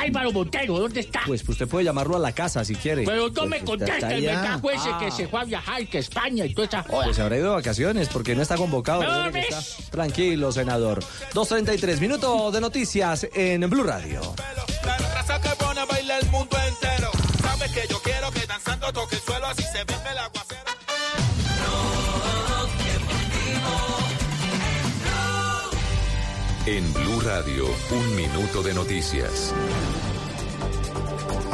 Álvaro 0.00 0.32
Montero, 0.32 0.78
¿dónde 0.78 1.00
está? 1.00 1.20
Pues 1.26 1.46
usted 1.46 1.68
puede 1.68 1.84
llamarlo 1.84 2.16
a 2.16 2.18
la 2.18 2.32
casa 2.32 2.64
si 2.64 2.74
quiere. 2.74 3.04
Pero 3.04 3.28
no 3.28 3.42
me 3.44 3.58
Pues, 3.58 3.64
contesta, 3.68 4.14
el 4.14 4.24
verdad 4.24 4.60
ese 4.72 4.88
Ah. 4.90 4.98
que 4.98 5.10
se 5.10 5.28
fue 5.28 5.40
a 5.40 5.44
viajar, 5.44 5.86
que 5.88 5.98
España 5.98 6.46
y 6.46 6.54
toda 6.54 6.68
esa 6.68 6.82
joda. 6.82 7.04
Pues 7.04 7.16
se 7.16 7.22
habrá 7.22 7.36
ido 7.36 7.50
de 7.50 7.54
vacaciones 7.56 8.08
porque 8.08 8.34
no 8.34 8.40
está 8.40 8.56
convocado. 8.56 9.02
No, 9.02 9.24
Recuerde 9.24 9.40
que 9.50 9.54
¿ves? 9.54 9.76
está 9.80 9.90
Tranquilo, 9.90 10.52
senador. 10.52 11.00
2.33 11.34 12.00
minutos 12.00 12.50
de 12.54 12.60
noticias 12.62 13.26
en 13.34 13.68
Blue 13.68 13.82
Radio. 13.84 14.22
Danzando 18.78 19.00
toque 19.00 19.16
el 19.16 19.22
suelo 19.22 19.46
así 19.46 19.62
se 19.62 19.84
ve 19.84 19.94
el 20.10 20.18
aguacero. 20.18 20.58
En 26.66 26.92
Blue 26.92 27.20
Radio, 27.20 27.64
un 27.90 28.16
minuto 28.16 28.62
de 28.62 28.74
noticias. 28.74 29.54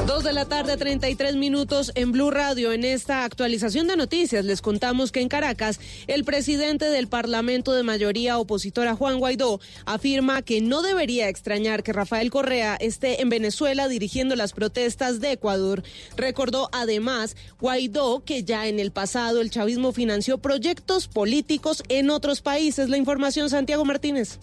Dos 0.07 0.23
de 0.23 0.33
la 0.33 0.45
tarde, 0.45 0.77
33 0.77 1.37
minutos 1.37 1.91
en 1.95 2.13
Blue 2.13 2.31
Radio. 2.31 2.73
En 2.73 2.85
esta 2.85 3.25
actualización 3.25 3.89
de 3.89 3.97
noticias 3.97 4.45
les 4.45 4.61
contamos 4.61 5.13
que 5.13 5.21
en 5.21 5.29
Caracas 5.29 5.81
el 6.07 6.25
presidente 6.25 6.91
del 6.91 7.09
Parlamento 7.09 7.73
de 7.73 7.83
mayoría 7.83 8.39
opositora, 8.39 8.95
Juan 8.95 9.19
Guaidó, 9.19 9.61
afirma 9.87 10.43
que 10.43 10.61
no 10.61 10.83
debería 10.83 11.29
extrañar 11.29 11.83
que 11.83 11.93
Rafael 11.93 12.31
Correa 12.31 12.77
esté 12.77 13.23
en 13.23 13.31
Venezuela 13.31 13.89
dirigiendo 13.89 14.37
las 14.37 14.53
protestas 14.53 15.21
de 15.21 15.33
Ecuador. 15.33 15.83
Recordó 16.17 16.69
además 16.73 17.35
Guaidó 17.59 18.25
que 18.25 18.45
ya 18.45 18.69
en 18.69 18.81
el 18.81 18.93
pasado 18.93 19.41
el 19.41 19.51
chavismo 19.51 19.93
financió 19.93 20.39
proyectos 20.39 21.09
políticos 21.09 21.83
en 21.89 22.11
otros 22.11 22.43
países. 22.43 22.91
La 22.91 22.99
información, 22.99 23.49
Santiago 23.49 23.85
Martínez. 23.85 24.39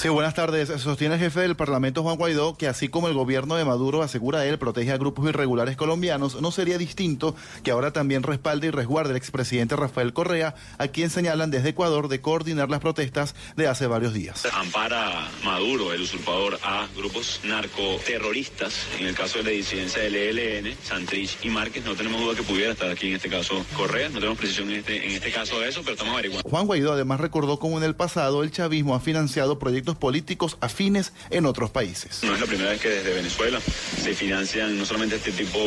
Sí, 0.00 0.08
buenas 0.08 0.32
tardes. 0.32 0.70
Sostiene 0.80 1.16
el 1.16 1.20
jefe 1.20 1.40
del 1.40 1.56
Parlamento, 1.56 2.02
Juan 2.02 2.16
Guaidó, 2.16 2.54
que 2.54 2.68
así 2.68 2.88
como 2.88 3.08
el 3.08 3.12
gobierno 3.12 3.56
de 3.56 3.66
Maduro 3.66 4.02
asegura 4.02 4.46
él 4.46 4.58
protege 4.58 4.92
a 4.92 4.96
grupos 4.96 5.28
irregulares 5.28 5.76
colombianos, 5.76 6.40
no 6.40 6.50
sería 6.50 6.78
distinto 6.78 7.36
que 7.62 7.70
ahora 7.70 7.92
también 7.92 8.22
respalde 8.22 8.68
y 8.68 8.70
resguarde 8.70 9.10
el 9.10 9.18
expresidente 9.18 9.76
Rafael 9.76 10.14
Correa, 10.14 10.54
a 10.78 10.88
quien 10.88 11.10
señalan 11.10 11.50
desde 11.50 11.68
Ecuador 11.68 12.08
de 12.08 12.22
coordinar 12.22 12.70
las 12.70 12.80
protestas 12.80 13.34
de 13.56 13.68
hace 13.68 13.86
varios 13.88 14.14
días. 14.14 14.48
Ampara 14.54 15.28
Maduro, 15.44 15.92
el 15.92 16.00
usurpador, 16.00 16.58
a 16.62 16.88
grupos 16.96 17.42
narcoterroristas. 17.44 18.86
En 19.00 19.06
el 19.06 19.14
caso 19.14 19.40
de 19.40 19.44
la 19.44 19.50
disidencia 19.50 20.00
del 20.00 20.16
ELN, 20.16 20.76
Santrich 20.82 21.44
y 21.44 21.50
Márquez, 21.50 21.84
no 21.84 21.94
tenemos 21.94 22.22
duda 22.22 22.34
que 22.34 22.42
pudiera 22.42 22.72
estar 22.72 22.90
aquí 22.90 23.08
en 23.08 23.16
este 23.16 23.28
caso 23.28 23.66
Correa. 23.76 24.08
No 24.08 24.14
tenemos 24.14 24.38
precisión 24.38 24.70
en 24.70 24.78
este, 24.78 25.04
en 25.04 25.10
este 25.10 25.30
caso 25.30 25.60
de 25.60 25.68
eso, 25.68 25.82
pero 25.82 25.92
estamos 25.92 26.14
averiguando. 26.14 26.48
Juan 26.48 26.66
Guaidó 26.66 26.94
además 26.94 27.20
recordó 27.20 27.58
cómo 27.58 27.76
en 27.76 27.84
el 27.84 27.94
pasado 27.94 28.42
el 28.42 28.50
chavismo 28.50 28.94
ha 28.94 29.00
financiado 29.00 29.58
proyectos 29.58 29.89
movimientos 29.90 29.96
políticos 29.96 30.56
afines 30.60 31.12
en 31.30 31.46
otros 31.46 31.70
países. 31.70 32.20
No 32.22 32.34
es 32.34 32.40
la 32.40 32.46
primera 32.46 32.70
vez 32.70 32.80
que 32.80 32.88
desde 32.88 33.14
Venezuela 33.14 33.60
se 33.60 34.14
financian 34.14 34.78
no 34.78 34.84
solamente 34.84 35.16
este 35.16 35.32
tipo 35.32 35.58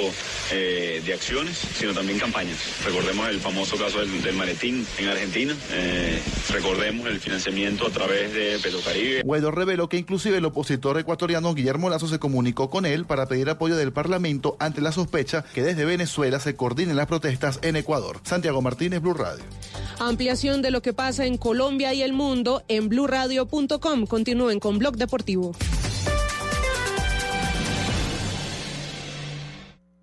eh, 0.51 1.01
de 1.05 1.13
acciones, 1.13 1.57
sino 1.78 1.93
también 1.93 2.19
campañas. 2.19 2.57
Recordemos 2.86 3.30
el 3.30 3.39
famoso 3.39 3.78
caso 3.78 3.99
del, 3.99 4.21
del 4.21 4.36
maletín 4.36 4.86
en 4.97 5.07
Argentina, 5.07 5.55
eh, 5.71 6.21
recordemos 6.49 7.07
el 7.07 7.19
financiamiento 7.19 7.88
a 7.88 7.89
través 7.89 8.34
de 8.34 8.59
Petrocaribe. 8.59 9.21
Guaidó 9.24 9.51
reveló 9.51 9.89
que 9.89 9.97
inclusive 9.97 10.38
el 10.38 10.45
opositor 10.45 10.99
ecuatoriano 10.99 11.53
Guillermo 11.53 11.89
Lazo 11.89 12.07
se 12.07 12.19
comunicó 12.19 12.69
con 12.69 12.86
él 12.86 13.05
para 13.05 13.28
pedir 13.28 13.49
apoyo 13.49 13.76
del 13.76 13.93
Parlamento 13.93 14.55
ante 14.59 14.82
la 14.82 14.91
sospecha 14.91 15.43
que 15.53 15.63
desde 15.63 15.86
Venezuela 15.86 16.39
se 16.39 16.55
coordinen 16.55 16.95
las 16.95 17.07
protestas 17.07 17.59
en 17.61 17.76
Ecuador. 17.76 18.19
Santiago 18.24 18.61
Martínez, 18.61 19.01
Blue 19.01 19.13
Radio. 19.13 19.43
Ampliación 19.99 20.61
de 20.61 20.71
lo 20.71 20.82
que 20.82 20.93
pasa 20.93 21.26
en 21.26 21.38
Colombia 21.38 21.93
y 21.93 22.01
el 22.01 22.13
mundo 22.13 22.63
en 22.67 22.89
blurradio.com. 22.89 24.05
Continúen 24.14 24.59
con 24.59 24.78
Blog 24.78 24.97
Deportivo. 24.97 25.53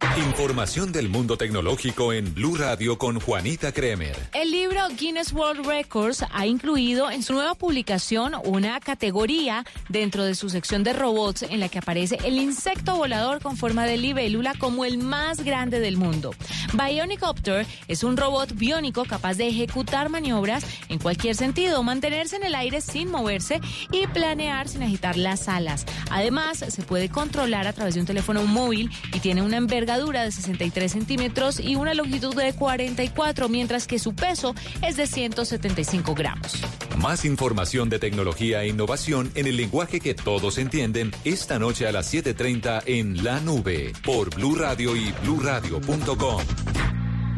Información 0.01 0.93
del 0.93 1.11
mundo 1.11 1.37
tecnológico 1.37 2.13
en 2.13 2.35
Blue 2.35 2.57
Radio 2.57 2.97
con 2.97 3.21
Juanita 3.21 3.71
Kremer. 3.71 4.17
El 4.33 4.51
libro 4.51 4.81
Guinness 4.99 5.33
World 5.33 5.67
Records 5.67 6.25
ha 6.33 6.47
incluido 6.47 7.11
en 7.11 7.23
su 7.23 7.35
nueva 7.35 7.55
publicación 7.55 8.33
una 8.45 8.81
categoría 8.81 9.65
dentro 9.89 10.25
de 10.25 10.35
su 10.35 10.49
sección 10.49 10.85
de 10.85 10.95
robots 10.95 11.43
en 11.43 11.61
la 11.61 11.69
que 11.69 11.79
aparece 11.79 12.19
el 12.25 12.39
insecto 12.39 12.97
volador 12.97 13.43
con 13.43 13.59
forma 13.59 13.85
de 13.85 13.99
libélula 13.99 14.55
como 14.59 14.85
el 14.87 14.99
más 14.99 15.43
grande 15.45 15.81
del 15.81 15.99
mundo. 15.99 16.35
Bionicopter 16.73 17.67
es 17.87 18.03
un 18.03 18.17
robot 18.17 18.55
biónico 18.55 19.05
capaz 19.05 19.35
de 19.35 19.49
ejecutar 19.49 20.09
maniobras 20.09 20.65
en 20.89 20.99
cualquier 20.99 21.35
sentido, 21.35 21.83
mantenerse 21.83 22.37
en 22.37 22.45
el 22.45 22.55
aire 22.55 22.81
sin 22.81 23.11
moverse 23.11 23.61
y 23.93 24.07
planear 24.07 24.67
sin 24.67 24.83
agitar 24.83 25.17
las 25.17 25.49
alas. 25.49 25.85
Además, 26.11 26.59
se 26.59 26.83
puede 26.83 27.11
controlar 27.11 27.67
a 27.67 27.73
través 27.73 27.95
de 27.95 28.01
un 28.01 28.07
teléfono 28.07 28.45
móvil 28.45 28.91
y 29.13 29.21
tiene 29.21 29.43
una 29.43 29.59
envergadura 29.59 29.90
de 29.99 30.31
63 30.31 30.93
centímetros 30.93 31.59
y 31.59 31.75
una 31.75 31.95
longitud 31.95 32.35
de 32.37 32.53
44, 32.53 33.49
mientras 33.49 33.89
que 33.89 33.99
su 33.99 34.15
peso 34.15 34.55
es 34.87 34.97
de 34.97 35.07
175 35.07 36.15
gramos. 36.15 36.63
Más 36.99 37.25
información 37.25 37.89
de 37.89 37.99
tecnología 37.99 38.63
e 38.63 38.69
innovación 38.69 39.33
en 39.35 39.49
el 39.49 39.57
lenguaje 39.57 39.99
que 40.01 40.15
todos 40.15 40.59
entienden 40.59 41.11
esta 41.25 41.59
noche 41.59 41.89
a 41.89 41.93
las 41.93 42.13
7:30 42.13 42.83
en 42.87 43.25
La 43.25 43.41
Nube 43.41 43.93
por 44.05 44.33
Blue 44.35 44.55
Radio 44.55 44.95
y 44.95 45.13
bluradio.com. 45.23 46.43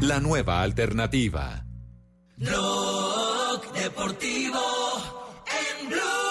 La 0.01 0.21
nueva 0.21 0.63
alternativa. 0.63 1.65
Blog 2.37 3.73
Deportivo 3.73 4.61
en 5.47 5.89
Blue. 5.89 6.22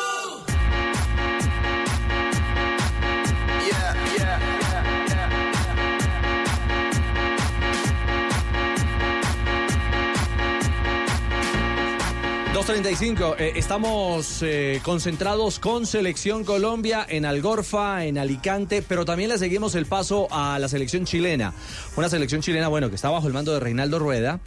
2.35, 12.62 13.36
eh, 13.40 13.54
estamos 13.56 14.44
eh, 14.44 14.82
concentrados 14.84 15.58
con 15.58 15.88
Selección 15.88 16.44
Colombia 16.44 17.04
en 17.10 17.26
Algorfa, 17.26 18.06
en 18.06 18.20
Alicante, 18.20 18.84
pero 18.88 19.04
también 19.04 19.32
le 19.32 19.40
seguimos 19.40 19.74
el 19.74 19.88
paso 19.88 20.28
a 20.30 20.60
la 20.60 20.68
selección 20.68 21.06
chilena. 21.06 21.56
Una 21.98 22.08
selección 22.08 22.42
chilena, 22.42 22.68
bueno, 22.68 22.90
que 22.90 22.96
está 22.96 23.10
bajo 23.10 23.26
el 23.26 23.34
mando 23.34 23.52
de 23.52 23.62
Reinaldo 23.62 23.98
Rueda 23.98 24.42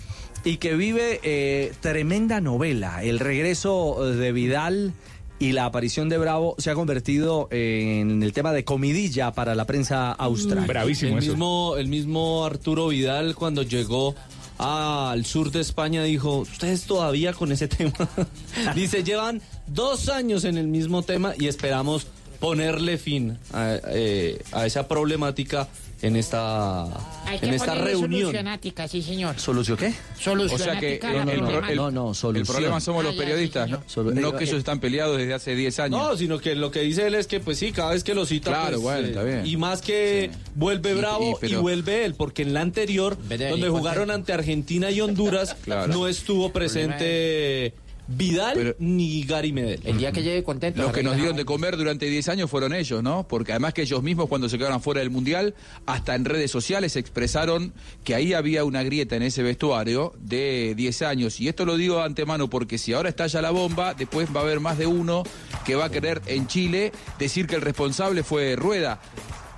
y 0.44 0.58
que 0.58 0.76
vive 0.76 1.18
eh, 1.24 1.72
tremenda 1.80 2.40
novela. 2.40 3.02
El 3.02 3.18
regreso 3.18 4.12
de 4.12 4.30
Vidal 4.30 4.92
y 5.40 5.50
la 5.50 5.64
aparición 5.64 6.08
de 6.08 6.18
Bravo 6.18 6.54
se 6.58 6.70
ha 6.70 6.74
convertido 6.74 7.48
en 7.50 8.22
el 8.22 8.32
tema 8.32 8.52
de 8.52 8.64
comidilla 8.64 9.32
para 9.32 9.56
la 9.56 9.64
prensa 9.64 10.12
austral. 10.12 10.66
Bravísimo 10.68 11.14
el 11.14 11.18
eso. 11.18 11.32
mismo, 11.32 11.74
el 11.76 11.88
mismo 11.88 12.44
Arturo 12.44 12.86
Vidal 12.86 13.34
cuando 13.34 13.62
llegó 13.64 14.14
al 14.58 15.24
sur 15.24 15.50
de 15.50 15.60
España 15.60 16.02
dijo, 16.04 16.38
ustedes 16.38 16.84
todavía 16.84 17.32
con 17.32 17.52
ese 17.52 17.68
tema. 17.68 17.92
Dice, 18.74 19.02
llevan 19.02 19.42
dos 19.66 20.08
años 20.08 20.44
en 20.44 20.58
el 20.58 20.68
mismo 20.68 21.02
tema 21.02 21.34
y 21.38 21.48
esperamos 21.48 22.06
ponerle 22.44 22.98
fin 22.98 23.38
a, 23.52 23.76
eh, 23.88 24.42
a 24.52 24.66
esa 24.66 24.86
problemática 24.86 25.68
en 26.02 26.16
esta, 26.16 26.84
Hay 27.26 27.38
que 27.38 27.46
en 27.46 27.54
esta 27.54 27.68
ponerle 27.72 27.90
reunión. 27.92 28.20
solucionática, 28.22 28.86
sí, 28.88 29.00
señor. 29.00 29.38
¿Solución 29.38 29.78
qué? 29.78 29.86
O 29.88 30.58
sea 30.58 30.78
que 30.78 30.98
la 31.02 31.08
el, 31.10 31.16
el 31.16 31.24
pro- 31.24 31.46
problemática. 31.46 31.70
el- 31.70 31.76
No, 31.76 31.90
no, 31.90 32.08
el 32.10 32.14
solución. 32.14 32.46
problema 32.54 32.80
somos 32.80 33.02
los 33.04 33.12
Ah, 33.12 33.16
ya, 33.16 33.22
sí, 33.22 33.26
periodistas, 33.26 33.70
¿no? 33.70 33.82
Solu- 33.86 34.12
no 34.12 34.28
eh, 34.28 34.32
que 34.36 34.44
ellos 34.44 34.56
eh. 34.56 34.58
están 34.58 34.80
peleados 34.80 35.16
desde 35.16 35.32
hace 35.32 35.54
10 35.54 35.78
años. 35.80 35.98
No, 35.98 36.14
sino 36.18 36.38
que 36.40 36.54
lo 36.56 36.70
que 36.70 36.80
dice 36.80 37.06
él 37.06 37.14
es 37.14 37.26
que, 37.26 37.40
pues 37.40 37.58
sí, 37.58 37.72
cada 37.72 37.92
vez 37.92 38.04
que 38.04 38.14
lo 38.14 38.26
cita. 38.26 38.50
Claro, 38.50 38.72
pues, 38.72 38.82
bueno, 38.82 38.98
eh, 39.06 39.08
está 39.10 39.22
bien. 39.22 39.46
Y 39.46 39.56
más 39.56 39.80
que 39.80 40.30
vuelve 40.54 40.92
Bravo 40.94 41.30
y, 41.30 41.34
pero- 41.40 41.62
vuelve 41.62 42.04
él, 42.04 42.14
porque 42.14 42.42
en 42.42 42.52
la 42.52 42.60
anterior, 42.60 43.16
donde 43.26 43.68
jugaron 43.70 44.10
ante 44.10 44.34
Argentina 44.34 44.90
y 44.90 45.00
Honduras, 45.00 45.56
Claro. 45.64 45.90
no 45.90 46.06
estuvo 46.06 46.52
presente 46.52 47.72
Vidal 48.06 48.54
Pero- 48.54 48.76
ni 48.78 49.24
Gary 49.24 49.52
Medel. 49.52 49.80
El 49.84 49.98
día 49.98 50.12
que 50.12 50.22
llegue 50.22 50.42
contento. 50.42 50.82
Los 50.82 50.92
que 50.92 51.02
nos 51.02 51.16
dieron 51.16 51.36
de 51.36 51.44
comer 51.44 51.76
durante 51.76 52.06
10 52.06 52.28
años 52.28 52.50
fueron 52.50 52.74
ellos, 52.74 53.02
¿no? 53.02 53.26
Porque 53.26 53.52
además 53.52 53.72
que 53.74 53.82
ellos 53.82 54.02
mismos 54.02 54.28
cuando 54.28 54.48
se 54.48 54.58
quedaron 54.58 54.82
fuera 54.82 55.00
del 55.00 55.10
Mundial, 55.10 55.54
hasta 55.86 56.14
en 56.14 56.24
redes 56.24 56.50
sociales 56.50 56.96
expresaron 56.96 57.72
que 58.04 58.14
ahí 58.14 58.34
había 58.34 58.64
una 58.64 58.82
grieta 58.82 59.16
en 59.16 59.22
ese 59.22 59.42
vestuario 59.42 60.12
de 60.18 60.74
10 60.76 61.02
años. 61.02 61.40
Y 61.40 61.48
esto 61.48 61.64
lo 61.64 61.76
digo 61.76 61.96
de 61.96 62.04
antemano 62.04 62.50
porque 62.50 62.78
si 62.78 62.92
ahora 62.92 63.08
estalla 63.08 63.40
la 63.40 63.50
bomba, 63.50 63.94
después 63.94 64.28
va 64.34 64.40
a 64.40 64.42
haber 64.44 64.60
más 64.60 64.76
de 64.78 64.86
uno 64.86 65.22
que 65.64 65.74
va 65.74 65.86
a 65.86 65.90
querer 65.90 66.20
en 66.26 66.46
Chile 66.46 66.92
decir 67.18 67.46
que 67.46 67.54
el 67.56 67.62
responsable 67.62 68.22
fue 68.22 68.56
Rueda 68.56 69.00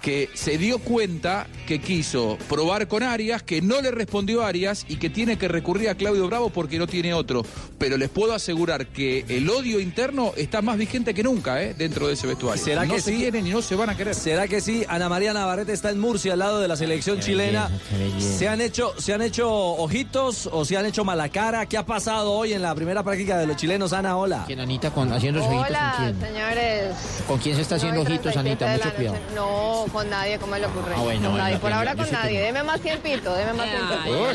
que 0.06 0.30
se 0.34 0.56
dio 0.56 0.78
cuenta 0.78 1.48
que 1.66 1.80
quiso 1.80 2.38
probar 2.48 2.86
con 2.86 3.02
Arias, 3.02 3.42
que 3.42 3.60
no 3.60 3.82
le 3.82 3.90
respondió 3.90 4.44
Arias 4.44 4.86
y 4.88 4.98
que 4.98 5.10
tiene 5.10 5.36
que 5.36 5.48
recurrir 5.48 5.88
a 5.88 5.96
Claudio 5.96 6.28
Bravo 6.28 6.50
porque 6.50 6.78
no 6.78 6.86
tiene 6.86 7.12
otro. 7.12 7.44
Pero 7.76 7.96
les 7.96 8.08
puedo 8.08 8.32
asegurar 8.32 8.86
que 8.86 9.24
el 9.28 9.50
odio 9.50 9.80
interno 9.80 10.32
está 10.36 10.62
más 10.62 10.78
vigente 10.78 11.12
que 11.12 11.24
nunca 11.24 11.60
¿eh? 11.60 11.74
dentro 11.76 12.06
de 12.06 12.14
ese 12.14 12.28
vestuario. 12.28 12.62
¿Será 12.62 12.84
no 12.84 12.94
que 12.94 13.00
se 13.00 13.10
sí? 13.10 13.16
quieren 13.16 13.48
y 13.48 13.50
no 13.50 13.60
se 13.60 13.74
van 13.74 13.90
a 13.90 13.96
querer. 13.96 14.14
¿Será 14.14 14.46
que 14.46 14.60
sí? 14.60 14.84
Ana 14.88 15.08
María 15.08 15.32
Navarrete 15.32 15.72
está 15.72 15.90
en 15.90 15.98
Murcia, 15.98 16.34
al 16.34 16.38
lado 16.38 16.60
de 16.60 16.68
la 16.68 16.76
selección 16.76 17.18
chilena. 17.18 17.64
belleza, 17.66 17.84
qué 17.90 17.98
belleza. 17.98 18.38
¿Se 18.38 18.46
han, 18.48 18.60
hecho, 18.60 18.94
¿Se 18.98 19.12
han 19.12 19.22
hecho 19.22 19.50
ojitos 19.50 20.48
o 20.52 20.64
se 20.64 20.76
han 20.76 20.86
hecho 20.86 21.04
mala 21.04 21.30
cara? 21.30 21.66
¿Qué 21.66 21.78
ha 21.78 21.84
pasado 21.84 22.30
hoy 22.30 22.52
en 22.52 22.62
la 22.62 22.72
primera 22.76 23.02
práctica 23.02 23.38
de 23.38 23.48
los 23.48 23.56
chilenos? 23.56 23.92
Ana, 23.92 24.16
hola. 24.16 24.44
¿Quién, 24.46 24.60
Anita, 24.60 24.92
con, 24.92 25.12
haciendo 25.12 25.44
ojitos 25.44 25.76
con 25.76 26.04
quién? 26.04 26.20
señores. 26.20 26.94
¿Con 27.26 27.38
quién 27.40 27.56
se 27.56 27.62
está 27.62 27.74
haciendo 27.74 28.02
ojitos, 28.02 28.32
37 28.32 28.64
Anita? 28.64 28.86
Mucho 28.86 28.96
cuidado. 28.96 29.16
No, 29.34 29.95
con 29.96 30.10
nadie, 30.10 30.38
¿cómo 30.38 30.56
le 30.56 30.66
ocurre? 30.66 30.92
Ah, 30.94 31.00
bueno, 31.00 31.30
con 31.30 31.38
nadie. 31.38 31.56
Por 31.56 31.72
ahora 31.72 31.96
con 31.96 32.10
nadie. 32.10 32.38
Deme 32.40 32.62
más 32.62 32.80
tiempito, 32.80 33.34
deme 33.34 33.54
más 33.54 33.66
tiempito. 33.66 34.26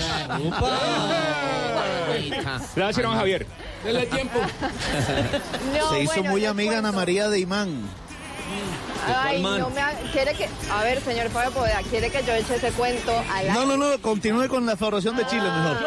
Gracias, 2.76 3.06
don 3.06 3.16
Javier. 3.16 3.46
Dele 3.84 4.06
tiempo. 4.08 4.40
No, 5.78 5.90
Se 5.92 6.02
hizo 6.02 6.14
bueno, 6.16 6.30
muy 6.32 6.46
amiga 6.46 6.80
Ana. 6.80 6.92
María 6.92 7.30
de 7.30 7.40
Imán. 7.40 7.84
Ay, 9.16 9.42
man? 9.42 9.60
no 9.60 9.70
me 9.70 9.82
ha- 9.82 9.94
quiere 10.12 10.34
que, 10.34 10.50
a 10.72 10.84
ver, 10.84 11.02
señor 11.02 11.30
Fabio 11.30 11.52
Poveda, 11.52 11.80
quiere 11.90 12.10
que 12.10 12.24
yo 12.24 12.34
eche 12.34 12.56
ese 12.56 12.72
cuento 12.72 13.12
al 13.34 13.54
No, 13.54 13.66
no, 13.66 13.78
no, 13.78 14.02
continúe 14.02 14.48
con 14.48 14.66
la 14.66 14.76
favoración 14.76 15.16
de 15.16 15.26
Chile 15.28 15.44
mejor. 15.44 15.78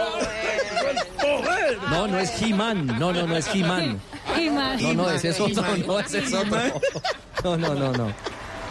No, 1.91 2.07
no 2.09 2.19
es 2.19 2.41
He-Man. 2.43 2.87
No, 2.99 3.13
no, 3.13 3.27
no 3.27 3.37
es 3.37 3.47
He-Man. 3.55 4.01
He-Man. 4.37 4.83
No, 4.83 4.95
no, 4.95 5.11
ese 5.11 5.31
es 5.31 5.41
otro. 5.41 5.63
No, 5.87 5.99
ese 6.01 6.19
es 6.21 6.33
otro. 6.33 6.61
No, 7.45 7.57
no, 7.57 7.75
no, 7.75 7.93
no. 7.93 8.13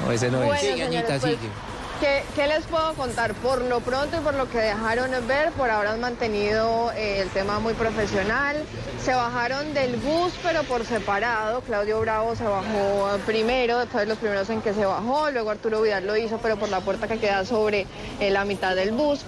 No, 0.01 0.11
ese 0.11 0.29
no 0.31 0.37
Bueno, 0.37 0.53
es. 0.53 0.61
Sigue, 0.61 0.73
señores, 0.73 1.09
Anita, 1.09 1.19
pues, 1.19 1.37
sigue. 1.39 1.51
¿qué, 1.99 2.23
qué 2.35 2.47
les 2.47 2.65
puedo 2.65 2.93
contar? 2.95 3.33
Por 3.35 3.61
lo 3.61 3.79
pronto 3.79 4.17
y 4.17 4.19
por 4.19 4.33
lo 4.33 4.49
que 4.49 4.57
dejaron 4.57 5.11
ver, 5.27 5.51
por 5.51 5.69
ahora 5.69 5.91
han 5.91 6.01
mantenido 6.01 6.91
eh, 6.93 7.21
el 7.21 7.29
tema 7.29 7.59
muy 7.59 7.73
profesional. 7.73 8.57
Se 9.03 9.13
bajaron 9.13 9.73
del 9.73 9.97
bus, 9.97 10.33
pero 10.41 10.63
por 10.63 10.85
separado. 10.85 11.61
Claudio 11.61 11.99
Bravo 11.99 12.35
se 12.35 12.45
bajó 12.45 13.17
primero, 13.25 13.85
fue 13.91 14.01
de 14.01 14.07
los 14.07 14.17
primeros 14.17 14.49
en 14.49 14.61
que 14.61 14.73
se 14.73 14.85
bajó. 14.85 15.29
Luego 15.31 15.49
Arturo 15.49 15.81
Vidal 15.81 16.07
lo 16.07 16.15
hizo, 16.15 16.37
pero 16.39 16.57
por 16.57 16.69
la 16.69 16.79
puerta 16.81 17.07
que 17.07 17.19
queda 17.19 17.45
sobre 17.45 17.85
eh, 18.19 18.31
la 18.31 18.45
mitad 18.45 18.75
del 18.75 18.91
bus. 18.91 19.21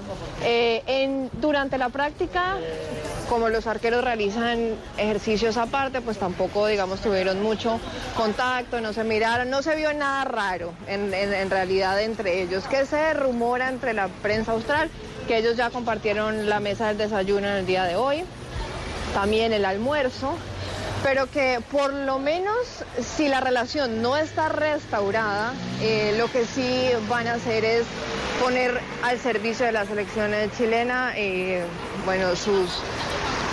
Eh, 0.44 0.82
en, 0.88 1.30
durante 1.34 1.78
la 1.78 1.90
práctica, 1.90 2.58
como 3.26 3.50
los 3.50 3.68
arqueros 3.68 4.04
realizan 4.04 4.76
ejercicios 4.98 5.58
aparte, 5.58 6.02
pues 6.02 6.18
tampoco, 6.18 6.68
digamos, 6.68 7.00
tuvieron 7.02 7.42
mucho 7.42 7.80
contacto, 8.16 8.82
no 8.82 8.94
se 8.94 9.04
miraron, 9.04 9.50
no 9.50 9.62
se 9.62 9.76
vio 9.76 9.94
nada 9.94 10.26
raro 10.26 10.74
en, 10.88 11.50
realidad 11.50 12.02
entre 12.02 12.42
ellos. 12.42 12.66
que 12.66 12.86
se 12.86 13.14
rumora 13.14 13.70
entre 13.70 13.94
la 13.94 14.08
prensa 14.08 14.54
austral? 14.54 14.90
Que 15.28 15.38
ellos 15.38 15.58
ya 15.58 15.70
compartieron 15.70 16.50
la 16.50 16.60
mesa 16.60 16.88
del 16.88 16.98
desayuno 16.98 17.48
en 17.48 17.56
el 17.56 17.66
día 17.66 17.84
de 17.84 17.96
hoy, 17.96 18.24
también 19.14 19.54
el 19.54 19.66
almuerzo, 19.66 20.36
pero 21.04 21.30
que 21.30 21.60
por 21.72 21.94
lo 21.94 22.20
menos 22.20 22.56
si 23.00 23.28
la 23.28 23.40
relación 23.40 24.02
no 24.02 24.18
está 24.18 24.50
restaurada, 24.50 25.54
eh, 25.82 26.16
lo 26.18 26.32
que 26.32 26.46
sí 26.46 26.90
van 27.08 27.28
a 27.28 27.34
hacer 27.34 27.64
es 27.64 27.86
poner 28.42 28.80
al 29.04 29.20
servicio 29.20 29.66
de 29.66 29.72
la 29.72 29.86
selección 29.86 30.32
chilena, 30.58 31.14
eh, 31.16 31.64
bueno, 32.06 32.36
sus 32.36 32.70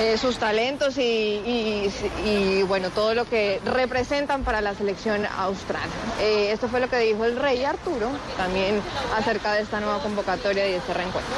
eh, 0.02 0.18
sus 0.18 0.38
talentos 0.38 0.98
y, 0.98 2.62
bueno, 2.66 2.90
todo 2.90 3.14
lo 3.14 3.24
que 3.24 3.60
representan 3.64 4.42
para 4.42 4.60
la 4.60 4.74
selección 4.74 5.24
austral. 5.26 5.88
Eh, 6.20 6.50
esto 6.50 6.68
fue 6.68 6.80
lo 6.80 6.90
que 6.90 6.98
dijo 6.98 7.24
el 7.24 7.36
rey 7.36 7.62
Arturo 7.62 8.10
también 8.36 8.80
acerca 9.16 9.52
de 9.52 9.62
esta 9.62 9.78
nueva 9.78 10.02
convocatoria 10.02 10.68
y 10.68 10.72
este 10.72 10.92
reencuentro. 10.92 11.32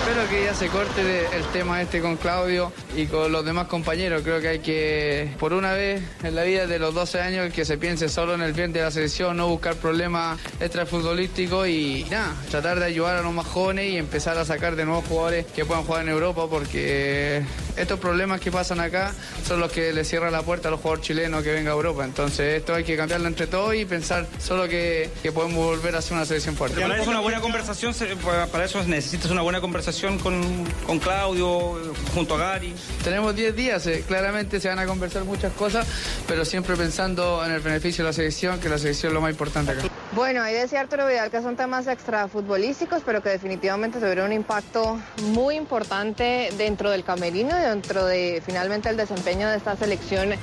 Espero 0.00 0.28
que 0.28 0.44
ya 0.44 0.52
se 0.52 0.68
corte 0.68 1.26
el 1.34 1.44
tema 1.52 1.80
este 1.80 2.02
con 2.02 2.16
Claudio 2.16 2.70
y 2.94 3.06
con 3.06 3.32
los 3.32 3.46
demás 3.46 3.68
compañeros. 3.68 4.22
Creo 4.22 4.40
que 4.42 4.48
hay 4.48 4.58
que, 4.58 5.34
por 5.38 5.54
una 5.54 5.72
vez 5.72 6.02
en 6.22 6.34
la 6.34 6.42
vida 6.42 6.66
de 6.66 6.78
los 6.78 6.92
12 6.92 7.20
años, 7.20 7.52
que 7.52 7.64
se 7.64 7.78
piense 7.78 8.10
solo 8.10 8.34
en 8.34 8.42
el 8.42 8.52
bien 8.52 8.74
de 8.74 8.82
la 8.82 8.90
selección, 8.90 9.38
no 9.38 9.48
buscar 9.48 9.76
problemas 9.76 10.38
extrafutbolísticos 10.60 11.66
y 11.68 12.06
nada, 12.10 12.34
tratar 12.50 12.78
de 12.78 12.84
ayudar 12.84 13.16
a 13.16 13.22
los 13.22 13.32
más 13.32 13.46
jóvenes 13.46 13.90
y 13.90 13.96
empezar 13.96 14.36
a 14.36 14.44
sacar 14.44 14.76
de 14.76 14.84
nuevos 14.84 15.06
jugadores 15.06 15.46
que 15.46 15.64
puedan 15.64 15.84
jugar 15.84 16.02
en 16.02 16.10
Europa 16.10 16.46
porque 16.50 17.42
estos 17.76 18.01
problemas 18.02 18.40
que 18.40 18.50
pasan 18.50 18.80
acá 18.80 19.14
son 19.46 19.60
los 19.60 19.72
que 19.72 19.92
le 19.92 20.04
cierran 20.04 20.32
la 20.32 20.42
puerta 20.42 20.68
a 20.68 20.70
los 20.70 20.80
jugadores 20.80 21.06
chilenos 21.06 21.42
que 21.42 21.52
venga 21.52 21.70
a 21.70 21.74
Europa. 21.74 22.04
Entonces 22.04 22.58
esto 22.58 22.74
hay 22.74 22.84
que 22.84 22.96
cambiarlo 22.96 23.28
entre 23.28 23.46
todos 23.46 23.74
y 23.74 23.86
pensar 23.86 24.26
solo 24.38 24.68
que, 24.68 25.08
que 25.22 25.32
podemos 25.32 25.56
volver 25.56 25.96
a 25.96 26.02
ser 26.02 26.14
una 26.14 26.26
selección 26.26 26.56
fuerte. 26.56 26.80
Para 26.80 27.00
eso 27.00 27.08
una 27.08 27.20
buena 27.20 27.40
conversación, 27.40 27.94
para 28.50 28.64
eso 28.64 28.82
necesitas 28.84 29.30
una 29.30 29.42
buena 29.42 29.60
conversación 29.60 30.18
con, 30.18 30.42
con 30.86 30.98
Claudio, 30.98 31.94
junto 32.12 32.34
a 32.34 32.38
Gary. 32.38 32.74
Tenemos 33.04 33.34
10 33.34 33.56
días, 33.56 33.86
eh, 33.86 34.04
claramente 34.06 34.60
se 34.60 34.68
van 34.68 34.80
a 34.80 34.86
conversar 34.86 35.24
muchas 35.24 35.52
cosas, 35.52 35.86
pero 36.26 36.44
siempre 36.44 36.76
pensando 36.76 37.44
en 37.46 37.52
el 37.52 37.60
beneficio 37.60 38.04
de 38.04 38.10
la 38.10 38.12
selección, 38.12 38.58
que 38.58 38.68
la 38.68 38.78
selección 38.78 39.10
es 39.10 39.14
lo 39.14 39.20
más 39.20 39.30
importante 39.30 39.72
acá. 39.72 40.01
Bueno, 40.14 40.42
ahí 40.42 40.52
decía 40.52 40.80
Arturo 40.80 41.06
Vidal 41.06 41.30
que 41.30 41.40
son 41.40 41.56
temas 41.56 41.86
extrafutbolísticos, 41.86 43.02
pero 43.02 43.22
que 43.22 43.30
definitivamente 43.30 43.98
tuvieron 43.98 44.26
un 44.26 44.32
impacto 44.34 45.00
muy 45.28 45.56
importante 45.56 46.50
dentro 46.58 46.90
del 46.90 47.02
camerino 47.02 47.58
y 47.58 47.62
dentro 47.62 48.04
de 48.04 48.42
finalmente 48.44 48.90
el 48.90 48.98
desempeño 48.98 49.48
de 49.48 49.56
esta 49.56 49.74
selección 49.74 50.34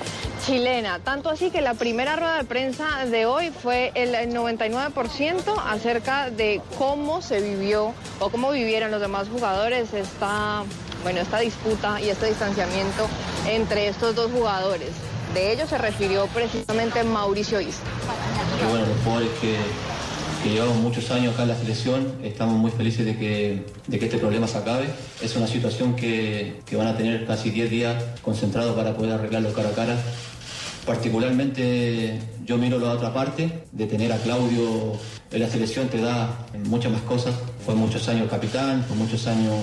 chilena. 0.43 0.97
Tanto 0.97 1.29
así 1.29 1.51
que 1.51 1.61
la 1.61 1.75
primera 1.75 2.15
rueda 2.15 2.37
de 2.37 2.45
prensa 2.45 3.05
de 3.05 3.27
hoy 3.27 3.51
fue 3.51 3.91
el 3.93 4.15
99% 4.33 5.53
acerca 5.67 6.31
de 6.31 6.63
cómo 6.79 7.21
se 7.21 7.39
vivió 7.39 7.93
o 8.19 8.31
cómo 8.31 8.49
vivieron 8.49 8.89
los 8.89 9.01
demás 9.01 9.29
jugadores 9.29 9.93
esta, 9.93 10.63
bueno, 11.03 11.21
esta 11.21 11.37
disputa 11.37 12.01
y 12.01 12.09
este 12.09 12.25
distanciamiento 12.25 13.07
entre 13.45 13.87
estos 13.87 14.15
dos 14.15 14.31
jugadores. 14.31 15.08
De 15.33 15.53
ello 15.53 15.67
se 15.67 15.77
refirió 15.77 16.25
precisamente 16.27 17.03
Mauricio 17.03 17.59
que 17.59 18.65
bueno, 18.65 18.85
los 18.87 18.97
jugadores 19.03 19.29
que, 19.39 19.55
que 20.43 20.49
llevamos 20.49 20.77
muchos 20.77 21.11
años 21.11 21.33
acá 21.33 21.43
en 21.43 21.49
la 21.49 21.55
selección, 21.55 22.13
estamos 22.23 22.55
muy 22.55 22.71
felices 22.71 23.05
de 23.05 23.15
que, 23.15 23.65
de 23.87 23.99
que 23.99 24.05
este 24.05 24.17
problema 24.17 24.47
se 24.47 24.57
acabe. 24.57 24.87
Es 25.21 25.35
una 25.35 25.47
situación 25.47 25.95
que, 25.95 26.61
que 26.65 26.75
van 26.75 26.87
a 26.87 26.97
tener 26.97 27.25
casi 27.27 27.51
10 27.51 27.69
días 27.69 28.03
concentrados 28.21 28.75
para 28.75 28.95
poder 28.95 29.13
arreglarlo 29.13 29.53
cara 29.53 29.69
a 29.69 29.73
cara. 29.73 29.97
Particularmente 30.85 32.19
yo 32.43 32.57
miro 32.57 32.79
la 32.79 32.93
otra 32.93 33.13
parte, 33.13 33.63
de 33.71 33.85
tener 33.85 34.11
a 34.11 34.17
Claudio 34.17 34.93
en 35.31 35.41
la 35.41 35.47
selección 35.47 35.89
te 35.89 36.01
da 36.01 36.47
muchas 36.65 36.91
más 36.91 37.01
cosas. 37.01 37.35
Fue 37.63 37.75
muchos 37.75 38.09
años 38.09 38.27
capitán, 38.29 38.83
fue 38.87 38.97
muchos 38.97 39.27
años 39.27 39.53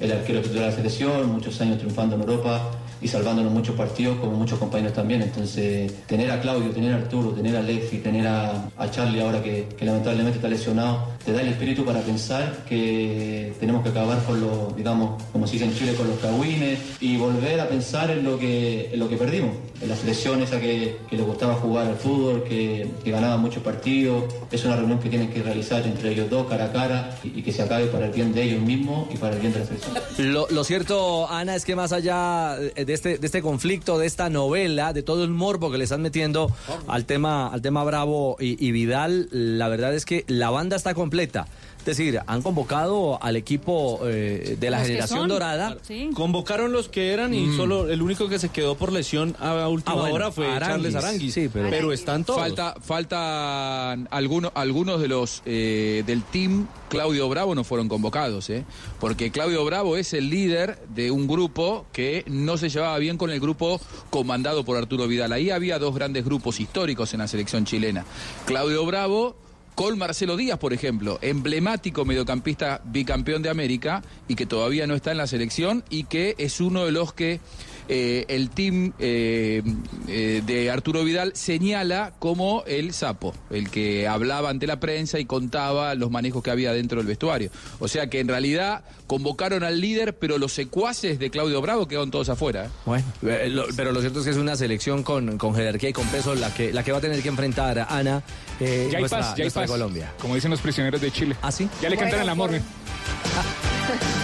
el 0.00 0.10
arquero 0.10 0.40
titular 0.40 0.64
de 0.64 0.70
la 0.70 0.76
selección, 0.76 1.30
muchos 1.30 1.60
años 1.60 1.78
triunfando 1.78 2.16
en 2.16 2.22
Europa 2.22 2.72
y 3.02 3.08
salvándonos 3.08 3.52
muchos 3.52 3.74
partidos 3.74 4.18
como 4.18 4.32
muchos 4.32 4.58
compañeros 4.58 4.94
también. 4.94 5.22
Entonces, 5.22 5.92
tener 6.06 6.30
a 6.30 6.40
Claudio, 6.40 6.70
tener 6.70 6.92
a 6.94 6.96
Arturo, 6.96 7.30
tener 7.30 7.56
a 7.56 7.58
Alexi, 7.58 7.98
tener 7.98 8.26
a, 8.26 8.68
a 8.78 8.90
Charlie 8.90 9.20
ahora 9.20 9.42
que, 9.42 9.66
que 9.76 9.84
lamentablemente 9.84 10.38
está 10.38 10.48
lesionado, 10.48 11.08
te 11.24 11.32
da 11.32 11.40
el 11.42 11.48
espíritu 11.48 11.84
para 11.84 12.00
pensar 12.00 12.64
que 12.68 13.52
tenemos 13.60 13.82
que 13.82 13.90
acabar 13.90 14.22
con 14.24 14.40
los, 14.40 14.76
digamos, 14.76 15.22
como 15.32 15.46
se 15.46 15.54
dice 15.54 15.64
en 15.66 15.74
Chile, 15.74 15.94
con 15.94 16.08
los 16.08 16.18
cagüines 16.18 16.78
y 17.00 17.16
volver 17.16 17.60
a 17.60 17.68
pensar 17.68 18.10
en 18.10 18.24
lo 18.24 18.38
que, 18.38 18.90
en 18.92 18.98
lo 18.98 19.08
que 19.08 19.16
perdimos, 19.16 19.50
en 19.80 19.88
la 19.88 19.96
selección 19.96 20.42
esa 20.42 20.60
que, 20.60 20.98
que 21.08 21.16
le 21.16 21.22
gustaba 21.22 21.54
jugar 21.54 21.86
al 21.86 21.96
fútbol, 21.96 22.44
que, 22.44 22.88
que 23.04 23.10
ganaba 23.10 23.36
muchos 23.36 23.62
partidos. 23.62 24.24
Es 24.50 24.64
una 24.64 24.76
reunión 24.76 24.98
que 24.98 25.08
tienen 25.08 25.30
que 25.30 25.42
realizar 25.42 25.86
entre 25.86 26.12
ellos 26.12 26.28
dos, 26.30 26.46
cara 26.48 26.66
a 26.66 26.72
cara, 26.72 27.18
y, 27.22 27.38
y 27.38 27.42
que 27.42 27.52
se 27.52 27.62
acabe 27.62 27.86
para 27.86 28.06
el 28.06 28.12
bien 28.12 28.32
de 28.32 28.42
ellos 28.42 28.60
mismos 28.60 29.08
y 29.12 29.16
para 29.16 29.34
el 29.34 29.40
bien 29.40 29.52
de 29.52 29.60
la 29.60 29.66
selección. 29.66 29.94
Lo, 30.32 30.46
lo 30.50 30.64
cierto, 30.64 31.28
Ana, 31.28 31.54
es 31.54 31.64
que 31.64 31.76
más 31.76 31.92
allá 31.92 32.56
de 32.56 32.92
este, 32.92 33.18
de 33.18 33.26
este 33.26 33.42
conflicto, 33.42 33.98
de 33.98 34.06
esta 34.06 34.28
novela, 34.28 34.92
de 34.92 35.02
todo 35.02 35.24
el 35.24 35.30
morbo 35.30 35.70
que 35.70 35.78
le 35.78 35.84
están 35.84 36.02
metiendo 36.02 36.50
al 36.86 37.04
tema, 37.04 37.48
al 37.48 37.62
tema 37.62 37.84
Bravo 37.84 38.36
y, 38.40 38.64
y 38.64 38.72
Vidal, 38.72 39.28
la 39.30 39.68
verdad 39.68 39.94
es 39.94 40.04
que 40.04 40.24
la 40.28 40.50
banda 40.50 40.76
está 40.76 40.94
completa. 41.12 41.46
Es 41.80 41.84
decir, 41.98 42.20
han 42.28 42.42
convocado 42.42 43.20
al 43.20 43.34
equipo 43.34 43.98
eh, 44.04 44.56
de 44.58 44.70
la 44.70 44.78
Los 44.78 44.86
generación 44.86 45.26
dorada. 45.28 45.76
Convocaron 46.14 46.70
los 46.70 46.88
que 46.88 47.10
eran 47.12 47.34
y 47.34 47.46
Mm. 47.46 47.56
solo 47.56 47.88
el 47.90 48.00
único 48.02 48.28
que 48.28 48.38
se 48.38 48.50
quedó 48.50 48.76
por 48.76 48.92
lesión 48.92 49.34
a 49.40 49.66
última 49.66 49.96
Ah, 49.96 50.00
bueno, 50.02 50.14
hora 50.14 50.30
fue 50.30 50.46
Aranguis. 50.46 50.68
Charles 50.92 50.94
Aranguis. 50.94 51.34
Sí, 51.34 51.50
pero- 51.52 51.92
están 51.92 52.22
todos. 52.22 52.38
Falta, 52.38 52.76
faltan 52.80 54.06
algunos, 54.12 54.52
algunos 54.54 55.00
de 55.00 55.08
los 55.08 55.42
eh, 55.44 56.04
del 56.06 56.22
team 56.22 56.68
Claudio 56.88 57.28
Bravo 57.28 57.52
no 57.56 57.64
fueron 57.64 57.88
convocados, 57.88 58.48
¿eh? 58.50 58.64
porque 59.00 59.32
Claudio 59.32 59.64
Bravo 59.64 59.96
es 59.96 60.12
el 60.14 60.30
líder 60.30 60.78
de 60.94 61.10
un 61.10 61.26
grupo 61.26 61.86
que 61.92 62.22
no 62.28 62.58
se 62.58 62.68
llevaba 62.68 62.96
bien 62.98 63.18
con 63.18 63.30
el 63.30 63.40
grupo 63.40 63.80
comandado 64.08 64.64
por 64.64 64.76
Arturo 64.76 65.08
Vidal. 65.08 65.32
Ahí 65.32 65.50
había 65.50 65.80
dos 65.80 65.96
grandes 65.96 66.24
grupos 66.24 66.60
históricos 66.60 67.12
en 67.12 67.18
la 67.18 67.26
selección 67.26 67.64
chilena. 67.64 68.04
Claudio 68.46 68.86
Bravo 68.86 69.34
con 69.74 69.98
Marcelo 69.98 70.36
Díaz, 70.36 70.58
por 70.58 70.72
ejemplo, 70.72 71.18
emblemático 71.22 72.04
mediocampista 72.04 72.80
bicampeón 72.84 73.42
de 73.42 73.50
América 73.50 74.02
y 74.28 74.34
que 74.34 74.46
todavía 74.46 74.86
no 74.86 74.94
está 74.94 75.12
en 75.12 75.18
la 75.18 75.26
selección 75.26 75.84
y 75.88 76.04
que 76.04 76.34
es 76.38 76.60
uno 76.60 76.84
de 76.84 76.92
los 76.92 77.12
que 77.12 77.40
eh, 77.88 78.24
el 78.28 78.50
team 78.50 78.92
eh, 78.98 79.62
eh, 80.08 80.42
de 80.46 80.70
Arturo 80.70 81.04
Vidal 81.04 81.32
señala 81.34 82.12
como 82.18 82.64
el 82.66 82.92
sapo, 82.92 83.34
el 83.50 83.70
que 83.70 84.06
hablaba 84.08 84.50
ante 84.50 84.66
la 84.66 84.78
prensa 84.80 85.18
y 85.18 85.24
contaba 85.24 85.94
los 85.94 86.10
manejos 86.10 86.42
que 86.42 86.50
había 86.50 86.72
dentro 86.72 86.98
del 86.98 87.06
vestuario. 87.06 87.50
O 87.80 87.88
sea 87.88 88.08
que 88.08 88.20
en 88.20 88.28
realidad 88.28 88.84
convocaron 89.06 89.62
al 89.64 89.80
líder, 89.80 90.16
pero 90.18 90.38
los 90.38 90.52
secuaces 90.52 91.18
de 91.18 91.30
Claudio 91.30 91.60
Bravo 91.60 91.86
quedaron 91.88 92.10
todos 92.10 92.28
afuera. 92.28 92.66
¿eh? 92.66 92.68
Bueno, 92.86 93.04
eh, 93.26 93.48
lo- 93.48 93.66
pero 93.76 93.92
lo 93.92 94.00
cierto 94.00 94.20
es 94.20 94.24
que 94.24 94.30
es 94.30 94.36
una 94.38 94.56
selección 94.56 95.02
con, 95.02 95.36
con 95.38 95.54
jerarquía 95.54 95.90
y 95.90 95.92
con 95.92 96.06
peso 96.08 96.34
la 96.34 96.52
que, 96.54 96.72
la 96.72 96.82
que 96.82 96.92
va 96.92 96.98
a 96.98 97.00
tener 97.02 97.22
que 97.22 97.28
enfrentar 97.28 97.78
a 97.78 97.84
Ana, 97.84 98.22
eh, 98.60 98.88
Ya 98.90 98.98
hay 98.98 99.02
nuestra- 99.02 99.18
paz, 99.20 99.28
ya 99.30 99.34
hay 99.34 99.42
nuestra 99.42 99.62
paz. 99.62 99.70
Colombia. 99.70 100.12
Como 100.20 100.34
dicen 100.34 100.50
los 100.50 100.60
prisioneros 100.60 101.00
de 101.00 101.10
Chile. 101.10 101.36
¿Ah, 101.42 101.52
sí? 101.52 101.68
Ya 101.82 101.90
le 101.90 101.96
cantan 101.96 102.20
el 102.22 102.28
amor. 102.28 102.54
¿eh? 102.54 102.62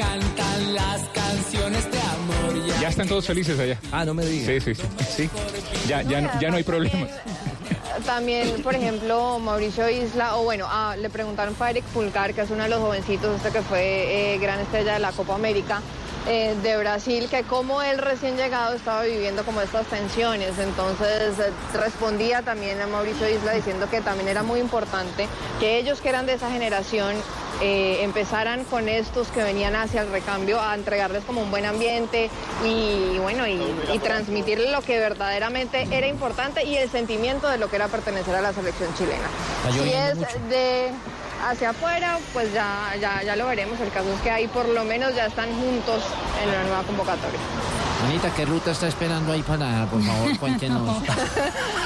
encantan 0.00 0.74
las 0.74 1.00
canciones 1.08 1.90
de 1.90 1.98
amor. 1.98 2.80
Ya 2.80 2.88
están 2.88 3.08
todos 3.08 3.26
felices 3.26 3.58
allá. 3.58 3.78
Ah, 3.90 4.04
no 4.04 4.12
me 4.14 4.24
digas. 4.26 4.62
Sí, 4.64 4.74
sí, 4.74 4.82
sí. 4.82 5.04
sí. 5.16 5.30
Ya, 5.88 6.02
ya, 6.02 6.20
no- 6.20 6.30
ya 6.40 6.50
no 6.50 6.56
hay 6.56 6.62
problemas. 6.64 7.10
También, 8.04 8.62
por 8.62 8.74
ejemplo, 8.74 9.38
Mauricio 9.38 9.88
Isla, 9.88 10.36
o 10.36 10.44
bueno, 10.44 10.66
ah, 10.68 10.96
le 10.98 11.08
preguntaron 11.08 11.54
para 11.54 11.70
Eric 11.70 11.84
Fulcar, 11.92 12.34
que 12.34 12.42
es 12.42 12.50
uno 12.50 12.62
de 12.64 12.68
los 12.68 12.80
jovencitos, 12.80 13.34
este 13.36 13.50
que 13.50 13.62
fue 13.62 14.34
eh, 14.34 14.38
gran 14.38 14.60
estrella 14.60 14.94
de 14.94 14.98
la 14.98 15.12
Copa 15.12 15.34
América 15.34 15.80
eh, 16.28 16.56
de 16.62 16.76
Brasil, 16.76 17.28
que 17.30 17.44
como 17.44 17.82
él 17.82 17.98
recién 17.98 18.36
llegado 18.36 18.74
estaba 18.74 19.02
viviendo 19.02 19.44
como 19.44 19.60
estas 19.60 19.86
tensiones. 19.86 20.58
Entonces 20.58 21.38
eh, 21.38 21.52
respondía 21.74 22.42
también 22.42 22.80
a 22.80 22.86
Mauricio 22.86 23.28
Isla 23.28 23.52
diciendo 23.52 23.88
que 23.88 24.00
también 24.00 24.28
era 24.28 24.42
muy 24.42 24.60
importante 24.60 25.28
que 25.60 25.78
ellos 25.78 26.00
que 26.00 26.08
eran 26.08 26.26
de 26.26 26.34
esa 26.34 26.50
generación 26.50 27.14
eh, 27.62 28.00
empezaran 28.02 28.64
con 28.64 28.88
estos 28.88 29.28
que 29.28 29.42
venían 29.42 29.76
hacia 29.76 30.02
el 30.02 30.10
recambio 30.10 30.60
a 30.60 30.74
entregarles 30.74 31.24
como 31.24 31.40
un 31.40 31.50
buen 31.50 31.64
ambiente 31.64 32.28
y 32.64 33.16
bueno 33.18 33.46
y, 33.46 33.58
y 33.94 33.98
transmitirles 33.98 34.70
lo 34.72 34.82
que 34.82 34.98
verdaderamente 34.98 35.86
era 35.90 36.06
importante 36.06 36.64
y 36.64 36.76
el 36.76 36.90
sentimiento 36.90 37.48
de 37.48 37.58
lo 37.58 37.70
que 37.70 37.76
era 37.76 37.88
pertenecer 37.88 38.34
a 38.34 38.40
la 38.42 38.52
selección 38.52 38.92
chilena. 38.94 39.28
Está 39.68 39.82
Si 39.84 39.92
es 39.92 40.16
mucho. 40.16 40.38
de 40.50 40.90
hacia 41.44 41.70
afuera, 41.70 42.18
pues 42.32 42.52
ya, 42.52 42.94
ya, 43.00 43.22
ya 43.22 43.36
lo 43.36 43.46
veremos. 43.46 43.80
El 43.80 43.90
caso 43.90 44.12
es 44.12 44.20
que 44.20 44.30
ahí 44.30 44.48
por 44.48 44.68
lo 44.68 44.84
menos 44.84 45.14
ya 45.14 45.26
están 45.26 45.52
juntos 45.54 46.02
en 46.42 46.52
la 46.52 46.62
nueva 46.62 46.82
convocatoria. 46.82 47.40
Anita, 48.04 48.30
¿qué 48.34 48.44
ruta 48.44 48.70
está 48.70 48.86
esperando 48.88 49.32
ahí 49.32 49.42
para, 49.42 49.86
por 49.86 50.02
favor, 50.02 50.38
cuéntenos? 50.40 51.02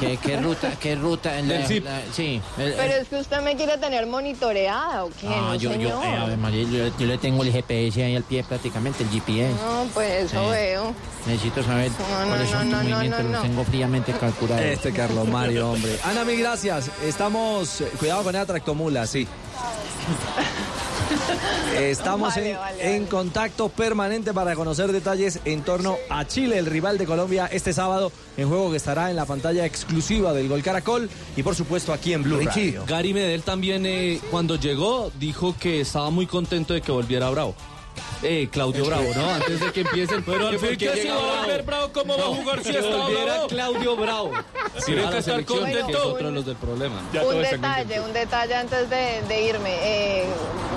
¿Qué, 0.01 0.17
qué 0.19 0.37
ruta, 0.39 0.73
qué 0.79 0.95
ruta? 0.97 1.39
En 1.39 1.67
zip. 1.67 1.87
sí. 2.13 2.43
el- 2.59 2.75
Pero 2.75 2.95
es 2.95 3.09
que 3.09 3.17
usted 3.17 3.41
me 3.41 3.57
quiere 3.57 3.79
tener 3.79 4.07
monitoreada 4.07 5.05
o 5.05 5.11
qué, 5.11 5.29
Ah, 5.29 5.41
no, 5.49 5.55
yo, 5.55 5.71
yo, 5.75 5.89
señor? 6.01 6.05
eh, 6.05 6.17
Ave 6.17 6.37
María, 6.37 6.65
yo, 6.65 6.99
yo 6.99 7.07
le 7.07 7.17
tengo 7.17 7.43
el 7.43 7.53
GPS 7.53 8.03
ahí 8.05 8.17
al 8.17 8.25
pie 8.25 8.43
prácticamente, 8.45 9.05
el 9.05 9.11
GPS. 9.11 9.55
No, 9.63 9.87
pues 9.95 10.25
eso 10.25 10.49
veo. 10.51 10.95
Necesito 11.27 11.63
saber 11.63 11.91
No, 11.93 12.21
no, 12.23 12.29
cuáles 12.29 12.51
son 12.51 12.71
no, 12.71 12.79
tus 12.81 12.89
movimientos, 12.89 13.25
no, 13.25 13.31
los 13.33 13.43
tengo 13.43 13.65
fríamente 13.65 14.13
calculados. 14.13 14.65
Este 14.65 14.93
Carlos 14.93 15.29
Mario, 15.29 15.71
hombre. 15.73 15.99
Ana, 16.05 16.25
mil 16.25 16.39
gracias. 16.41 16.91
Estamos. 17.05 17.81
eh, 17.83 17.93
Cuidado 17.99 18.25
con 18.25 18.35
esa 18.35 18.47
tractomula, 18.47 19.07
sí. 19.07 19.27
Estamos 21.79 22.35
Vale, 22.35 22.51
en, 22.51 22.57
vale, 22.57 22.97
en 22.97 23.07
contacto 23.07 23.69
permanente 23.69 24.33
para 24.33 24.55
conocer 24.55 24.93
detalles 24.93 25.41
en 25.45 25.63
torno 25.63 25.97
a 26.09 26.27
Chile, 26.27 26.59
el 26.59 26.67
rival 26.67 26.99
de 26.99 27.07
Colombia, 27.07 27.49
este 27.51 27.73
sábado 27.73 28.13
en 28.37 28.49
juego 28.49 28.71
que 28.71 28.77
estará 28.77 29.11
en 29.11 29.17
la 29.17 29.25
pantalla 29.25 29.65
exclusiva 29.65 30.33
del 30.33 30.49
Gol 30.49 30.63
Caracol 30.63 31.09
y 31.37 31.43
por 31.43 31.55
supuesto 31.55 31.93
aquí 31.93 32.13
en 32.13 32.23
Blue 32.23 32.39
Richie, 32.39 32.73
Radio. 32.73 32.85
Gary 32.87 33.15
Medel 33.15 33.43
también 33.43 33.87
eh, 33.87 34.21
cuando 34.31 34.57
llegó 34.57 35.11
dijo 35.19 35.55
que 35.59 35.81
estaba 35.81 36.11
muy 36.11 36.27
contento 36.27 36.75
de 36.75 36.81
que 36.81 36.93
volviera 36.93 37.31
Bravo. 37.31 37.55
Eh, 38.23 38.49
Claudio 38.53 38.85
Bravo, 38.85 39.11
¿no? 39.17 39.31
Antes 39.31 39.61
de 39.61 39.73
que 39.73 39.81
empiecen. 39.81 40.23
Pero 40.23 40.49
al 40.49 40.57
¿por 40.57 40.69
fin 40.69 40.79
qué 40.79 40.91
que 40.91 41.03
si 41.03 41.09
va 41.09 41.15
a 41.15 41.41
volver 41.43 41.63
Bravo, 41.63 41.91
¿cómo 41.93 42.17
va 42.19 42.25
a 42.25 42.27
jugar 42.27 42.63
si 42.63 42.71
está 42.71 42.81
Bravo? 43.09 43.47
Claudio 43.49 43.97
Bravo. 43.97 44.31
Tiene 44.85 45.01
que 45.03 45.07
estar 45.19 45.23
selección, 45.23 45.65
que 45.65 45.71
es 45.73 45.79
contento. 45.79 46.09
otro 46.13 46.27
de 46.27 46.33
los 46.33 46.47
del 46.47 46.57
problema. 46.57 47.01
un 47.25 47.43
detalle, 47.43 48.01
un 48.01 48.13
detalle 48.13 48.55
antes 48.55 48.91
de, 48.91 49.23
de 49.27 49.43
irme. 49.43 49.71
Eh, 49.83 50.27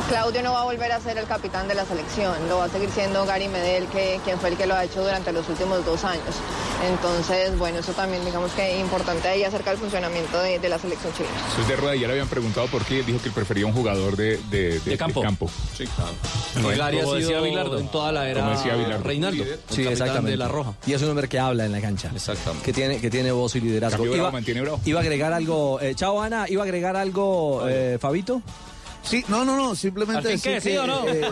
Claudio 0.09 0.41
no 0.43 0.53
va 0.53 0.61
a 0.61 0.63
volver 0.65 0.91
a 0.91 0.99
ser 0.99 1.17
el 1.17 1.25
capitán 1.25 1.67
de 1.67 1.75
la 1.75 1.85
selección, 1.85 2.33
lo 2.49 2.57
va 2.57 2.65
a 2.65 2.69
seguir 2.69 2.89
siendo 2.89 3.25
Gary 3.25 3.47
Medel, 3.47 3.87
que, 3.87 4.19
quien 4.23 4.39
fue 4.39 4.49
el 4.49 4.57
que 4.57 4.65
lo 4.65 4.75
ha 4.75 4.83
hecho 4.83 5.01
durante 5.01 5.31
los 5.31 5.47
últimos 5.49 5.85
dos 5.85 6.03
años. 6.03 6.23
Entonces, 6.89 7.57
bueno, 7.57 7.79
eso 7.79 7.93
también 7.93 8.23
digamos 8.25 8.51
que 8.51 8.75
es 8.75 8.79
importante 8.81 9.27
ahí 9.27 9.43
acerca 9.43 9.69
del 9.69 9.79
funcionamiento 9.79 10.39
de, 10.41 10.59
de 10.59 10.69
la 10.69 10.77
selección 10.77 11.13
chilena. 11.13 11.35
Eso 11.51 11.61
es 11.61 11.67
de 11.67 11.75
rueda. 11.77 11.95
Ya 11.95 12.07
le 12.07 12.13
habían 12.13 12.27
preguntado 12.27 12.67
por 12.67 12.83
qué. 12.83 13.03
Dijo 13.03 13.19
que 13.21 13.29
él 13.29 13.33
prefería 13.33 13.65
un 13.65 13.73
jugador 13.73 14.15
de, 14.17 14.37
de, 14.49 14.79
de- 14.79 14.97
campo. 14.97 15.21
de 15.21 15.25
campo. 15.25 15.49
Sí, 15.77 15.85
Que 15.85 16.75
Gary 16.75 16.99
ha 16.99 17.03
Como 17.03 17.15
decía 17.41 17.51
sido 17.51 17.63
Bilardo. 17.63 17.79
en 17.79 17.88
toda 17.91 18.11
la 18.11 18.29
era 18.29 18.41
Como 18.41 18.51
decía 18.57 18.75
Bilardo. 18.75 19.03
Reinaldo. 19.03 19.43
Sí, 19.69 19.88
exactamente. 19.88 20.31
de 20.31 20.38
la 20.38 20.47
Roja. 20.47 20.73
Y 20.86 20.93
es 20.93 21.01
un 21.01 21.09
hombre 21.09 21.27
que 21.29 21.39
habla 21.39 21.65
en 21.65 21.71
la 21.71 21.81
cancha. 21.81 22.11
Exactamente. 22.13 22.65
Que 22.65 22.73
tiene, 22.73 22.99
que 22.99 23.09
tiene 23.09 23.31
voz 23.31 23.55
y 23.55 23.61
liderazgo. 23.61 24.05
Iba, 24.05 24.31
mantiene 24.31 24.61
Bravo. 24.61 24.79
iba 24.86 24.99
a 24.99 25.03
agregar 25.03 25.34
algo. 25.34 25.79
eh, 25.81 25.93
chao, 25.95 26.21
Ana. 26.21 26.45
¿Iba 26.49 26.61
a 26.61 26.65
agregar 26.65 26.95
algo, 26.95 27.63
eh, 27.67 27.97
Fabito? 27.99 28.41
Sí, 29.03 29.23
no, 29.27 29.43
no, 29.43 29.57
no, 29.57 29.75
simplemente 29.75 30.31
¿Al 30.31 30.39
fin 30.39 30.41
qué, 30.41 30.49
decir 30.55 30.71
sí 30.71 30.77
que, 30.77 30.79
o 30.79 30.88
no? 30.88 31.05
eh, 31.07 31.29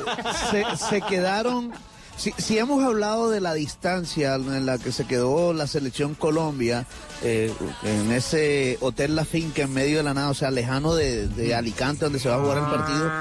se, 0.51 0.65
se 0.89 1.01
quedaron. 1.01 1.71
Si, 2.17 2.31
si 2.37 2.57
hemos 2.57 2.83
hablado 2.83 3.29
de 3.29 3.39
la 3.41 3.53
distancia 3.53 4.35
en 4.35 4.65
la 4.65 4.77
que 4.77 4.91
se 4.91 5.05
quedó 5.07 5.53
la 5.53 5.65
selección 5.67 6.13
Colombia, 6.13 6.85
eh, 7.23 7.51
en 7.83 8.11
ese 8.11 8.77
hotel 8.81 9.15
La 9.15 9.25
Finca 9.25 9.63
en 9.63 9.73
medio 9.73 9.97
de 9.97 10.03
la 10.03 10.13
nada, 10.13 10.29
o 10.29 10.33
sea, 10.33 10.51
lejano 10.51 10.95
de, 10.95 11.27
de 11.27 11.53
Alicante, 11.55 12.05
donde 12.05 12.19
se 12.19 12.29
va 12.29 12.35
a 12.35 12.39
jugar 12.39 12.57
el 12.57 12.65
partido, 12.65 13.11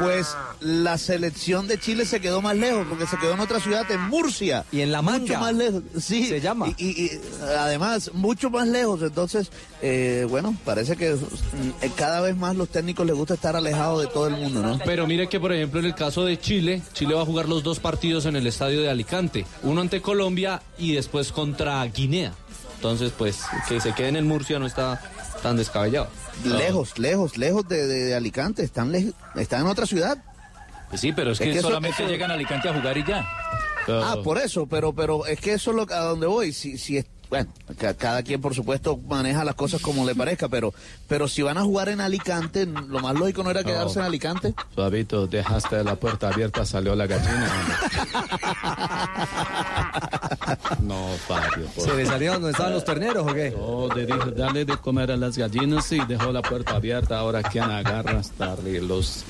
pues 0.00 0.28
la 0.60 0.96
selección 0.98 1.66
de 1.66 1.78
Chile 1.78 2.04
se 2.04 2.20
quedó 2.20 2.40
más 2.40 2.56
lejos, 2.56 2.86
porque 2.88 3.06
se 3.06 3.16
quedó 3.18 3.34
en 3.34 3.40
otra 3.40 3.58
ciudad, 3.60 3.90
en 3.90 4.00
Murcia. 4.02 4.64
Y 4.72 4.80
en 4.80 4.92
La 4.92 5.02
Mucho 5.02 5.18
Manga. 5.18 5.40
más 5.40 5.54
lejos, 5.54 5.82
sí. 6.00 6.26
Se 6.26 6.40
llama. 6.40 6.68
Y, 6.76 6.84
y- 6.86 7.04
y, 7.06 7.10
además, 7.58 8.10
mucho 8.14 8.48
más 8.50 8.66
lejos. 8.68 9.02
Entonces, 9.02 9.50
eh, 9.82 10.26
bueno, 10.28 10.56
parece 10.64 10.96
que 10.96 11.14
mm, 11.14 11.88
cada 11.96 12.20
vez 12.20 12.36
más 12.36 12.54
los 12.56 12.68
técnicos 12.68 13.06
les 13.06 13.14
gusta 13.16 13.34
estar 13.34 13.56
alejados 13.56 14.02
de 14.02 14.06
todo 14.08 14.26
el 14.28 14.36
mundo, 14.36 14.62
¿no? 14.62 14.78
Pero 14.84 15.06
mire 15.06 15.28
que, 15.28 15.40
por 15.40 15.52
ejemplo, 15.52 15.80
en 15.80 15.86
el 15.86 15.94
caso 15.94 16.24
de 16.24 16.38
Chile, 16.38 16.82
Chile 16.92 17.14
va 17.14 17.22
a 17.22 17.26
jugar 17.26 17.48
los 17.48 17.62
dos 17.62 17.78
partidos 17.80 18.26
en 18.26 18.36
el 18.36 18.46
estadio 18.46 18.80
de 18.80 18.90
Alicante. 18.90 19.46
Uno 19.62 19.80
ante 19.80 20.00
Colombia 20.00 20.62
y 20.78 20.92
después 20.92 21.32
contra 21.32 21.84
Guinea. 21.86 22.34
Entonces, 22.78 23.12
pues, 23.18 23.40
que 23.68 23.80
se 23.80 23.92
quede 23.92 24.08
en 24.08 24.16
el 24.16 24.24
Murcia 24.24 24.58
no 24.60 24.66
está 24.66 25.00
tan 25.42 25.56
descabellado. 25.56 26.08
Lejos, 26.44 26.96
lejos, 26.98 27.36
lejos 27.36 27.66
de, 27.68 27.86
de- 27.88 28.04
de 28.04 28.14
Alicante. 28.14 28.62
Están, 28.62 28.92
lej- 28.92 29.12
están 29.34 29.62
en 29.62 29.66
otra 29.66 29.84
ciudad. 29.84 30.16
Pues 30.88 31.00
sí, 31.00 31.12
pero 31.12 31.32
es 31.32 31.40
Es 31.40 31.54
que, 31.56 31.60
solamente 31.60 32.02
eso- 32.04 32.10
llegan 32.10 32.30
a 32.30 32.34
Alicante 32.34 32.68
a 32.68 32.74
jugar 32.74 32.96
y 32.96 33.04
ya. 33.04 33.26
Ah, 33.88 34.16
por 34.22 34.38
eso, 34.38 34.66
pero 34.66 34.92
pero 34.92 35.26
es 35.26 35.40
que 35.40 35.54
eso 35.54 35.70
es 35.70 35.76
lo, 35.76 35.82
a 35.82 36.00
donde 36.04 36.26
voy. 36.26 36.52
Si, 36.52 36.78
si 36.78 36.98
es, 36.98 37.06
bueno, 37.30 37.50
ca- 37.78 37.94
cada 37.94 38.22
quien 38.22 38.40
por 38.40 38.54
supuesto 38.54 38.98
maneja 39.08 39.44
las 39.44 39.54
cosas 39.54 39.80
como 39.82 40.06
le 40.06 40.14
parezca, 40.14 40.48
pero 40.48 40.72
pero 41.06 41.28
si 41.28 41.42
van 41.42 41.58
a 41.58 41.62
jugar 41.62 41.88
en 41.88 42.00
Alicante, 42.00 42.66
lo 42.66 43.00
más 43.00 43.14
lógico 43.14 43.42
no 43.42 43.50
era 43.50 43.64
quedarse 43.64 43.98
en 43.98 44.04
Alicante. 44.06 44.54
Fabito, 44.74 45.26
dejaste 45.26 45.82
la 45.84 45.96
puerta 45.96 46.28
abierta, 46.28 46.64
salió 46.64 46.94
la 46.94 47.06
gallina. 47.06 47.52
No, 50.80 51.08
Fabio. 51.26 51.66
por 51.74 51.84
¿Se 51.84 51.94
le 51.94 52.06
salieron 52.06 52.36
donde 52.40 52.52
estaban 52.52 52.72
los 52.72 52.84
terneros 52.84 53.26
o 53.30 53.34
qué? 53.34 53.50
No, 53.50 53.88
le 53.94 54.06
dijo, 54.06 54.30
dale 54.30 54.64
de 54.64 54.76
comer 54.78 55.10
a 55.12 55.16
las 55.16 55.36
gallinas 55.36 55.90
y 55.92 55.98
dejó 56.06 56.32
la 56.32 56.40
puerta 56.42 56.76
abierta. 56.76 57.18
Ahora, 57.18 57.42
¿quién 57.42 57.64
agarra 57.64 58.18
hasta 58.20 58.56
los... 58.82 59.24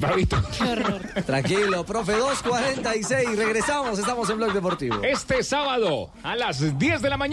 Fabito. 0.00 0.40
Tranquilo, 1.26 1.84
profe, 1.84 2.12
2.46. 2.16 3.34
Regresamos, 3.36 3.98
estamos 3.98 4.28
en 4.30 4.36
Blog 4.36 4.52
Deportivo. 4.52 5.02
Este 5.02 5.42
sábado 5.42 6.10
a 6.22 6.36
las 6.36 6.78
10 6.78 7.02
de 7.02 7.10
la 7.10 7.16
mañana 7.16 7.23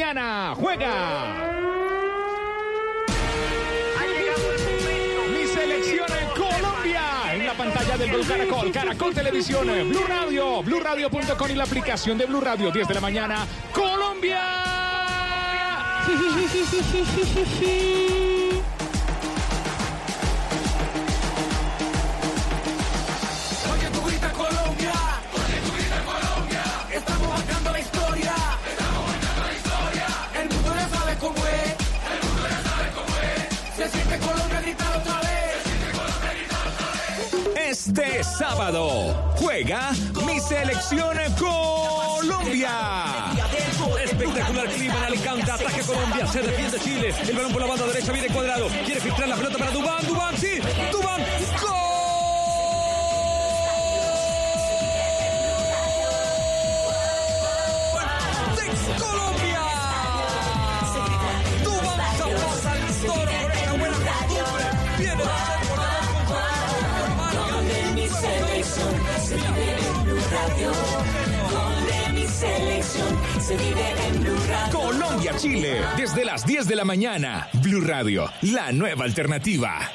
juega. 0.56 1.52
Mi 5.34 5.46
selección 5.48 6.08
en 6.18 6.30
Colombia 6.30 7.02
en 7.34 7.46
la 7.46 7.54
pantalla 7.54 7.98
del 7.98 8.12
Blue 8.12 8.26
Caracol, 8.26 8.72
Caracol 8.72 9.14
Televisión, 9.14 9.68
Blue 9.90 10.06
Radio, 10.08 10.64
BlueRadio.com 10.64 11.50
y 11.50 11.56
la 11.56 11.66
aplicación 11.66 12.18
de 12.18 12.26
Blue 12.26 12.40
Radio 12.40 12.72
10 12.72 12.88
de 12.88 12.94
la 12.94 13.02
mañana. 13.02 13.46
Colombia. 13.74 14.40
Este 37.88 38.24
sábado 38.24 39.34
juega 39.38 39.90
mi 40.28 40.40
selección 40.40 41.18
Colombia. 41.40 42.70
Espectacular 44.04 44.68
clima 44.68 44.98
en 45.00 45.04
Alicante, 45.06 45.52
ataque 45.52 45.82
Colombia, 45.82 46.28
se 46.28 46.42
defiende 46.42 46.80
Chile, 46.80 47.12
el 47.28 47.36
balón 47.36 47.52
por 47.52 47.62
la 47.62 47.68
banda 47.68 47.88
derecha. 47.88 48.12
Viene 48.12 48.28
cuadrado, 48.28 48.68
quiere 48.86 49.02
filtrar 49.02 49.30
la 49.30 49.36
pelota 49.36 49.58
para 49.58 49.72
Dubán, 49.72 50.06
Dubán, 50.06 50.38
sí, 50.38 50.60
Dubán, 50.92 51.22
¡Gol! 51.60 51.91
Radio. 70.48 70.72
Gol 71.52 71.86
de 71.86 72.14
mi 72.14 72.28
selección 72.28 73.08
se 73.40 73.56
vive 73.58 73.94
en 74.08 74.24
Blue 74.24 74.40
Radio. 74.48 74.80
Colombia-Chile, 74.80 75.82
desde 75.96 76.26
las 76.26 76.46
10 76.46 76.68
de 76.68 76.76
la 76.76 76.84
mañana. 76.84 77.48
Blue 77.62 77.82
Radio, 77.82 78.28
la 78.42 78.72
nueva 78.72 79.06
alternativa. 79.06 79.92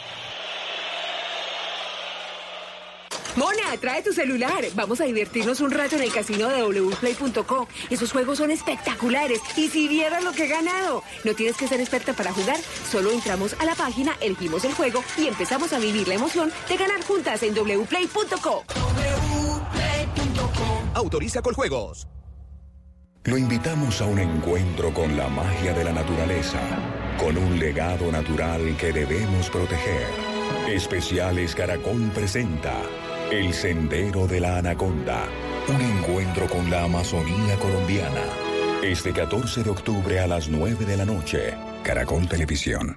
Mona, 3.34 3.76
trae 3.80 4.02
tu 4.02 4.12
celular. 4.12 4.64
Vamos 4.74 5.00
a 5.00 5.04
divertirnos 5.04 5.60
un 5.60 5.72
rato 5.72 5.96
en 5.96 6.02
el 6.02 6.12
casino 6.12 6.48
de 6.48 6.62
wplay.co. 6.62 7.68
Esos 7.90 8.12
juegos 8.12 8.38
son 8.38 8.52
espectaculares. 8.52 9.40
Y 9.56 9.68
si 9.68 9.88
vieras 9.88 10.22
lo 10.22 10.32
que 10.32 10.44
he 10.44 10.48
ganado. 10.48 11.02
No 11.24 11.34
tienes 11.34 11.56
que 11.56 11.66
ser 11.66 11.80
experta 11.80 12.12
para 12.12 12.32
jugar. 12.32 12.58
Solo 12.90 13.10
entramos 13.10 13.54
a 13.58 13.64
la 13.64 13.74
página, 13.74 14.16
elegimos 14.20 14.64
el 14.64 14.74
juego 14.74 15.02
y 15.18 15.26
empezamos 15.26 15.72
a 15.72 15.80
vivir 15.80 16.06
la 16.06 16.14
emoción 16.14 16.52
de 16.68 16.76
ganar 16.76 17.02
juntas 17.02 17.42
en 17.42 17.52
wplay.co. 17.52 18.64
Autoriza 20.96 21.42
con 21.42 21.52
juegos. 21.52 22.08
Lo 23.24 23.36
invitamos 23.36 24.00
a 24.00 24.06
un 24.06 24.18
encuentro 24.18 24.94
con 24.94 25.14
la 25.14 25.28
magia 25.28 25.74
de 25.74 25.84
la 25.84 25.92
naturaleza, 25.92 26.58
con 27.18 27.36
un 27.36 27.58
legado 27.58 28.10
natural 28.10 28.74
que 28.78 28.94
debemos 28.94 29.50
proteger. 29.50 30.06
Especiales 30.68 31.54
Caracol 31.54 32.10
presenta 32.14 32.72
El 33.30 33.52
Sendero 33.52 34.26
de 34.26 34.40
la 34.40 34.56
Anaconda, 34.56 35.24
un 35.68 35.82
encuentro 35.82 36.48
con 36.48 36.70
la 36.70 36.84
Amazonía 36.84 37.56
colombiana. 37.58 38.22
Este 38.82 39.12
14 39.12 39.64
de 39.64 39.70
octubre 39.70 40.18
a 40.18 40.26
las 40.26 40.48
9 40.48 40.86
de 40.86 40.96
la 40.96 41.04
noche, 41.04 41.54
Caracol 41.82 42.26
Televisión. 42.26 42.96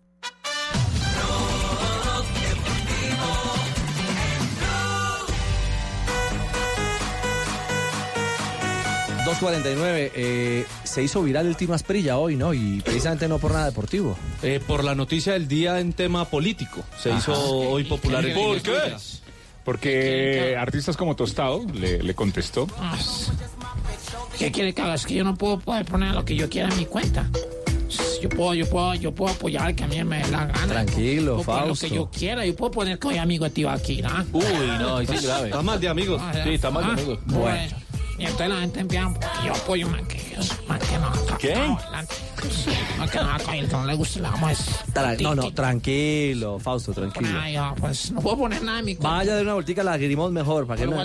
2.49, 9.41 10.11
eh, 10.15 10.65
se 10.83 11.03
hizo 11.03 11.23
viral 11.23 11.47
el 11.47 11.55
Tino 11.55 11.73
Asprilla 11.73 12.17
hoy, 12.17 12.35
¿no? 12.35 12.53
Y 12.53 12.81
precisamente 12.81 13.27
no 13.27 13.39
por 13.39 13.51
nada 13.53 13.65
deportivo. 13.65 14.15
Eh, 14.43 14.59
por 14.65 14.83
la 14.83 14.93
noticia 14.93 15.33
del 15.33 15.47
día 15.47 15.79
en 15.79 15.93
tema 15.93 16.25
político. 16.25 16.83
Se 16.99 17.09
Ajá. 17.09 17.19
hizo 17.19 17.33
hoy 17.33 17.83
popular 17.85 18.23
¿Por 18.33 18.61
qué? 18.61 18.95
Porque 19.63 20.55
artistas 20.57 20.97
como 20.97 21.15
Tostado 21.15 21.63
le, 21.73 22.01
le 22.01 22.15
contestó. 22.15 22.67
Ah, 22.79 22.97
¿Qué 24.37 24.51
quiere 24.51 24.73
que 24.73 24.81
haga? 24.81 24.95
Es 24.95 25.05
que 25.05 25.13
yo 25.15 25.23
no 25.23 25.35
puedo 25.35 25.59
poder 25.59 25.85
poner 25.85 26.13
lo 26.15 26.25
que 26.25 26.35
yo 26.35 26.49
quiera 26.49 26.69
en 26.69 26.77
mi 26.77 26.85
cuenta. 26.85 27.29
Yo 28.21 28.29
puedo, 28.29 28.53
yo 28.53 28.69
puedo, 28.69 28.93
yo 28.95 29.13
puedo 29.13 29.33
apoyar 29.33 29.75
que 29.75 29.83
a 29.83 29.87
mí 29.87 30.03
me 30.03 30.19
dé 30.19 30.31
la 30.31 30.45
gana. 30.45 30.67
Tranquilo, 30.67 31.41
Puedo 31.41 31.59
poner. 31.59 31.67
Lo 31.67 31.75
que 31.75 31.89
yo 31.89 32.09
quiera. 32.09 32.45
Yo 32.45 32.55
puedo 32.55 32.71
poner 32.71 32.97
que 32.99 33.07
soy 33.09 33.17
amigo 33.17 33.45
de 33.45 33.51
Tibaquira. 33.51 34.25
Uy, 34.31 34.43
no, 34.79 34.99
es 34.99 35.23
grave. 35.23 35.49
Está 35.49 35.61
mal 35.61 35.79
de 35.79 35.89
amigos. 35.89 36.21
Ah, 36.23 36.33
Sí, 36.43 36.53
está 36.53 36.71
mal 36.71 36.83
de 36.83 36.89
ah, 36.89 36.93
amigos. 36.93 37.19
Bueno. 37.25 37.75
Y 38.21 38.25
entonces 38.25 38.49
la 38.49 38.59
gente 38.59 38.79
empieza, 38.81 39.11
yo 39.43 39.51
apoyo 39.51 39.89
más 39.89 40.03
que 40.31 40.97
no. 40.97 41.37
¿Qué? 41.37 41.53
Que 43.11 43.19
que 43.51 43.67
no 43.67 43.85
le 43.85 43.93
gusta, 43.95 44.19
le 44.19 44.29
vamos 44.29 44.51
a 44.51 44.85
Tra- 44.93 45.21
no, 45.21 45.35
no, 45.35 45.53
tranquilo, 45.53 46.59
Fausto, 46.59 46.93
tranquilo. 46.93 47.39
Ay, 47.39 47.53
ya, 47.53 47.73
pues 47.75 48.11
no 48.11 48.21
puedo 48.21 48.37
poner 48.37 48.63
nada 48.63 48.79
en 48.79 48.85
mi 48.85 48.95
cuenta. 48.95 49.17
Vaya 49.17 49.35
de 49.35 49.41
una 49.41 49.53
voltica 49.53 49.81
a 49.81 49.85
la 49.85 49.97
Grimón 49.97 50.33
mejor, 50.33 50.67
para 50.67 50.81
que 50.81 50.87
no... 50.87 51.01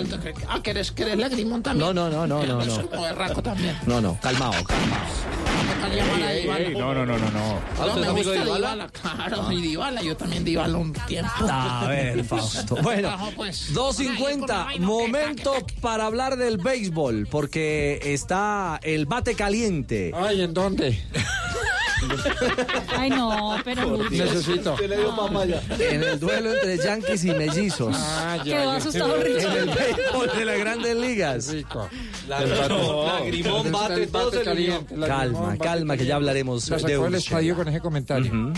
Ah, 0.47 0.59
¿querés, 0.63 0.91
querés 0.91 1.17
lagrimón 1.17 1.63
también? 1.63 1.93
No, 1.95 2.09
no, 2.09 2.09
no, 2.09 2.27
no, 2.27 2.45
no, 2.45 3.01
berraco 3.01 3.41
también. 3.41 3.77
No, 3.85 4.01
no, 4.01 4.17
calmado, 4.21 4.53
calmado. 4.63 5.01
Ey, 5.89 5.99
ey, 6.49 6.65
ey, 6.67 6.75
no, 6.75 6.93
no, 6.93 7.05
no, 7.05 7.17
no, 7.17 7.31
no. 7.31 7.87
No, 7.87 7.95
me 7.95 8.09
gusta 8.09 8.31
de 8.31 8.43
Dybala? 8.43 8.87
Claro, 8.89 9.51
y 9.51 9.61
Dybala, 9.61 10.01
yo 10.01 10.17
también 10.17 10.43
Dybala 10.43 10.77
un 10.77 10.93
tiempo. 10.93 11.31
A 11.49 11.87
ver, 11.87 12.23
Fausto. 12.23 12.75
Bueno, 12.87 13.09
Bajo, 13.09 13.31
pues. 13.35 13.73
2.50, 13.73 14.79
momento 14.79 15.53
para 15.81 16.05
hablar 16.05 16.37
del 16.37 16.57
béisbol, 16.57 17.27
porque 17.29 17.99
está 18.03 18.79
el 18.83 19.05
bate 19.05 19.26
caliente. 19.35 20.11
Ay, 20.15 20.41
¿en 20.41 20.53
dónde? 20.53 20.97
Ay, 22.95 23.09
no, 23.09 23.57
pero 23.63 23.97
Necesito. 24.09 24.75
En 24.81 26.03
el 26.03 26.19
duelo 26.19 26.53
entre 26.53 26.77
Yankees 26.77 27.23
y 27.25 27.31
Mellizos. 27.31 27.95
Ah, 27.97 28.37
Quedó 28.43 28.71
asustado 28.71 29.15
En 29.17 29.23
Richie. 29.23 29.47
el 29.59 29.65
béisbol 29.69 30.31
de 30.37 30.45
las 30.45 30.59
grandes 30.59 30.95
ligas. 30.95 31.55
La, 32.27 32.41
Lagrimón 32.41 33.71
bate, 33.71 34.07
todo 34.07 34.31
se 34.31 34.49
alineó. 34.49 34.85
Calma, 35.07 35.57
calma, 35.57 35.97
que 35.97 36.05
ya 36.05 36.15
hablaremos 36.15 36.69
La 36.69 36.77
de 36.77 36.81
sacó 36.83 36.93
Urshela. 37.01 37.17
estadio 37.17 37.55
con 37.55 37.67
ese 37.67 37.79
comentario. 37.81 38.53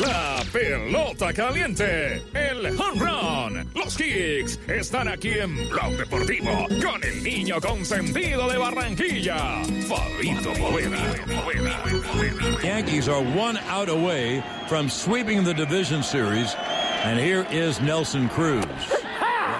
La 0.00 0.42
pelota 0.52 1.32
caliente, 1.32 2.22
el 2.34 2.66
home 2.78 3.00
run, 3.00 3.70
los 3.74 3.96
kicks 3.96 4.58
están 4.68 5.08
aquí 5.08 5.30
en 5.30 5.68
Blog 5.68 5.96
Deportivo 5.96 6.66
con 6.68 7.02
el 7.04 7.22
niño 7.22 7.60
consentido 7.60 8.48
de 8.48 8.58
Barranquilla, 8.58 9.62
Fabito 9.88 10.52
Poveda. 10.54 10.98
Yankees 12.78 13.08
are 13.08 13.24
one 13.34 13.56
out 13.66 13.88
away 13.88 14.40
from 14.68 14.88
sweeping 14.88 15.42
the 15.42 15.52
division 15.52 16.00
series, 16.00 16.54
and 17.02 17.18
here 17.18 17.44
is 17.50 17.80
Nelson 17.80 18.28
Cruz. 18.28 18.64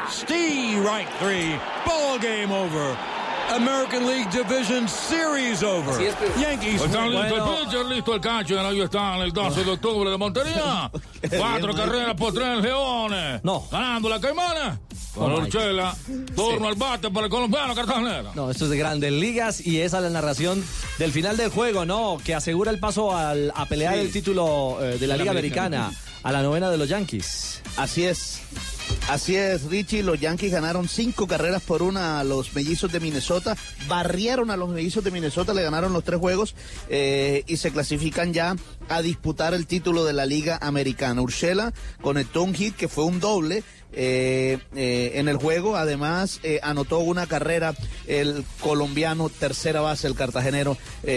Steve 0.09 0.85
right 0.85 1.09
three, 1.19 1.59
ball 1.85 2.21
game 2.21 2.53
over. 2.53 3.18
American 3.55 4.07
League 4.07 4.29
Division 4.31 4.89
Series 4.89 5.63
over. 5.63 5.95
Yankees. 6.41 6.83
Están 6.83 7.09
win. 7.09 7.23
listos 7.23 7.39
el 7.49 7.65
pitcher, 7.65 7.87
listo 7.87 8.15
el 8.15 8.21
catcher, 8.21 8.59
ahí 8.59 8.81
está 8.81 9.17
en 9.17 9.23
el 9.23 9.33
12 9.33 9.65
de 9.65 9.71
octubre 9.71 10.11
de 10.11 10.17
Montería. 10.19 10.91
Cuatro 11.39 11.75
carreras 11.75 12.15
por 12.15 12.33
tres 12.35 12.61
leones. 12.63 13.41
No. 13.43 13.67
Ganando 13.71 14.09
la 14.09 14.21
caimana. 14.21 14.79
Con 15.15 15.33
Oh, 15.33 15.39
Urchela, 15.39 15.97
turno 16.37 16.69
al 16.69 16.75
bate 16.77 17.11
para 17.11 17.27
el 17.27 17.31
colombiano 17.31 17.75
Cartagena. 17.75 18.23
No, 18.37 18.51
esto 18.51 18.65
es 18.67 18.71
de 18.71 18.77
grandes 18.79 19.11
ligas 19.13 19.67
y 19.67 19.81
esa 19.81 19.97
es 19.97 20.05
la 20.05 20.11
narración 20.11 20.63
del 20.99 21.11
final 21.11 21.37
del 21.37 21.51
juego, 21.51 21.85
¿no? 21.85 22.19
Que 22.25 22.35
asegura 22.35 22.71
el 22.71 22.79
paso 22.79 23.17
al- 23.17 23.53
a 23.57 23.67
pelear 23.67 23.95
Sí. 23.95 24.01
el 24.01 24.13
título 24.13 24.79
eh, 24.81 24.99
de 24.99 25.07
la 25.09 25.17
La 25.17 25.23
Liga 25.23 25.31
Americana. 25.33 25.87
Americana 25.87 26.05
a 26.23 26.33
la 26.33 26.43
novena 26.43 26.71
de 26.71 26.77
los 26.79 26.89
Yankees. 26.89 27.63
Así 27.77 28.05
es. 28.05 28.41
Así 29.09 29.37
es, 29.37 29.65
Richie. 29.65 30.03
Los 30.03 30.21
Yankees 30.21 30.53
ganaron 30.53 30.87
cinco 30.87 31.27
carreras 31.27 31.63
por 31.63 31.83
una 31.83 32.21
a 32.21 32.25
los 32.25 32.55
mellizos 32.55 32.93
de 32.93 33.01
Minnesota. 33.01 33.57
Barrieron 33.89 34.51
a 34.51 34.57
los 34.57 34.69
mellizos 34.69 35.03
de 35.03 35.11
Minnesota, 35.11 35.55
le 35.55 35.63
ganaron 35.63 35.93
los 35.93 36.05
tres 36.05 36.21
juegos 36.21 36.55
eh, 36.89 37.43
y 37.47 37.57
se 37.57 37.71
clasifican 37.71 38.33
ya 38.35 38.57
a 38.89 39.03
disputar 39.03 39.55
el 39.55 39.67
título 39.67 40.05
de 40.05 40.13
la 40.13 40.27
Liga 40.27 40.59
Americana. 40.61 41.23
Urshela 41.23 41.73
conectó 42.03 42.43
un 42.43 42.55
hit 42.55 42.77
que 42.77 42.89
fue 42.89 43.05
un 43.05 43.21
doble. 43.21 43.65
Eh, 43.93 44.59
eh, 44.75 45.13
en 45.15 45.29
el 45.29 45.37
juego, 45.37 45.77
además 45.77 46.41
eh, 46.43 46.61
anotó 46.63 46.99
una 46.99 47.27
carrera 47.27 47.75
el 48.07 48.45
colombiano 48.61 49.29
tercera 49.29 49.81
base, 49.81 50.07
el 50.07 50.15
cartagenero 50.15 50.77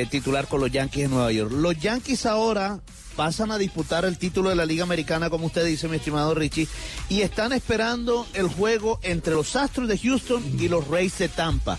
titular 0.09 0.47
con 0.47 0.61
los 0.61 0.72
Yankees 0.72 1.05
en 1.05 1.11
Nueva 1.11 1.32
York. 1.32 1.51
Los 1.51 1.78
Yankees 1.80 2.26
ahora 2.26 2.80
pasan 3.15 3.51
a 3.51 3.57
disputar 3.57 4.05
el 4.05 4.17
título 4.17 4.49
de 4.49 4.55
la 4.55 4.65
Liga 4.65 4.84
Americana, 4.84 5.30
como 5.30 5.47
usted 5.47 5.65
dice, 5.65 5.88
mi 5.88 5.97
estimado 5.97 6.34
Richie, 6.34 6.67
y 7.09 7.22
están 7.22 7.51
esperando 7.53 8.26
el 8.34 8.47
juego 8.47 8.99
entre 9.03 9.34
los 9.34 9.55
Astros 9.55 9.88
de 9.88 9.97
Houston 9.97 10.43
y 10.59 10.67
los 10.67 10.88
Rays 10.88 11.17
de 11.17 11.28
Tampa. 11.28 11.78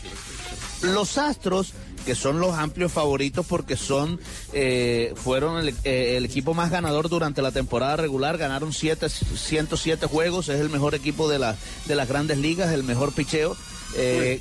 Los 0.83 1.17
Astros, 1.17 1.73
que 2.03 2.15
son 2.15 2.41
los 2.41 2.55
amplios 2.55 2.93
favoritos 2.93 3.47
porque 3.47 3.77
son, 3.77 4.21
eh, 4.53 5.13
fueron 5.17 5.59
el, 5.59 5.75
eh, 5.85 6.21
equipo 6.23 6.55
más 6.55 6.71
ganador 6.71 7.09
durante 7.09 7.43
la 7.43 7.53
temporada 7.53 7.97
regular, 7.97 8.39
ganaron 8.39 8.73
siete, 8.73 9.09
107 9.09 10.07
juegos, 10.07 10.49
es 10.49 10.61
el 10.61 10.71
mejor 10.71 10.95
equipo 10.95 11.29
de, 11.29 11.39
la, 11.39 11.57
de 11.87 11.95
las 11.95 12.09
grandes 12.09 12.39
ligas, 12.39 12.73
el 12.73 12.85
mejor 12.85 13.13
picheo. 13.13 13.57
Eh, 13.97 14.41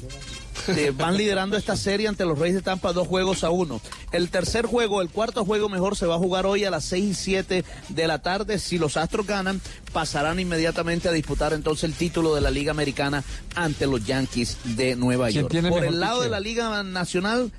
eh, 0.67 0.93
van 0.95 1.17
liderando 1.17 1.57
esta 1.57 1.75
serie 1.75 2.07
ante 2.07 2.25
los 2.25 2.37
Reyes 2.37 2.55
de 2.55 2.61
Tampa 2.61 2.93
dos 2.93 3.07
juegos 3.07 3.43
a 3.43 3.49
uno. 3.49 3.81
El 4.11 4.29
tercer 4.29 4.65
juego, 4.65 5.01
el 5.01 5.09
cuarto 5.09 5.45
juego 5.45 5.69
mejor, 5.69 5.95
se 5.95 6.05
va 6.05 6.15
a 6.15 6.19
jugar 6.19 6.45
hoy 6.45 6.65
a 6.65 6.71
las 6.71 6.85
6 6.85 7.03
y 7.05 7.13
7 7.13 7.65
de 7.89 8.07
la 8.07 8.19
tarde. 8.21 8.59
Si 8.59 8.77
los 8.77 8.97
Astros 8.97 9.25
ganan, 9.25 9.61
pasarán 9.93 10.39
inmediatamente 10.39 11.09
a 11.09 11.11
disputar 11.11 11.53
entonces 11.53 11.85
el 11.85 11.93
título 11.93 12.35
de 12.35 12.41
la 12.41 12.51
Liga 12.51 12.71
Americana 12.71 13.23
ante 13.55 13.87
los 13.87 14.05
Yankees 14.05 14.57
de 14.63 14.95
Nueva 14.95 15.27
¿Quién 15.27 15.41
York. 15.41 15.51
tiene 15.51 15.69
Por 15.69 15.83
el 15.83 15.99
lado 15.99 16.21
de 16.21 16.29
la 16.29 16.39
Liga 16.39 16.83
Nacional, 16.83 17.51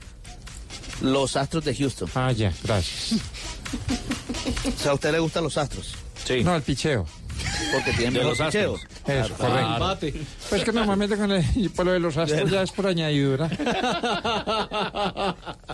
los 1.01 1.37
Astros 1.37 1.65
de 1.65 1.75
Houston. 1.75 2.09
Ah, 2.15 2.33
ya, 2.33 2.53
gracias. 2.63 3.21
O 4.77 4.79
sea, 4.81 4.93
¿a 4.93 4.95
usted 4.95 5.13
le 5.13 5.19
gustan 5.19 5.45
los 5.45 5.57
Astros? 5.59 5.95
Sí. 6.25 6.45
No, 6.45 6.55
el 6.55 6.63
picheo. 6.63 7.07
Porque 7.73 7.93
tienen 7.93 8.15
De 8.15 8.25
los 8.25 8.39
picheo. 8.39 8.75
Astros. 8.75 8.93
Eso, 9.07 9.35
correcto. 9.35 10.19
Pues 10.49 10.65
que 10.65 10.73
normalmente 10.73 11.17
con 11.17 11.31
el, 11.31 11.45
de 11.45 12.01
los 12.01 12.17
astros 12.17 12.51
ya 12.51 12.63
es 12.63 12.73
por 12.73 12.87
añadidura. 12.87 13.49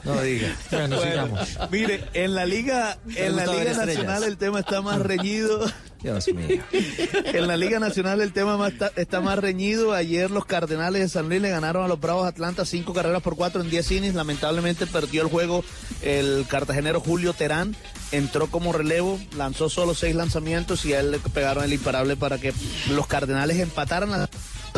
No 0.05 0.21
diga. 0.23 0.55
Bueno, 0.71 0.97
Bueno, 0.97 1.03
sigamos. 1.03 1.59
Mire, 1.71 2.05
en 2.15 2.35
la 2.35 2.47
Liga, 2.47 2.99
en 3.15 3.37
la 3.37 3.47
Liga 3.47 3.73
estrellas. 3.73 3.87
Nacional 3.87 4.23
el 4.25 4.37
tema 4.37 4.61
está 4.61 4.83
más 4.83 5.01
reñido. 5.01 5.67
Dios 6.03 6.29
mío. 6.29 6.63
En 7.25 7.49
la 7.49 7.57
Liga 7.57 7.81
Nacional 7.81 8.21
el 8.21 8.33
tema 8.33 8.57
más 8.57 8.73
está, 8.73 8.93
está 8.97 9.21
más 9.21 9.39
reñido. 9.39 9.93
Ayer 9.93 10.31
los 10.31 10.45
Cardenales 10.45 11.03
de 11.03 11.09
San 11.09 11.29
Luis 11.29 11.41
le 11.43 11.51
ganaron 11.51 11.85
a 11.85 11.89
los 11.89 12.01
Bravos 12.01 12.25
de 12.25 12.29
Atlanta 12.29 12.65
cinco 12.65 12.95
carreras 12.95 13.23
por 13.23 13.37
cuatro 13.37 13.61
en 13.63 13.71
10 13.71 13.91
innings. 13.93 14.15
Lamentablemente 14.15 14.87
perdió 14.87 15.23
el 15.23 15.29
juego 15.29 15.65
el 16.03 16.47
cartagenero 16.49 17.01
Julio 17.01 17.33
Terán. 17.33 17.75
Entró 18.11 18.47
como 18.47 18.73
relevo, 18.73 19.19
lanzó 19.37 19.69
solo 19.69 19.95
seis 19.95 20.15
lanzamientos 20.15 20.85
y 20.87 20.95
a 20.95 21.01
él 21.01 21.11
le 21.11 21.19
pegaron 21.19 21.65
el 21.65 21.73
imparable 21.73 22.17
para 22.17 22.39
que 22.39 22.55
los 22.91 23.07
Cardenales 23.07 23.59
empataran 23.59 24.29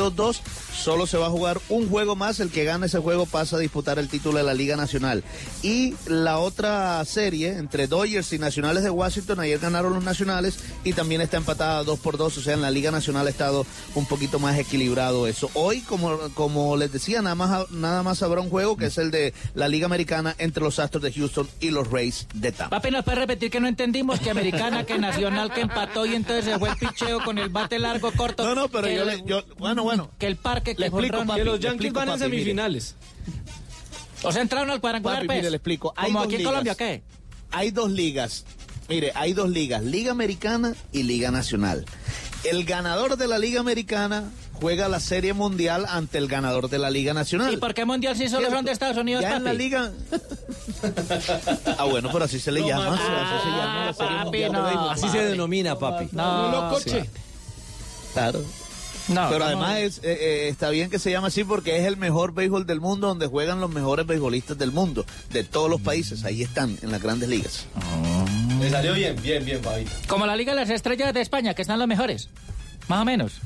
las 0.02 0.12
2-2. 0.12 0.40
Solo 0.74 1.06
se 1.06 1.18
va 1.18 1.26
a 1.26 1.30
jugar 1.30 1.60
un 1.68 1.88
juego 1.88 2.16
más. 2.16 2.40
El 2.40 2.50
que 2.50 2.64
gane 2.64 2.86
ese 2.86 2.98
juego 2.98 3.26
pasa 3.26 3.56
a 3.56 3.58
disputar 3.58 3.98
el 3.98 4.08
título 4.08 4.38
de 4.38 4.44
la 4.44 4.54
Liga 4.54 4.76
Nacional. 4.76 5.22
Y 5.62 5.94
la 6.06 6.38
otra 6.38 7.04
serie 7.04 7.56
entre 7.58 7.86
Dodgers 7.86 8.32
y 8.32 8.38
Nacionales 8.38 8.82
de 8.82 8.90
Washington, 8.90 9.40
ayer 9.40 9.58
ganaron 9.58 9.92
los 9.92 10.04
Nacionales 10.04 10.58
y 10.84 10.92
también 10.92 11.20
está 11.20 11.36
empatada 11.36 11.84
2 11.84 11.98
por 12.00 12.16
2. 12.16 12.38
O 12.38 12.40
sea, 12.40 12.54
en 12.54 12.62
la 12.62 12.70
Liga 12.70 12.90
Nacional 12.90 13.26
ha 13.26 13.30
estado 13.30 13.66
un 13.94 14.06
poquito 14.06 14.38
más 14.38 14.58
equilibrado 14.58 15.26
eso. 15.26 15.50
Hoy, 15.54 15.80
como, 15.80 16.18
como 16.34 16.76
les 16.76 16.92
decía, 16.92 17.20
nada 17.22 17.34
más, 17.34 17.70
nada 17.70 18.02
más 18.02 18.22
habrá 18.22 18.40
un 18.40 18.48
juego 18.50 18.76
que 18.76 18.86
es 18.86 18.98
el 18.98 19.10
de 19.10 19.34
la 19.54 19.68
Liga 19.68 19.86
Americana 19.86 20.34
entre 20.38 20.62
los 20.62 20.78
Astros 20.78 21.02
de 21.02 21.12
Houston 21.12 21.48
y 21.60 21.70
los 21.70 21.90
Rays 21.90 22.26
de 22.34 22.52
Tampa. 22.52 22.76
Papi, 22.76 22.90
¿nos 22.90 23.04
puede 23.04 23.18
repetir 23.18 23.50
que 23.50 23.60
no 23.60 23.68
entendimos? 23.68 24.20
Que 24.20 24.30
americana, 24.30 24.84
que 24.84 24.98
nacional, 24.98 25.52
que 25.52 25.60
empató 25.60 26.06
y 26.06 26.14
entonces 26.14 26.44
se 26.46 26.58
fue 26.58 26.70
el 26.70 26.76
picheo 26.76 27.22
con 27.24 27.38
el 27.38 27.48
bate 27.50 27.78
largo, 27.78 28.10
corto. 28.12 28.44
No, 28.44 28.54
no, 28.54 28.68
pero 28.68 28.88
yo, 28.88 29.04
le- 29.04 29.16
le- 29.18 29.22
yo- 29.26 29.42
bueno, 29.58 29.82
bueno, 29.96 30.10
que 30.18 30.26
el 30.26 30.36
parque, 30.36 30.74
que 30.74 30.80
le 30.80 30.86
explico, 30.88 31.16
Jonrón- 31.16 31.26
papi, 31.26 31.38
que 31.40 31.44
los 31.44 31.60
Yankees 31.60 31.92
van 31.92 32.06
mire. 32.08 32.18
semifinales. 32.18 32.94
O 34.22 34.32
sea, 34.32 34.42
entraron 34.42 34.70
al 34.70 34.80
cuadrangular, 34.80 35.18
Papi, 35.18 35.26
pues. 35.28 35.38
mire, 35.38 35.50
le 35.50 35.56
explico. 35.56 35.94
Hay 35.96 36.06
Como 36.08 36.18
dos 36.18 36.26
aquí 36.26 36.34
en 36.34 36.38
ligas. 36.40 36.50
Colombia, 36.52 36.74
¿qué? 36.74 37.02
Hay 37.52 37.70
dos 37.70 37.90
ligas. 37.90 38.44
Mire, 38.88 39.12
hay 39.14 39.32
dos 39.32 39.48
ligas, 39.48 39.82
Liga 39.84 40.10
Americana 40.10 40.74
y 40.92 41.04
Liga 41.04 41.30
Nacional. 41.30 41.84
El 42.44 42.64
ganador 42.64 43.16
de 43.16 43.28
la 43.28 43.38
Liga 43.38 43.60
Americana 43.60 44.24
juega 44.54 44.88
la 44.88 44.98
Serie 45.00 45.32
Mundial 45.32 45.86
ante 45.88 46.18
el 46.18 46.26
ganador 46.26 46.68
de 46.68 46.78
la 46.78 46.90
Liga 46.90 47.14
Nacional. 47.14 47.52
¿Y 47.54 47.56
por 47.56 47.72
qué 47.72 47.84
Mundial 47.84 48.16
si 48.16 48.28
solo 48.28 48.50
son 48.50 48.64
de 48.64 48.72
Estados 48.72 48.96
Unidos, 48.96 49.22
Ya 49.22 49.36
en 49.36 49.44
la 49.44 49.52
liga. 49.54 49.92
Ah, 51.78 51.84
bueno, 51.84 52.08
pero 52.12 52.24
así 52.24 52.40
se 52.40 52.50
le 52.52 52.60
llama. 52.66 52.94
así 52.94 53.02
se 53.04 53.50
llama 53.50 53.86
la 53.86 53.92
Serie 53.94 54.08
papi, 54.16 54.24
Mundial 54.24 54.52
de 54.52 54.58
no. 54.58 54.64
Béisbol. 54.64 54.90
Así 54.90 55.08
se 55.08 55.24
denomina, 55.24 55.78
papi. 55.78 56.08
No, 56.12 56.50
No 56.50 56.70
coche. 56.74 57.08
Claro. 58.12 58.42
No, 59.10 59.28
Pero 59.28 59.44
además 59.44 59.78
es, 59.78 59.98
eh, 59.98 60.02
eh, 60.04 60.48
está 60.48 60.70
bien 60.70 60.90
que 60.90 60.98
se 60.98 61.10
llame 61.10 61.28
así 61.28 61.44
porque 61.44 61.78
es 61.78 61.84
el 61.86 61.96
mejor 61.96 62.32
béisbol 62.32 62.66
del 62.66 62.80
mundo 62.80 63.08
donde 63.08 63.26
juegan 63.26 63.60
los 63.60 63.70
mejores 63.70 64.06
beisbolistas 64.06 64.56
del 64.56 64.72
mundo, 64.72 65.04
de 65.32 65.44
todos 65.44 65.68
los 65.68 65.80
países. 65.80 66.24
Ahí 66.24 66.42
están, 66.42 66.78
en 66.82 66.90
las 66.90 67.02
grandes 67.02 67.28
ligas. 67.28 67.66
Le 68.60 68.70
salió 68.70 68.94
bien, 68.94 69.16
bien, 69.22 69.44
bien, 69.44 69.62
Fabito. 69.62 69.90
Como 70.06 70.26
la 70.26 70.36
Liga 70.36 70.52
de 70.52 70.60
las 70.60 70.70
Estrellas 70.70 71.12
de 71.14 71.20
España, 71.20 71.54
que 71.54 71.62
están 71.62 71.78
los 71.78 71.88
mejores. 71.88 72.28
Más 72.88 73.02
o 73.02 73.04
menos. 73.04 73.40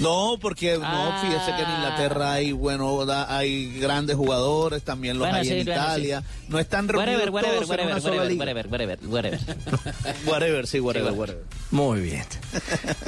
No, 0.00 0.36
porque 0.40 0.78
Ah. 0.82 1.20
no, 1.22 1.28
fíjese 1.28 1.54
que 1.56 1.62
en 1.62 1.70
Inglaterra 1.70 2.32
hay, 2.32 2.52
bueno, 2.52 3.04
da- 3.06 3.36
hay 3.36 3.78
grandes 3.78 4.16
jugadores, 4.16 4.82
también 4.82 5.18
los 5.18 5.26
Bueno, 5.28 5.38
hay 5.38 5.44
sí, 5.46 5.52
en 5.58 5.64
bueno, 5.66 5.80
Italia. 5.80 6.22
No 6.48 6.58
están 6.58 6.86
Whatever, 6.86 7.06
reunidos 7.06 7.34
whatever, 7.34 7.54
todos 7.56 7.62
en 7.64 7.70
whatever, 7.70 7.92
una 7.92 8.00
sola 8.00 8.16
whatever, 8.22 8.30
liga. 8.32 8.44
whatever, 8.70 8.98
whatever, 9.08 9.08
whatever. 9.08 9.40
Whatever, 10.26 10.66
sí, 10.66 10.80
whatever, 10.80 11.12
Sí, 11.12 11.18
whatever. 11.18 11.44
Muy 11.70 12.00
bien. 12.00 12.24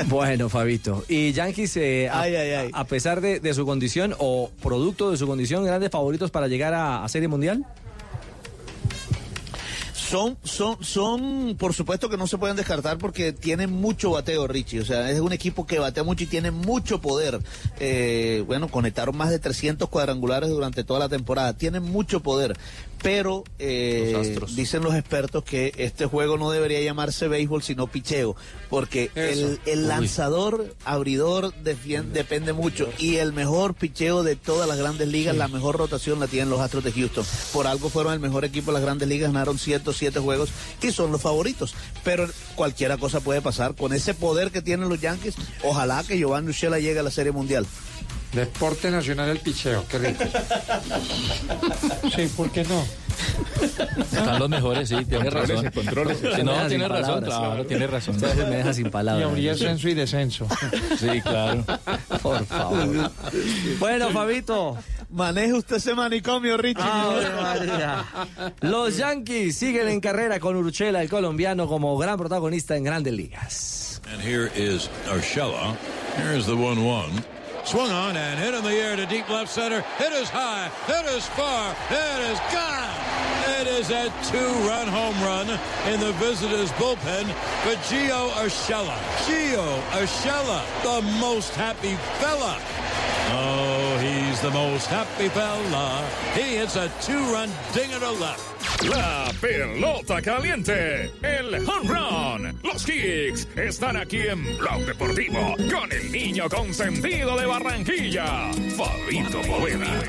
Bueno, 0.06 0.48
Fabito. 0.48 1.04
Y 1.08 1.32
Yankees, 1.32 1.76
eh, 1.76 2.08
a, 2.08 2.20
Ay, 2.20 2.36
ay, 2.36 2.50
ay. 2.52 2.70
a 2.72 2.84
pesar 2.84 3.20
de, 3.20 3.40
de 3.40 3.54
su 3.54 3.64
condición 3.66 4.14
o 4.18 4.50
producto 4.62 5.10
de 5.10 5.16
su 5.16 5.26
condición, 5.26 5.64
grandes 5.64 5.90
favoritos 5.90 6.30
para 6.30 6.46
llegar 6.48 6.74
a, 6.74 7.04
a 7.04 7.08
Serie 7.08 7.28
Mundial. 7.28 7.64
Son, 10.12 10.36
son, 10.44 10.84
son, 10.84 11.56
por 11.58 11.72
supuesto 11.72 12.10
que 12.10 12.18
no 12.18 12.26
se 12.26 12.36
pueden 12.36 12.54
descartar 12.54 12.98
porque 12.98 13.32
tienen 13.32 13.72
mucho 13.72 14.10
bateo, 14.10 14.46
Richie. 14.46 14.80
O 14.80 14.84
sea, 14.84 15.10
es 15.10 15.20
un 15.20 15.32
equipo 15.32 15.66
que 15.66 15.78
batea 15.78 16.02
mucho 16.02 16.24
y 16.24 16.26
tiene 16.26 16.50
mucho 16.50 17.00
poder. 17.00 17.40
Eh, 17.80 18.44
bueno, 18.46 18.68
conectaron 18.68 19.16
más 19.16 19.30
de 19.30 19.38
300 19.38 19.88
cuadrangulares 19.88 20.50
durante 20.50 20.84
toda 20.84 21.00
la 21.00 21.08
temporada. 21.08 21.54
Tienen 21.56 21.84
mucho 21.84 22.20
poder. 22.20 22.58
Pero 23.02 23.42
eh, 23.58 24.34
Los 24.38 24.54
dicen 24.54 24.82
los 24.84 24.94
expertos 24.94 25.42
que 25.42 25.72
este 25.76 26.06
juego 26.06 26.38
no 26.38 26.50
debería 26.52 26.80
llamarse 26.80 27.26
béisbol, 27.26 27.62
sino 27.62 27.86
picheo. 27.88 28.36
Porque 28.70 29.10
el, 29.14 29.60
el 29.66 29.88
lanzador, 29.88 30.74
abridor, 30.84 31.52
defien- 31.64 32.12
depende 32.12 32.52
mucho. 32.52 32.88
Y 32.98 33.16
el 33.16 33.32
mejor 33.32 33.74
picheo 33.74 34.22
de 34.22 34.36
todas 34.36 34.68
las 34.68 34.78
grandes 34.78 35.08
ligas, 35.08 35.36
la 35.36 35.48
mejor 35.48 35.76
rotación 35.78 36.20
la 36.20 36.28
tienen 36.28 36.48
los 36.50 36.60
Astros 36.60 36.84
de 36.84 36.92
Houston. 36.92 37.24
Por 37.52 37.66
algo 37.66 37.88
fueron 37.88 38.12
el 38.12 38.20
mejor 38.20 38.44
equipo 38.44 38.66
de 38.70 38.74
las 38.74 38.82
grandes 38.82 39.08
ligas, 39.08 39.32
ganaron 39.32 39.58
107 39.58 40.20
juegos 40.20 40.50
y 40.80 40.92
son 40.92 41.10
los 41.10 41.20
favoritos. 41.20 41.74
Pero 42.04 42.28
cualquiera 42.54 42.98
cosa 42.98 43.20
puede 43.20 43.42
pasar. 43.42 43.74
Con 43.74 43.92
ese 43.92 44.14
poder 44.14 44.50
que 44.52 44.62
tienen 44.62 44.88
los 44.88 45.00
Yankees, 45.00 45.34
ojalá 45.64 46.04
que 46.04 46.16
Giovanni 46.18 46.48
Urshela 46.50 46.78
llegue 46.78 47.00
a 47.00 47.02
la 47.02 47.10
Serie 47.10 47.32
Mundial. 47.32 47.66
Deporte 48.32 48.90
nacional 48.90 49.28
el 49.28 49.38
picheo, 49.40 49.84
qué 49.88 49.98
rico. 49.98 50.24
Sí, 52.16 52.26
¿por 52.36 52.50
qué 52.50 52.64
no? 52.64 52.84
Están 54.02 54.38
los 54.38 54.48
mejores, 54.48 54.88
sí, 54.88 54.96
tiene 55.04 55.30
razón. 55.30 55.66
y 55.66 55.70
controles. 55.70 56.18
Sí, 56.18 56.24
Me 56.24 56.30
deja 56.30 56.42
no, 56.44 56.58
sin 56.60 56.68
tiene 56.68 56.88
razón, 56.88 57.04
palabras. 57.24 57.38
claro, 57.38 57.66
tiene 57.66 57.86
razón. 57.86 58.16
Usted 58.16 58.48
me 58.48 58.56
deja 58.56 58.72
sin 58.74 58.86
Y 58.86 58.90
palabras. 58.90 59.28
habría 59.28 59.52
ascenso 59.52 59.88
y 59.88 59.94
descenso. 59.94 60.46
Sí, 60.98 61.20
claro. 61.22 61.64
Por 62.22 62.44
favor. 62.46 63.10
Bueno, 63.78 64.10
Fabito. 64.10 64.76
Maneje 65.10 65.52
usted 65.52 65.76
ese 65.76 65.94
manicomio, 65.94 66.56
Richie. 66.56 66.82
María. 66.82 68.04
Los 68.60 68.96
Yankees 68.96 69.56
siguen 69.56 69.88
en 69.88 70.00
carrera 70.00 70.40
con 70.40 70.56
Urchela, 70.56 71.02
el 71.02 71.08
colombiano, 71.08 71.66
como 71.68 71.96
gran 71.98 72.16
protagonista 72.18 72.76
en 72.76 72.84
grandes 72.84 73.12
ligas. 73.12 74.00
And 74.12 74.20
here 74.20 74.50
is 74.56 74.88
Urshela. 75.14 75.76
Here's 76.16 76.46
the 76.46 76.54
1 76.54 76.82
1. 76.82 77.24
Swung 77.64 77.90
on 77.90 78.16
and 78.16 78.38
hit 78.38 78.54
in 78.54 78.64
the 78.64 78.70
air 78.70 78.96
to 78.96 79.06
deep 79.06 79.28
left 79.28 79.48
center. 79.50 79.82
Hit 79.96 80.12
is 80.12 80.28
high. 80.28 80.68
Hit 80.86 81.06
is 81.06 81.26
far. 81.28 81.74
It 81.90 82.20
is 82.30 82.38
gone. 82.52 82.90
It 83.60 83.66
is 83.68 83.90
a 83.90 84.12
two 84.30 84.52
run 84.68 84.88
home 84.88 85.18
run 85.22 85.48
in 85.92 86.00
the 86.00 86.12
visitors' 86.14 86.72
bullpen 86.72 87.24
for 87.62 87.74
Gio 87.86 88.30
Urshela. 88.42 88.96
Gio 89.24 89.80
Urshela, 89.92 90.62
the 90.82 91.02
most 91.20 91.54
happy 91.54 91.94
fella. 92.18 92.58
Oh, 93.34 93.81
the 94.42 94.50
most 94.50 94.88
happy 94.88 95.28
fella. 95.28 96.04
He 96.34 96.56
hits 96.56 96.74
a 96.74 96.90
two 97.00 97.22
run 97.32 97.48
dinger 97.72 98.00
to 98.00 98.10
left. 98.10 98.42
La 98.84 99.30
pelota 99.40 100.20
caliente, 100.20 101.12
el 101.22 101.54
home 101.64 101.88
run, 101.88 102.58
los 102.64 102.84
kicks 102.84 103.46
están 103.56 103.96
aquí 103.96 104.26
en 104.26 104.42
Blog 104.58 104.84
Deportivo 104.84 105.54
con 105.70 105.92
el 105.92 106.10
niño 106.10 106.48
consentido 106.48 107.38
de 107.38 107.46
Barranquilla, 107.46 108.50
Fabito 108.76 109.40
Poveda. 109.42 110.02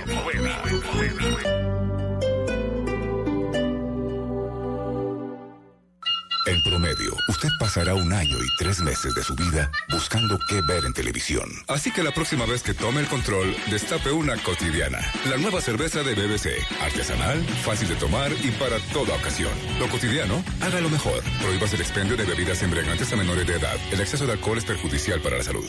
En 6.45 6.61
promedio, 6.61 7.15
usted 7.29 7.47
pasará 7.57 7.93
un 7.95 8.11
año 8.11 8.37
y 8.37 8.57
tres 8.57 8.81
meses 8.81 9.15
de 9.15 9.23
su 9.23 9.33
vida 9.33 9.71
buscando 9.89 10.37
qué 10.49 10.59
ver 10.67 10.83
en 10.83 10.91
televisión. 10.91 11.49
Así 11.69 11.89
que 11.89 12.03
la 12.03 12.11
próxima 12.11 12.45
vez 12.45 12.63
que 12.63 12.73
tome 12.73 12.99
el 12.99 13.07
control, 13.07 13.55
destape 13.71 14.11
una 14.11 14.35
cotidiana. 14.37 14.99
La 15.29 15.37
nueva 15.37 15.61
cerveza 15.61 16.03
de 16.03 16.15
BBC. 16.15 16.49
Artesanal, 16.81 17.41
fácil 17.63 17.87
de 17.87 17.95
tomar 17.95 18.29
y 18.43 18.51
para 18.51 18.77
toda 18.91 19.15
ocasión. 19.15 19.53
Lo 19.79 19.87
cotidiano, 19.87 20.43
hágalo 20.59 20.89
mejor. 20.89 21.23
Prohíbas 21.41 21.73
el 21.73 21.81
expendio 21.81 22.17
de 22.17 22.25
bebidas 22.25 22.61
embriagantes 22.61 23.13
a 23.13 23.15
menores 23.15 23.47
de 23.47 23.53
edad. 23.53 23.77
El 23.93 24.01
exceso 24.01 24.25
de 24.25 24.33
alcohol 24.33 24.57
es 24.57 24.65
perjudicial 24.65 25.21
para 25.21 25.37
la 25.37 25.43
salud. 25.43 25.65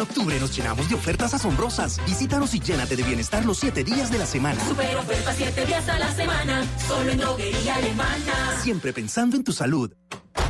En 0.00 0.04
octubre 0.04 0.40
nos 0.40 0.56
llenamos 0.56 0.88
de 0.88 0.94
ofertas 0.94 1.34
asombrosas. 1.34 2.00
Visítanos 2.06 2.54
y 2.54 2.60
llénate 2.60 2.96
de 2.96 3.02
bienestar 3.02 3.44
los 3.44 3.58
siete 3.58 3.84
días 3.84 4.10
de 4.10 4.16
la 4.16 4.24
semana. 4.24 4.58
Super 4.64 4.96
oferta 4.96 5.34
7 5.34 5.66
días 5.66 5.86
a 5.90 5.98
la 5.98 6.10
semana, 6.14 6.66
solo 6.88 7.10
en 7.10 7.18
droguería 7.18 7.74
alemana. 7.74 8.62
Siempre 8.62 8.94
pensando 8.94 9.36
en 9.36 9.44
tu 9.44 9.52
salud. 9.52 9.92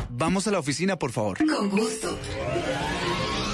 Vamos 0.09 0.47
a 0.47 0.51
la 0.51 0.59
oficina, 0.59 0.95
por 0.97 1.11
favor. 1.11 1.37
Con 1.45 1.69
gusto. 1.69 2.17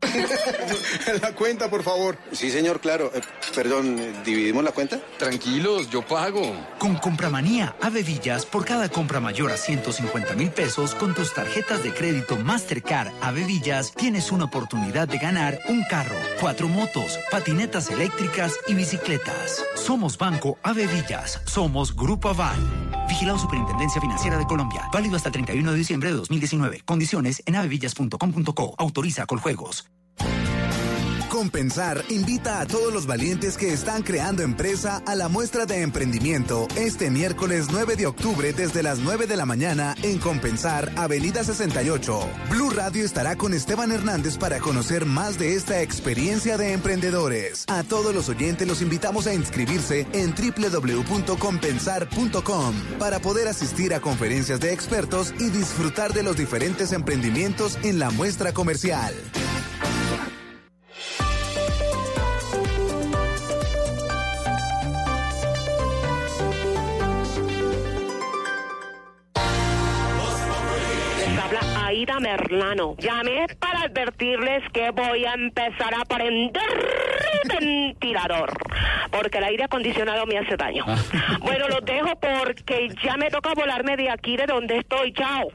La 1.22 1.32
cuenta, 1.32 1.68
por 1.68 1.82
favor. 1.82 2.16
Sí, 2.32 2.50
señor, 2.50 2.80
claro. 2.80 3.10
Eh, 3.14 3.20
perdón, 3.54 3.98
eh, 3.98 4.12
¿dividimos 4.24 4.64
la 4.64 4.72
cuenta? 4.72 5.00
Tranquilos, 5.18 5.90
yo 5.90 6.02
pago. 6.02 6.54
Con 6.78 6.96
Compramanía 6.96 7.74
Ave 7.80 8.02
Villas, 8.02 8.46
por 8.46 8.64
cada 8.64 8.88
compra 8.88 9.20
mayor 9.20 9.50
a 9.50 9.56
150 9.56 10.34
mil 10.34 10.50
pesos 10.50 10.94
con 10.94 11.14
tus 11.14 11.34
tarjetas 11.34 11.82
de 11.82 11.92
crédito 11.92 12.36
Mastercard 12.36 13.12
Ave 13.20 13.44
Villas, 13.44 13.92
tienes 13.92 14.32
una 14.32 14.44
oportunidad 14.44 15.08
de 15.08 15.18
ganar 15.18 15.58
un 15.68 15.82
carro, 15.84 16.16
cuatro 16.40 16.68
motos, 16.68 17.18
patinetas 17.30 17.90
eléctricas 17.90 18.54
y 18.66 18.74
bicicletas. 18.74 19.64
Somos 19.74 20.18
Banco 20.18 20.58
Ave 20.62 20.86
Villas. 20.86 21.40
Somos 21.46 21.94
Grupo 21.94 22.28
Aval. 22.28 22.58
Vigilado 23.08 23.38
Superintendencia 23.38 24.00
Financiera 24.00 24.38
de 24.38 24.46
Colombia. 24.46 24.88
Válido 24.92 25.16
hasta 25.16 25.28
el 25.28 25.32
31 25.32 25.72
de 25.72 25.78
diciembre 25.78 26.10
de 26.10 26.16
2019. 26.16 26.82
Condiciones 26.84 27.42
en 27.44 27.56
avevillas.com.co. 27.56 28.74
Autoriza 28.78 29.26
con 29.26 29.38
juegos. 29.38 29.89
Compensar 31.40 32.04
invita 32.10 32.60
a 32.60 32.66
todos 32.66 32.92
los 32.92 33.06
valientes 33.06 33.56
que 33.56 33.72
están 33.72 34.02
creando 34.02 34.42
empresa 34.42 35.02
a 35.06 35.14
la 35.14 35.30
muestra 35.30 35.64
de 35.64 35.80
emprendimiento 35.80 36.68
este 36.76 37.10
miércoles 37.10 37.68
9 37.72 37.96
de 37.96 38.04
octubre 38.04 38.52
desde 38.52 38.82
las 38.82 38.98
9 38.98 39.26
de 39.26 39.38
la 39.38 39.46
mañana 39.46 39.94
en 40.02 40.18
Compensar, 40.18 40.92
Avenida 40.96 41.42
68. 41.42 42.28
Blue 42.50 42.68
Radio 42.68 43.06
estará 43.06 43.36
con 43.36 43.54
Esteban 43.54 43.90
Hernández 43.90 44.36
para 44.36 44.58
conocer 44.58 45.06
más 45.06 45.38
de 45.38 45.54
esta 45.54 45.80
experiencia 45.80 46.58
de 46.58 46.74
emprendedores. 46.74 47.64
A 47.68 47.84
todos 47.84 48.14
los 48.14 48.28
oyentes 48.28 48.68
los 48.68 48.82
invitamos 48.82 49.26
a 49.26 49.32
inscribirse 49.32 50.06
en 50.12 50.34
www.compensar.com 50.34 52.74
para 52.98 53.18
poder 53.20 53.48
asistir 53.48 53.94
a 53.94 54.00
conferencias 54.00 54.60
de 54.60 54.74
expertos 54.74 55.32
y 55.38 55.48
disfrutar 55.48 56.12
de 56.12 56.22
los 56.22 56.36
diferentes 56.36 56.92
emprendimientos 56.92 57.78
en 57.82 57.98
la 57.98 58.10
muestra 58.10 58.52
comercial. 58.52 59.14
Margarita 71.90 72.20
Merlano. 72.20 72.94
Llamé 72.98 73.46
para 73.58 73.80
advertirles 73.80 74.62
que 74.72 74.92
voy 74.92 75.24
a 75.24 75.34
empezar 75.34 75.92
a 75.92 76.04
prender 76.04 76.62
ventilador, 77.48 78.52
porque 79.10 79.38
el 79.38 79.44
aire 79.44 79.64
acondicionado 79.64 80.24
me 80.24 80.38
hace 80.38 80.56
daño. 80.56 80.84
Bueno, 81.40 81.66
los 81.66 81.84
dejo 81.84 82.12
porque 82.20 82.90
ya 83.02 83.16
me 83.16 83.28
toca 83.28 83.54
volarme 83.54 83.96
de 83.96 84.08
aquí 84.08 84.36
de 84.36 84.46
donde 84.46 84.78
estoy. 84.78 85.12
Chao. 85.14 85.48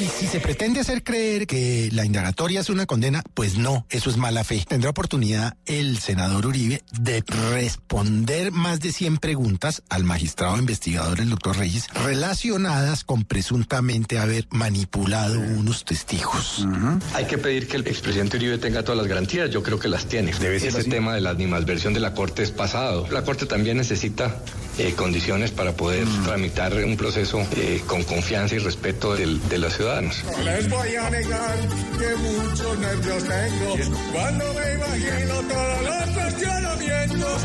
Y 0.00 0.06
si 0.08 0.26
se 0.26 0.40
pretende 0.40 0.80
hacer 0.80 1.02
creer 1.02 1.46
que 1.46 1.88
la 1.92 2.04
indagatoria 2.04 2.60
es 2.60 2.68
una 2.70 2.86
condena, 2.86 3.22
pues 3.34 3.56
no, 3.56 3.86
eso 3.90 4.10
es 4.10 4.16
mala 4.16 4.44
fe. 4.44 4.64
Tendrá 4.68 4.90
oportunidad 4.90 5.56
el 5.66 5.98
senador 5.98 6.46
Uribe 6.46 6.82
de 7.00 7.22
responder 7.52 8.52
más 8.52 8.80
de 8.80 8.92
100 8.92 9.18
preguntas 9.18 9.82
al 9.88 10.04
magistrado 10.04 10.56
investigador, 10.58 11.20
el 11.20 11.30
doctor 11.30 11.56
Reyes, 11.56 11.86
relacionadas 12.04 13.04
con 13.04 13.24
presuntamente 13.24 14.18
haber 14.18 14.46
manipulado 14.50 15.38
unos 15.40 15.84
testigos. 15.84 16.66
Hay 17.14 17.26
que 17.26 17.38
pedir 17.38 17.68
que 17.68 17.76
el 17.76 17.86
expresidente 17.86 18.36
Uribe 18.36 18.58
tenga 18.58 18.82
todas 18.82 18.98
las 18.98 19.06
garantías. 19.06 19.50
Yo 19.50 19.62
creo 19.62 19.78
que 19.78 19.88
las 19.88 20.06
tiene. 20.06 20.32
Debe 20.32 20.58
ser 20.60 20.70
Ese 20.70 20.78
así. 20.80 20.90
tema 20.90 21.14
de 21.14 21.20
la 21.20 21.30
animadversión 21.30 21.94
de 21.94 22.00
la 22.00 22.14
Corte 22.14 22.42
es 22.42 22.50
pasado. 22.50 23.06
La 23.10 23.22
Corte 23.24 23.46
también 23.46 23.76
necesita 23.76 24.36
eh, 24.78 24.92
condiciones 24.94 25.50
para 25.52 25.72
poder 25.72 26.06
tramitar 26.24 26.74
un 26.84 26.96
proceso 26.96 27.05
eh, 27.16 27.82
con 27.86 28.02
confianza 28.02 28.54
y 28.56 28.58
respeto 28.58 29.14
del- 29.14 29.40
de 29.48 29.58
los 29.58 29.74
ciudadanos. 29.76 30.24
No 30.24 30.42
les 30.42 30.68
voy 30.68 30.94
a 30.96 31.10
negar 31.10 31.58
que 31.98 32.16
muchos 32.16 32.78
nervios 32.78 33.24
tengo 33.24 33.76
cuando 34.12 34.44
me 34.54 34.72
imagino 34.74 35.34
todos 35.48 35.82
los 35.82 36.10
cuestionamientos. 36.16 37.42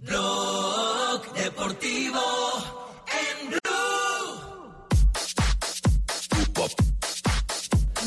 Blog 0.00 1.32
Deportivo 1.34 2.20
en 3.42 3.48
Blue. 3.50 3.60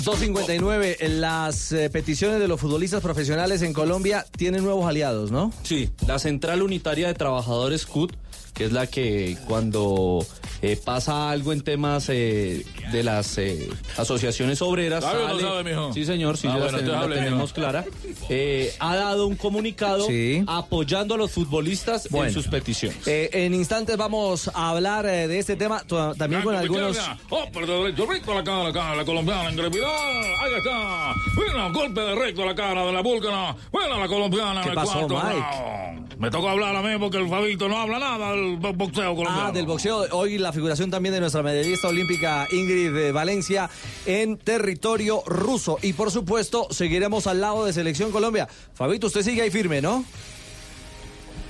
259, 0.04 0.98
las 1.10 1.72
eh, 1.72 1.90
peticiones 1.90 2.40
de 2.40 2.48
los 2.48 2.60
futbolistas 2.62 3.02
profesionales 3.02 3.62
en 3.64 3.74
Colombia 3.74 4.26
tienen 4.38 4.64
nuevos 4.64 4.86
aliados, 4.88 5.32
¿no? 5.32 5.52
Sí, 5.64 5.90
la 6.08 6.20
Central 6.20 6.62
Unitaria 6.62 7.08
de 7.08 7.14
Trabajadores 7.16 7.86
CUT, 7.88 8.14
que 8.54 8.66
es 8.66 8.72
la 8.72 8.88
que 8.88 9.38
cuando 9.48 10.26
eh, 10.62 10.80
pasa 10.84 11.30
algo 11.30 11.52
en 11.52 11.62
temas 11.62 12.08
eh, 12.10 12.66
de 12.92 13.04
las 13.04 13.38
eh, 13.38 13.70
asociaciones 13.98 14.62
obreras, 14.62 15.04
¿Sabe 15.04 15.24
o 15.24 15.28
no 15.28 15.30
sale- 15.36 15.42
sabe, 15.44 15.64
mijo? 15.64 15.94
sí 15.94 16.06
señor, 16.06 16.38
sí 16.38 16.48
Ah, 16.50 16.54
la 16.54 16.64
bueno, 16.64 16.78
ten- 16.80 16.92
la 16.92 17.00
hable, 17.02 17.16
mijo. 17.16 17.26
tenemos 17.26 17.54
clara, 17.54 17.84
eh, 18.30 18.74
ha 18.80 18.96
dado 18.96 19.28
un 19.28 19.36
comunicado 19.36 20.08
Sí. 20.08 20.44
apoyando 20.48 21.16
a 21.16 21.18
los 21.18 21.32
futbolistas 21.32 22.08
Bueno. 22.10 22.28
en 22.28 22.34
sus 22.34 22.48
peticiones. 22.48 23.06
Eh, 23.08 23.30
en 23.34 23.54
instantes 23.54 23.98
vamos 23.98 24.50
a 24.54 24.70
hablar 24.70 25.06
eh, 25.06 25.28
de 25.28 25.38
este 25.40 25.56
tema 25.58 25.84
también 26.18 26.42
con 26.42 26.56
algunos... 26.56 26.98
Oh, 27.30 27.46
pero 27.54 27.68
de 27.68 27.74
derecho, 27.92 28.06
recto 28.06 28.32
a 28.32 28.36
la 28.36 28.44
cara, 28.44 28.72
cara, 28.72 28.96
la 28.96 29.06
colombiana, 29.06 29.52
Ingrevidal. 29.52 29.90
Ahí 29.90 30.54
está. 30.58 31.14
Bueno, 31.36 31.74
golpe 31.74 32.02
de 32.02 32.16
recto 32.16 32.44
a 32.44 32.46
la 32.46 32.56
cara 32.56 32.86
de 32.86 32.92
la 32.94 33.02
búlgara. 33.02 33.56
Bueno, 33.72 34.00
la 34.00 34.08
colombiana 34.08 34.62
¿Qué 34.62 34.68
en 34.68 34.70
el 34.70 34.76
pasó, 34.76 35.08
cuarto 35.08 35.16
Mike? 35.16 35.46
round. 35.52 36.16
Me 36.20 36.32
tocó 36.32 36.50
hablar 36.50 36.76
a 36.76 36.82
mí 36.82 36.98
porque 36.98 37.18
el 37.18 37.28
Fabito 37.28 37.68
no 37.68 37.78
habla 37.78 38.00
nada 38.00 38.25
del 38.32 38.58
bo- 38.58 38.74
boxeo 38.74 39.16
colombiano. 39.16 39.48
Ah, 39.48 39.52
del 39.52 39.66
boxeo. 39.66 40.06
Hoy 40.12 40.38
la 40.38 40.52
figuración 40.54 40.90
también 40.92 41.14
de 41.14 41.20
nuestra 41.22 41.44
medallista 41.44 41.88
olímpica 41.88 42.48
Ingrid 42.52 42.96
eh, 42.96 43.12
Valencia 43.12 43.70
en 44.06 44.38
territorio 44.38 45.22
ruso. 45.26 45.78
Y 45.82 45.94
por 45.94 46.12
supuesto, 46.12 46.68
seguiremos 46.72 47.28
al 47.28 47.42
lado 47.42 47.66
de 47.66 47.74
Selección 47.74 48.12
Colombia. 48.12 48.48
Fabito, 48.74 49.08
usted 49.08 49.22
sigue 49.24 49.42
ahí 49.42 49.52
firme, 49.52 49.82
¿no? 49.82 50.04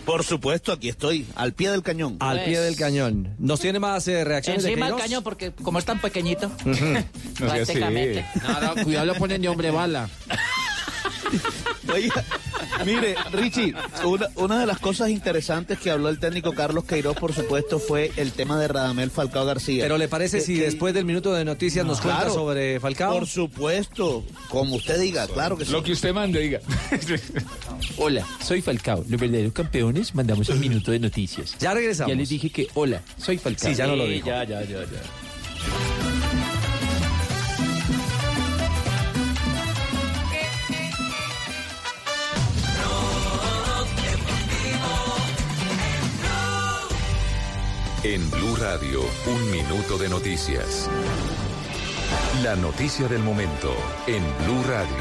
Por 0.05 0.23
supuesto, 0.23 0.71
aquí 0.71 0.88
estoy, 0.89 1.26
al 1.36 1.53
pie 1.53 1.71
del 1.71 1.82
cañón. 1.82 2.17
Al 2.19 2.43
pie 2.43 2.59
del 2.59 2.76
cañón. 2.76 3.34
¿Nos 3.39 3.59
tiene 3.59 3.80
más 3.80 4.07
eh, 4.07 4.23
reacciones 4.23 4.61
de 4.61 4.69
Encima 4.69 4.86
del 4.91 4.97
cañón, 4.97 5.23
porque 5.23 5.51
como 5.51 5.80
es 5.80 5.86
tan 5.86 5.99
pequeñito. 5.99 6.51
Prácticamente. 7.39 8.23
No, 8.76 8.84
cuidado, 8.84 9.05
lo 9.07 9.15
ponen 9.15 9.41
de 9.41 9.49
hombre 9.49 9.71
bala. 9.71 10.07
Oiga, 11.93 12.23
mire, 12.86 13.15
Richie, 13.32 13.73
una, 14.03 14.28
una 14.36 14.59
de 14.59 14.65
las 14.65 14.80
cosas 14.80 15.09
interesantes 15.09 15.78
que 15.80 15.91
habló 15.91 16.09
el 16.09 16.19
técnico 16.19 16.53
Carlos 16.53 16.84
Queiroz, 16.86 17.15
por 17.17 17.34
supuesto, 17.34 17.80
fue 17.80 18.11
el 18.17 18.32
tema 18.32 18.59
de 18.59 18.67
Radamel 18.67 19.11
Falcao 19.11 19.45
García. 19.45 19.84
Pero 19.84 19.97
¿le 19.97 20.07
parece 20.07 20.38
Que- 20.39 20.43
si 20.43 20.55
que- 20.55 20.63
después 20.65 20.93
del 20.93 21.05
minuto 21.05 21.34
de 21.34 21.45
noticias 21.45 21.86
nos 21.86 22.01
cuenta 22.01 22.21
Claro. 22.21 22.34
sobre 22.34 22.80
Falcao? 22.80 23.13
Por 23.13 23.28
supuesto, 23.28 24.23
como 24.49 24.76
usted 24.76 24.99
diga, 24.99 25.28
claro 25.28 25.57
que 25.57 25.65
sí. 25.65 25.71
Lo 25.71 25.84
que 25.84 25.91
usted 25.93 26.13
mande, 26.13 26.39
diga. 26.39 26.59
Hola, 27.97 28.26
soy 28.43 28.61
Falcao. 28.61 29.05
Los 29.07 29.19
verdaderos 29.19 29.53
campeones 29.53 30.15
mandamos 30.15 30.49
un 30.49 30.59
minuto 30.59 30.91
de 30.91 30.99
noticias. 30.99 31.55
Ya 31.59 31.73
regresamos. 31.73 32.09
Ya 32.11 32.17
les 32.17 32.30
dije 32.30 32.49
que 32.49 32.67
hola, 32.73 33.01
soy 33.17 33.38
Falcao. 33.38 33.69
Sí, 33.69 33.76
ya 33.76 33.88
no 33.88 33.95
lo 33.95 34.05
dijo. 34.07 34.28
Ya, 34.28 34.43
ya, 34.43 34.61
ya, 34.63 34.80
ya. 34.80 34.86
En 48.07 48.29
Blue 48.29 48.55
Radio, 48.57 49.01
un 49.25 49.49
minuto 49.49 49.97
de 49.97 50.07
noticias. 50.07 50.87
La 52.43 52.55
noticia 52.55 53.07
del 53.07 53.23
momento 53.23 53.73
en 54.05 54.21
Blue 54.45 54.63
Radio. 54.67 54.95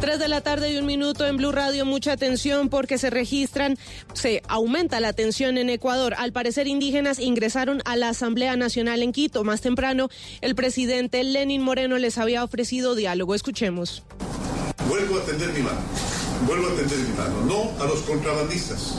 3 0.00 0.20
de 0.20 0.28
la 0.28 0.40
tarde 0.40 0.72
y 0.72 0.78
un 0.78 0.86
minuto 0.86 1.26
en 1.26 1.36
Blue 1.36 1.50
Radio. 1.50 1.84
Mucha 1.84 2.12
atención 2.12 2.68
porque 2.68 2.96
se 2.96 3.10
registran, 3.10 3.76
se 4.12 4.40
aumenta 4.46 5.00
la 5.00 5.12
tensión 5.12 5.58
en 5.58 5.68
Ecuador. 5.68 6.14
Al 6.16 6.30
parecer, 6.30 6.68
indígenas 6.68 7.18
ingresaron 7.18 7.82
a 7.86 7.96
la 7.96 8.10
Asamblea 8.10 8.54
Nacional 8.54 9.02
en 9.02 9.10
Quito. 9.10 9.42
Más 9.42 9.62
temprano, 9.62 10.10
el 10.42 10.54
presidente 10.54 11.24
Lenin 11.24 11.60
Moreno 11.60 11.98
les 11.98 12.18
había 12.18 12.44
ofrecido 12.44 12.94
diálogo. 12.94 13.34
Escuchemos. 13.34 14.04
Vuelvo 14.88 15.18
a 15.18 15.24
tender 15.24 15.52
mi 15.52 15.60
mano, 15.62 15.80
vuelvo 16.46 16.68
a 16.68 16.74
tender 16.76 16.98
mi 16.98 17.16
mano, 17.16 17.40
no 17.46 17.84
a 17.84 17.88
los 17.88 18.00
contrabandistas, 18.00 18.94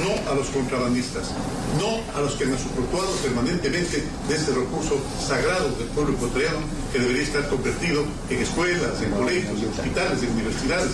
no 0.00 0.30
a 0.30 0.34
los 0.34 0.48
contrabandistas, 0.48 1.30
no 1.78 2.00
a 2.16 2.22
los 2.22 2.32
que 2.34 2.44
han 2.44 2.52
usufructuado 2.52 3.10
permanentemente 3.22 4.02
de 4.28 4.34
este 4.34 4.52
recurso 4.52 5.00
sagrado 5.20 5.68
del 5.76 5.88
pueblo 5.88 6.14
ecuatoriano 6.14 6.58
que 6.92 7.00
debería 7.00 7.22
estar 7.22 7.48
convertido 7.48 8.04
en 8.30 8.38
escuelas, 8.38 9.02
en 9.02 9.10
colegios, 9.10 9.62
en 9.62 9.68
hospitales, 9.68 10.22
en 10.22 10.30
universidades, 10.30 10.92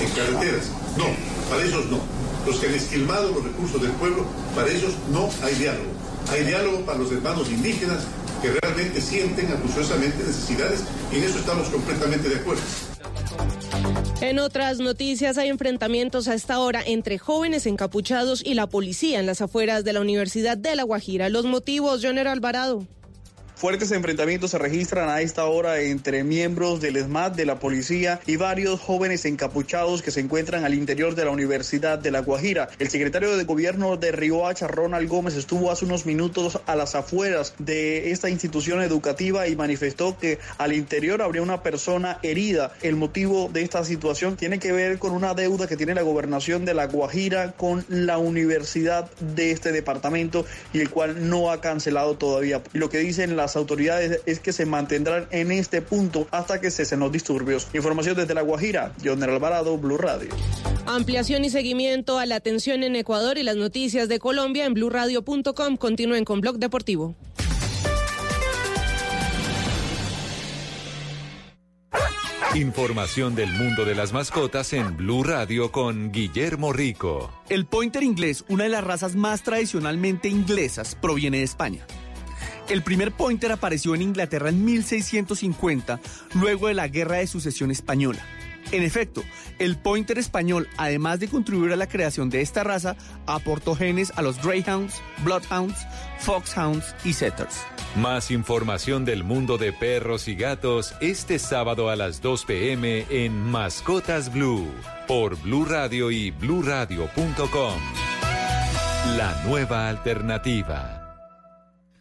en 0.00 0.10
carreteras. 0.10 0.66
No, 0.96 1.06
para 1.50 1.64
esos 1.64 1.86
no. 1.86 2.00
Los 2.46 2.56
que 2.56 2.66
han 2.66 2.74
esquilmado 2.74 3.32
los 3.32 3.44
recursos 3.44 3.80
del 3.80 3.92
pueblo, 3.92 4.26
para 4.54 4.68
esos 4.68 4.92
no 5.10 5.30
hay 5.42 5.54
diálogo. 5.54 5.90
Hay 6.30 6.44
diálogo 6.44 6.80
para 6.80 6.98
los 6.98 7.12
hermanos 7.12 7.48
indígenas 7.48 8.04
que 8.44 8.50
realmente 8.60 9.00
sienten 9.00 9.50
acuciosamente 9.50 10.18
necesidades 10.18 10.84
y 11.10 11.16
en 11.16 11.24
eso 11.24 11.38
estamos 11.38 11.66
completamente 11.70 12.28
de 12.28 12.36
acuerdo. 12.36 12.62
En 14.20 14.38
otras 14.38 14.80
noticias, 14.80 15.38
hay 15.38 15.48
enfrentamientos 15.48 16.28
a 16.28 16.34
esta 16.34 16.58
hora 16.58 16.82
entre 16.84 17.18
jóvenes 17.18 17.64
encapuchados 17.64 18.44
y 18.44 18.52
la 18.52 18.66
policía 18.66 19.18
en 19.18 19.24
las 19.24 19.40
afueras 19.40 19.82
de 19.84 19.94
la 19.94 20.02
Universidad 20.02 20.58
de 20.58 20.76
La 20.76 20.82
Guajira. 20.82 21.30
Los 21.30 21.46
motivos, 21.46 22.04
Joner 22.04 22.28
Alvarado. 22.28 22.86
Fuertes 23.56 23.92
enfrentamientos 23.92 24.50
se 24.50 24.58
registran 24.58 25.08
a 25.08 25.20
esta 25.20 25.44
hora 25.44 25.80
entre 25.80 26.24
miembros 26.24 26.80
del 26.80 26.96
ESMAD, 26.96 27.32
de 27.32 27.46
la 27.46 27.60
policía 27.60 28.18
y 28.26 28.34
varios 28.34 28.80
jóvenes 28.80 29.24
encapuchados 29.26 30.02
que 30.02 30.10
se 30.10 30.18
encuentran 30.18 30.64
al 30.64 30.74
interior 30.74 31.14
de 31.14 31.24
la 31.24 31.30
Universidad 31.30 32.00
de 32.00 32.10
La 32.10 32.18
Guajira. 32.18 32.68
El 32.80 32.90
secretario 32.90 33.36
de 33.36 33.44
gobierno 33.44 33.96
de 33.96 34.10
Riohacha, 34.10 34.66
Ronald 34.66 35.08
Gómez, 35.08 35.36
estuvo 35.36 35.70
hace 35.70 35.84
unos 35.84 36.04
minutos 36.04 36.60
a 36.66 36.74
las 36.74 36.96
afueras 36.96 37.54
de 37.58 38.10
esta 38.10 38.28
institución 38.28 38.82
educativa 38.82 39.46
y 39.46 39.54
manifestó 39.54 40.18
que 40.18 40.40
al 40.58 40.72
interior 40.72 41.22
habría 41.22 41.42
una 41.42 41.62
persona 41.62 42.18
herida. 42.24 42.72
El 42.82 42.96
motivo 42.96 43.48
de 43.52 43.62
esta 43.62 43.84
situación 43.84 44.36
tiene 44.36 44.58
que 44.58 44.72
ver 44.72 44.98
con 44.98 45.12
una 45.12 45.32
deuda 45.32 45.68
que 45.68 45.76
tiene 45.76 45.94
la 45.94 46.02
gobernación 46.02 46.64
de 46.64 46.74
La 46.74 46.86
Guajira 46.86 47.52
con 47.52 47.84
la 47.88 48.18
universidad 48.18 49.08
de 49.20 49.52
este 49.52 49.70
departamento 49.70 50.44
y 50.72 50.80
el 50.80 50.90
cual 50.90 51.30
no 51.30 51.52
ha 51.52 51.60
cancelado 51.60 52.16
todavía. 52.16 52.60
Lo 52.72 52.90
que 52.90 52.98
dicen 52.98 53.36
las 53.36 53.43
autoridades 53.56 54.20
es 54.26 54.40
que 54.40 54.52
se 54.52 54.66
mantendrán 54.66 55.26
en 55.30 55.52
este 55.52 55.82
punto 55.82 56.26
hasta 56.30 56.60
que 56.60 56.70
cesen 56.70 57.00
los 57.00 57.12
disturbios. 57.12 57.68
Información 57.74 58.16
desde 58.16 58.34
La 58.34 58.42
Guajira, 58.42 58.92
Joner 59.04 59.30
Alvarado, 59.30 59.78
Blue 59.78 59.98
Radio. 59.98 60.30
Ampliación 60.86 61.44
y 61.44 61.50
seguimiento 61.50 62.18
a 62.18 62.26
la 62.26 62.36
atención 62.36 62.82
en 62.82 62.96
Ecuador 62.96 63.38
y 63.38 63.42
las 63.42 63.56
noticias 63.56 64.08
de 64.08 64.18
Colombia 64.18 64.64
en 64.64 64.74
blurradio.com. 64.74 65.76
Continúen 65.76 66.24
con 66.24 66.40
Blog 66.40 66.58
Deportivo. 66.58 67.14
Información 72.54 73.34
del 73.34 73.52
mundo 73.52 73.84
de 73.84 73.96
las 73.96 74.12
mascotas 74.12 74.72
en 74.74 74.96
Blue 74.96 75.24
Radio 75.24 75.72
con 75.72 76.12
Guillermo 76.12 76.72
Rico. 76.72 77.32
El 77.48 77.66
pointer 77.66 78.04
inglés, 78.04 78.44
una 78.48 78.62
de 78.62 78.70
las 78.70 78.84
razas 78.84 79.16
más 79.16 79.42
tradicionalmente 79.42 80.28
inglesas, 80.28 80.94
proviene 80.94 81.38
de 81.38 81.42
España. 81.42 81.84
El 82.68 82.82
primer 82.82 83.12
pointer 83.12 83.52
apareció 83.52 83.94
en 83.94 84.02
Inglaterra 84.02 84.48
en 84.48 84.64
1650, 84.64 86.00
luego 86.34 86.68
de 86.68 86.74
la 86.74 86.88
Guerra 86.88 87.18
de 87.18 87.26
Sucesión 87.26 87.70
Española. 87.70 88.24
En 88.72 88.82
efecto, 88.82 89.22
el 89.58 89.76
pointer 89.76 90.18
español, 90.18 90.68
además 90.78 91.20
de 91.20 91.28
contribuir 91.28 91.72
a 91.72 91.76
la 91.76 91.88
creación 91.88 92.30
de 92.30 92.40
esta 92.40 92.64
raza, 92.64 92.96
aportó 93.26 93.76
genes 93.76 94.12
a 94.16 94.22
los 94.22 94.42
Greyhounds, 94.42 95.02
Bloodhounds, 95.22 95.76
Foxhounds 96.20 96.94
y 97.04 97.12
Setters. 97.12 97.66
Más 97.96 98.30
información 98.30 99.04
del 99.04 99.22
mundo 99.22 99.58
de 99.58 99.72
perros 99.72 100.26
y 100.26 100.34
gatos 100.34 100.94
este 101.00 101.38
sábado 101.38 101.90
a 101.90 101.96
las 101.96 102.22
2 102.22 102.44
pm 102.46 103.06
en 103.10 103.38
Mascotas 103.38 104.32
Blue 104.32 104.66
por 105.06 105.40
Blue 105.40 105.66
Radio 105.66 106.10
y 106.10 106.30
bluradio.com. 106.30 107.78
La 109.16 109.42
nueva 109.46 109.88
alternativa. 109.88 111.03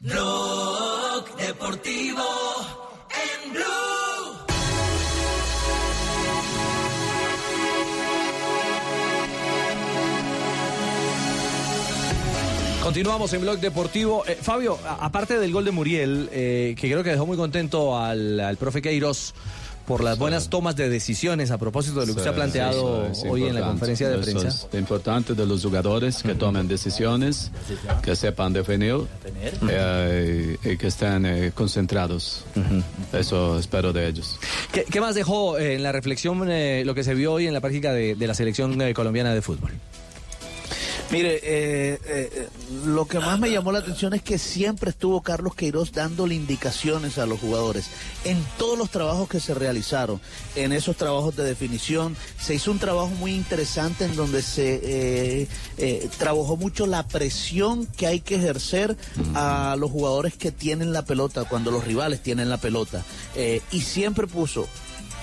Blog 0.04 1.34
Deportivo 1.38 2.26
en 3.10 3.54
Blue. 3.54 3.64
Continuamos 12.84 13.32
en 13.32 13.42
Blog 13.44 13.60
Deportivo. 13.60 14.26
Eh, 14.28 14.38
Fabio, 14.42 14.78
aparte 15.00 15.40
del 15.40 15.54
gol 15.54 15.64
de 15.64 15.72
Muriel, 15.72 16.28
eh, 16.34 16.76
que 16.78 16.92
creo 16.92 17.02
que 17.02 17.12
dejó 17.12 17.26
muy 17.26 17.38
contento 17.38 17.98
al, 17.98 18.42
al 18.42 18.58
profe 18.58 18.82
Queiroz 18.82 19.34
por 19.86 20.04
las 20.04 20.18
buenas 20.18 20.50
tomas 20.50 20.76
de 20.76 20.90
decisiones 20.90 21.52
a 21.52 21.58
propósito 21.58 22.00
de 22.00 22.08
lo 22.08 22.14
que 22.14 22.20
usted 22.20 22.32
ha 22.32 22.36
planteado 22.36 23.12
hoy 23.28 23.44
en 23.44 23.56
la 23.56 23.62
conferencia 23.62 24.10
de 24.10 24.18
prensa. 24.20 24.48
es 24.48 24.68
importante 24.74 25.34
de 25.34 25.46
los 25.46 25.64
jugadores 25.64 26.24
que 26.24 26.36
tomen 26.36 26.68
decisiones, 26.68 27.52
que 28.02 28.16
sepan 28.16 28.54
definir 28.54 28.96
eh, 29.70 30.58
y, 30.64 30.78
que 30.78 30.88
estén 30.88 31.26
eh, 31.26 31.52
concentrados. 31.54 32.46
Eso 33.12 33.60
espero 33.60 33.94
de 33.94 34.08
ellos. 34.08 34.40
¿Qué, 34.72 34.86
qué 34.86 35.02
más 35.02 35.16
dejó 35.16 35.58
eh, 35.58 35.76
en 35.76 35.84
la 35.84 35.92
reflexión 35.92 36.50
eh, 36.50 36.84
lo 36.86 36.96
que 36.96 37.04
se 37.04 37.14
vio 37.14 37.34
hoy 37.34 37.48
en 37.48 37.54
la 37.54 37.62
práctica 37.62 37.94
de, 37.94 38.16
de 38.16 38.28
la 38.28 38.34
selección 38.34 38.78
colombiana 38.94 39.34
de 39.34 39.42
fútbol? 39.42 39.72
Mire, 41.12 41.36
eh, 41.44 42.00
eh, 42.06 42.50
lo 42.86 43.06
que 43.06 43.20
más 43.20 43.40
me 43.40 43.52
llamó 43.52 43.72
la 43.72 43.80
atención 43.80 44.14
es 44.14 44.22
que 44.22 44.38
siempre 44.38 44.90
estuvo 44.90 45.22
Carlos 45.22 45.54
Queiroz 45.54 45.92
dándole 45.92 46.34
indicaciones 46.34 47.18
a 47.18 47.26
los 47.26 47.40
jugadores 47.40 47.90
en 48.26 48.44
todos 48.58 48.78
los 48.78 48.90
trabajos 48.90 49.28
que 49.30 49.40
se 49.40 49.54
realizaron, 49.54 50.20
en 50.56 50.72
esos 50.72 50.96
trabajos 50.96 51.36
de 51.36 51.44
definición. 51.44 52.16
Se 52.40 52.56
hizo 52.56 52.72
un 52.72 52.80
trabajo 52.80 53.10
muy 53.10 53.34
interesante 53.34 54.06
en 54.06 54.16
donde 54.16 54.42
se 54.42 54.80
eh, 54.84 55.48
eh, 55.78 56.10
trabajó 56.18 56.58
mucho 56.58 56.88
la 56.88 57.08
presión 57.08 57.86
que 57.86 58.08
hay 58.08 58.22
que 58.22 58.36
ejercer 58.36 58.98
a 59.36 59.76
los 59.78 59.92
jugadores 59.92 60.36
que 60.36 60.52
tienen 60.52 60.94
la 60.94 61.04
pelota, 61.06 61.46
cuando 61.46 61.72
los 61.72 61.84
rivales 61.84 62.22
tienen 62.22 62.50
la 62.50 62.58
pelota. 62.58 63.04
Eh, 63.36 63.62
y 63.72 63.82
siempre 63.82 64.28
puso 64.28 64.68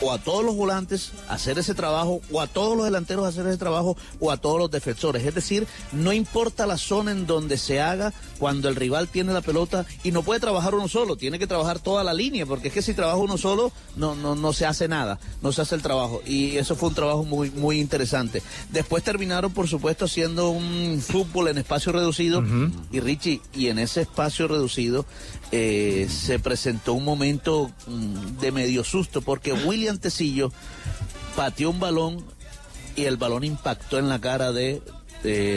o 0.00 0.12
a 0.12 0.18
todos 0.18 0.44
los 0.44 0.56
volantes 0.56 1.12
hacer 1.28 1.58
ese 1.58 1.74
trabajo, 1.74 2.20
o 2.32 2.40
a 2.40 2.46
todos 2.46 2.76
los 2.76 2.84
delanteros 2.86 3.26
hacer 3.26 3.46
ese 3.46 3.58
trabajo, 3.58 3.96
o 4.18 4.30
a 4.30 4.36
todos 4.36 4.58
los 4.58 4.70
defensores. 4.70 5.24
Es 5.24 5.34
decir, 5.34 5.66
no 5.92 6.12
importa 6.12 6.66
la 6.66 6.78
zona 6.78 7.12
en 7.12 7.26
donde 7.26 7.58
se 7.58 7.80
haga 7.80 8.12
cuando 8.38 8.68
el 8.68 8.76
rival 8.76 9.08
tiene 9.08 9.32
la 9.32 9.42
pelota 9.42 9.84
y 10.02 10.12
no 10.12 10.22
puede 10.22 10.40
trabajar 10.40 10.74
uno 10.74 10.88
solo, 10.88 11.16
tiene 11.16 11.38
que 11.38 11.46
trabajar 11.46 11.78
toda 11.78 12.04
la 12.04 12.14
línea, 12.14 12.46
porque 12.46 12.68
es 12.68 12.74
que 12.74 12.82
si 12.82 12.94
trabaja 12.94 13.18
uno 13.18 13.36
solo 13.36 13.72
no, 13.96 14.14
no, 14.14 14.34
no 14.34 14.52
se 14.52 14.66
hace 14.66 14.88
nada, 14.88 15.18
no 15.42 15.52
se 15.52 15.62
hace 15.62 15.74
el 15.74 15.82
trabajo. 15.82 16.22
Y 16.24 16.56
eso 16.56 16.76
fue 16.76 16.88
un 16.88 16.94
trabajo 16.94 17.24
muy, 17.24 17.50
muy 17.50 17.80
interesante. 17.80 18.42
Después 18.70 19.04
terminaron, 19.04 19.52
por 19.52 19.68
supuesto, 19.68 20.06
haciendo 20.06 20.50
un 20.50 21.02
fútbol 21.06 21.48
en 21.48 21.58
espacio 21.58 21.92
reducido. 21.92 22.42
Y 22.90 23.00
Richie, 23.00 23.40
y 23.54 23.68
en 23.68 23.78
ese 23.78 24.02
espacio 24.02 24.48
reducido 24.48 25.04
eh, 25.52 26.08
se 26.08 26.38
presentó 26.38 26.94
un 26.94 27.04
momento 27.04 27.70
mm, 27.86 28.38
de 28.40 28.52
medio 28.52 28.84
susto, 28.84 29.20
porque 29.20 29.52
William 29.52 29.89
Tecillo 29.98 30.52
pateó 31.36 31.70
un 31.70 31.80
balón 31.80 32.24
y 32.96 33.04
el 33.04 33.16
balón 33.16 33.44
impactó 33.44 33.98
en 33.98 34.08
la 34.08 34.20
cara 34.20 34.52
de 34.52 34.82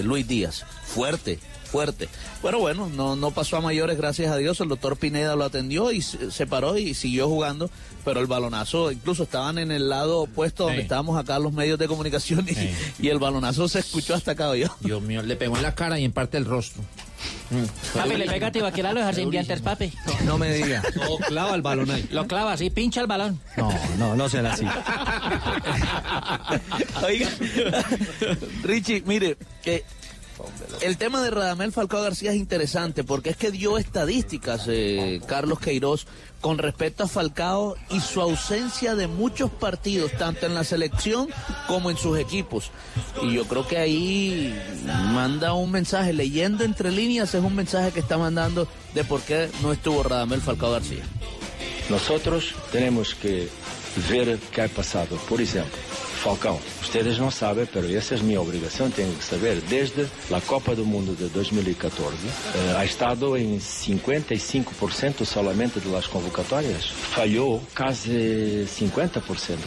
Luis 0.04 0.28
Díaz. 0.28 0.66
Fuerte, 0.86 1.40
fuerte. 1.74 2.08
Bueno, 2.44 2.60
bueno, 2.60 2.88
no, 2.88 3.16
no 3.16 3.32
pasó 3.32 3.58
a 3.58 3.62
mayores, 3.62 3.98
gracias 3.98 4.32
a 4.32 4.38
Dios. 4.38 4.62
El 4.62 4.70
doctor 4.70 4.96
Pineda 4.96 5.36
lo 5.36 5.44
atendió 5.44 5.92
y 5.92 6.04
se 6.04 6.46
paró 6.46 6.78
y 6.78 6.94
siguió 6.94 7.28
jugando. 7.28 7.72
Pero 8.06 8.20
el 8.20 8.28
balonazo, 8.28 8.92
incluso 8.92 9.24
estaban 9.24 9.58
en 9.58 9.72
el 9.72 9.90
lado 9.90 10.20
opuesto 10.22 10.64
donde 10.66 10.80
Sí. 10.80 10.84
estábamos 10.84 11.18
acá 11.20 11.40
los 11.40 11.52
medios 11.52 11.80
de 11.80 11.88
comunicación 11.88 12.46
y, 12.48 13.06
y 13.06 13.10
el 13.10 13.18
balonazo 13.18 13.68
se 13.68 13.80
escuchó 13.80 14.14
hasta 14.14 14.32
acá 14.34 14.56
yo. 14.56 14.68
Dios 14.82 15.02
mío, 15.02 15.24
le 15.24 15.36
pegó 15.36 15.58
en 15.58 15.64
la 15.64 15.74
cara 15.74 15.98
y 16.00 16.06
en 16.06 16.12
parte 16.12 16.38
del 16.38 16.46
rostro. 16.46 16.84
Papi, 17.94 18.16
le 18.18 18.26
pega 18.28 18.48
a 18.48 18.52
Tibaquira 18.52 18.90
a 18.90 18.94
los 18.94 19.62
papi. 19.62 19.94
No 20.26 20.38
me 20.38 20.54
diga. 20.54 20.84
No, 20.96 21.18
clava 21.26 21.56
el 21.56 21.62
balón 21.62 21.90
ahí. 21.92 22.08
Lo 22.12 22.28
clava 22.28 22.54
así, 22.54 22.70
pincha 22.70 23.02
el 23.02 23.08
balón. 23.08 23.40
No, 23.58 23.72
no, 23.98 24.16
no 24.16 24.30
sean 24.30 24.46
así. 24.48 24.66
Oiga, 27.06 27.30
Richie, 28.64 29.04
mire, 29.06 29.38
eh, 29.66 29.84
el 30.82 30.98
tema 30.98 31.22
de 31.22 31.32
Radamel 31.32 31.72
Falcao 31.72 32.02
García 32.02 32.32
es 32.32 32.38
interesante 32.38 33.04
porque 33.04 33.30
es 33.32 33.38
que 33.38 33.52
dio 33.52 33.78
estadísticas 33.78 34.66
eh, 34.68 35.22
Carlos 35.28 35.60
Queiroz 35.60 36.08
con 36.42 36.58
respecto 36.58 37.06
a 37.06 37.08
Falcao 37.08 37.76
y 37.90 38.02
su 38.02 38.20
ausencia 38.20 38.96
de 38.96 39.08
muchos 39.08 39.50
partidos, 39.50 40.12
tanto 40.18 40.46
en 40.46 40.54
la 40.54 40.66
selección 40.66 41.30
como 41.68 41.90
en 41.90 41.96
sus 41.96 42.20
equipos. 42.20 42.72
Y 43.22 43.34
yo 43.34 43.46
creo 43.46 43.66
que 43.66 43.78
ahí 43.78 44.54
manda 45.14 45.54
un 45.54 45.72
mensaje, 45.72 46.12
leyendo 46.12 46.66
entre 46.66 46.92
líneas, 46.92 47.34
es 47.34 47.42
un 47.42 47.56
mensaje 47.56 47.92
que 47.92 48.02
está 48.02 48.18
mandando 48.18 48.68
de 48.94 49.06
por 49.06 49.22
qué 49.22 49.50
no 49.62 49.72
estuvo 49.72 50.04
Radamel 50.04 50.42
Falcao 50.42 50.72
García. 50.72 51.04
Nosotros 51.90 52.54
tenemos 52.72 53.16
que 53.16 53.48
ver 54.10 54.38
qué 54.52 54.64
ha 54.64 54.68
pasado. 54.68 55.16
Por 55.30 55.42
ejemplo, 55.42 55.72
Falcão, 56.24 56.58
ustedes 56.82 57.18
no 57.18 57.30
saben, 57.30 57.68
pero 57.74 57.86
esa 57.86 58.16
es 58.16 58.22
mi 58.22 58.38
obligación, 58.38 58.90
tengo 58.92 59.14
que 59.14 59.24
saber. 59.24 59.62
Desde 59.64 60.08
la 60.30 60.40
Copa 60.40 60.74
do 60.74 60.86
Mundo 60.86 61.14
de 61.14 61.28
2014, 61.28 62.16
eh, 62.16 62.76
ha 62.78 62.86
estado 62.86 63.36
en 63.36 63.60
55% 63.60 65.26
solamente 65.26 65.82
de 65.82 65.90
las 65.90 66.08
convocatorias. 66.08 66.86
Falló 67.14 67.60
casi 67.74 68.66
50%, 68.66 69.20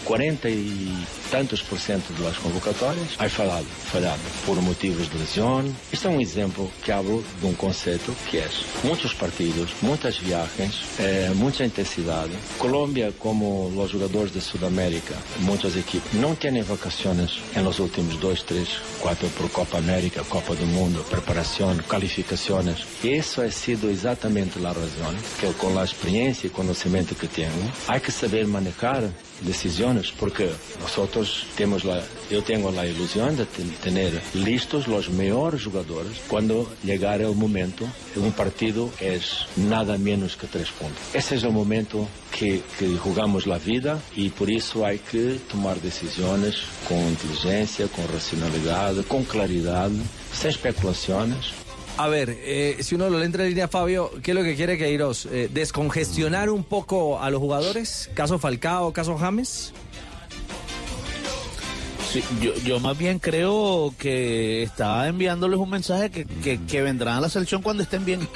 40 0.02 0.48
y 0.48 1.06
tantos 1.30 1.62
por 1.62 1.78
ciento 1.78 2.14
de 2.14 2.24
las 2.24 2.38
convocatorias. 2.38 3.16
Ha 3.18 3.28
fallado, 3.28 3.66
fallado 3.92 4.22
por 4.46 4.58
motivos 4.62 5.12
de 5.12 5.18
lesión. 5.18 5.66
Este 5.92 6.08
es 6.08 6.14
un 6.14 6.22
ejemplo 6.22 6.70
que 6.82 6.90
hablo 6.90 7.22
de 7.42 7.48
un 7.48 7.54
concepto 7.54 8.14
que 8.30 8.38
es 8.38 8.64
muchos 8.82 9.14
partidos, 9.14 9.74
muchas 9.82 10.22
viajes, 10.22 10.72
eh, 11.00 11.30
mucha 11.34 11.66
intensidad. 11.66 12.26
Colombia, 12.56 13.12
como 13.18 13.70
los 13.74 13.92
jugadores 13.92 14.32
de 14.32 14.40
Sudamérica, 14.40 15.16
muchos 15.40 15.76
equipos, 15.76 16.14
no 16.14 16.34
tienen 16.46 16.68
vacaciones 16.68 17.40
en 17.56 17.64
los 17.64 17.80
últimos 17.80 18.20
dos, 18.20 18.46
tres, 18.46 18.68
cuatro 19.02 19.26
por 19.30 19.50
Copa 19.50 19.78
América, 19.78 20.22
Copa 20.28 20.54
do 20.54 20.64
Mundo, 20.64 21.04
preparación, 21.10 21.82
calificaciones. 21.88 22.86
Y 23.02 23.14
eso 23.14 23.42
ha 23.42 23.50
sido 23.50 23.90
exactamente 23.90 24.60
la 24.60 24.72
razón 24.72 25.16
que 25.40 25.48
con 25.54 25.74
la 25.74 25.82
experiencia 25.82 26.46
y 26.46 26.50
conocimiento 26.50 27.16
que 27.16 27.26
tengo, 27.26 27.50
hay 27.88 28.00
que 28.00 28.12
saber 28.12 28.46
manejar 28.46 29.10
decisiones 29.42 30.12
porque 30.12 30.50
nosotros 30.80 31.46
tenemos 31.56 31.84
la, 31.84 32.02
yo 32.30 32.42
tengo 32.42 32.70
la 32.70 32.86
ilusión 32.86 33.36
de 33.36 33.46
tener 33.82 34.20
listos 34.34 34.88
los 34.88 35.10
mejores 35.10 35.64
jugadores 35.64 36.18
cuando 36.28 36.70
llegar 36.82 37.20
el 37.20 37.34
momento 37.34 37.86
un 38.16 38.32
partido 38.32 38.90
es 39.00 39.46
nada 39.56 39.98
menos 39.98 40.36
que 40.36 40.46
tres 40.46 40.70
puntos. 40.70 40.98
Ese 41.12 41.36
es 41.36 41.44
el 41.44 41.52
momento 41.52 42.08
que, 42.36 42.62
que 42.78 42.96
jugamos 42.96 43.46
la 43.46 43.58
vida 43.58 44.00
y 44.14 44.30
por 44.30 44.50
eso 44.50 44.86
hay 44.86 44.98
que 44.98 45.38
tomar 45.50 45.80
decisiones 45.80 46.62
con 46.88 46.98
inteligencia, 46.98 47.88
con 47.88 48.06
racionalidad, 48.08 48.94
con 49.06 49.24
claridad, 49.24 49.90
sin 50.32 50.50
especulaciones. 50.50 51.65
A 51.98 52.08
ver, 52.08 52.36
eh, 52.42 52.76
si 52.80 52.94
uno 52.94 53.08
lo 53.08 53.18
lee 53.18 53.24
entre 53.24 53.48
línea, 53.48 53.68
Fabio, 53.68 54.10
¿qué 54.22 54.32
es 54.32 54.34
lo 54.34 54.42
que 54.42 54.54
quiere 54.54 54.76
Queiroz? 54.76 55.26
Eh, 55.26 55.48
¿Descongestionar 55.52 56.50
un 56.50 56.62
poco 56.62 57.20
a 57.20 57.30
los 57.30 57.40
jugadores? 57.40 58.10
¿Caso 58.12 58.38
Falcao, 58.38 58.92
caso 58.92 59.16
James? 59.16 59.72
Sí, 62.12 62.22
yo, 62.42 62.54
yo 62.64 62.80
más 62.80 62.98
bien 62.98 63.18
creo 63.18 63.94
que 63.98 64.62
está 64.62 65.08
enviándoles 65.08 65.58
un 65.58 65.70
mensaje 65.70 66.10
que, 66.10 66.26
que, 66.26 66.60
que 66.64 66.82
vendrán 66.82 67.16
a 67.16 67.20
la 67.22 67.28
selección 67.30 67.62
cuando 67.62 67.82
estén 67.82 68.04
bien, 68.04 68.28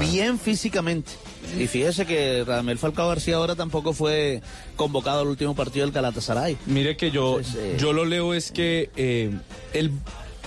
bien 0.00 0.38
físicamente. 0.38 1.10
Y 1.58 1.66
fíjese 1.66 2.06
que 2.06 2.44
Radamel 2.46 2.78
Falcao 2.78 3.08
García 3.08 3.36
ahora 3.36 3.56
tampoco 3.56 3.92
fue 3.92 4.40
convocado 4.76 5.22
al 5.22 5.28
último 5.28 5.54
partido 5.54 5.84
del 5.86 5.92
Galatasaray. 5.94 6.56
Mire 6.66 6.96
que 6.96 7.10
yo, 7.10 7.38
Entonces, 7.38 7.56
eh, 7.56 7.76
yo 7.78 7.92
lo 7.92 8.04
leo 8.04 8.34
es 8.34 8.52
que 8.52 8.90
eh, 8.96 9.30
el 9.72 9.90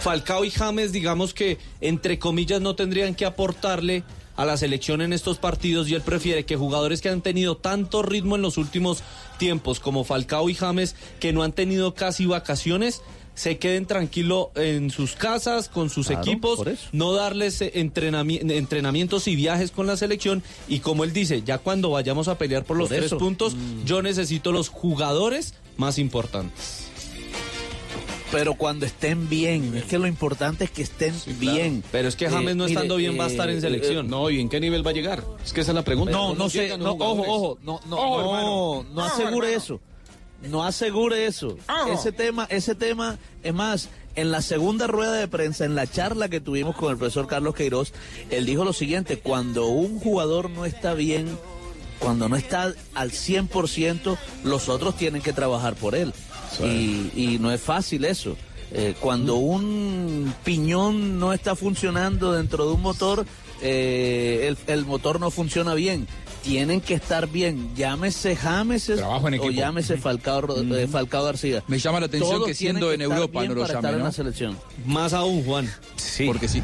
Falcao 0.01 0.43
y 0.45 0.51
James, 0.51 0.91
digamos 0.91 1.33
que 1.33 1.57
entre 1.79 2.17
comillas 2.19 2.59
no 2.61 2.75
tendrían 2.75 3.13
que 3.15 3.25
aportarle 3.25 4.03
a 4.35 4.45
la 4.45 4.57
selección 4.57 5.01
en 5.01 5.13
estos 5.13 5.37
partidos 5.37 5.87
y 5.89 5.93
él 5.93 6.01
prefiere 6.01 6.45
que 6.45 6.55
jugadores 6.55 7.01
que 7.01 7.09
han 7.09 7.21
tenido 7.21 7.57
tanto 7.57 8.01
ritmo 8.01 8.35
en 8.35 8.41
los 8.41 8.57
últimos 8.57 9.03
tiempos 9.37 9.79
como 9.79 10.03
Falcao 10.03 10.49
y 10.49 10.55
James 10.55 10.95
que 11.19 11.33
no 11.33 11.43
han 11.43 11.51
tenido 11.51 11.93
casi 11.93 12.25
vacaciones 12.25 13.01
se 13.35 13.57
queden 13.59 13.85
tranquilos 13.85 14.47
en 14.55 14.89
sus 14.89 15.13
casas, 15.13 15.69
con 15.69 15.89
sus 15.89 16.07
Claro, 16.07 16.21
equipos, 16.21 16.59
no 16.91 17.13
darles 17.13 17.61
entrenami- 17.61 18.39
entrenamientos 18.51 19.27
y 19.27 19.35
viajes 19.37 19.71
con 19.71 19.87
la 19.87 19.95
selección. 19.95 20.43
Y 20.67 20.79
como 20.79 21.05
él 21.05 21.13
dice, 21.13 21.41
ya 21.41 21.57
cuando 21.57 21.91
vayamos 21.91 22.27
a 22.27 22.37
pelear 22.37 22.65
por 22.65 22.75
los 22.75 22.89
Por 22.89 22.97
tres 22.97 23.05
eso. 23.07 23.15
Mm. 23.15 23.19
puntos, 23.19 23.55
yo 23.85 24.01
necesito 24.01 24.51
los 24.51 24.67
jugadores 24.67 25.53
más 25.77 25.97
importantes. 25.97 26.87
Pero 28.31 28.53
cuando 28.55 28.85
estén 28.85 29.27
bien, 29.29 29.75
es 29.75 29.83
que 29.85 29.99
lo 29.99 30.07
importante 30.07 30.63
es 30.63 30.71
que 30.71 30.81
estén 30.81 31.13
bien. 31.37 31.83
Pero 31.91 32.07
es 32.07 32.15
que 32.15 32.29
James 32.29 32.55
no 32.55 32.65
estando 32.65 32.95
bien 32.95 33.19
va 33.19 33.25
a 33.25 33.27
estar 33.27 33.49
en 33.49 33.61
selección. 33.61 34.09
No, 34.09 34.29
¿y 34.29 34.39
en 34.39 34.49
qué 34.49 34.59
nivel 34.59 34.85
va 34.85 34.91
a 34.91 34.93
llegar? 34.93 35.23
Es 35.43 35.53
que 35.53 35.61
esa 35.61 35.71
es 35.71 35.75
la 35.75 35.83
pregunta. 35.83 36.11
No, 36.11 36.29
no 36.29 36.35
¿Cómo 36.35 36.49
sé, 36.49 36.77
no, 36.77 36.91
ojo, 36.91 37.23
ojo, 37.27 37.59
no, 37.63 37.79
no, 37.87 37.97
Ojo, 37.97 38.83
no, 38.83 38.93
no 38.93 39.03
asegure 39.03 39.53
eso. 39.53 39.79
No 40.49 40.63
asegure 40.63 41.25
eso. 41.25 41.57
Ojo. 41.69 41.93
Ese 41.93 42.11
tema, 42.11 42.47
ese 42.49 42.73
tema, 42.73 43.19
es 43.43 43.53
más, 43.53 43.89
en 44.15 44.31
la 44.31 44.41
segunda 44.41 44.87
rueda 44.87 45.13
de 45.13 45.27
prensa, 45.27 45.65
en 45.65 45.75
la 45.75 45.87
charla 45.87 46.29
que 46.29 46.39
tuvimos 46.39 46.75
con 46.75 46.91
el 46.91 46.97
profesor 46.97 47.27
Carlos 47.27 47.55
Queiroz, 47.55 47.93
él 48.29 48.45
dijo 48.45 48.63
lo 48.63 48.73
siguiente, 48.73 49.19
cuando 49.19 49.67
un 49.67 49.99
jugador 49.99 50.49
no 50.49 50.65
está 50.65 50.93
bien, 50.93 51.27
cuando 51.99 52.27
no 52.27 52.35
está 52.35 52.73
al 52.95 53.11
100%, 53.11 54.17
los 54.43 54.69
otros 54.69 54.97
tienen 54.97 55.21
que 55.21 55.33
trabajar 55.33 55.75
por 55.75 55.95
él. 55.95 56.13
Y, 56.59 57.11
y 57.15 57.37
no 57.39 57.51
es 57.51 57.61
fácil 57.61 58.05
eso. 58.05 58.35
Eh, 58.73 58.95
cuando 58.99 59.35
un 59.35 60.33
piñón 60.43 61.19
no 61.19 61.33
está 61.33 61.55
funcionando 61.55 62.31
dentro 62.33 62.65
de 62.67 62.73
un 62.73 62.81
motor, 62.81 63.25
eh, 63.61 64.47
el, 64.47 64.57
el 64.73 64.85
motor 64.85 65.19
no 65.19 65.29
funciona 65.29 65.73
bien. 65.73 66.07
Tienen 66.43 66.81
que 66.81 66.95
estar 66.95 67.27
bien, 67.27 67.75
llámese 67.75 68.35
James 68.35 68.89
o 68.89 69.49
llámese 69.51 69.97
Falcao, 69.97 70.59
eh, 70.75 70.87
Falcao 70.87 71.23
García. 71.23 71.63
Me 71.67 71.77
llama 71.77 71.99
la 71.99 72.07
atención 72.07 72.31
Todos 72.31 72.47
que 72.47 72.55
siendo 72.55 72.91
en 72.91 73.01
Europa 73.01 73.43
no 73.45 73.53
lo 73.53 73.61
para 73.61 73.73
llamen, 73.73 73.77
estar 73.77 73.93
en 73.93 73.99
¿no? 73.99 74.05
la 74.05 74.11
selección. 74.11 74.57
Más 74.85 75.13
aún, 75.13 75.43
Juan. 75.43 75.71
Porque 76.25 76.47
si, 76.47 76.63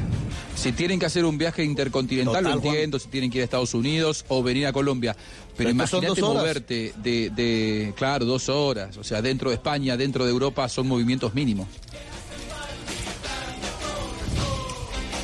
si 0.56 0.72
tienen 0.72 1.00
que 1.00 1.06
hacer 1.06 1.26
un 1.26 1.38
viaje 1.38 1.64
intercontinental, 1.64 2.44
Total, 2.44 2.60
lo 2.60 2.64
entiendo, 2.64 2.98
si 2.98 3.08
tienen 3.10 3.30
que 3.30 3.38
ir 3.38 3.42
a 3.42 3.46
Estados 3.46 3.76
Unidos 3.76 4.26
o 4.30 4.42
venir 4.42 4.66
a 4.66 4.74
Colombia. 4.74 5.14
Pero, 5.14 5.56
Pero 5.58 5.70
imagínate 5.70 6.22
moverte 6.22 6.94
de, 6.98 7.30
de, 7.30 7.94
claro, 7.96 8.26
dos 8.26 8.50
horas. 8.50 8.98
O 8.98 9.04
sea, 9.04 9.22
dentro 9.22 9.52
de 9.52 9.56
España, 9.58 9.96
dentro 9.96 10.26
de 10.26 10.32
Europa, 10.32 10.68
son 10.70 10.88
movimientos 10.88 11.36
mínimos. 11.36 11.68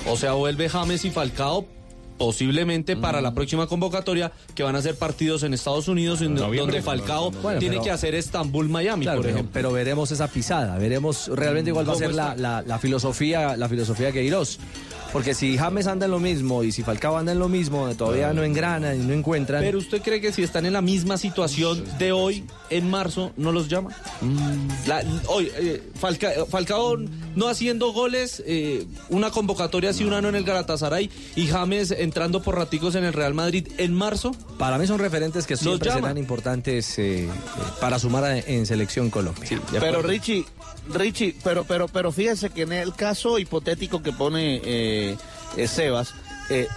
O 0.06 0.18
sea, 0.18 0.34
vuelve 0.34 0.70
James 0.70 1.06
y 1.06 1.12
Falcao 1.12 1.66
posiblemente 2.18 2.96
para 2.96 3.22
la 3.22 3.34
próxima 3.34 3.68
convocatoria 3.68 4.32
que 4.56 4.64
van 4.64 4.76
a 4.76 4.82
ser 4.82 4.96
partidos 4.96 5.44
en 5.44 5.54
Estados 5.54 5.88
Unidos 5.88 6.22
en 6.22 6.36
donde 6.36 6.82
Falcao 6.82 7.32
tiene 7.60 7.76
pero- 7.76 7.84
que 7.84 7.92
hacer 7.92 8.16
Estambul-Miami, 8.16 9.04
Claro, 9.06 9.22
por 9.22 9.30
ejemplo. 9.30 9.50
pero 9.54 9.72
veremos 9.72 10.12
esa 10.12 10.28
pisada, 10.28 10.78
veremos 10.78 11.28
realmente 11.34 11.72
cuál 11.74 11.88
va 11.88 11.92
a 11.92 11.96
¿Cómo 11.96 12.06
ser 12.06 12.14
la, 12.16 12.36
la- 12.36 12.62
la 12.62 12.80
filosofía, 12.80 13.58
la 13.58 13.68
filosofía 13.70 14.12
que 14.12 14.20
Queiroz. 14.24 14.60
Porque 15.14 15.36
si 15.36 15.58
James 15.58 15.86
anda 15.86 16.06
en 16.06 16.12
lo 16.12 16.20
mismo 16.20 16.64
y 16.64 16.72
si 16.72 16.82
Falcao 16.82 17.16
anda 17.18 17.32
en 17.32 17.40
lo 17.40 17.48
mismo, 17.48 17.88
todavía 17.96 18.34
no 18.34 18.44
engranan 18.44 19.00
y 19.00 19.06
no 19.06 19.14
encuentran. 19.14 19.62
Pero 19.62 19.78
usted 19.78 20.02
cree 20.02 20.20
que 20.20 20.34
si 20.34 20.42
están 20.42 20.66
en 20.66 20.74
la 20.74 20.82
misma 20.82 21.18
situación 21.18 21.84
de 22.00 22.12
hoy, 22.12 22.44
en 22.72 22.90
marzo, 22.90 23.32
no 23.38 23.52
los 23.52 23.68
llama? 23.70 23.92
La- 24.88 25.04
hoy, 25.28 25.52
eh, 25.56 25.84
Falca- 26.00 26.46
Falcao 26.50 26.98
no 27.36 27.48
haciendo 27.48 27.94
goles, 27.94 28.42
eh, 28.48 28.88
una 29.10 29.30
convocatoria 29.30 29.92
así, 29.92 30.04
un 30.04 30.14
año 30.14 30.30
en 30.30 30.36
el 30.36 30.44
Galatasaray 30.44 31.10
y 31.36 31.46
James 31.48 31.92
entrando 31.92 32.42
por 32.42 32.56
raticos 32.56 32.96
en 32.96 33.04
el 33.04 33.14
Real 33.14 33.36
Madrid 33.36 33.68
en 33.78 33.94
marzo. 33.94 34.32
Para 34.58 34.80
mí 34.80 34.88
son 34.88 34.98
referentes 35.00 35.46
que 35.46 35.56
siempre 35.58 35.90
serán 36.02 36.18
importantes 36.18 36.98
eh, 36.98 37.26
eh, 37.26 37.28
para 37.80 38.00
sumar 38.00 38.24
a- 38.24 38.40
en 38.40 38.66
selección 38.66 39.12
Colombia. 39.12 39.62
Pero 39.80 40.02
Richie, 40.02 40.44
Richie, 40.92 41.36
pero, 41.44 41.64
pero, 41.66 41.88
pero 41.88 42.12
fíjese 42.12 42.50
que 42.50 42.64
en 42.64 42.72
el 42.74 42.94
caso 42.96 43.38
hipotético 43.40 44.02
que 44.02 44.12
pone 44.12 44.62
eh, 45.12 45.18
eh, 45.58 45.68
Sebas, 45.68 46.14
eh, 46.50 46.68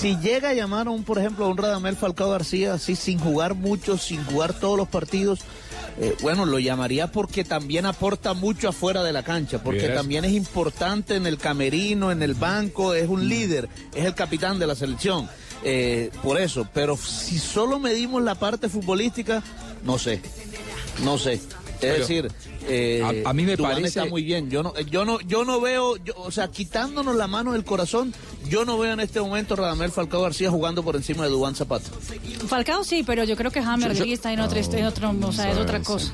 si 0.00 0.16
llega 0.18 0.50
a 0.50 0.54
llamar 0.54 0.86
a 0.86 0.90
un, 0.90 1.04
por 1.04 1.18
ejemplo, 1.18 1.44
a 1.44 1.48
un 1.48 1.56
Radamel 1.56 1.96
Falcao 1.96 2.30
García, 2.30 2.74
así 2.74 2.96
sin 2.96 3.18
jugar 3.18 3.54
mucho, 3.54 3.98
sin 3.98 4.24
jugar 4.24 4.52
todos 4.52 4.76
los 4.76 4.88
partidos, 4.88 5.40
eh, 6.00 6.16
bueno, 6.22 6.44
lo 6.44 6.58
llamaría 6.58 7.10
porque 7.12 7.44
también 7.44 7.86
aporta 7.86 8.34
mucho 8.34 8.68
afuera 8.68 9.02
de 9.02 9.12
la 9.12 9.22
cancha, 9.22 9.62
porque 9.62 9.88
también 9.88 10.24
es 10.24 10.32
importante 10.32 11.14
en 11.16 11.26
el 11.26 11.38
camerino, 11.38 12.10
en 12.10 12.22
el 12.22 12.34
banco, 12.34 12.94
es 12.94 13.08
un 13.08 13.28
líder, 13.28 13.68
es 13.94 14.04
el 14.04 14.14
capitán 14.14 14.58
de 14.58 14.66
la 14.66 14.74
selección. 14.74 15.28
eh, 15.66 16.10
por 16.22 16.38
eso, 16.38 16.68
pero 16.74 16.94
si 16.96 17.38
solo 17.38 17.78
medimos 17.78 18.22
la 18.22 18.34
parte 18.34 18.68
futbolística, 18.68 19.42
no 19.84 19.98
sé, 19.98 20.20
no 21.02 21.16
sé. 21.16 21.40
Es 21.74 21.80
Pero, 21.80 21.94
decir, 21.98 22.32
eh, 22.68 23.22
a- 23.24 23.30
a 23.30 23.32
mí 23.32 23.42
me 23.42 23.56
parece- 23.58 23.88
está 23.88 24.04
muy 24.06 24.22
bien. 24.22 24.48
Yo 24.50 24.62
no, 24.62 24.78
yo 24.80 25.04
no, 25.04 25.20
yo 25.20 25.44
no 25.44 25.60
veo, 25.60 25.96
yo- 25.96 26.14
o 26.16 26.30
sea, 26.30 26.48
quitándonos 26.48 27.14
la 27.16 27.26
mano 27.26 27.52
del 27.52 27.64
corazón, 27.64 28.14
yo 28.48 28.64
no 28.64 28.78
veo 28.78 28.92
en 28.92 29.00
este 29.00 29.20
momento 29.20 29.56
Radamel 29.56 29.90
Falcao 29.90 30.22
García 30.22 30.50
jugando 30.50 30.82
por 30.82 30.96
encima 30.96 31.24
de 31.24 31.30
Dubán 31.30 31.54
Zapata. 31.54 31.90
Falcao 32.48 32.84
sí, 32.84 33.02
pero 33.04 33.24
yo 33.24 33.36
creo 33.36 33.50
que 33.50 33.58
Hammer 33.60 33.92
Yo- 33.94 34.04
está 34.04 34.32
en 34.32 34.40
otro, 34.40 34.58
en 34.58 34.84
otro, 34.86 35.14
o 35.28 35.32
sea, 35.32 35.50
es 35.50 35.58
otra 35.58 35.80
cosa. 35.82 36.12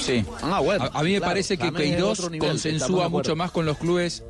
Sí. 0.00 0.24
Ah, 0.42 0.60
bueno, 0.60 0.84
a, 0.92 1.00
a 1.00 1.02
mí 1.02 1.12
me 1.12 1.18
claro, 1.18 1.30
parece 1.32 1.56
que 1.58 1.72
Queiroz 1.72 2.20
consensúa 2.38 3.08
mucho 3.08 3.36
más 3.36 3.50
con 3.50 3.66
los 3.66 3.76
clubes 3.78 4.22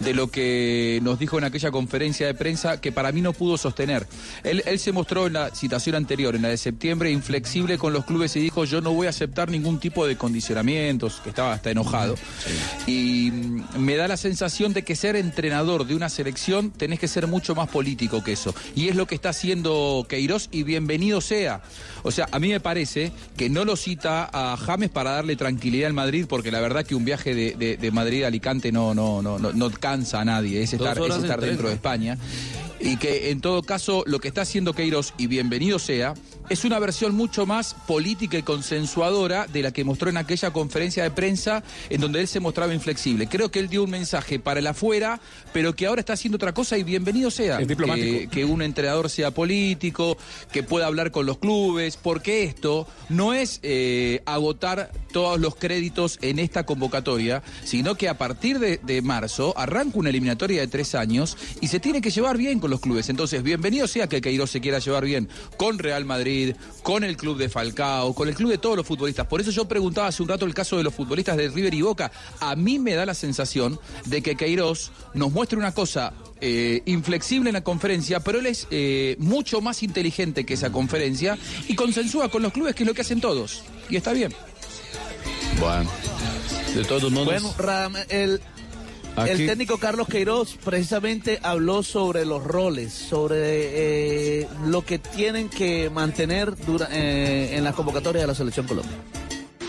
de 0.00 0.14
lo 0.14 0.28
que 0.30 1.00
nos 1.02 1.18
dijo 1.18 1.38
en 1.38 1.44
aquella 1.44 1.70
conferencia 1.70 2.26
de 2.26 2.34
prensa 2.34 2.80
que 2.80 2.92
para 2.92 3.12
mí 3.12 3.20
no 3.20 3.32
pudo 3.32 3.56
sostener. 3.58 4.06
Él, 4.44 4.62
él 4.66 4.78
se 4.78 4.92
mostró 4.92 5.26
en 5.26 5.34
la 5.34 5.54
citación 5.54 5.96
anterior, 5.96 6.34
en 6.36 6.42
la 6.42 6.48
de 6.48 6.56
septiembre, 6.56 7.10
inflexible 7.10 7.78
con 7.78 7.92
los 7.92 8.04
clubes 8.04 8.34
y 8.36 8.40
dijo 8.40 8.64
yo 8.64 8.80
no 8.80 8.92
voy 8.92 9.06
a 9.06 9.10
aceptar 9.10 9.50
ningún 9.50 9.78
tipo 9.80 10.06
de 10.06 10.16
condicionamientos, 10.16 11.20
que 11.22 11.30
estaba 11.30 11.52
hasta 11.52 11.70
enojado. 11.70 12.14
Y 12.86 13.30
mm, 13.32 13.78
me 13.78 13.96
da 13.96 14.08
la 14.08 14.16
sensación 14.16 14.72
de 14.72 14.82
que 14.82 14.96
ser 14.96 15.16
entrenador 15.16 15.86
de 15.86 15.94
una 15.94 16.08
selección 16.08 16.70
tenés 16.70 16.98
que 17.00 17.08
ser 17.08 17.26
mucho 17.26 17.54
más 17.54 17.68
político 17.68 18.22
que 18.22 18.32
eso. 18.32 18.54
Y 18.74 18.88
es 18.88 18.96
lo 18.96 19.06
que 19.06 19.14
está 19.14 19.30
haciendo 19.30 20.06
Queiroz 20.08 20.48
y 20.52 20.62
bienvenido 20.62 21.20
sea. 21.20 21.62
O 22.02 22.10
sea, 22.10 22.28
a 22.30 22.38
mí 22.38 22.48
me 22.48 22.60
parece 22.60 23.12
que 23.36 23.48
no 23.50 23.64
lo 23.64 23.76
cita 23.76 24.28
a 24.32 24.56
James 24.56 24.90
para 24.90 25.12
darle 25.12 25.36
tranquilidad 25.36 25.88
al 25.88 25.92
Madrid, 25.92 26.26
porque 26.28 26.50
la 26.50 26.60
verdad 26.60 26.84
que 26.84 26.94
un 26.94 27.04
viaje 27.04 27.34
de, 27.34 27.54
de- 27.54 27.76
de 27.76 27.90
Madrid 27.90 28.22
a 28.24 28.28
Alicante 28.28 28.70
no, 28.72 28.94
no, 28.94 29.22
no, 29.22 29.38
no, 29.38 29.52
no 29.52 29.70
cansa 29.78 30.20
a 30.20 30.24
nadie, 30.24 30.62
es 30.62 30.72
estar, 30.72 30.98
es 30.98 31.22
dentro 31.40 31.68
de 31.68 31.74
España. 31.74 32.18
Y 32.78 32.98
que 32.98 33.30
en 33.30 33.40
todo 33.40 33.62
caso 33.62 34.04
lo 34.06 34.18
que 34.20 34.28
está 34.28 34.42
haciendo 34.42 34.74
Queiroz, 34.74 35.14
y 35.16 35.28
bienvenido 35.28 35.78
sea, 35.78 36.14
es 36.48 36.64
una 36.64 36.78
versión 36.78 37.14
mucho 37.14 37.46
más 37.46 37.74
política 37.86 38.38
y 38.38 38.42
consensuadora 38.42 39.46
de 39.46 39.62
la 39.62 39.72
que 39.72 39.82
mostró 39.82 40.10
en 40.10 40.16
aquella 40.16 40.52
conferencia 40.52 41.02
de 41.02 41.10
prensa 41.10 41.64
en 41.90 42.00
donde 42.00 42.20
él 42.20 42.28
se 42.28 42.38
mostraba 42.38 42.72
inflexible. 42.72 43.26
Creo 43.26 43.50
que 43.50 43.58
él 43.58 43.68
dio 43.68 43.82
un 43.82 43.90
mensaje 43.90 44.38
para 44.38 44.60
el 44.60 44.66
afuera, 44.66 45.20
pero 45.52 45.74
que 45.74 45.86
ahora 45.86 46.00
está 46.00 46.12
haciendo 46.12 46.36
otra 46.36 46.54
cosa 46.54 46.78
y 46.78 46.84
bienvenido 46.84 47.30
sea. 47.30 47.60
Es 47.60 47.66
diplomático. 47.66 48.18
Que, 48.18 48.28
que 48.28 48.44
un 48.44 48.62
entrenador 48.62 49.10
sea 49.10 49.32
político, 49.32 50.16
que 50.52 50.62
pueda 50.62 50.86
hablar 50.86 51.10
con 51.10 51.26
los 51.26 51.38
clubes, 51.38 51.96
porque 51.96 52.44
esto 52.44 52.86
no 53.08 53.34
es 53.34 53.58
eh, 53.62 54.22
agotar 54.26 54.92
todos 55.12 55.40
los 55.40 55.56
créditos 55.56 56.18
en 56.22 56.38
esta 56.38 56.64
convocatoria, 56.64 57.42
sino 57.64 57.96
que 57.96 58.08
a 58.08 58.18
partir 58.18 58.58
de, 58.60 58.78
de 58.78 59.02
marzo 59.02 59.52
arranca 59.66 59.98
una 59.98 60.10
eliminatoria 60.10 60.60
de 60.60 60.68
tres 60.68 60.94
años 60.94 61.36
y 61.60 61.68
se 61.68 61.80
tiene 61.80 62.00
que 62.00 62.10
llevar 62.10 62.36
bien 62.36 62.60
con 62.60 62.70
los 62.70 62.80
clubes. 62.80 63.08
Entonces, 63.08 63.42
bienvenido 63.42 63.86
sea 63.86 64.08
que 64.08 64.20
Queiroz 64.20 64.50
se 64.50 64.60
quiera 64.60 64.78
llevar 64.78 65.04
bien 65.04 65.28
con 65.56 65.78
Real 65.78 66.04
Madrid, 66.04 66.54
con 66.82 67.04
el 67.04 67.16
club 67.16 67.36
de 67.36 67.48
Falcao, 67.48 68.14
con 68.14 68.28
el 68.28 68.34
club 68.34 68.50
de 68.50 68.58
todos 68.58 68.76
los 68.76 68.86
futbolistas. 68.86 69.26
Por 69.26 69.40
eso 69.40 69.50
yo 69.50 69.66
preguntaba 69.66 70.08
hace 70.08 70.22
un 70.22 70.28
rato 70.28 70.46
el 70.46 70.54
caso 70.54 70.76
de 70.76 70.84
los 70.84 70.94
futbolistas 70.94 71.36
de 71.36 71.48
River 71.48 71.74
y 71.74 71.82
Boca. 71.82 72.10
A 72.40 72.56
mí 72.56 72.78
me 72.78 72.94
da 72.94 73.04
la 73.04 73.14
sensación 73.14 73.78
de 74.06 74.22
que 74.22 74.36
Queiroz 74.36 74.92
nos 75.14 75.32
muestra 75.32 75.58
una 75.58 75.72
cosa 75.72 76.12
eh, 76.40 76.82
inflexible 76.84 77.50
en 77.50 77.54
la 77.54 77.64
conferencia, 77.64 78.20
pero 78.20 78.38
él 78.38 78.46
es 78.46 78.66
eh, 78.70 79.16
mucho 79.18 79.60
más 79.60 79.82
inteligente 79.82 80.44
que 80.44 80.54
esa 80.54 80.70
conferencia 80.70 81.38
y 81.66 81.74
consensúa 81.74 82.28
con 82.28 82.42
los 82.42 82.52
clubes, 82.52 82.74
que 82.74 82.82
es 82.82 82.86
lo 82.86 82.94
que 82.94 83.00
hacen 83.00 83.20
todos. 83.20 83.62
Y 83.88 83.96
está 83.96 84.12
bien. 84.12 84.32
Bueno, 85.58 85.90
de 86.74 86.84
todos 86.84 87.10
modos. 87.10 87.26
Bueno, 87.26 87.54
Radamel, 87.56 88.06
el, 88.10 88.40
Aquí- 89.16 89.30
el 89.30 89.46
técnico 89.46 89.78
Carlos 89.78 90.06
Queiroz 90.08 90.56
precisamente 90.64 91.38
habló 91.42 91.82
sobre 91.82 92.24
los 92.26 92.44
roles, 92.44 92.92
sobre 92.92 94.40
eh, 94.42 94.48
lo 94.66 94.84
que 94.84 94.98
tienen 94.98 95.48
que 95.48 95.88
mantener 95.90 96.54
dura- 96.56 96.88
eh, 96.92 97.54
en 97.56 97.64
las 97.64 97.74
convocatorias 97.74 98.22
de 98.22 98.26
la 98.28 98.34
Selección 98.34 98.66
Colombia. 98.66 98.92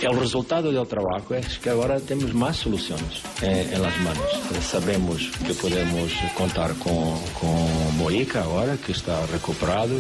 El 0.02 0.20
resultado 0.20 0.72
del 0.72 0.88
trabajo 0.88 1.34
es 1.34 1.58
que 1.58 1.72
ahora 1.72 2.00
tenemos 2.00 2.32
más 2.36 2.58
soluciones 2.58 3.22
eh, 3.42 3.72
en 3.74 3.82
las 3.82 3.98
manos. 4.02 4.24
Eh, 4.54 4.62
Sabemos 4.62 5.32
que 5.46 5.54
podemos 5.56 6.12
contar 6.38 6.76
con, 6.76 7.20
con 7.40 7.98
Moica 7.98 8.44
ahora, 8.44 8.78
que 8.78 8.92
está 8.92 9.26
recuperado. 9.28 9.96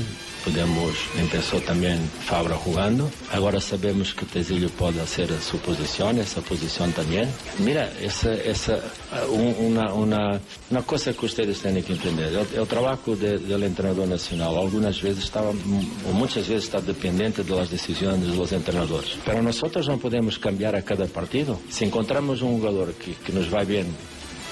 Podemos, 0.51 0.93
empezó 1.19 1.59
también 1.59 1.99
Fabra 2.25 2.55
jugando. 2.55 3.11
Ahora 3.33 3.59
sabemos 3.59 4.13
que 4.13 4.25
Tezillo 4.25 4.69
puede 4.69 5.01
hacer 5.01 5.29
su 5.41 5.57
posición, 5.57 6.19
esa 6.19 6.39
posición 6.39 6.93
también. 6.93 7.27
Mira, 7.59 7.91
esa, 7.99 8.33
esa, 8.33 8.79
uh, 9.27 9.33
un- 9.33 9.55
una, 9.59 9.93
una, 9.93 10.39
una 10.71 10.81
cosa 10.83 11.11
que 11.11 11.25
ustedes 11.25 11.59
tienen 11.59 11.83
que 11.83 11.91
entender. 11.93 12.29
El, 12.33 12.59
el 12.61 12.65
trabajo 12.65 13.13
de- 13.17 13.39
del 13.39 13.63
entrenador 13.63 14.07
nacional 14.07 14.55
algunas 14.57 15.01
veces 15.01 15.25
estaba, 15.25 15.49
o 15.49 16.13
muchas 16.13 16.47
veces 16.47 16.63
está 16.63 16.79
dependiente 16.79 17.43
de 17.43 17.53
las 17.53 17.69
decisiones 17.69 18.25
de 18.25 18.33
los 18.37 18.49
entrenadores. 18.53 19.17
Pero 19.25 19.41
nosotros 19.43 19.85
no 19.89 19.97
podemos 19.97 20.39
cambiar 20.39 20.77
a 20.77 20.81
cada 20.81 21.07
partido. 21.07 21.59
Si 21.69 21.83
encontramos 21.83 22.41
un 22.41 22.57
jugador 22.59 22.93
que, 22.93 23.15
que 23.15 23.33
nos 23.33 23.53
va 23.53 23.65
bien 23.65 23.87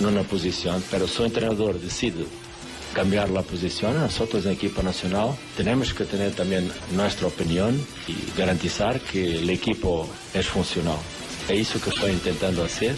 en 0.02 0.06
una 0.08 0.24
posición, 0.24 0.84
pero 0.92 1.08
su 1.08 1.24
entrenador 1.24 1.80
decide 1.80 2.26
cambiar 2.96 3.30
la 3.30 3.42
posición. 3.44 3.94
Nosotros 4.00 4.46
en 4.46 4.54
equipo 4.54 4.82
nacional 4.82 5.32
tenemos 5.58 5.94
que 5.94 6.06
tener 6.06 6.32
también 6.32 6.72
nuestra 6.96 7.28
opinión 7.28 7.80
y 8.08 8.16
garantizar 8.40 9.00
que 9.02 9.40
el 9.40 9.50
equipo 9.50 10.10
es 10.34 10.48
funcional. 10.48 10.98
Es 11.50 11.70
eso 11.70 11.82
que 11.82 11.90
estoy 11.92 12.12
intentando 12.12 12.64
hacer. 12.64 12.96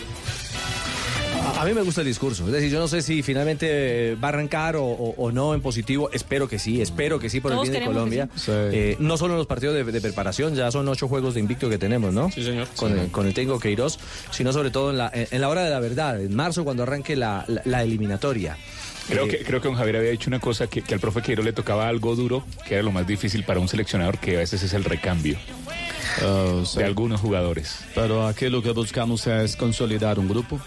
A, 1.58 1.62
a 1.62 1.66
mí 1.66 1.74
me 1.74 1.82
gusta 1.82 2.02
el 2.02 2.08
discurso. 2.08 2.46
Es 2.46 2.52
decir, 2.52 2.70
yo 2.72 2.80
no 2.80 2.88
sé 2.88 3.02
si 3.02 3.22
finalmente 3.24 4.12
eh, 4.12 4.16
va 4.16 4.28
a 4.28 4.30
arrancar 4.30 4.76
o, 4.76 4.86
o- 4.86 5.16
o 5.18 5.32
no 5.32 5.54
en 5.54 5.62
positivo. 5.62 6.10
Espero 6.14 6.48
que 6.48 6.60
sí, 6.60 6.82
espero 6.82 7.20
que 7.20 7.30
sí 7.30 7.40
por 7.42 7.52
Todos 7.52 7.66
el 7.66 7.72
bien 7.72 7.84
de 7.84 7.88
Colombia. 7.88 8.30
sí. 8.36 8.52
Eh, 8.54 8.96
no 9.00 9.18
solo 9.18 9.34
en 9.34 9.40
los 9.40 9.48
partidos 9.48 9.76
de, 9.76 9.84
de 9.84 10.02
preparación, 10.02 10.56
ya 10.56 10.70
son 10.72 10.88
ocho 10.88 11.08
juegos 11.08 11.34
de 11.34 11.40
invicto 11.40 11.70
que 11.70 11.78
tenemos, 11.78 12.14
¿no? 12.14 12.32
Sí, 12.32 12.44
señor. 12.44 12.68
Con, 12.76 12.98
el, 12.98 13.10
con 13.10 13.26
el 13.28 13.34
técnico 13.34 13.60
Queiroz, 13.60 13.98
sino 14.32 14.54
sobre 14.54 14.70
todo 14.72 14.92
en 14.92 14.98
la, 14.98 15.10
en, 15.14 15.28
en 15.32 15.42
la 15.42 15.50
hora 15.50 15.64
de 15.64 15.70
la 15.72 15.80
verdad, 15.80 16.22
en 16.22 16.36
marzo 16.36 16.64
cuando 16.64 16.84
arranque 16.84 17.16
la, 17.16 17.44
la- 17.48 17.62
la 17.66 17.84
eliminatoria. 17.84 18.58
Creo 19.08 19.26
Eh, 19.26 19.30
que, 19.30 19.38
creo 19.44 19.62
que 19.62 19.68
don 19.68 19.78
Javier 19.78 19.98
había 19.98 20.12
dicho 20.12 20.30
una 20.30 20.40
cosa 20.40 20.68
que, 20.68 20.82
que 20.82 20.94
al 20.94 21.00
profe 21.00 21.22
Queiroz 21.22 21.46
le 21.46 21.54
tocaba 21.54 21.88
algo 21.88 22.16
duro, 22.16 22.44
que 22.68 22.76
era 22.76 22.84
lo 22.84 22.92
más 22.92 23.08
difícil 23.08 23.44
para 23.44 23.60
un 23.60 23.68
seleccionador, 23.68 24.18
que 24.20 24.36
a 24.36 24.40
veces 24.40 24.64
es 24.64 24.74
el 24.74 24.84
recambio 24.84 25.38
de 26.76 26.84
algunos 26.84 27.22
jugadores. 27.22 27.80
Pero 27.96 28.26
aquí 28.28 28.50
lo 28.50 28.62
que 28.64 28.72
buscamos 28.72 29.28
es 29.28 29.56
consolidar 29.56 30.20
un 30.20 30.28
grupo 30.28 30.60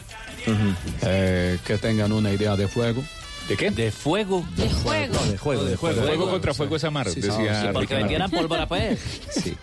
eh, 1.02 1.58
que 1.66 1.78
tengan 1.78 2.12
una 2.12 2.32
idea 2.32 2.56
de 2.56 2.66
juego. 2.66 3.02
¿De 3.48 3.56
qué? 3.56 3.70
De 3.72 3.90
fuego. 3.90 4.46
De 4.56 4.68
juego. 4.68 5.14
de 5.24 5.36
juego, 5.36 5.64
de 5.64 5.74
juego. 5.76 6.02
Fuego 6.02 6.30
contra 6.30 6.54
fuego 6.54 6.76
es 6.76 6.84
amar, 6.84 7.08
Sí, 7.10 7.20
decía 7.20 7.62
sí, 7.62 7.68
Porque 7.72 7.96
vendieran 7.96 8.30
pólvora, 8.30 8.68
pues. 8.68 9.00
Sí. 9.30 9.56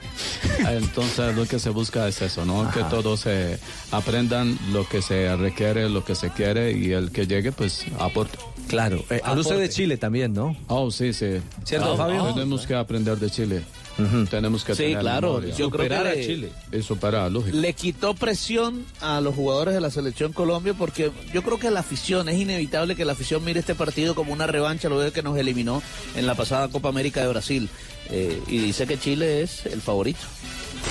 Entonces 0.68 1.34
lo 1.36 1.46
que 1.46 1.58
se 1.58 1.70
busca 1.70 2.06
es 2.08 2.22
eso, 2.22 2.46
¿no? 2.46 2.70
Que 2.72 2.84
todos 2.86 3.26
eh, 3.28 3.58
aprendan 3.92 4.60
lo 4.74 4.88
que 4.90 5.02
se 5.02 5.34
requiere, 5.38 5.90
lo 5.90 6.04
que 6.04 6.16
se 6.16 6.32
quiere 6.32 6.74
y 6.74 6.92
el 6.92 7.12
que 7.12 7.28
llegue 7.28 7.54
pues 7.54 7.86
aporte. 7.98 8.38
Claro. 8.68 9.04
Eh, 9.10 9.22
habla 9.24 9.42
usted 9.42 9.60
de 9.60 9.70
Chile 9.70 9.98
también, 9.98 10.34
¿no? 10.34 10.56
Oh, 10.68 10.92
sí, 10.92 11.14
sí. 11.14 11.38
¿Cierto, 11.64 11.94
Ah, 11.94 11.98
Fabio? 11.98 12.34
Tenemos 12.34 12.66
que 12.68 12.76
aprender 12.76 13.18
de 13.18 13.30
Chile. 13.30 13.64
Tenemos 14.30 14.64
que 14.64 14.76
Sí, 14.76 14.96
claro. 15.00 15.42
Yo 15.42 15.72
creo 15.72 15.88
que 15.88 15.96
Superar 15.96 16.08
a 16.08 16.14
le- 16.14 16.26
Chile. 16.26 16.50
Y 16.72 16.82
superar, 16.84 17.32
lógico. 17.32 17.58
Le 17.58 17.74
quitó 17.74 18.14
presión 18.14 18.86
a 19.02 19.22
los 19.22 19.34
jugadores 19.34 19.74
de 19.74 19.82
la 19.82 19.90
selección 19.90 20.34
Colombia 20.34 20.76
porque 20.78 21.12
yo 21.34 21.42
creo 21.42 21.58
que 21.58 21.72
la 21.72 21.80
afición, 21.80 22.30
es 22.30 22.40
inevitable 22.40 22.96
que 22.96 23.06
la 23.06 23.14
afición 23.14 23.44
mire 23.44 23.60
este 23.60 23.74
partido 23.74 24.14
como 24.14 24.34
una 24.34 24.46
revancha 24.46 24.88
luego 24.88 25.04
de 25.04 25.12
que 25.12 25.24
nos 25.24 25.36
eliminó 25.38 25.82
en 26.16 26.28
la 26.28 26.36
pasada 26.36 26.68
Copa 26.68 26.90
América 26.90 27.22
de 27.22 27.28
Brasil. 27.30 27.70
Eh, 28.12 28.40
y 28.48 28.60
dice 28.60 28.86
que 28.86 29.00
Chile 29.00 29.42
es 29.42 29.66
el 29.66 29.82
favorito. 29.82 30.20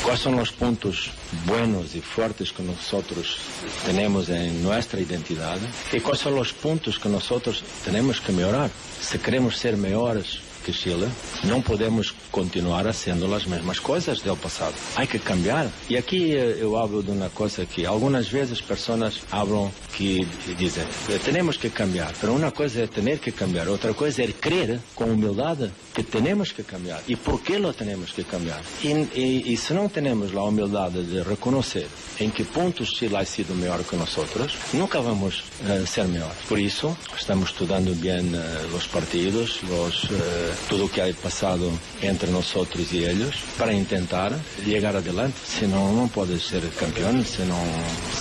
¿Cuáles 0.03 0.21
son 0.21 0.37
los 0.37 0.53
puntos 0.53 1.11
buenos 1.47 1.95
y 1.95 2.01
fuertes 2.01 2.53
que 2.53 2.63
nosotros 2.63 3.39
tenemos 3.85 4.29
en 4.29 4.63
nuestra 4.63 5.01
identidad? 5.01 5.59
¿Y 5.93 6.01
cuáles 6.01 6.21
son 6.21 6.35
los 6.35 6.53
puntos 6.53 6.99
que 6.99 7.09
nosotros 7.09 7.63
tenemos 7.85 8.21
que 8.21 8.33
mejorar? 8.33 8.71
Si 9.01 9.19
queremos 9.19 9.57
ser 9.57 9.77
mejores 9.77 10.41
que 10.65 10.73
Chile, 10.73 11.07
no 11.45 11.61
podemos 11.61 12.13
continuar 12.41 12.87
haciendo 12.87 13.27
las 13.35 13.45
mismas 13.47 13.81
cosas 13.81 14.23
del 14.23 14.37
pasado. 14.37 14.75
Hay 14.97 15.07
que 15.07 15.19
cambiar. 15.31 15.65
Y 15.89 15.95
aquí 15.97 16.33
eh, 16.33 16.59
yo 16.61 16.77
hablo 16.83 17.01
de 17.01 17.13
una 17.13 17.31
cosa 17.31 17.65
que 17.65 17.87
algunas 17.87 18.27
veces 18.31 18.61
personas 18.73 19.13
hablan 19.31 19.71
que 19.97 20.27
dicen, 20.59 20.87
"Eh, 21.09 21.19
tenemos 21.25 21.57
que 21.63 21.71
cambiar. 21.71 22.13
Pero 22.21 22.35
una 22.35 22.51
cosa 22.51 22.83
es 22.85 22.91
tener 22.91 23.19
que 23.25 23.33
cambiar, 23.33 23.67
otra 23.69 23.93
cosa 23.95 24.23
es 24.23 24.35
creer 24.47 24.81
con 24.95 25.07
humildad 25.17 25.57
que 25.97 26.03
tenemos 26.17 26.53
que 26.57 26.63
cambiar. 26.73 27.01
¿Y 27.13 27.17
por 27.17 27.37
qué 27.47 27.59
lo 27.59 27.73
tenemos 27.73 28.13
que 28.17 28.25
cambiar? 28.25 28.61
Y, 28.83 28.89
y- 29.25 29.43
y 29.53 29.57
si 29.57 29.73
no 29.79 29.89
tenemos 29.89 30.27
la 30.35 30.43
humildad 30.51 30.91
de 30.91 31.25
reconocer 31.25 31.87
en 32.19 32.31
qué 32.37 32.45
puntos 32.45 32.87
Chile 32.97 33.17
ha 33.17 33.25
sido 33.25 33.55
mejor 33.55 33.83
que 33.89 33.97
nosotros, 33.97 34.49
nunca 34.81 34.99
vamos 35.01 35.33
a 35.67 35.87
ser 35.95 36.07
mejores. 36.09 36.37
Por 36.51 36.59
eso 36.61 36.89
estamos 37.23 37.47
estudiando 37.53 37.93
bien 38.07 38.25
eh, 38.35 38.39
los 38.75 38.85
partidos, 38.97 39.49
los, 39.73 39.95
eh, 40.05 40.53
todo 40.69 40.81
lo 40.85 40.89
que 40.93 41.01
ha 41.03 41.09
pasado 41.29 41.67
entre 42.03 42.26
nosotros 42.31 42.93
y 42.93 43.05
ellos, 43.05 43.35
para 43.59 43.73
intentar 43.73 44.37
llegar 44.65 44.97
adelante. 44.97 45.39
Si 45.45 45.67
no, 45.67 45.93
no 45.93 46.09
puedes 46.09 46.43
ser 46.43 46.69
campeón, 46.71 47.25
si 47.25 47.43
no 47.43 47.59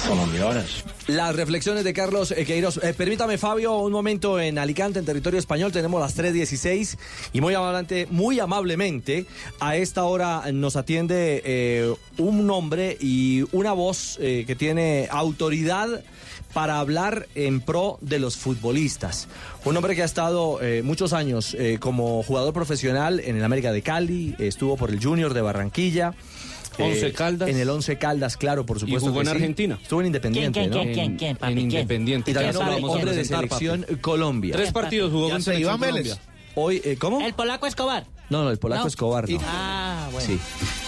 son 0.05 0.31
mejores. 0.31 0.83
Las 1.07 1.35
reflexiones 1.35 1.83
de 1.83 1.93
Carlos 1.93 2.31
eh, 2.31 2.45
Queiroz. 2.45 2.77
Eh, 2.77 2.93
permítame, 2.93 3.37
Fabio, 3.37 3.77
un 3.77 3.91
momento 3.91 4.39
en 4.39 4.57
Alicante, 4.57 4.99
en 4.99 5.05
territorio 5.05 5.39
español. 5.39 5.71
Tenemos 5.71 6.01
las 6.01 6.17
3.16 6.17 6.97
y 7.33 7.41
muy, 7.41 7.53
muy 8.09 8.39
amablemente 8.39 9.25
a 9.59 9.75
esta 9.75 10.03
hora 10.03 10.43
nos 10.51 10.75
atiende 10.75 11.41
eh, 11.45 11.93
un 12.17 12.47
nombre 12.47 12.97
y 12.99 13.43
una 13.51 13.73
voz 13.73 14.17
eh, 14.19 14.43
que 14.47 14.55
tiene 14.55 15.07
autoridad 15.11 16.03
para 16.55 16.79
hablar 16.79 17.27
en 17.35 17.59
pro 17.59 17.97
de 17.99 18.17
los 18.17 18.37
futbolistas. 18.37 19.27
Un 19.65 19.75
hombre 19.75 19.93
que 19.93 20.03
ha 20.03 20.05
estado 20.05 20.61
eh, 20.61 20.83
muchos 20.83 21.11
años 21.11 21.53
eh, 21.53 21.79
como 21.81 22.23
jugador 22.23 22.53
profesional 22.53 23.19
en 23.19 23.35
el 23.35 23.43
América 23.43 23.73
de 23.73 23.81
Cali, 23.81 24.35
estuvo 24.39 24.77
por 24.77 24.89
el 24.89 25.03
Junior 25.03 25.33
de 25.33 25.41
Barranquilla. 25.41 26.13
Once 26.79 27.07
eh, 27.07 27.11
Caldas. 27.11 27.49
En 27.49 27.57
el 27.59 27.69
Once 27.69 27.97
Caldas, 27.97 28.37
claro, 28.37 28.65
por 28.65 28.79
supuesto. 28.79 29.09
jugó 29.09 29.19
que 29.19 29.23
en 29.23 29.25
sí. 29.25 29.31
Argentina. 29.33 29.79
Estuvo 29.81 29.99
en 29.99 30.07
Independiente, 30.07 30.61
¿Quién, 30.61 30.71
¿no? 30.71 30.81
quién, 30.81 30.93
quién, 30.93 31.17
quién, 31.17 31.35
papi, 31.35 31.51
en 31.51 31.57
quién? 31.57 31.71
Independiente. 31.71 32.31
Y 32.31 32.33
también 32.33 32.53
Ya 32.53 32.87
hombre, 32.87 33.11
de 33.13 33.25
selección 33.25 33.81
papi. 33.81 33.95
Colombia. 33.97 34.55
Tres 34.55 34.71
partidos 34.71 35.11
jugó 35.11 35.29
con 35.31 35.41
selección 35.41 35.75
Iván 35.75 35.79
Vélez. 35.81 36.13
Colombia. 36.13 36.35
Hoy, 36.55 36.81
eh, 36.85 36.95
¿cómo? 36.97 37.19
El 37.19 37.33
polaco 37.33 37.67
Escobar. 37.67 38.05
No, 38.29 38.43
no, 38.43 38.49
el 38.49 38.57
polaco 38.57 38.83
No. 38.83 38.87
Escobar, 38.87 39.29
no. 39.29 39.39
Ah, 39.45 40.09
bueno. 40.11 40.25
Sí. 40.27 40.39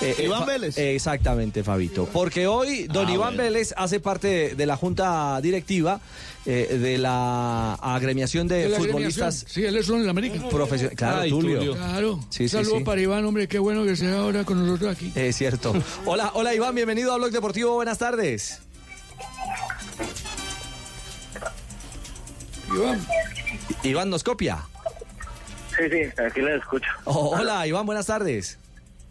Eh, 0.02 0.16
eh, 0.18 0.24
Iván 0.26 0.46
Vélez. 0.48 0.78
eh, 0.78 0.96
exactamente, 0.96 1.64
Fabito. 1.64 2.06
Porque 2.12 2.48
hoy 2.48 2.88
don 2.88 3.08
Ah, 3.08 3.12
Iván 3.12 3.36
bueno. 3.36 3.44
Vélez 3.44 3.74
hace 3.78 4.00
parte 4.00 4.28
de, 4.28 4.56
de 4.56 4.66
la 4.66 4.76
junta 4.76 5.40
directiva 5.42 6.00
eh, 6.48 6.78
de 6.82 6.98
la 6.98 7.74
agremiación 7.76 8.48
de, 8.48 8.64
De 8.64 8.70
la 8.70 8.78
futbolistas 8.78 9.44
agremiación. 9.44 9.52
Sí, 9.54 9.66
él 9.66 9.78
es 9.78 9.88
uno 9.90 10.00
en 10.00 10.06
la 10.06 10.12
América. 10.12 10.50
profesionales. 10.50 10.98
Claro, 10.98 11.22
Ay, 11.22 11.30
Tulio. 11.30 11.58
Tulio. 11.60 11.76
Claro. 11.76 12.20
Sí, 12.30 12.38
sí, 12.44 12.50
Saludos 12.50 12.78
sí. 12.80 12.84
para 12.84 13.02
Iván, 13.02 13.24
hombre, 13.26 13.48
qué 13.48 13.60
bueno 13.60 13.84
que 13.86 13.96
sea 13.96 14.18
ahora 14.20 14.44
con 14.44 14.66
nosotros 14.66 14.96
aquí. 14.96 15.12
Es 15.14 15.36
cierto. 15.36 15.74
Hola, 16.06 16.32
hola 16.34 16.56
Iván, 16.56 16.74
bienvenido 16.74 17.14
a 17.14 17.18
Blog 17.18 17.32
Deportivo, 17.32 17.74
buenas 17.76 17.98
tardes. 18.00 18.62
Iván. 22.74 23.06
Iván 23.84 24.10
nos 24.10 24.24
copia. 24.24 24.60
Sí, 25.78 25.84
sí, 25.90 26.22
aquí 26.22 26.42
les 26.42 26.60
escucho. 26.60 26.90
Oh, 27.06 27.36
hola 27.38 27.68
Iván, 27.68 27.86
buenas 27.86 28.08
tardes. 28.08 28.58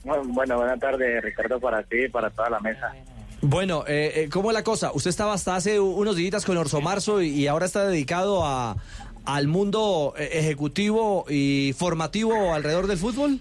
Bueno, 0.05 0.57
buenas 0.57 0.79
tardes, 0.79 1.23
Ricardo, 1.23 1.61
para 1.61 1.83
ti 1.83 2.05
y 2.05 2.09
para 2.09 2.31
toda 2.31 2.51
la 2.51 2.61
mesa. 2.61 2.93
Bueno, 3.41 3.85
eh, 3.87 4.13
eh, 4.15 4.29
¿cómo 4.33 4.51
es 4.51 4.55
la 4.55 4.63
cosa? 4.65 4.91
Usted 4.93 5.11
estaba 5.11 5.35
hasta 5.35 5.57
hace 5.57 5.79
unos 5.79 6.17
días 6.17 6.45
con 6.45 6.57
Orso 6.57 6.81
Marzo 6.81 7.21
y, 7.23 7.47
ahora 7.47 7.67
está 7.67 7.87
dedicado 7.87 8.45
a, 8.45 8.77
al 9.25 9.47
mundo 9.49 10.15
eh, 10.17 10.31
ejecutivo 10.33 11.27
y 11.29 11.75
formativo 11.77 12.55
alrededor 12.55 12.87
del 12.87 12.99
fútbol. 12.99 13.41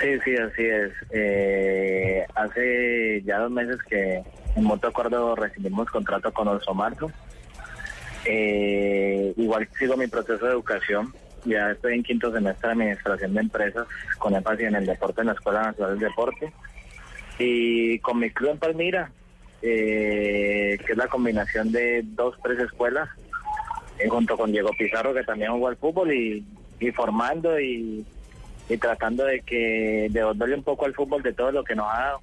Sí, 0.00 0.08
sí, 0.24 0.36
así 0.36 0.62
es. 0.64 0.92
Eh, 1.10 2.26
hace 2.34 3.22
ya 3.24 3.38
dos 3.38 3.50
meses 3.50 3.76
que 3.88 4.22
en 4.56 4.64
mutuo 4.64 4.90
acuerdo 4.90 5.36
recibimos 5.36 5.88
contrato 5.88 6.32
con 6.32 6.48
Orso 6.48 6.74
Marzo. 6.74 7.10
Eh, 8.24 9.34
igual 9.36 9.68
sigo 9.78 9.96
mi 9.96 10.06
proceso 10.06 10.44
de 10.44 10.52
educación. 10.52 11.14
Ya 11.44 11.72
estoy 11.72 11.94
en 11.94 12.02
quinto 12.02 12.32
semestre 12.32 12.68
de 12.68 12.72
administración 12.72 13.34
de 13.34 13.40
empresas 13.40 13.86
con 14.18 14.34
énfasis 14.34 14.66
en 14.66 14.76
el 14.76 14.86
deporte 14.86 15.20
en 15.20 15.26
la 15.28 15.32
Escuela 15.34 15.62
Nacional 15.62 15.98
del 15.98 16.08
Deporte. 16.08 16.52
Y 17.38 17.98
con 17.98 18.18
mi 18.18 18.30
club 18.30 18.52
en 18.52 18.58
Palmira, 18.58 19.10
eh, 19.60 20.78
que 20.84 20.92
es 20.92 20.96
la 20.96 21.08
combinación 21.08 21.72
de 21.72 22.02
dos, 22.04 22.36
tres 22.42 22.58
escuelas, 22.60 23.08
eh, 23.98 24.08
junto 24.08 24.36
con 24.36 24.52
Diego 24.52 24.70
Pizarro, 24.78 25.12
que 25.12 25.24
también 25.24 25.52
jugó 25.52 25.68
al 25.68 25.76
fútbol, 25.76 26.12
y, 26.12 26.44
y 26.80 26.90
formando 26.92 27.58
y, 27.60 28.04
y 28.68 28.76
tratando 28.76 29.24
de 29.24 29.40
que 29.40 30.08
devolverle 30.10 30.56
un 30.56 30.62
poco 30.62 30.86
al 30.86 30.94
fútbol 30.94 31.22
de 31.22 31.32
todo 31.32 31.52
lo 31.52 31.64
que 31.64 31.74
nos 31.74 31.86
ha 31.92 31.98
dado. 31.98 32.20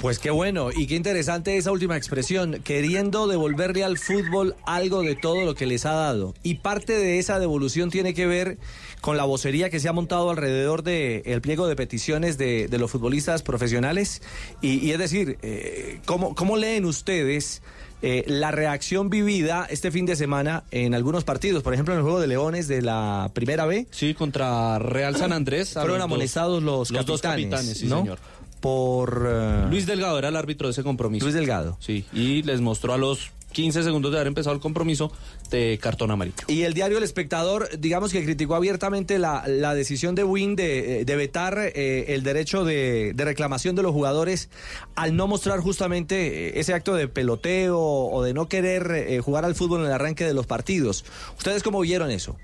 Pues 0.00 0.18
qué 0.18 0.30
bueno 0.30 0.70
y 0.74 0.86
qué 0.86 0.94
interesante 0.94 1.58
esa 1.58 1.72
última 1.72 1.94
expresión, 1.94 2.62
queriendo 2.64 3.26
devolverle 3.26 3.84
al 3.84 3.98
fútbol 3.98 4.56
algo 4.64 5.02
de 5.02 5.14
todo 5.14 5.44
lo 5.44 5.54
que 5.54 5.66
les 5.66 5.84
ha 5.84 5.92
dado. 5.92 6.34
Y 6.42 6.54
parte 6.54 6.94
de 6.94 7.18
esa 7.18 7.38
devolución 7.38 7.90
tiene 7.90 8.14
que 8.14 8.26
ver 8.26 8.56
con 9.02 9.18
la 9.18 9.24
vocería 9.24 9.68
que 9.68 9.78
se 9.78 9.90
ha 9.90 9.92
montado 9.92 10.30
alrededor 10.30 10.82
del 10.84 11.20
el 11.26 11.42
pliego 11.42 11.66
de 11.66 11.76
peticiones 11.76 12.38
de, 12.38 12.68
de 12.68 12.78
los 12.78 12.90
futbolistas 12.90 13.42
profesionales. 13.42 14.22
Y, 14.62 14.78
y 14.78 14.92
es 14.92 14.98
decir, 14.98 15.36
eh, 15.42 16.00
¿cómo, 16.06 16.34
¿cómo 16.34 16.56
leen 16.56 16.86
ustedes 16.86 17.60
eh, 18.00 18.24
la 18.26 18.52
reacción 18.52 19.10
vivida 19.10 19.66
este 19.68 19.90
fin 19.90 20.06
de 20.06 20.16
semana 20.16 20.64
en 20.70 20.94
algunos 20.94 21.24
partidos? 21.24 21.62
Por 21.62 21.74
ejemplo, 21.74 21.92
en 21.92 21.98
el 21.98 22.04
juego 22.04 22.20
de 22.20 22.26
Leones 22.26 22.68
de 22.68 22.80
la 22.80 23.30
Primera 23.34 23.66
B. 23.66 23.86
Sí, 23.90 24.14
contra 24.14 24.78
Real 24.78 25.14
San 25.16 25.34
Andrés. 25.34 25.74
Fueron 25.74 26.00
amonestados 26.00 26.62
los, 26.62 26.90
los 26.90 27.04
dos 27.04 27.20
capitanes, 27.20 27.50
capitanes, 27.50 27.78
sí, 27.78 27.86
¿no? 27.86 27.98
señor. 27.98 28.18
Por... 28.60 29.26
eh, 29.28 29.66
Luis 29.70 29.86
Delgado 29.86 30.18
era 30.18 30.28
el 30.28 30.36
árbitro 30.36 30.68
de 30.68 30.72
ese 30.72 30.82
compromiso. 30.82 31.24
Luis 31.24 31.34
Delgado. 31.34 31.76
Sí, 31.80 32.04
y 32.12 32.42
les 32.42 32.60
mostró 32.60 32.92
a 32.92 32.98
los 32.98 33.30
15 33.52 33.82
segundos 33.82 34.12
de 34.12 34.18
haber 34.18 34.28
empezado 34.28 34.54
el 34.54 34.60
compromiso 34.62 35.10
de 35.50 35.76
cartón 35.82 36.12
amarillo. 36.12 36.36
Y 36.46 36.62
el 36.62 36.72
diario 36.72 36.98
El 36.98 37.02
Espectador, 37.02 37.68
digamos 37.80 38.12
que 38.12 38.22
criticó 38.22 38.54
abiertamente 38.54 39.18
la, 39.18 39.42
la 39.48 39.74
decisión 39.74 40.14
de 40.14 40.22
Win 40.22 40.54
de, 40.54 41.04
de 41.04 41.16
vetar 41.16 41.58
eh, 41.58 42.14
el 42.14 42.22
derecho 42.22 42.64
de, 42.64 43.12
de 43.12 43.24
reclamación 43.24 43.74
de 43.74 43.82
los 43.82 43.90
jugadores 43.90 44.50
al 44.94 45.16
no 45.16 45.26
mostrar 45.26 45.58
justamente 45.58 46.48
eh, 46.50 46.60
ese 46.60 46.74
acto 46.74 46.94
de 46.94 47.08
peloteo 47.08 47.80
o 47.80 48.22
de 48.22 48.34
no 48.34 48.48
querer 48.48 48.88
eh, 48.92 49.18
jugar 49.20 49.44
al 49.44 49.56
fútbol 49.56 49.80
en 49.80 49.86
el 49.86 49.92
arranque 49.94 50.24
de 50.24 50.32
los 50.34 50.46
partidos. 50.46 51.04
¿Ustedes 51.36 51.64
cómo 51.64 51.80
vieron 51.80 52.12
eso? 52.12 52.36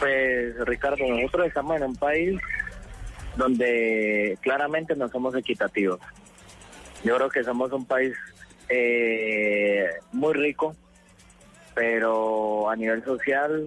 Pues 0.00 0.54
Ricardo, 0.64 1.04
nosotros 1.06 1.46
estamos 1.48 1.76
en 1.76 1.82
un 1.82 1.96
país 1.96 2.40
donde 3.38 4.36
claramente 4.42 4.96
no 4.96 5.08
somos 5.08 5.34
equitativos. 5.36 6.00
Yo 7.04 7.16
creo 7.16 7.30
que 7.30 7.44
somos 7.44 7.72
un 7.72 7.86
país 7.86 8.14
eh, 8.68 9.86
muy 10.12 10.34
rico, 10.34 10.74
pero 11.74 12.68
a 12.68 12.74
nivel 12.74 13.02
social 13.04 13.66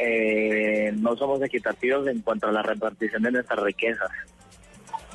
eh, 0.00 0.92
no 0.96 1.16
somos 1.16 1.42
equitativos 1.42 2.06
en 2.06 2.22
cuanto 2.22 2.46
a 2.46 2.52
la 2.52 2.62
repartición 2.62 3.22
de 3.24 3.32
nuestras 3.32 3.58
riquezas, 3.58 4.10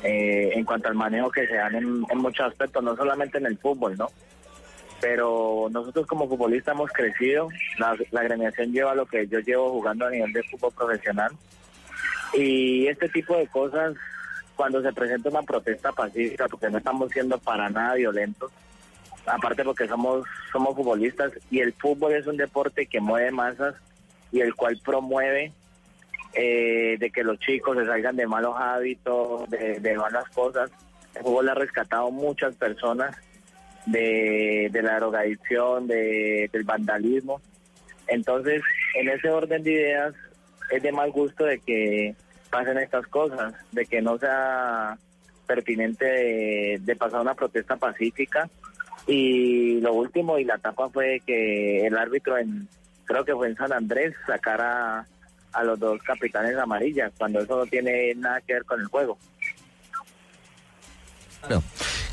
eh, 0.02 0.50
en 0.54 0.64
cuanto 0.66 0.88
al 0.88 0.94
manejo 0.94 1.30
que 1.30 1.46
se 1.46 1.56
dan 1.56 1.74
en, 1.74 2.00
muchos 2.18 2.46
aspectos, 2.46 2.84
no 2.84 2.94
solamente 2.94 3.38
en 3.38 3.46
el 3.46 3.56
fútbol, 3.56 3.96
¿no? 3.96 4.08
Pero 5.00 5.68
nosotros 5.70 6.06
como 6.06 6.28
futbolistas 6.28 6.74
hemos 6.74 6.90
crecido, 6.90 7.48
la, 7.78 7.96
la 8.10 8.20
agremiación 8.20 8.70
lleva 8.70 8.94
lo 8.94 9.06
que 9.06 9.26
yo 9.26 9.38
llevo 9.40 9.70
jugando 9.70 10.06
a 10.06 10.10
nivel 10.10 10.32
de 10.34 10.42
fútbol 10.42 10.72
profesional 10.74 11.32
y 12.36 12.86
este 12.86 13.08
tipo 13.08 13.36
de 13.36 13.46
cosas, 13.46 13.94
cuando 14.56 14.82
se 14.82 14.92
presenta 14.92 15.30
una 15.30 15.42
protesta 15.42 15.92
pacífica, 15.92 16.48
porque 16.48 16.70
no 16.70 16.78
estamos 16.78 17.10
siendo 17.12 17.38
para 17.38 17.68
nada 17.70 17.94
violentos, 17.94 18.52
aparte 19.26 19.64
porque 19.64 19.88
somos 19.88 20.26
somos 20.52 20.76
futbolistas 20.76 21.32
y 21.50 21.60
el 21.60 21.72
fútbol 21.72 22.12
es 22.12 22.26
un 22.26 22.36
deporte 22.36 22.86
que 22.86 23.00
mueve 23.00 23.30
masas 23.30 23.74
y 24.30 24.40
el 24.40 24.54
cual 24.54 24.78
promueve 24.84 25.52
eh, 26.34 26.96
de 26.98 27.10
que 27.10 27.24
los 27.24 27.38
chicos 27.38 27.76
se 27.76 27.86
salgan 27.86 28.16
de 28.16 28.26
malos 28.26 28.54
hábitos, 28.58 29.48
de, 29.50 29.96
malas 29.96 30.28
cosas. 30.30 30.70
El 31.14 31.22
fútbol 31.22 31.48
ha 31.48 31.54
rescatado 31.54 32.10
muchas 32.10 32.54
personas 32.56 33.16
de, 33.86 34.68
de 34.72 34.82
la 34.82 34.96
drogadicción, 34.96 35.86
de, 35.86 36.50
del 36.52 36.64
vandalismo. 36.64 37.40
Entonces, 38.08 38.62
en 38.96 39.08
ese 39.08 39.30
orden 39.30 39.62
de 39.62 39.72
ideas, 39.72 40.14
es 40.70 40.82
de 40.82 40.92
mal 40.92 41.10
gusto 41.12 41.44
de 41.44 41.60
que 41.60 42.16
pasen 42.54 42.78
estas 42.78 43.04
cosas, 43.08 43.52
de 43.72 43.84
que 43.84 44.00
no 44.00 44.16
sea 44.16 44.96
pertinente 45.44 46.04
de, 46.78 46.96
pasar 46.96 47.20
una 47.20 47.34
protesta 47.34 47.76
pacífica. 47.76 48.48
Y 49.08 49.80
lo 49.80 49.92
último 49.94 50.38
y 50.38 50.44
la 50.44 50.56
tapa 50.58 50.88
fue 50.88 51.20
que 51.26 51.84
el 51.84 51.98
árbitro 51.98 52.38
en, 52.38 52.68
creo 53.06 53.24
que 53.24 53.34
fue 53.34 53.48
en 53.48 53.56
San 53.56 53.72
Andrés, 53.72 54.14
sacara 54.24 55.04
a 55.52 55.64
los 55.64 55.80
dos 55.80 56.00
capitanes 56.04 56.56
amarillas, 56.56 57.12
cuando 57.18 57.40
eso 57.40 57.56
no 57.58 57.66
tiene 57.66 58.14
nada 58.14 58.40
que 58.40 58.54
ver 58.54 58.64
con 58.64 58.80
el 58.80 58.86
juego. 58.86 59.18
Claro, 61.40 61.62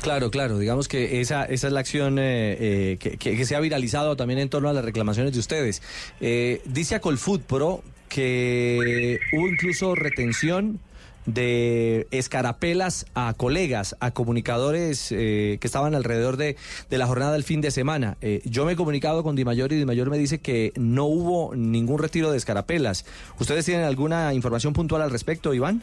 claro, 0.02 0.30
claro. 0.30 0.58
Digamos 0.58 0.88
que 0.88 1.20
esa, 1.20 1.44
esa 1.44 1.68
es 1.68 1.72
la 1.72 1.80
acción 1.80 2.18
eh, 2.18 2.56
eh, 2.92 2.96
que, 2.98 3.16
que- 3.16 3.44
se 3.46 3.54
ha 3.54 3.60
viralizado 3.60 4.16
también 4.16 4.40
en 4.40 4.50
torno 4.50 4.68
a 4.68 4.72
las 4.72 4.84
reclamaciones 4.84 5.32
de 5.32 5.38
ustedes. 5.38 5.82
Eh, 6.20 6.60
dice 6.64 6.96
a 6.96 7.00
Colfoot 7.00 7.42
Pro 7.42 7.82
que 8.12 9.18
hubo 9.32 9.48
incluso 9.48 9.94
retención 9.94 10.78
de 11.24 12.06
escarapelas 12.10 13.06
a 13.14 13.32
colegas, 13.34 13.96
a 14.00 14.10
comunicadores 14.10 15.12
eh, 15.12 15.56
que 15.60 15.66
estaban 15.66 15.94
alrededor 15.94 16.36
de, 16.36 16.56
de 16.90 16.98
la 16.98 17.06
jornada 17.06 17.32
del 17.32 17.44
fin 17.44 17.60
de 17.60 17.70
semana. 17.70 18.16
Eh, 18.20 18.42
yo 18.44 18.66
me 18.66 18.72
he 18.72 18.76
comunicado 18.76 19.22
con 19.22 19.34
Di 19.34 19.44
Mayor 19.44 19.72
y 19.72 19.76
Di 19.76 19.86
Mayor 19.86 20.10
me 20.10 20.18
dice 20.18 20.40
que 20.40 20.72
no 20.76 21.04
hubo 21.04 21.54
ningún 21.54 22.00
retiro 22.00 22.30
de 22.30 22.36
escarapelas. 22.36 23.06
¿Ustedes 23.38 23.64
tienen 23.64 23.86
alguna 23.86 24.34
información 24.34 24.74
puntual 24.74 25.00
al 25.00 25.10
respecto, 25.10 25.54
Iván? 25.54 25.82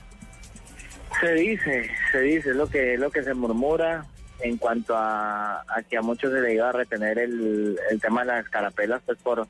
Se 1.21 1.33
dice, 1.33 1.89
se 2.11 2.21
dice, 2.21 2.53
lo 2.53 2.67
que, 2.67 2.97
lo 2.97 3.09
que 3.09 3.23
se 3.23 3.33
murmura 3.33 4.05
en 4.41 4.57
cuanto 4.57 4.93
a, 4.95 5.63
que 5.89 5.97
a 5.97 6.01
muchos 6.01 6.31
se 6.31 6.41
le 6.41 6.53
iba 6.53 6.69
a 6.69 6.73
retener 6.73 7.17
el, 7.17 7.77
el 7.89 7.99
tema 7.99 8.21
de 8.21 8.27
las 8.27 8.49
carapelas, 8.49 9.01
pues 9.05 9.17
por, 9.17 9.47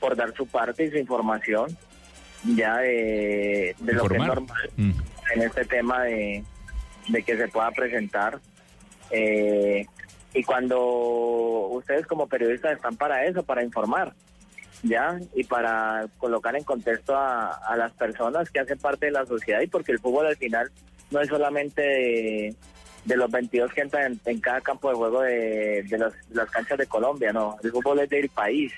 por 0.00 0.16
dar 0.16 0.34
su 0.34 0.46
parte 0.46 0.84
y 0.84 0.90
su 0.90 0.96
información, 0.96 1.76
ya 2.44 2.78
de, 2.78 3.74
de 3.78 3.92
lo 3.92 4.06
que 4.06 4.16
es 4.16 4.22
normal 4.22 4.70
en 4.76 5.42
este 5.42 5.64
tema 5.64 6.02
de, 6.04 6.44
de 7.08 7.22
que 7.22 7.36
se 7.36 7.48
pueda 7.48 7.70
presentar. 7.70 8.40
Eh, 9.10 9.86
y 10.34 10.42
cuando 10.42 10.80
ustedes 11.70 12.06
como 12.06 12.26
periodistas 12.26 12.76
están 12.76 12.96
para 12.96 13.24
eso, 13.26 13.42
para 13.42 13.62
informar, 13.62 14.14
¿ya? 14.82 15.18
Y 15.34 15.44
para 15.44 16.06
colocar 16.18 16.56
en 16.56 16.64
contexto 16.64 17.16
a, 17.16 17.52
a 17.52 17.76
las 17.76 17.92
personas 17.92 18.50
que 18.50 18.60
hacen 18.60 18.78
parte 18.78 19.06
de 19.06 19.12
la 19.12 19.26
sociedad 19.26 19.60
y 19.60 19.66
porque 19.66 19.92
el 19.92 19.98
fútbol 19.98 20.26
al 20.26 20.36
final 20.36 20.70
no 21.10 21.20
es 21.20 21.28
solamente 21.28 21.82
de, 21.82 22.56
de 23.04 23.16
los 23.16 23.30
22 23.30 23.72
que 23.72 23.82
entran 23.82 24.12
en, 24.12 24.20
en 24.24 24.40
cada 24.40 24.60
campo 24.62 24.88
de 24.88 24.94
juego 24.96 25.20
de, 25.22 25.82
de 25.82 25.98
las 26.30 26.50
canchas 26.50 26.78
de 26.78 26.86
Colombia, 26.86 27.32
no, 27.32 27.56
el 27.62 27.70
fútbol 27.70 28.00
es 28.00 28.08
del 28.08 28.28
país 28.30 28.72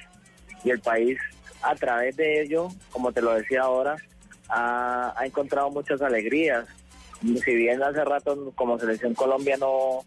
y 0.64 0.70
el 0.70 0.80
país 0.80 1.18
a 1.64 1.74
través 1.74 2.16
de 2.16 2.42
ello, 2.42 2.68
como 2.90 3.12
te 3.12 3.22
lo 3.22 3.34
decía 3.34 3.62
ahora, 3.62 3.96
ha, 4.48 5.14
encontrado 5.24 5.70
muchas 5.70 6.02
alegrías. 6.02 6.66
Si 7.22 7.54
bien 7.54 7.82
hace 7.82 8.04
rato 8.04 8.52
como 8.54 8.78
selección 8.78 9.14
Colombia 9.14 9.56
no, 9.56 10.00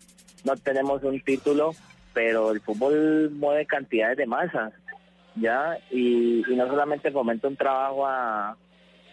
no 0.43 0.55
tenemos 0.57 1.03
un 1.03 1.19
título, 1.21 1.71
pero 2.13 2.51
el 2.51 2.61
fútbol 2.61 3.31
mueve 3.31 3.65
cantidades 3.65 4.17
de 4.17 4.27
masas, 4.27 4.73
¿ya? 5.35 5.77
Y, 5.89 6.43
y 6.51 6.55
no 6.55 6.67
solamente 6.67 7.11
fomenta 7.11 7.47
un 7.47 7.55
trabajo 7.55 8.05
a, 8.05 8.55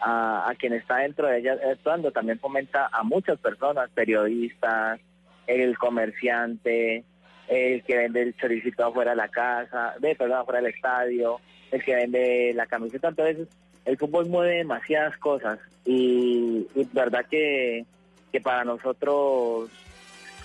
a, 0.01 0.51
a 0.51 0.55
quien 0.57 0.75
está 0.75 0.99
dentro 0.99 1.27
de 1.29 1.39
ella 1.39 1.57
actuando, 1.73 2.13
también 2.13 2.39
fomenta 2.39 2.89
a 2.93 3.03
muchas 3.03 3.39
personas, 3.39 3.91
periodistas, 3.95 5.01
el 5.47 5.77
comerciante, 5.79 7.05
el 7.49 7.83
que 7.85 7.97
vende 7.97 8.23
el 8.23 8.37
choricito 8.37 8.87
afuera 8.87 9.13
de 9.13 9.17
la 9.17 9.29
casa, 9.29 9.95
de, 9.99 10.15
perdón, 10.15 10.39
afuera 10.39 10.61
del 10.61 10.73
estadio, 10.75 11.41
el 11.71 11.85
que 11.85 11.95
vende 11.95 12.53
la 12.55 12.67
camiseta. 12.67 13.09
Entonces, 13.09 13.49
el 13.85 13.99
fútbol 13.99 14.27
mueve 14.27 14.57
demasiadas 14.57 15.17
cosas 15.19 15.59
y, 15.85 16.67
y 16.75 16.89
verdad 16.93 17.27
que, 17.31 17.85
que 18.33 18.41
para 18.41 18.65
nosotros 18.65 19.71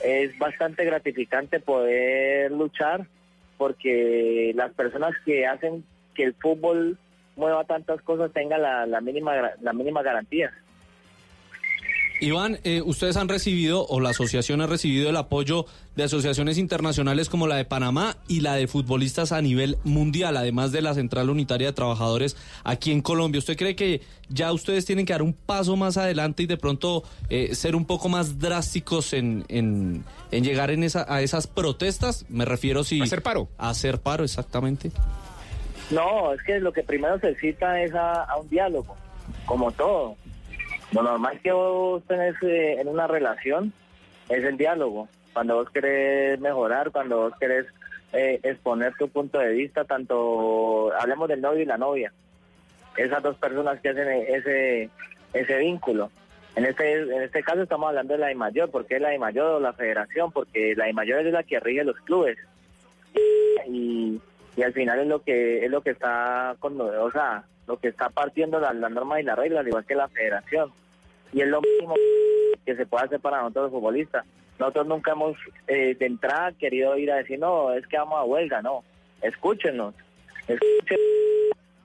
es 0.04 0.38
bastante 0.38 0.86
gratificante 0.86 1.60
poder 1.60 2.52
luchar 2.52 3.06
porque 3.58 4.54
las 4.56 4.72
personas 4.74 5.14
que 5.26 5.46
hacen 5.46 5.84
que 6.16 6.24
el 6.24 6.34
fútbol 6.34 6.98
mueva 7.36 7.64
tantas 7.66 8.02
cosas 8.02 8.32
tengan 8.34 8.62
la, 8.62 8.86
la 8.86 9.02
mínima 9.02 9.34
la 9.62 9.74
mínima 9.74 10.02
garantía. 10.02 10.54
Iván, 12.22 12.60
eh, 12.64 12.82
ustedes 12.82 13.16
han 13.16 13.30
recibido, 13.30 13.86
o 13.88 14.00
la 14.00 14.10
asociación 14.10 14.62
ha 14.62 14.68
recibido 14.68 15.10
el 15.10 15.16
apoyo 15.16 15.66
de 15.96 16.04
asociaciones 16.04 16.58
internacionales 16.58 17.30
como 17.30 17.48
la 17.48 17.56
de 17.56 17.66
Panamá 17.66 18.18
y 18.28 18.42
la 18.42 18.56
de 18.56 18.68
futbolistas 18.68 19.32
a 19.32 19.42
nivel 19.42 19.78
mundial, 19.84 20.36
además 20.36 20.72
de 20.72 20.82
la 20.82 20.94
Central 20.94 21.30
Unitaria 21.30 21.68
de 21.68 21.74
Trabajadores 21.74 22.36
aquí 22.64 22.92
en 22.92 23.02
Colombia. 23.02 23.40
¿Usted 23.40 23.58
cree 23.58 23.76
que 23.76 24.02
ya 24.28 24.52
ustedes 24.52 24.86
tienen 24.86 25.06
que 25.06 25.14
dar 25.14 25.22
un 25.22 25.34
paso 25.34 25.76
más 25.78 25.98
adelante 25.98 26.44
y 26.44 26.46
de 26.46 26.58
pronto 26.58 27.04
eh, 27.30 27.56
ser 27.56 27.76
un 27.76 27.86
poco 27.86 28.10
más 28.10 28.38
drásticos 28.38 29.14
en, 29.14 29.46
en, 29.48 30.04
en 30.32 30.44
llegar 30.44 30.72
en 30.72 30.84
esa, 30.84 31.06
a 31.08 31.22
esas 31.22 31.48
protestas? 31.48 32.26
Me 32.28 32.44
refiero 32.44 32.84
si... 32.84 33.02
Hacer 33.02 33.24
paro. 33.24 33.48
Hacer 33.58 34.02
paro, 34.02 34.24
exactamente. 34.26 34.92
No, 35.90 36.34
es 36.34 36.44
que 36.44 36.60
lo 36.60 36.74
que 36.74 36.84
primero 36.84 37.18
se 37.20 37.34
cita 37.36 37.82
es 37.82 37.94
a, 37.96 38.24
a 38.24 38.38
un 38.38 38.50
diálogo, 38.50 38.96
como 39.46 39.72
todo. 39.72 40.16
Lo 40.92 41.04
normal 41.04 41.40
que 41.42 41.52
vos 41.52 42.04
tenés 42.08 42.36
eh, 42.42 42.80
en 42.80 42.88
una 42.88 43.08
relación 43.08 43.74
es 44.28 44.44
el 44.44 44.58
diálogo. 44.58 45.08
Cuando 45.34 45.56
vos 45.56 45.70
querés 45.70 46.40
mejorar, 46.40 46.92
cuando 46.92 47.18
vos 47.18 47.34
querés 47.40 47.68
eh, 48.14 48.40
exponer 48.44 48.94
tu 48.98 49.08
punto 49.10 49.38
de 49.40 49.52
vista, 49.52 49.86
tanto 49.86 50.92
hablemos 51.00 51.28
del 51.28 51.42
novio 51.42 51.62
y 51.62 51.66
la 51.66 51.78
novia. 51.78 52.12
Esas 52.98 53.22
dos 53.22 53.38
personas 53.38 53.80
que 53.80 53.90
hacen 53.90 54.08
ese 54.08 54.90
ese 55.34 55.58
vínculo. 55.60 56.10
En 56.56 56.66
este 56.66 57.02
en 57.02 57.22
este 57.22 57.44
caso 57.44 57.62
estamos 57.62 57.90
hablando 57.90 58.14
de 58.14 58.20
la 58.20 58.32
I 58.32 58.36
mayor, 58.36 58.72
porque 58.72 58.96
es 58.96 59.02
la 59.02 59.14
I 59.14 59.20
mayor 59.20 59.46
o 59.46 59.60
la 59.60 59.74
federación, 59.74 60.32
porque 60.32 60.74
la 60.76 60.90
I 60.90 60.94
mayor 60.94 61.26
es 61.26 61.32
la 61.32 61.44
que 61.44 61.60
rige 61.60 61.84
los 61.84 61.98
clubes 61.98 62.38
y, 63.68 64.20
y 64.60 64.64
al 64.64 64.74
final 64.74 65.00
es 65.00 65.08
lo 65.08 65.24
que 65.24 65.64
es 65.64 65.72
lo 65.72 65.80
que 65.82 65.92
está 65.92 66.54
con 66.60 66.80
o 66.82 67.12
sea 67.12 67.46
lo 67.66 67.80
que 67.80 67.88
está 67.88 68.10
partiendo 68.10 68.60
la, 68.60 68.74
la 68.74 68.90
norma 68.90 69.22
y 69.22 69.24
la 69.24 69.34
regla 69.34 69.62
al 69.62 69.68
igual 69.70 69.86
que 69.86 69.96
la 69.96 70.10
federación. 70.10 70.74
Y 71.32 71.40
es 71.40 71.48
lo 71.48 71.62
mismo 71.62 71.96
que 72.66 72.76
se 72.76 72.86
puede 72.86 73.06
hacer 73.06 73.22
para 73.22 73.38
nosotros 73.38 73.72
los 73.72 73.80
futbolistas. 73.80 74.26
Nosotros 74.58 74.88
nunca 74.88 75.12
hemos 75.12 75.38
eh, 75.68 75.96
de 75.98 76.06
entrada 76.06 76.52
querido 76.52 76.98
ir 76.98 77.10
a 77.10 77.18
decir 77.18 77.40
no 77.40 77.72
es 77.72 77.88
que 77.88 77.98
vamos 77.98 78.20
a 78.20 78.26
huelga 78.26 78.62
no. 78.62 78.84
Escúchenos 79.22 79.96
escuchen 80.46 80.98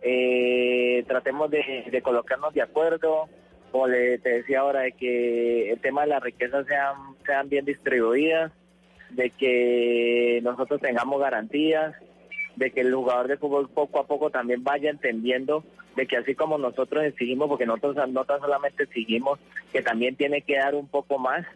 eh, 0.02 1.04
tratemos 1.06 1.52
de, 1.52 1.84
de 1.92 2.02
colocarnos 2.02 2.54
de 2.54 2.62
acuerdo. 2.62 3.28
Como 3.70 3.86
le 3.86 4.18
te 4.18 4.30
decía 4.30 4.60
ahora 4.60 4.80
de 4.80 4.92
que 4.92 5.70
el 5.70 5.78
tema 5.78 6.02
de 6.02 6.08
las 6.08 6.22
riquezas 6.24 6.66
sean 6.66 6.96
sean 7.24 7.48
bien 7.48 7.64
distribuidas 7.64 8.50
de 9.10 9.30
que 9.30 10.40
nosotros 10.42 10.80
tengamos 10.80 11.20
garantías, 11.20 11.94
de 12.56 12.70
que 12.70 12.80
el 12.80 12.94
jugador 12.94 13.28
de 13.28 13.36
fútbol 13.36 13.68
poco 13.68 13.98
a 13.98 14.06
poco 14.06 14.30
también 14.30 14.62
vaya 14.62 14.90
entendiendo 14.90 15.64
de 15.96 16.06
que 16.06 16.16
así 16.16 16.34
como 16.34 16.58
nosotros 16.58 17.04
exigimos, 17.04 17.48
porque 17.48 17.66
nosotros 17.66 17.96
no 18.08 18.24
tan 18.24 18.40
solamente 18.40 18.84
exigimos, 18.84 19.38
que 19.72 19.82
también 19.82 20.16
tiene 20.16 20.42
que 20.42 20.56
dar 20.56 20.74
un 20.74 20.88
poco 20.88 21.18
más, 21.18 21.46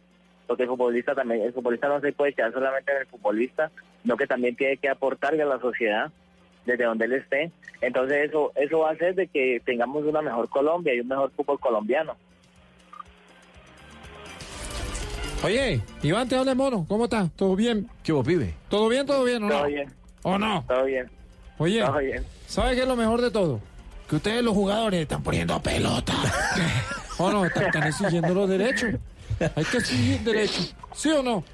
porque 0.47 0.63
el 0.63 0.69
futbolista 0.69 1.15
también, 1.15 1.43
el 1.43 1.53
futbolista 1.53 1.89
no 1.89 2.01
se 2.01 2.13
puede 2.13 2.33
quedar 2.33 2.53
solamente 2.53 2.93
en 2.93 2.99
el 2.99 3.07
futbolista, 3.07 3.71
sino 4.03 4.17
que 4.17 4.27
también 4.27 4.57
tiene 4.57 4.77
que 4.77 4.89
aportarle 4.89 5.43
a 5.43 5.47
la 5.47 5.61
sociedad, 5.61 6.11
desde 6.65 6.85
donde 6.85 7.07
él 7.07 7.13
esté. 7.15 7.51
Entonces 7.81 8.29
eso, 8.29 8.53
eso 8.55 8.81
va 8.81 8.91
a 8.91 8.93
hacer 8.93 9.15
de 9.15 9.27
que 9.27 9.61
tengamos 9.65 10.05
una 10.05 10.23
mejor 10.23 10.49
Colombia 10.49 10.95
y 10.95 11.01
un 11.01 11.09
mejor 11.09 11.33
fútbol 11.33 11.59
colombiano. 11.59 12.17
Oye, 15.45 15.81
Iván, 16.03 16.29
te 16.29 16.37
habla 16.37 16.55
mono. 16.55 16.85
¿Cómo 16.89 17.05
está? 17.05 17.29
¿Todo 17.37 17.55
bien? 17.55 17.89
¿Qué 18.03 18.13
vos, 18.13 18.27
pibe? 18.27 18.55
¿Todo 18.69 18.89
bien, 18.89 19.07
todo 19.07 19.25
bien 19.25 19.45
o 19.45 19.49
no? 19.49 19.55
Todo 19.55 19.67
bien. 19.67 19.98
¿O 20.23 20.39
no? 20.39 20.65
Todo 20.67 20.85
bien. 20.85 21.11
Oye, 21.59 21.81
Todo 21.83 21.99
bien. 21.99 22.25
¿sabe 22.47 22.75
qué 22.77 22.83
es 22.83 22.89
lo 22.89 22.97
mejor 22.97 23.21
de 23.21 23.31
todo? 23.31 23.61
Que 24.09 24.17
ustedes 24.17 24.43
los 24.43 24.55
jugadores 24.55 25.03
están 25.03 25.23
poniendo 25.23 25.61
pelota. 25.63 26.15
¿O 27.19 27.31
no? 27.31 27.45
Están, 27.45 27.65
están 27.67 27.83
exigiendo 27.85 28.33
los 28.35 28.49
derechos. 28.49 28.95
Hay 29.55 29.65
que 29.65 29.77
exigir 29.79 30.21
derechos. 30.21 30.75
¿Sí 30.95 31.11
o 31.11 31.23
no? 31.23 31.45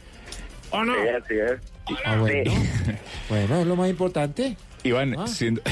¿O 0.70 0.84
no? 0.84 0.92
Sí, 0.94 1.08
así 1.08 1.34
es. 1.34 1.60
Ah, 2.04 2.16
bueno. 2.18 2.52
Bueno, 3.28 3.56
es 3.60 3.66
lo 3.66 3.76
más 3.76 3.88
importante. 3.88 4.56
Iván, 4.82 5.16
Ah. 5.18 5.26
siendo, 5.26 5.62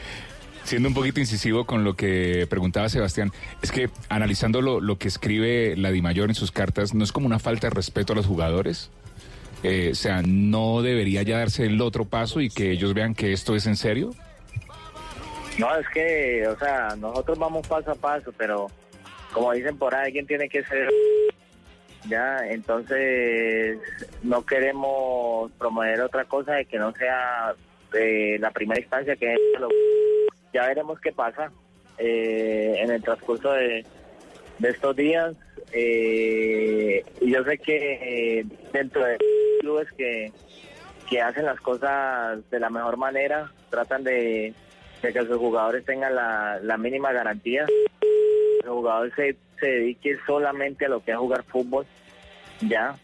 siendo 0.64 0.88
un 0.88 0.94
poquito 0.94 1.20
incisivo 1.20 1.64
con 1.64 1.84
lo 1.84 1.94
que 1.94 2.46
preguntaba 2.50 2.88
Sebastián, 2.88 3.32
es 3.62 3.70
que 3.70 3.88
analizando 4.08 4.60
lo, 4.60 4.80
lo 4.80 4.98
que 4.98 5.06
escribe 5.08 5.76
la 5.76 5.90
Dimayor 5.92 6.28
en 6.28 6.34
sus 6.34 6.50
cartas, 6.52 6.92
¿no 6.94 7.04
es 7.04 7.12
como 7.12 7.26
una 7.26 7.38
falta 7.38 7.68
de 7.68 7.74
respeto 7.74 8.12
a 8.12 8.16
los 8.16 8.26
jugadores? 8.26 8.90
Eh, 9.62 9.90
o 9.92 9.94
sea, 9.94 10.22
¿no 10.24 10.82
debería 10.82 11.22
ya 11.22 11.38
darse 11.38 11.64
el 11.64 11.80
otro 11.80 12.04
paso 12.04 12.40
y 12.40 12.48
que 12.48 12.70
ellos 12.70 12.94
vean 12.94 13.14
que 13.14 13.32
esto 13.32 13.56
es 13.56 13.66
en 13.66 13.76
serio? 13.76 14.10
No, 15.58 15.74
es 15.76 15.88
que, 15.88 16.46
o 16.46 16.56
sea, 16.58 16.94
nosotros 16.96 17.38
vamos 17.38 17.66
paso 17.66 17.90
a 17.90 17.94
paso, 17.96 18.32
pero 18.36 18.68
como 19.32 19.52
dicen 19.52 19.76
por 19.76 19.94
ahí, 19.94 20.06
alguien 20.06 20.26
tiene 20.26 20.48
que 20.48 20.62
ser... 20.64 20.88
Ya, 22.08 22.46
entonces 22.48 23.78
no 24.22 24.46
queremos 24.46 25.50
promover 25.58 26.00
otra 26.00 26.24
cosa 26.24 26.54
de 26.54 26.64
que 26.64 26.78
no 26.78 26.92
sea 26.92 27.54
eh, 27.92 28.38
la 28.38 28.50
primera 28.52 28.80
instancia 28.80 29.16
que 29.16 29.34
ya 30.54 30.66
veremos 30.68 31.00
qué 31.00 31.12
pasa 31.12 31.50
eh, 31.98 32.76
en 32.78 32.90
el 32.92 33.02
transcurso 33.02 33.52
de, 33.52 33.84
de 34.58 34.70
estos 34.70 34.96
días 34.96 35.34
eh, 35.72 37.04
y 37.20 37.30
yo 37.30 37.44
sé 37.44 37.58
que 37.58 38.38
eh, 38.40 38.44
dentro 38.72 39.04
de 39.04 39.16
clubes 39.60 39.88
que, 39.96 40.32
que 41.08 41.20
hacen 41.20 41.44
las 41.44 41.60
cosas 41.60 42.38
de 42.50 42.60
la 42.60 42.70
mejor 42.70 42.96
manera 42.96 43.50
tratan 43.70 44.02
de, 44.04 44.54
de 45.02 45.12
que 45.12 45.20
sus 45.26 45.36
jugadores 45.36 45.84
tengan 45.84 46.14
la, 46.14 46.58
la 46.62 46.76
mínima 46.78 47.12
garantía 47.12 47.66
el 48.64 48.68
jugador 48.68 49.14
se, 49.14 49.36
se 49.60 49.66
dedique 49.66 50.16
solamente 50.26 50.86
a 50.86 50.88
lo 50.88 51.04
que 51.04 51.12
es 51.12 51.16
jugar 51.18 51.42
fútbol 51.44 51.86
ya 52.60 52.96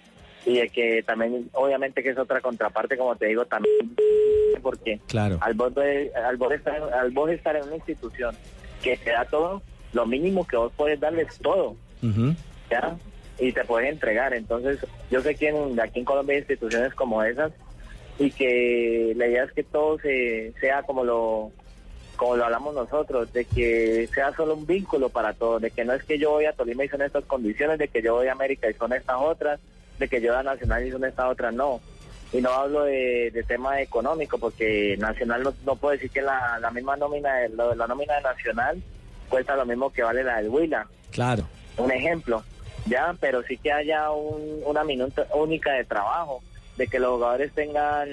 y 0.47 0.59
de 0.59 0.69
que 0.69 1.03
también 1.03 1.49
obviamente 1.53 2.03
que 2.03 2.11
es 2.11 2.19
otra 2.19 2.41
contraparte 2.41 2.97
como 2.97 3.15
te 3.17 3.27
digo 3.27 3.45
también 3.47 3.95
porque 4.63 5.01
Claro. 5.09 5.39
al 5.41 5.55
vos, 5.55 5.75
de- 5.75 6.11
al, 6.15 6.37
vos 6.37 6.53
estar, 6.53 6.83
al 6.95 7.11
vos 7.11 7.31
estar 7.31 7.55
en 7.57 7.65
una 7.65 7.77
institución 7.77 8.35
que 8.83 8.97
te 8.97 9.11
da 9.11 9.25
todo 9.27 9.63
lo 9.95 10.05
mínimo 10.07 10.47
que 10.47 10.57
vos 10.57 10.73
puedes 10.77 11.01
darle 11.01 11.23
es 11.23 11.39
todo 11.39 11.77
ya 12.71 12.97
y 13.39 13.53
te 13.53 13.65
pueden 13.65 13.89
entregar. 13.95 14.35
Entonces 14.35 14.79
yo 15.11 15.21
sé 15.23 15.35
que 15.37 15.49
en- 15.49 15.81
aquí 15.81 16.01
en 16.01 16.05
Colombia 16.05 16.35
hay 16.35 16.41
instituciones 16.41 16.95
como 16.95 17.23
esas 17.23 17.53
y 18.19 18.31
que 18.31 19.13
la 19.17 19.27
idea 19.27 19.45
es 19.45 19.53
que 19.53 19.63
todo 19.65 19.99
se, 19.99 20.53
sea 20.61 20.83
como 20.83 21.05
lo 21.05 21.51
como 22.17 22.37
lo 22.37 22.45
hablamos 22.45 22.75
nosotros, 22.77 23.33
de 23.33 23.45
que 23.45 24.09
sea 24.15 24.33
solo 24.37 24.55
un 24.55 24.67
vínculo 24.67 25.09
para 25.09 25.33
todos, 25.33 25.61
de 25.61 25.73
que 25.73 25.85
no 25.85 25.95
es 25.95 26.05
que 26.05 26.17
yo 26.17 26.31
voy 26.31 26.45
a 26.45 26.53
Tolima 26.53 26.85
y 26.85 26.89
son 26.89 27.03
estas 27.03 27.25
condiciones, 27.25 27.77
de 27.77 27.89
que 27.89 28.03
yo 28.03 28.15
voy 28.15 28.29
a 28.29 28.33
América 28.33 28.71
y 28.71 28.75
son 28.75 28.93
estas 28.93 29.17
otras, 29.19 29.59
de 29.99 30.07
que 30.07 30.21
yo 30.21 30.31
voy 30.31 30.39
a 30.39 30.43
Nacional 30.45 30.87
y 30.87 30.93
son 30.93 31.05
estas 31.05 31.29
otras, 31.29 31.53
no. 31.53 31.81
Y 32.33 32.41
no 32.41 32.51
hablo 32.51 32.85
de, 32.85 33.33
de 33.33 33.43
tema 33.43 33.81
económico, 33.83 34.39
porque 34.39 34.97
Nacional 34.97 35.43
no, 35.43 35.53
no 35.67 35.75
puedo 35.75 35.91
decir 35.95 36.09
que 36.11 36.23
la, 36.23 36.57
la 36.61 36.71
misma 36.71 36.97
nómina, 36.97 37.35
de, 37.39 37.49
lo- 37.49 37.75
la 37.75 37.89
nómina 37.89 38.15
de 38.15 38.23
Nacional 38.23 38.81
cuesta 39.29 39.57
lo 39.57 39.67
mismo 39.67 39.91
que 39.91 40.03
vale 40.03 40.23
la 40.25 40.37
del 40.37 40.49
Huila, 40.51 40.87
Claro. 41.11 41.45
un 41.79 41.91
ejemplo, 41.91 42.43
ya, 42.87 43.15
pero 43.21 43.43
sí 43.43 43.57
que 43.59 43.73
haya 43.73 44.11
un- 44.11 44.61
una 44.65 44.85
minuta 44.85 45.27
única 45.35 45.73
de 45.73 45.85
trabajo, 45.85 46.43
de 46.77 46.87
que 46.89 46.99
los 46.99 47.13
jugadores 47.13 47.53
tengan 47.53 48.09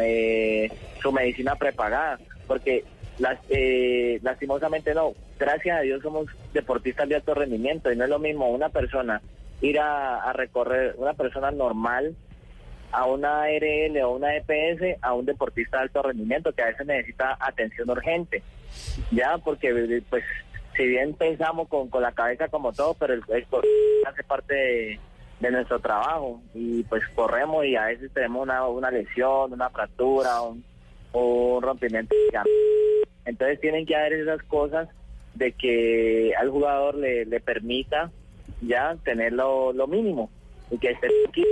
eh, 0.00 0.70
su 1.02 1.10
medicina 1.12 1.56
prepagada, 1.56 2.18
porque 2.46 2.84
las, 3.18 3.38
eh, 3.48 4.18
lastimosamente 4.22 4.92
no, 4.94 5.12
gracias 5.38 5.78
a 5.78 5.82
Dios 5.82 6.02
somos 6.02 6.26
deportistas 6.52 7.08
de 7.08 7.16
alto 7.16 7.34
rendimiento 7.34 7.90
y 7.92 7.96
no 7.96 8.04
es 8.04 8.10
lo 8.10 8.18
mismo 8.18 8.50
una 8.50 8.68
persona 8.68 9.22
ir 9.60 9.78
a, 9.80 10.20
a 10.22 10.32
recorrer, 10.32 10.94
una 10.98 11.14
persona 11.14 11.50
normal 11.50 12.14
a 12.92 13.06
una 13.06 13.42
ARL 13.44 13.96
o 14.04 14.12
una 14.12 14.36
EPS 14.36 14.98
a 15.02 15.14
un 15.14 15.24
deportista 15.26 15.78
de 15.78 15.82
alto 15.84 16.02
rendimiento 16.02 16.52
que 16.52 16.62
a 16.62 16.66
veces 16.66 16.86
necesita 16.86 17.36
atención 17.40 17.88
urgente, 17.90 18.42
ya, 19.10 19.38
porque 19.38 20.02
pues 20.08 20.24
si 20.76 20.86
bien 20.86 21.14
pensamos 21.14 21.68
con, 21.68 21.88
con 21.88 22.02
la 22.02 22.12
cabeza 22.12 22.48
como 22.48 22.72
todo, 22.72 22.94
pero 22.94 23.14
el, 23.14 23.22
el 23.28 23.46
hace 24.06 24.24
parte 24.24 24.54
de, 24.54 25.00
nuestro 25.50 25.78
trabajo 25.78 26.40
y 26.54 26.84
pues 26.84 27.02
corremos 27.14 27.66
y 27.66 27.76
a 27.76 27.84
veces 27.84 28.10
tenemos 28.14 28.42
una, 28.42 28.66
una 28.66 28.90
lesión, 28.90 29.52
una 29.52 29.68
fractura, 29.68 30.40
un, 30.40 30.64
rompimiento. 31.62 32.14
Entonces 33.26 33.60
tienen 33.60 33.84
que 33.84 33.94
haber 33.94 34.14
esas 34.14 34.42
cosas 34.44 34.88
de 35.34 35.52
que 35.52 36.32
al 36.38 36.48
jugador 36.48 36.94
le, 36.94 37.26
le 37.26 37.40
permita 37.40 38.10
ya 38.62 38.96
tener 39.04 39.32
lo, 39.32 39.72
mínimo 39.86 40.30
y 40.70 40.78
que 40.78 40.90
esté 40.90 41.08
tranquilo. 41.08 41.48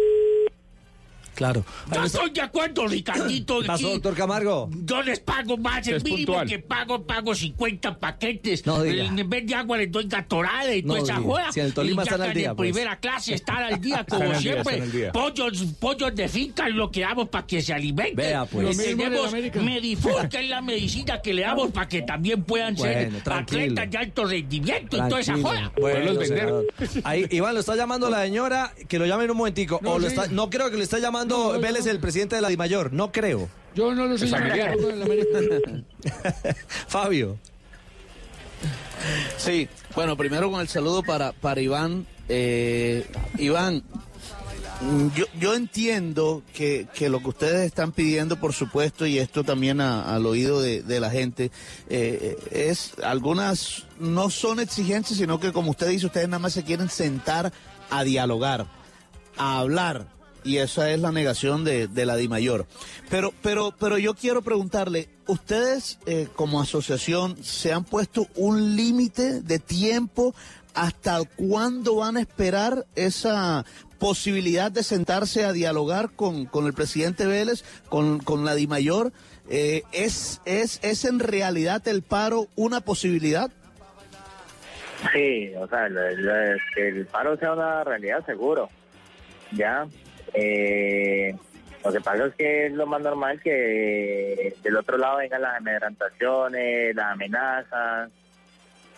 Claro. 1.34 1.64
No 1.94 2.04
estoy 2.04 2.30
de 2.30 2.40
acuerdo, 2.40 2.86
Ricardito. 2.86 3.60
¿Qué 3.60 3.66
pasó, 3.66 3.88
doctor 3.90 4.14
Camargo? 4.14 4.68
Yo 4.84 5.02
les 5.02 5.20
pago 5.20 5.56
más, 5.56 5.86
el 5.88 5.96
Es 5.96 6.04
mínimo 6.04 6.26
puntual. 6.26 6.48
que 6.48 6.58
pago, 6.58 7.02
pago 7.06 7.34
50 7.34 7.98
paquetes. 7.98 8.66
No 8.66 8.82
diga. 8.82 9.04
en 9.06 9.28
vez 9.30 9.46
de 9.46 9.54
agua 9.54 9.78
les 9.78 9.90
doy 9.90 10.04
gatorade 10.08 10.78
y 10.78 10.82
No 10.82 10.94
toda 10.94 11.02
esa 11.04 11.14
diga. 11.18 11.26
joda. 11.26 11.52
Si 11.52 11.60
en 11.60 11.66
el 11.66 11.74
Tolima 11.74 12.02
y 12.02 12.06
ya 12.06 12.10
están 12.12 12.22
al 12.26 12.32
que 12.32 12.38
día, 12.38 12.50
en 12.50 12.56
pues. 12.56 12.70
primera 12.72 12.96
clase 13.00 13.34
están 13.34 13.56
al 13.62 13.80
día, 13.80 13.96
Están 14.00 14.18
como 14.18 14.30
al 14.32 14.42
día, 14.42 14.52
siempre. 14.52 14.74
están 14.74 14.88
al 14.88 14.92
día. 14.92 15.12
Pollos, 15.12 15.64
pollos 15.80 16.14
de 16.14 16.28
finca 16.28 16.68
es 16.68 16.74
lo 16.74 16.90
que 16.90 17.00
damos 17.00 17.28
para 17.28 17.46
que 17.46 17.62
se 17.62 17.72
alimenten. 17.72 18.16
Vea, 18.16 18.44
pues. 18.44 18.62
Y 18.62 18.62
Lo 18.62 18.68
mismo 18.68 18.82
en 18.84 18.90
el 18.90 18.96
tenemos 18.98 19.28
América. 19.28 19.60
Medifor, 19.62 20.28
que 20.28 20.40
es 20.40 20.48
la 20.48 20.60
medicina 20.62 21.20
que 21.22 21.34
le 21.34 21.42
damos 21.42 21.70
para 21.70 21.88
que 21.88 22.02
también 22.02 22.42
puedan 22.44 22.76
ser 22.76 23.22
tranquilo. 23.22 23.62
atletas 23.62 23.90
de 23.90 23.98
alto 23.98 24.24
rendimiento 24.26 24.96
y 24.96 25.00
toda 25.08 25.20
esa 25.20 25.32
Tranquilo. 25.32 25.48
joda. 25.48 25.72
Bueno, 25.80 26.20
senador. 26.24 26.66
Ahí, 27.04 27.26
Iván, 27.30 27.54
lo 27.54 27.60
está 27.60 27.74
llamando 27.76 28.10
la 28.10 28.22
señora, 28.22 28.72
que 28.88 28.98
lo 28.98 29.06
llame 29.06 29.24
en 29.24 29.30
un 29.30 29.36
momentico. 29.38 29.78
No, 29.82 29.92
o 29.92 29.98
lo 29.98 30.08
sí. 30.08 30.14
está- 30.14 30.28
no 30.28 30.50
creo 30.50 30.70
que 30.70 30.76
lo 30.76 30.82
esté 30.82 31.00
llamando 31.00 31.21
No, 31.28 31.52
no, 31.54 31.60
Vélez, 31.60 31.84
no. 31.86 31.90
el 31.90 31.98
presidente 32.00 32.36
de 32.36 32.42
la 32.42 32.48
DIMAYOR. 32.48 32.92
No 32.92 33.10
creo. 33.12 33.48
Yo 33.74 33.94
no 33.94 34.06
lo 34.06 34.18
sé. 34.18 34.28
Fabio. 36.88 37.38
Sí, 39.36 39.68
bueno, 39.94 40.16
primero 40.16 40.50
con 40.50 40.60
el 40.60 40.68
saludo 40.68 41.02
para, 41.02 41.32
para 41.32 41.60
Iván. 41.60 42.06
Eh, 42.28 43.04
Iván, 43.38 43.82
yo, 45.16 45.24
yo 45.40 45.54
entiendo 45.54 46.42
que, 46.54 46.86
que 46.94 47.08
lo 47.08 47.20
que 47.20 47.28
ustedes 47.30 47.66
están 47.66 47.90
pidiendo, 47.92 48.38
por 48.38 48.52
supuesto, 48.52 49.06
y 49.06 49.18
esto 49.18 49.42
también 49.42 49.80
a- 49.80 50.14
al 50.14 50.24
oído 50.26 50.60
de, 50.60 50.82
de 50.82 51.00
la 51.00 51.10
gente, 51.10 51.50
eh, 51.88 52.36
es 52.52 52.92
algunas 53.02 53.86
no 53.98 54.30
son 54.30 54.60
exigencias, 54.60 55.18
sino 55.18 55.40
que 55.40 55.52
como 55.52 55.70
usted 55.72 55.88
dice, 55.88 56.06
ustedes 56.06 56.28
nada 56.28 56.38
más 56.38 56.52
se 56.52 56.62
quieren 56.62 56.88
sentar 56.88 57.52
a 57.90 58.04
dialogar, 58.04 58.66
a 59.36 59.58
hablar. 59.58 60.06
Y 60.44 60.56
esa 60.58 60.90
es 60.90 60.98
la 61.00 61.12
negación 61.12 61.64
de, 61.64 61.86
de 61.86 62.04
la 62.06 62.16
DIMAYOR. 62.16 62.66
Pero, 63.08 63.32
pero, 63.42 63.72
pero 63.78 63.96
yo 63.98 64.14
quiero 64.14 64.42
preguntarle, 64.42 65.08
¿ustedes 65.26 65.98
eh, 66.06 66.28
como 66.34 66.60
asociación 66.60 67.36
se 67.44 67.72
han 67.72 67.84
puesto 67.84 68.26
un 68.34 68.74
límite 68.76 69.40
de 69.40 69.58
tiempo 69.60 70.34
hasta 70.74 71.18
cuándo 71.36 71.96
van 71.96 72.16
a 72.16 72.20
esperar 72.20 72.86
esa 72.96 73.64
posibilidad 73.98 74.72
de 74.72 74.82
sentarse 74.82 75.44
a 75.44 75.52
dialogar 75.52 76.10
con, 76.10 76.46
con 76.46 76.66
el 76.66 76.72
presidente 76.72 77.24
Vélez, 77.26 77.62
con, 77.88 78.18
con 78.18 78.44
la 78.44 78.54
DIMAYOR? 78.56 79.12
Eh, 79.48 79.82
¿es, 79.92 80.40
es, 80.44 80.80
¿Es 80.82 81.04
en 81.04 81.18
realidad 81.20 81.86
el 81.86 82.02
paro 82.02 82.48
una 82.56 82.80
posibilidad? 82.80 83.50
Sí, 85.12 85.52
o 85.56 85.68
sea, 85.68 85.88
lo- 85.88 86.00
que 86.74 86.88
el 86.88 87.06
paro 87.06 87.36
sea 87.36 87.52
una 87.52 87.84
realidad 87.84 88.24
seguro, 88.24 88.68
ya. 89.52 89.86
Eh, 90.34 91.34
lo 91.84 91.92
que 91.92 92.00
pasa 92.00 92.26
es 92.26 92.34
que 92.34 92.66
es 92.66 92.72
lo 92.72 92.86
más 92.86 93.02
normal 93.02 93.40
que 93.42 94.54
del 94.62 94.76
otro 94.76 94.96
lado 94.98 95.18
vengan 95.18 95.42
las 95.42 95.56
amedrantaciones, 95.56 96.94
las 96.94 97.12
amenazas, 97.12 98.10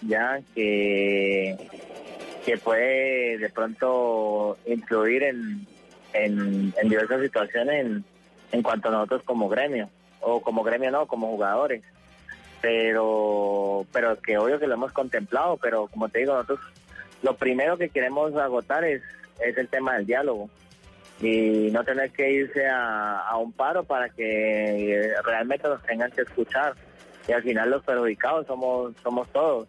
ya 0.02 0.40
que 0.54 1.56
que 2.44 2.58
puede 2.58 3.38
de 3.38 3.48
pronto 3.48 4.58
influir 4.66 5.22
en, 5.22 5.66
en, 6.12 6.74
en 6.76 6.88
diversas 6.90 7.22
situaciones 7.22 7.86
en, 7.86 8.04
en 8.52 8.62
cuanto 8.62 8.88
a 8.88 8.92
nosotros 8.92 9.22
como 9.24 9.48
gremio, 9.48 9.88
o 10.20 10.42
como 10.42 10.62
gremio 10.62 10.90
no, 10.90 11.06
como 11.06 11.28
jugadores. 11.28 11.82
Pero 12.60 13.86
pero 13.92 14.20
que 14.20 14.36
obvio 14.36 14.58
que 14.58 14.66
lo 14.66 14.74
hemos 14.74 14.92
contemplado, 14.92 15.56
pero 15.56 15.86
como 15.86 16.08
te 16.10 16.20
digo, 16.20 16.34
nosotros 16.34 16.60
lo 17.22 17.34
primero 17.36 17.78
que 17.78 17.88
queremos 17.88 18.34
agotar 18.36 18.84
es, 18.84 19.02
es 19.40 19.56
el 19.56 19.68
tema 19.68 19.94
del 19.94 20.06
diálogo, 20.06 20.50
y 21.20 21.70
no 21.70 21.84
tener 21.84 22.10
que 22.10 22.30
irse 22.30 22.66
a, 22.66 23.20
a 23.20 23.36
un 23.36 23.52
paro 23.52 23.84
para 23.84 24.08
que 24.08 25.14
realmente 25.24 25.68
nos 25.68 25.82
tengan 25.82 26.10
que 26.10 26.22
escuchar. 26.22 26.74
Y 27.26 27.32
al 27.32 27.42
final 27.42 27.70
los 27.70 27.82
perjudicados 27.82 28.46
somos 28.46 28.94
somos 29.02 29.28
todos, 29.28 29.68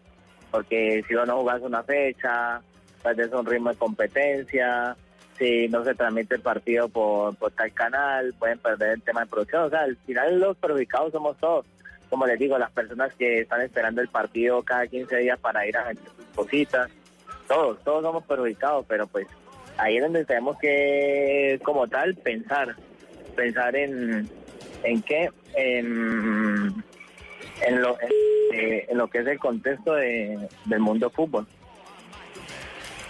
porque 0.50 1.02
si 1.08 1.14
no 1.14 1.38
jugas 1.38 1.62
una 1.62 1.82
fecha, 1.82 2.60
perdes 3.02 3.32
un 3.32 3.46
ritmo 3.46 3.70
de 3.70 3.76
competencia, 3.76 4.96
si 5.38 5.68
no 5.68 5.84
se 5.84 5.94
transmite 5.94 6.36
el 6.36 6.40
partido 6.40 6.88
por, 6.88 7.36
por 7.36 7.52
tal 7.52 7.72
canal, 7.72 8.34
pueden 8.38 8.58
perder 8.58 8.92
el 8.92 9.02
tema 9.02 9.20
de 9.20 9.26
producción. 9.26 9.64
O 9.64 9.70
sea, 9.70 9.80
al 9.80 9.96
final 9.98 10.38
los 10.40 10.56
perjudicados 10.56 11.12
somos 11.12 11.36
todos. 11.38 11.66
Como 12.08 12.26
les 12.26 12.38
digo, 12.38 12.56
las 12.58 12.70
personas 12.70 13.12
que 13.14 13.40
están 13.40 13.60
esperando 13.62 14.00
el 14.00 14.08
partido 14.08 14.62
cada 14.62 14.86
15 14.86 15.16
días 15.16 15.38
para 15.40 15.66
ir 15.66 15.76
a 15.76 15.92
sus 15.92 16.26
cositas, 16.34 16.90
todos, 17.48 17.82
todos 17.82 18.02
somos 18.02 18.24
perjudicados, 18.24 18.84
pero 18.88 19.06
pues 19.06 19.26
ahí 19.78 19.96
es 19.96 20.02
donde 20.02 20.24
tenemos 20.24 20.56
que, 20.58 21.58
como 21.64 21.86
tal, 21.88 22.14
pensar, 22.16 22.76
pensar 23.34 23.74
en, 23.76 24.28
en 24.82 25.02
qué, 25.02 25.30
en, 25.56 26.84
en 27.66 27.80
lo, 27.82 27.96
en, 28.00 28.08
eh, 28.54 28.86
en 28.88 28.98
lo 28.98 29.08
que 29.08 29.18
es 29.18 29.26
el 29.26 29.38
contexto 29.38 29.94
de- 29.94 30.48
del 30.66 30.80
mundo 30.80 31.10
fútbol. 31.10 31.46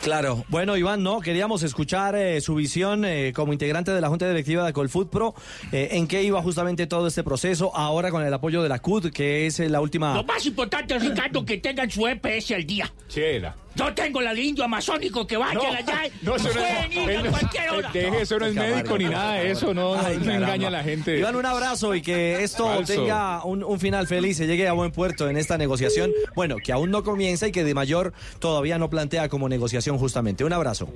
Claro, 0.02 0.44
bueno 0.48 0.76
Iván, 0.76 1.02
no, 1.02 1.20
queríamos 1.20 1.64
escuchar 1.64 2.14
eh, 2.14 2.40
su 2.40 2.54
visión 2.54 3.04
eh, 3.04 3.32
como 3.34 3.52
integrante 3.52 3.90
de 3.90 4.00
la 4.00 4.08
Junta 4.08 4.28
Directiva 4.28 4.64
de 4.64 4.72
Colfoot 4.72 5.10
Pro, 5.10 5.34
eh, 5.72 5.88
en 5.92 6.06
qué 6.06 6.22
iba 6.22 6.40
justamente 6.42 6.86
todo 6.86 7.08
este 7.08 7.24
proceso, 7.24 7.74
ahora 7.74 8.12
con 8.12 8.22
el 8.24 8.32
apoyo 8.32 8.62
de 8.62 8.68
la 8.68 8.78
CUD, 8.78 9.10
que 9.10 9.46
es 9.46 9.58
eh, 9.58 9.68
la 9.68 9.80
última... 9.80 10.14
Lo 10.14 10.22
más 10.22 10.46
importante, 10.46 10.96
Ricardo, 10.96 11.44
que 11.44 11.58
tengan 11.58 11.90
su 11.90 12.06
EPS 12.06 12.52
al 12.52 12.64
día. 12.64 12.92
Chela. 13.08 13.56
Yo 13.76 13.94
tengo 13.94 14.20
la 14.20 14.34
de 14.34 14.40
indio 14.42 14.64
amazónico 14.64 15.26
que 15.26 15.36
vaya 15.36 15.54
No, 15.54 15.72
allá. 15.72 16.02
no, 16.22 16.36
eso 16.36 16.48
no 16.54 16.60
ir 16.60 17.16
a 17.18 17.22
no- 17.22 17.30
cualquier 17.30 17.70
hora. 17.70 17.90
Deje, 17.92 18.22
eso 18.22 18.38
no 18.38 18.46
es 18.46 18.54
médico 18.54 18.98
ni 18.98 19.04
nada 19.04 19.34
de 19.34 19.50
eso, 19.50 19.74
no, 19.74 19.94
Ay, 19.94 20.16
engaña 20.16 20.68
a 20.68 20.70
la 20.70 20.82
gente. 20.82 21.18
Iván, 21.18 21.36
un 21.36 21.46
abrazo 21.46 21.94
y 21.94 22.02
que 22.02 22.42
esto 22.42 22.64
Falso. 22.66 22.92
tenga 22.92 23.44
un, 23.44 23.62
un 23.62 23.78
final 23.78 24.06
feliz, 24.06 24.36
se 24.38 24.46
llegue 24.46 24.66
a 24.66 24.72
buen 24.72 24.90
puerto 24.92 25.28
en 25.28 25.36
esta 25.36 25.58
negociación. 25.58 26.10
Bueno, 26.34 26.56
que 26.56 26.72
aún 26.72 26.90
no 26.90 27.04
comienza 27.04 27.46
y 27.48 27.52
que 27.52 27.64
de 27.64 27.74
mayor 27.74 28.12
todavía 28.38 28.78
no 28.78 28.88
plantea 28.90 29.28
como 29.28 29.48
negociación 29.48 29.98
justamente. 29.98 30.42
Un 30.44 30.52
abrazo. 30.52 30.88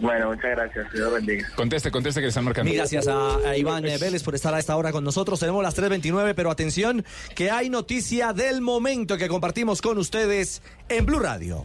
Bueno, 0.00 0.30
muchas 0.30 0.50
gracias. 0.50 0.92
Dios 0.92 1.12
bendiga. 1.12 1.48
Conteste, 1.54 1.90
conteste 1.90 2.20
que 2.20 2.24
le 2.24 2.28
están 2.30 2.44
marcando. 2.44 2.68
Mil 2.68 2.76
gracias 2.78 3.06
a, 3.06 3.36
a 3.36 3.56
Iván 3.56 3.86
eh, 3.86 3.98
Vélez 3.98 4.22
por 4.24 4.34
estar 4.34 4.52
a 4.52 4.58
esta 4.58 4.76
hora 4.76 4.90
con 4.90 5.04
nosotros. 5.04 5.38
Tenemos 5.38 5.62
las 5.62 5.76
3.29, 5.78 6.34
pero 6.34 6.50
atención, 6.50 7.04
que 7.36 7.50
hay 7.52 7.70
noticia 7.70 8.32
del 8.32 8.60
momento 8.62 9.16
que 9.16 9.28
compartimos 9.28 9.80
con 9.80 9.98
ustedes 9.98 10.60
en 10.88 11.06
Blue 11.06 11.20
Radio. 11.20 11.64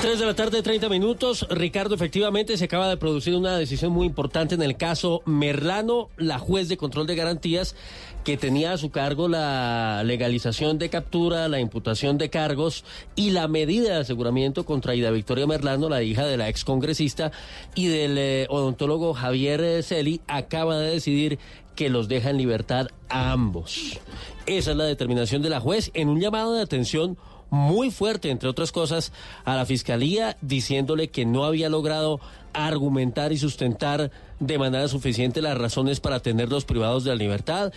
3 0.00 0.18
de 0.18 0.26
la 0.26 0.34
tarde, 0.34 0.62
30 0.62 0.88
minutos. 0.88 1.46
Ricardo, 1.50 1.94
efectivamente 1.94 2.56
se 2.56 2.64
acaba 2.64 2.88
de 2.88 2.96
producir 2.96 3.36
una 3.36 3.56
decisión 3.56 3.92
muy 3.92 4.06
importante 4.06 4.54
en 4.54 4.62
el 4.62 4.76
caso 4.76 5.22
Merlano, 5.26 6.08
la 6.16 6.38
juez 6.38 6.68
de 6.68 6.76
control 6.76 7.06
de 7.06 7.14
garantías, 7.14 7.76
que 8.24 8.36
tenía 8.36 8.72
a 8.72 8.78
su 8.78 8.90
cargo 8.90 9.28
la 9.28 10.02
legalización 10.04 10.78
de 10.78 10.88
captura, 10.88 11.48
la 11.48 11.60
imputación 11.60 12.18
de 12.18 12.30
cargos 12.30 12.84
y 13.16 13.30
la 13.30 13.48
medida 13.48 13.94
de 13.94 14.00
aseguramiento 14.00 14.64
contra 14.64 14.94
Ida 14.94 15.10
Victoria 15.10 15.46
Merlano, 15.46 15.88
la 15.88 16.02
hija 16.02 16.24
de 16.26 16.36
la 16.36 16.48
excongresista, 16.48 17.32
y 17.74 17.86
del 17.86 18.16
eh, 18.18 18.46
odontólogo 18.48 19.14
Javier 19.14 19.60
eh, 19.62 19.82
Celi, 19.82 20.20
acaba 20.26 20.78
de 20.78 20.92
decidir 20.92 21.38
que 21.76 21.90
los 21.90 22.08
deja 22.08 22.30
en 22.30 22.38
libertad 22.38 22.88
a 23.08 23.32
ambos. 23.32 23.98
Esa 24.46 24.70
es 24.72 24.76
la 24.76 24.84
determinación 24.84 25.42
de 25.42 25.50
la 25.50 25.60
juez 25.60 25.90
en 25.94 26.08
un 26.08 26.20
llamado 26.20 26.54
de 26.54 26.62
atención 26.62 27.16
muy 27.52 27.90
fuerte, 27.90 28.30
entre 28.30 28.48
otras 28.48 28.72
cosas, 28.72 29.12
a 29.44 29.54
la 29.54 29.66
fiscalía 29.66 30.38
diciéndole 30.40 31.08
que 31.08 31.26
no 31.26 31.44
había 31.44 31.68
logrado 31.68 32.18
argumentar 32.54 33.30
y 33.30 33.36
sustentar 33.36 34.10
de 34.40 34.58
manera 34.58 34.88
suficiente 34.88 35.42
las 35.42 35.58
razones 35.58 36.00
para 36.00 36.20
tenerlos 36.20 36.64
privados 36.64 37.04
de 37.04 37.10
la 37.10 37.16
libertad. 37.16 37.70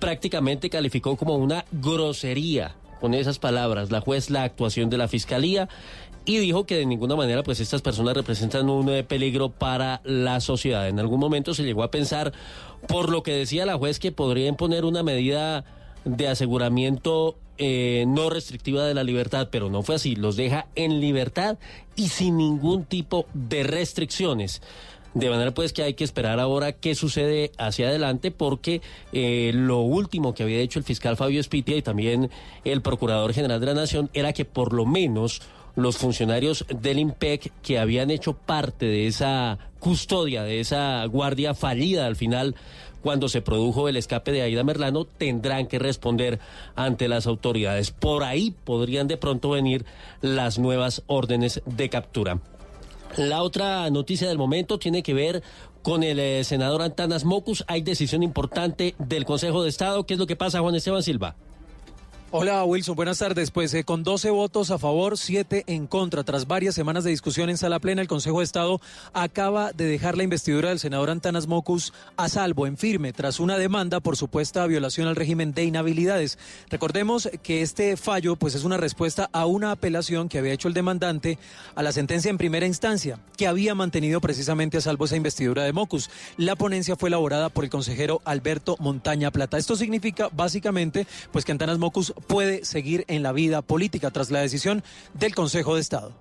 Prácticamente 0.00 0.70
calificó 0.70 1.16
como 1.16 1.36
una 1.36 1.66
grosería 1.72 2.74
con 3.02 3.12
esas 3.12 3.38
palabras 3.38 3.90
la 3.90 4.00
juez 4.00 4.30
la 4.30 4.44
actuación 4.44 4.88
de 4.88 4.96
la 4.96 5.08
fiscalía 5.08 5.68
y 6.24 6.38
dijo 6.38 6.64
que 6.64 6.76
de 6.76 6.86
ninguna 6.86 7.14
manera 7.14 7.42
pues 7.42 7.60
estas 7.60 7.82
personas 7.82 8.14
representan 8.14 8.70
un 8.70 8.88
eh, 8.88 9.04
peligro 9.04 9.50
para 9.50 10.00
la 10.04 10.40
sociedad. 10.40 10.88
En 10.88 10.98
algún 11.00 11.20
momento 11.20 11.52
se 11.52 11.64
llegó 11.64 11.82
a 11.82 11.90
pensar 11.90 12.32
por 12.88 13.10
lo 13.10 13.22
que 13.22 13.32
decía 13.32 13.66
la 13.66 13.76
juez 13.76 13.98
que 13.98 14.10
podría 14.10 14.46
imponer 14.46 14.86
una 14.86 15.02
medida 15.02 15.64
de 16.06 16.28
aseguramiento 16.28 17.36
eh, 17.64 18.06
no 18.08 18.28
restrictiva 18.28 18.84
de 18.84 18.92
la 18.92 19.04
libertad, 19.04 19.46
pero 19.52 19.70
no 19.70 19.84
fue 19.84 19.94
así. 19.94 20.16
Los 20.16 20.34
deja 20.34 20.66
en 20.74 20.98
libertad 20.98 21.58
y 21.94 22.08
sin 22.08 22.36
ningún 22.36 22.84
tipo 22.86 23.26
de 23.34 23.62
restricciones. 23.62 24.60
De 25.14 25.30
manera 25.30 25.54
pues 25.54 25.72
que 25.72 25.84
hay 25.84 25.94
que 25.94 26.02
esperar 26.02 26.40
ahora 26.40 26.72
qué 26.72 26.96
sucede 26.96 27.52
hacia 27.58 27.86
adelante 27.86 28.32
porque 28.32 28.80
eh, 29.12 29.52
lo 29.54 29.78
último 29.78 30.34
que 30.34 30.42
había 30.42 30.58
hecho 30.58 30.80
el 30.80 30.84
fiscal 30.84 31.16
Fabio 31.16 31.38
Espitia 31.38 31.76
y 31.76 31.82
también 31.82 32.30
el 32.64 32.82
procurador 32.82 33.32
general 33.32 33.60
de 33.60 33.66
la 33.66 33.74
Nación 33.74 34.10
era 34.12 34.32
que 34.32 34.44
por 34.44 34.72
lo 34.72 34.84
menos 34.84 35.40
los 35.76 35.98
funcionarios 35.98 36.66
del 36.68 36.98
IMPEC 36.98 37.52
que 37.62 37.78
habían 37.78 38.10
hecho 38.10 38.32
parte 38.32 38.86
de 38.86 39.06
esa 39.06 39.58
custodia, 39.78 40.42
de 40.42 40.58
esa 40.58 41.04
guardia 41.06 41.54
fallida 41.54 42.06
al 42.06 42.16
final 42.16 42.56
cuando 43.02 43.28
se 43.28 43.42
produjo 43.42 43.88
el 43.88 43.96
escape 43.96 44.32
de 44.32 44.42
Aida 44.42 44.64
Merlano, 44.64 45.04
tendrán 45.04 45.66
que 45.66 45.78
responder 45.78 46.38
ante 46.74 47.08
las 47.08 47.26
autoridades. 47.26 47.90
Por 47.90 48.24
ahí 48.24 48.54
podrían 48.64 49.08
de 49.08 49.16
pronto 49.16 49.50
venir 49.50 49.84
las 50.20 50.58
nuevas 50.58 51.02
órdenes 51.06 51.62
de 51.66 51.88
captura. 51.88 52.40
La 53.16 53.42
otra 53.42 53.90
noticia 53.90 54.28
del 54.28 54.38
momento 54.38 54.78
tiene 54.78 55.02
que 55.02 55.12
ver 55.12 55.42
con 55.82 56.02
el 56.02 56.18
eh, 56.18 56.44
senador 56.44 56.80
Antanas 56.80 57.24
Mocus. 57.24 57.64
Hay 57.66 57.82
decisión 57.82 58.22
importante 58.22 58.94
del 58.98 59.24
Consejo 59.24 59.62
de 59.62 59.68
Estado. 59.68 60.06
¿Qué 60.06 60.14
es 60.14 60.20
lo 60.20 60.26
que 60.26 60.36
pasa, 60.36 60.60
Juan 60.60 60.74
Esteban 60.74 61.02
Silva? 61.02 61.36
Hola 62.34 62.64
Wilson, 62.64 62.96
buenas 62.96 63.18
tardes. 63.18 63.50
Pues 63.50 63.74
eh, 63.74 63.84
con 63.84 64.04
12 64.04 64.30
votos 64.30 64.70
a 64.70 64.78
favor, 64.78 65.18
7 65.18 65.64
en 65.66 65.86
contra, 65.86 66.24
tras 66.24 66.46
varias 66.46 66.74
semanas 66.74 67.04
de 67.04 67.10
discusión 67.10 67.50
en 67.50 67.58
sala 67.58 67.78
plena, 67.78 68.00
el 68.00 68.08
Consejo 68.08 68.38
de 68.38 68.44
Estado 68.44 68.80
acaba 69.12 69.72
de 69.72 69.84
dejar 69.84 70.16
la 70.16 70.22
investidura 70.22 70.70
del 70.70 70.78
senador 70.78 71.10
Antanas 71.10 71.46
Mocus 71.46 71.92
a 72.16 72.30
salvo, 72.30 72.66
en 72.66 72.78
firme, 72.78 73.12
tras 73.12 73.38
una 73.38 73.58
demanda 73.58 74.00
por 74.00 74.16
supuesta 74.16 74.66
violación 74.66 75.08
al 75.08 75.16
régimen 75.16 75.52
de 75.52 75.64
inhabilidades. 75.64 76.38
Recordemos 76.70 77.28
que 77.42 77.60
este 77.60 77.98
fallo 77.98 78.36
pues 78.36 78.54
es 78.54 78.64
una 78.64 78.78
respuesta 78.78 79.28
a 79.34 79.44
una 79.44 79.70
apelación 79.70 80.30
que 80.30 80.38
había 80.38 80.54
hecho 80.54 80.68
el 80.68 80.74
demandante 80.74 81.38
a 81.74 81.82
la 81.82 81.92
sentencia 81.92 82.30
en 82.30 82.38
primera 82.38 82.64
instancia, 82.64 83.18
que 83.36 83.46
había 83.46 83.74
mantenido 83.74 84.22
precisamente 84.22 84.78
a 84.78 84.80
salvo 84.80 85.04
esa 85.04 85.16
investidura 85.16 85.64
de 85.64 85.74
Mocus. 85.74 86.08
La 86.38 86.56
ponencia 86.56 86.96
fue 86.96 87.10
elaborada 87.10 87.50
por 87.50 87.64
el 87.64 87.70
consejero 87.70 88.22
Alberto 88.24 88.76
Montaña 88.80 89.30
Plata. 89.30 89.58
Esto 89.58 89.76
significa 89.76 90.30
básicamente 90.32 91.06
pues 91.30 91.44
que 91.44 91.52
Antanas 91.52 91.76
Mocus 91.76 92.14
puede 92.26 92.64
seguir 92.64 93.04
en 93.08 93.22
la 93.22 93.32
vida 93.32 93.62
política 93.62 94.10
tras 94.10 94.30
la 94.30 94.40
decisión 94.40 94.82
del 95.14 95.34
Consejo 95.34 95.74
de 95.74 95.80
Estado. 95.80 96.12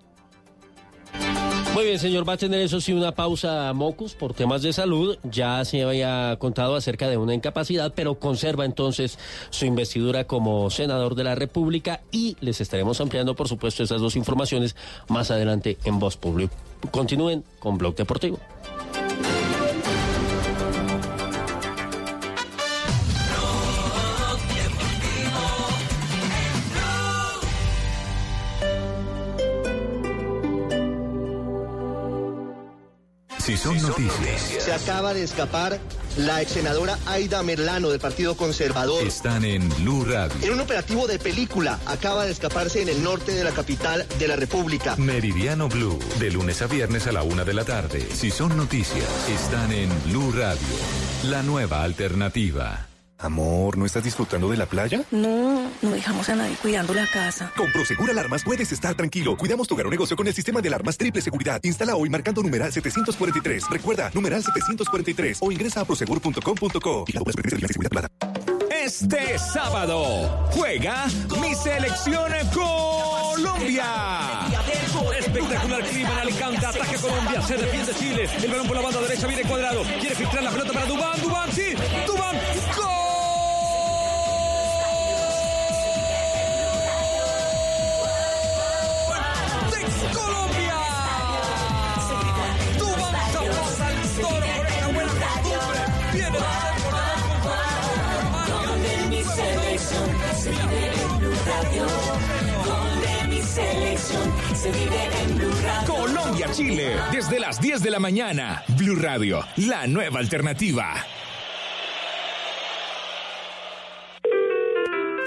Muy 1.73 1.85
bien, 1.85 1.99
señor, 1.99 2.27
va 2.27 2.33
a 2.33 2.37
tener 2.37 2.59
eso 2.59 2.81
sí 2.81 2.91
una 2.91 3.13
pausa 3.13 3.71
Mocus 3.73 4.13
por 4.13 4.33
temas 4.33 4.61
de 4.61 4.73
salud. 4.73 5.17
Ya 5.23 5.63
se 5.63 5.83
había 5.83 6.35
contado 6.37 6.75
acerca 6.75 7.07
de 7.07 7.15
una 7.15 7.33
incapacidad, 7.33 7.93
pero 7.95 8.15
conserva 8.15 8.65
entonces 8.65 9.17
su 9.51 9.65
investidura 9.65 10.25
como 10.25 10.69
senador 10.69 11.15
de 11.15 11.23
la 11.23 11.35
República 11.35 12.01
y 12.11 12.35
les 12.41 12.59
estaremos 12.59 12.99
ampliando, 12.99 13.35
por 13.35 13.47
supuesto, 13.47 13.83
esas 13.83 14.01
dos 14.01 14.17
informaciones 14.17 14.75
más 15.07 15.31
adelante 15.31 15.77
en 15.85 15.97
Voz 15.97 16.17
Público. 16.17 16.53
Continúen 16.91 17.45
con 17.59 17.77
Blog 17.77 17.95
Deportivo. 17.95 18.37
Si 33.61 33.67
son 33.67 33.89
noticias, 33.89 34.41
Se 34.57 34.73
acaba 34.73 35.13
de 35.13 35.21
escapar 35.21 35.79
la 36.17 36.41
ex 36.41 36.53
senadora 36.53 36.97
Aida 37.05 37.43
Merlano 37.43 37.89
del 37.91 37.99
Partido 37.99 38.35
Conservador. 38.35 39.05
están 39.05 39.45
en 39.45 39.69
Blue 39.77 40.03
Radio. 40.03 40.35
En 40.41 40.53
un 40.53 40.61
operativo 40.61 41.05
de 41.05 41.19
película 41.19 41.79
acaba 41.85 42.25
de 42.25 42.31
escaparse 42.31 42.81
en 42.81 42.89
el 42.89 43.03
norte 43.03 43.33
de 43.33 43.43
la 43.43 43.51
capital 43.51 44.07
de 44.17 44.27
la 44.27 44.35
República. 44.35 44.95
Meridiano 44.95 45.69
Blue, 45.69 45.99
de 46.17 46.31
lunes 46.31 46.59
a 46.63 46.65
viernes 46.65 47.05
a 47.05 47.11
la 47.11 47.21
una 47.21 47.43
de 47.43 47.53
la 47.53 47.63
tarde. 47.63 48.07
Si 48.11 48.31
son 48.31 48.57
noticias, 48.57 49.05
están 49.29 49.71
en 49.71 49.89
Blue 50.05 50.31
Radio, 50.31 50.59
la 51.25 51.43
nueva 51.43 51.83
alternativa. 51.83 52.87
Amor, 53.21 53.77
¿no 53.77 53.85
estás 53.85 54.03
disfrutando 54.03 54.49
de 54.49 54.57
la 54.57 54.65
playa? 54.65 55.03
No, 55.11 55.69
no 55.81 55.91
dejamos 55.91 56.27
a 56.29 56.35
nadie 56.35 56.55
cuidando 56.61 56.93
la 56.93 57.05
casa. 57.05 57.51
Con 57.55 57.71
Prosegur 57.71 58.09
Alarmas 58.09 58.43
puedes 58.43 58.71
estar 58.71 58.95
tranquilo. 58.95 59.37
Cuidamos 59.37 59.67
tu 59.67 59.75
hogar 59.75 59.87
o 59.87 59.89
negocio 59.91 60.17
con 60.17 60.27
el 60.27 60.33
sistema 60.33 60.61
de 60.61 60.69
alarmas 60.69 60.97
triple 60.97 61.21
seguridad. 61.21 61.59
Instala 61.63 61.95
hoy 61.95 62.09
marcando 62.09 62.41
numeral 62.41 62.71
743. 62.71 63.69
Recuerda, 63.69 64.09
numeral 64.13 64.43
743 64.43 65.39
o 65.41 65.51
ingresa 65.51 65.81
a 65.81 65.85
prosegur.com.co. 65.85 67.05
Y 67.07 67.13
la 67.13 67.21
de 67.21 67.67
seguridad 67.67 67.89
privada. 67.89 68.09
Este 68.83 69.37
sábado 69.37 70.49
juega 70.51 71.05
mi 71.39 71.53
selección 71.53 72.31
Colombia. 72.51 73.85
Espectacular 75.19 75.83
clima 75.83 76.11
en 76.13 76.19
Alicante, 76.19 76.65
ataque 76.65 76.95
Colombia, 76.95 77.41
se 77.41 77.55
defiende 77.55 77.93
Chile, 77.93 78.29
el 78.41 78.51
balón 78.51 78.67
por 78.67 78.75
la 78.75 78.81
banda 78.81 79.01
derecha 79.01 79.27
viene 79.27 79.43
cuadrado, 79.43 79.83
quiere 79.99 80.15
filtrar 80.15 80.43
la 80.43 80.51
pelota 80.51 80.73
para 80.73 80.85
Dubán, 80.85 81.21
Dubán, 81.21 81.51
sí, 81.51 81.73
Dubán, 82.07 82.35
¡Gol! 82.75 83.00
Se 100.41 100.49
vive 100.49 100.91
en 100.91 101.19
Blue 101.19 101.35
Radio. 101.45 101.85
Gol 102.65 103.29
mi 103.29 103.41
selección, 103.41 104.33
se 104.55 104.71
vive 104.71 105.09
en 105.21 105.37
Blue 105.37 105.53
Radio. 105.63 105.93
Colombia-Chile, 105.93 106.95
desde 107.11 107.39
las 107.39 107.61
10 107.61 107.83
de 107.83 107.91
la 107.91 107.99
mañana. 107.99 108.63
Blue 108.69 108.95
Radio, 108.95 109.45
la 109.57 109.85
nueva 109.85 110.19
alternativa. 110.19 110.95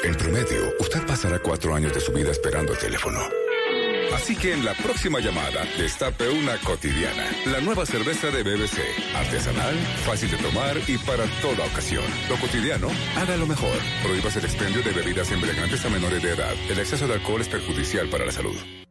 En 0.03 0.15
promedio, 0.17 0.73
usted 0.81 1.07
pasará 1.07 1.39
cuatro 1.39 1.75
años 1.75 1.95
de 1.95 2.01
su 2.01 2.13
vida 2.13 2.33
esperando 2.33 2.73
el 2.73 2.79
teléfono. 2.79 3.21
Así 4.13 4.37
que 4.37 4.53
en 4.53 4.65
la 4.65 4.75
próxima 4.75 5.21
llamada, 5.21 5.65
destape 5.79 6.29
una 6.29 6.57
cotidiana. 6.59 7.25
La 7.47 7.61
nueva 7.61 7.87
cerveza 7.87 8.31
de 8.31 8.43
BBC. 8.43 8.79
Artesanal, 9.15 9.77
fácil 10.05 10.31
de 10.31 10.37
tomar 10.39 10.77
y 10.87 10.99
para 10.99 11.25
toda 11.41 11.67
ocasión. 11.67 12.05
Lo 12.29 12.37
cotidiano, 12.37 12.89
haga 13.17 13.37
lo 13.37 13.47
mejor. 13.47 13.77
Prohíbas 14.03 14.37
el 14.37 14.45
expendio 14.45 14.83
de 14.83 14.93
bebidas 14.93 15.31
embriagantes 15.31 15.85
a 15.85 15.89
menores 15.89 16.23
de 16.23 16.33
edad. 16.33 16.55
El 16.69 16.79
exceso 16.79 17.07
de 17.07 17.15
alcohol 17.15 17.41
es 17.41 17.49
perjudicial 17.49 18.09
para 18.09 18.27
la 18.27 18.33
salud. 18.33 18.84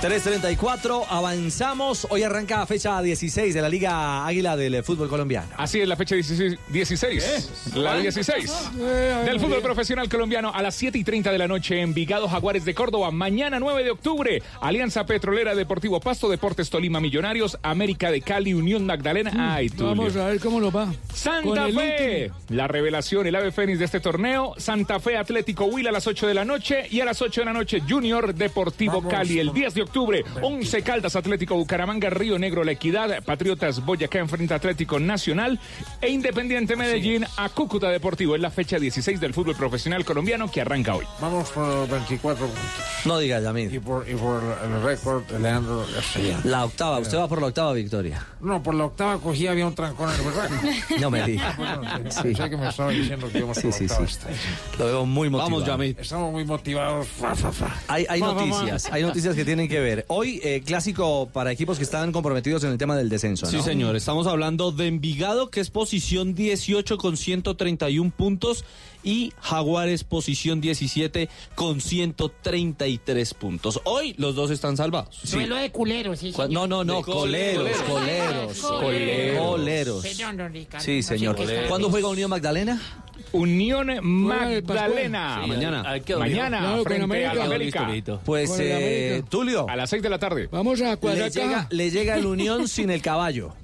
...3.34, 0.00 1.06
avanzamos. 1.08 2.06
Hoy 2.08 2.22
arranca 2.22 2.64
fecha 2.66 3.02
16 3.02 3.52
de 3.52 3.60
la 3.60 3.68
Liga 3.68 4.24
Águila 4.24 4.56
del 4.56 4.84
Fútbol 4.84 5.08
Colombiano. 5.08 5.48
Así 5.56 5.80
es, 5.80 5.88
la 5.88 5.96
fecha 5.96 6.14
16. 6.14 6.56
16 6.68 7.72
La 7.74 7.96
16. 7.98 8.52
Del 9.24 9.40
fútbol 9.40 9.60
profesional 9.60 10.08
colombiano 10.08 10.52
a 10.54 10.62
las 10.62 10.76
7 10.76 10.96
y 10.98 11.02
30 11.02 11.32
de 11.32 11.38
la 11.38 11.48
noche 11.48 11.80
en 11.80 11.94
Vigado 11.94 12.28
Jaguares 12.28 12.64
de 12.64 12.74
Córdoba. 12.74 13.10
Mañana 13.10 13.58
9 13.58 13.82
de 13.82 13.90
octubre, 13.90 14.40
Alianza 14.60 15.04
Petrolera 15.04 15.56
Deportivo 15.56 15.98
Pasto, 15.98 16.28
Deportes 16.28 16.70
Tolima 16.70 17.00
Millonarios, 17.00 17.58
América 17.64 18.12
de 18.12 18.22
Cali, 18.22 18.54
Unión 18.54 18.86
Magdalena. 18.86 19.32
Ay, 19.52 19.68
Tulio. 19.68 19.88
Vamos 19.88 20.14
a 20.14 20.26
ver 20.26 20.38
cómo 20.38 20.60
nos 20.60 20.74
va. 20.74 20.92
Santa 21.12 21.66
Fe, 21.66 22.30
la 22.50 22.68
revelación, 22.68 23.26
el 23.26 23.34
ave 23.34 23.50
fénix 23.50 23.80
de 23.80 23.86
este 23.86 23.98
torneo. 23.98 24.54
Santa 24.58 25.00
Fe 25.00 25.16
Atlético 25.16 25.64
Huila 25.64 25.90
a 25.90 25.92
las 25.92 26.06
8 26.06 26.28
de 26.28 26.34
la 26.34 26.44
noche 26.44 26.86
y 26.88 27.00
a 27.00 27.04
las 27.04 27.20
8 27.20 27.40
de 27.40 27.44
la 27.46 27.52
noche 27.52 27.82
Junior 27.86 28.32
Deportivo 28.32 29.02
Cali. 29.02 29.40
El 29.40 29.52
10 29.52 29.74
de 29.74 29.82
octubre, 29.82 29.87
11 29.92 30.82
Caldas 30.82 31.16
Atlético 31.16 31.56
Bucaramanga, 31.56 32.10
Río 32.10 32.38
Negro 32.38 32.64
La 32.64 32.72
Equidad, 32.72 33.22
Patriotas 33.24 33.84
Boyacá 33.84 34.18
enfrenta 34.18 34.54
Atlético 34.54 34.98
Nacional 35.00 35.58
e 36.00 36.08
Independiente 36.10 36.76
Medellín 36.76 37.24
a 37.36 37.48
Cúcuta 37.48 37.88
Deportivo. 37.90 38.34
Es 38.34 38.40
la 38.40 38.50
fecha 38.50 38.78
16 38.78 39.20
del 39.20 39.34
fútbol 39.34 39.56
profesional 39.56 40.04
colombiano 40.04 40.50
que 40.50 40.60
arranca 40.60 40.94
hoy. 40.94 41.04
Vamos 41.20 41.48
por 41.50 41.88
24 41.88 42.46
puntos. 42.46 42.62
No 43.04 43.18
diga, 43.18 43.40
Yamil. 43.40 43.74
Y 43.74 43.78
por, 43.80 44.08
y 44.08 44.14
por 44.14 44.42
el 44.64 44.82
récord 44.82 45.24
de 45.24 45.38
Leandro 45.38 45.84
Castellano. 45.94 46.40
La 46.44 46.64
octava, 46.64 46.98
usted 46.98 47.18
va 47.18 47.28
por 47.28 47.40
la 47.40 47.48
octava 47.48 47.72
victoria. 47.72 48.24
No, 48.40 48.62
por 48.62 48.74
la 48.74 48.84
octava 48.86 49.18
cogí, 49.18 49.46
había 49.46 49.66
un 49.66 49.74
trancón 49.74 50.10
en 50.12 50.20
el 50.20 50.26
berraco. 50.26 50.54
No 51.00 51.10
me 51.10 51.22
diga. 51.24 51.56
Sí. 52.10 52.34
Sé 52.34 52.50
que 52.50 52.56
me 52.56 52.68
estaba 52.68 52.90
diciendo 52.90 53.28
que 53.30 53.38
íbamos 53.38 53.56
Sí, 53.56 53.62
por 53.68 53.72
sí, 53.72 53.86
la 53.86 53.94
octava. 53.94 54.08
sí. 54.08 54.26
Lo 54.78 54.84
veo 54.86 55.06
muy 55.06 55.28
motivado. 55.30 55.50
Vamos, 55.50 55.66
Yamil. 55.66 55.96
Estamos 55.98 56.32
muy 56.32 56.44
motivados. 56.44 57.06
Fa, 57.08 57.34
fa, 57.34 57.52
fa. 57.52 57.76
Hay, 57.88 58.04
hay 58.08 58.20
Va, 58.20 58.28
va, 58.28 58.34
va. 58.34 58.46
noticias, 58.46 58.88
hay 58.92 59.02
noticias 59.02 59.34
que 59.34 59.44
tienen 59.44 59.68
que 59.68 59.77
ver. 59.80 60.04
Hoy, 60.08 60.40
eh, 60.42 60.62
clásico 60.64 61.28
para 61.32 61.52
equipos 61.52 61.78
que 61.78 61.84
están 61.84 62.12
comprometidos 62.12 62.64
en 62.64 62.70
el 62.72 62.78
tema 62.78 62.96
del 62.96 63.08
descenso, 63.08 63.46
¿no? 63.46 63.52
Sí, 63.52 63.60
señor. 63.62 63.96
Estamos 63.96 64.26
hablando 64.26 64.72
de 64.72 64.86
Envigado, 64.86 65.50
que 65.50 65.60
es 65.60 65.70
posición 65.70 66.34
18 66.34 66.98
con 66.98 67.16
131 67.16 68.10
puntos, 68.16 68.64
y 69.04 69.32
Jaguares, 69.40 70.04
posición 70.04 70.60
17 70.60 71.28
con 71.54 71.80
133 71.80 73.34
puntos. 73.34 73.80
Hoy 73.84 74.14
los 74.18 74.34
dos 74.34 74.50
están 74.50 74.76
salvados. 74.76 75.20
Duelo 75.30 75.56
de 75.56 75.70
culeros, 75.70 76.18
sí. 76.18 76.32
Señor. 76.32 76.50
No, 76.50 76.66
no, 76.66 76.84
no, 76.84 77.02
coleros, 77.02 77.68
coleros. 77.88 78.58
coleros, 78.58 78.58
Coleros. 78.58 79.46
coleros. 79.46 80.02
Perdón, 80.02 80.36
don 80.36 80.52
Ricardo, 80.52 80.84
Sí, 80.84 80.96
no 80.96 81.02
sé 81.02 81.08
señor. 81.16 81.36
¿Cuándo 81.68 81.90
juega 81.90 82.08
Unión 82.08 82.30
Magdalena? 82.30 83.04
Unión 83.32 83.90
Magdalena. 84.02 85.36
Pascual. 85.36 85.48
mañana. 85.48 85.82
Mañana, 86.18 86.58
Claro, 86.60 86.76
con 86.76 86.84
frente 86.84 87.04
América. 87.04 87.30
a 87.30 87.34
la 87.34 87.44
América. 87.44 87.88
Pues, 88.24 88.58
eh, 88.58 88.74
América. 88.74 89.28
Tulio. 89.30 89.66
A 89.68 89.76
las 89.76 89.90
6 89.90 90.02
de 90.02 90.08
la 90.10 90.18
tarde. 90.18 90.48
Vamos 90.50 90.80
a 90.80 90.90
Le 90.90 90.96
cuadrar 90.96 91.30
llega, 91.30 91.60
acá. 91.60 91.68
le 91.70 91.90
llega 91.90 92.16
el 92.16 92.26
Unión 92.26 92.68
sin 92.68 92.90
el 92.90 93.02
caballo. 93.02 93.54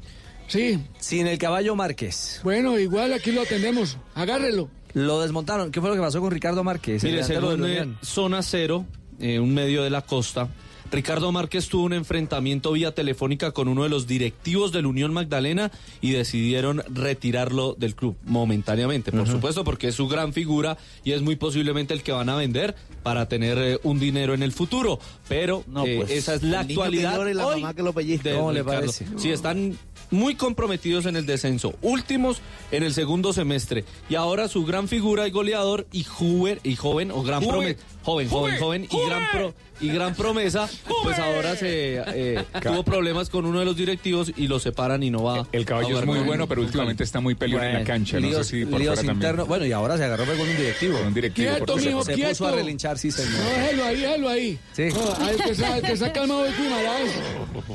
Sí. 0.46 0.78
Sin 0.98 1.26
el 1.26 1.38
caballo 1.38 1.74
Márquez. 1.74 2.40
Bueno, 2.44 2.78
igual 2.78 3.12
aquí 3.14 3.32
lo 3.32 3.42
atendemos. 3.42 3.96
Agárrelo. 4.14 4.68
Lo 4.92 5.20
desmontaron. 5.22 5.72
¿Qué 5.72 5.80
fue 5.80 5.88
lo 5.90 5.96
que 5.96 6.02
pasó 6.02 6.20
con 6.20 6.30
Ricardo 6.30 6.62
Márquez? 6.62 7.02
Mire, 7.02 7.24
según? 7.24 7.96
Zona 8.02 8.42
Cero, 8.42 8.84
eh, 9.18 9.40
un 9.40 9.52
medio 9.54 9.82
de 9.82 9.90
la 9.90 10.02
costa, 10.02 10.48
Ricardo 10.90 11.32
Márquez 11.32 11.68
tuvo 11.68 11.84
un 11.84 11.92
enfrentamiento 11.92 12.72
vía 12.72 12.94
telefónica 12.94 13.52
con 13.52 13.68
uno 13.68 13.82
de 13.82 13.88
los 13.88 14.06
directivos 14.06 14.72
del 14.72 14.86
Unión 14.86 15.12
Magdalena 15.12 15.72
y 16.00 16.12
decidieron 16.12 16.82
retirarlo 16.88 17.74
del 17.78 17.94
club 17.94 18.16
momentáneamente, 18.24 19.10
por 19.12 19.28
supuesto, 19.28 19.64
porque 19.64 19.88
es 19.88 19.94
su 19.94 20.08
gran 20.08 20.32
figura 20.32 20.76
y 21.02 21.12
es 21.12 21.22
muy 21.22 21.36
posiblemente 21.36 21.94
el 21.94 22.02
que 22.02 22.12
van 22.12 22.28
a 22.28 22.36
vender 22.36 22.74
para 23.02 23.28
tener 23.28 23.58
eh, 23.58 23.78
un 23.82 23.98
dinero 23.98 24.34
en 24.34 24.42
el 24.42 24.52
futuro. 24.52 24.98
Pero 25.28 25.64
eh, 25.84 25.96
pues, 25.98 26.10
esa 26.10 26.34
es 26.34 26.42
la 26.42 26.60
el 26.60 26.68
niño 26.68 26.80
que 26.80 26.86
actualidad 26.86 27.26
y 27.26 27.34
la 27.34 27.46
hoy 27.46 27.60
mamá 27.60 27.74
que 27.74 27.82
lo 27.82 27.92
pellizca. 27.92 28.30
de 28.30 28.36
¿Cómo 28.36 28.52
le 28.52 28.60
Ricardo. 28.60 28.80
parece? 28.80 29.06
Sí, 29.16 29.30
están 29.30 29.76
muy 30.10 30.34
comprometidos 30.34 31.06
en 31.06 31.16
el 31.16 31.26
descenso, 31.26 31.74
últimos 31.82 32.40
en 32.70 32.82
el 32.82 32.94
segundo 32.94 33.32
semestre 33.32 33.84
y 34.08 34.14
ahora 34.14 34.48
su 34.48 34.64
gran 34.64 34.88
figura 34.88 35.26
y 35.26 35.30
goleador 35.30 35.86
y 35.92 36.04
joven 36.04 36.60
y 36.62 36.76
joven 36.76 37.10
o 37.10 37.22
gran 37.22 37.42
promesa, 37.44 37.82
joven, 38.04 38.28
joven, 38.28 38.58
joven 38.58 38.88
y 38.90 39.08
gran 39.08 39.22
pro- 39.32 39.54
y 39.80 39.88
gran 39.88 40.14
promesa, 40.14 40.68
pues 41.02 41.18
ahora 41.18 41.56
se 41.56 41.96
eh, 42.14 42.44
tuvo 42.62 42.84
problemas 42.84 43.28
con 43.28 43.44
uno 43.44 43.58
de 43.58 43.64
los 43.64 43.76
directivos 43.76 44.30
y 44.36 44.46
lo 44.46 44.60
separan 44.60 45.02
y 45.02 45.10
no 45.10 45.24
va. 45.24 45.48
El 45.50 45.64
caballo 45.64 45.96
a 45.96 46.00
es 46.00 46.06
muy 46.06 46.20
bueno, 46.20 46.46
pero 46.46 46.62
últimamente 46.62 47.02
está 47.02 47.18
muy 47.20 47.34
peleón 47.34 47.62
en 47.64 47.66
la 47.72 47.78
Bueno, 47.80 47.86
cancha. 47.86 48.20
No 48.20 48.26
líos, 48.28 48.46
sé 48.46 48.60
si 48.60 48.64
por 48.66 48.78
líos 48.78 48.94
fuera 48.94 48.96
también. 49.08 49.16
internos. 49.16 49.48
Bueno, 49.48 49.66
y 49.66 49.72
ahora 49.72 49.96
se 49.96 50.04
agarró 50.04 50.24
con 50.26 50.40
un 50.48 50.56
directivo. 50.56 50.98
Un 51.04 51.12
directivo, 51.12 51.56
Quieto, 51.56 51.76
mijo. 51.76 52.04
Se 52.04 52.14
quieto. 52.14 52.28
puso 52.30 52.46
a 52.46 52.52
relinchar, 52.52 52.98
sí, 52.98 53.08
No, 53.08 53.14
señor. 53.14 53.32
déjelo 53.42 53.84
ahí, 53.84 53.96
déjelo 54.00 54.28
ahí. 54.28 54.58
Sí. 54.74 54.82
No, 54.94 55.28
el 55.28 55.36
que 55.42 55.54
se, 55.56 55.76
el 55.76 55.82
que 55.82 55.96
se 55.96 56.04
ha 56.06 56.12
calmado 56.12 56.46
es 56.46 56.56
Guimaraes. 56.56 57.12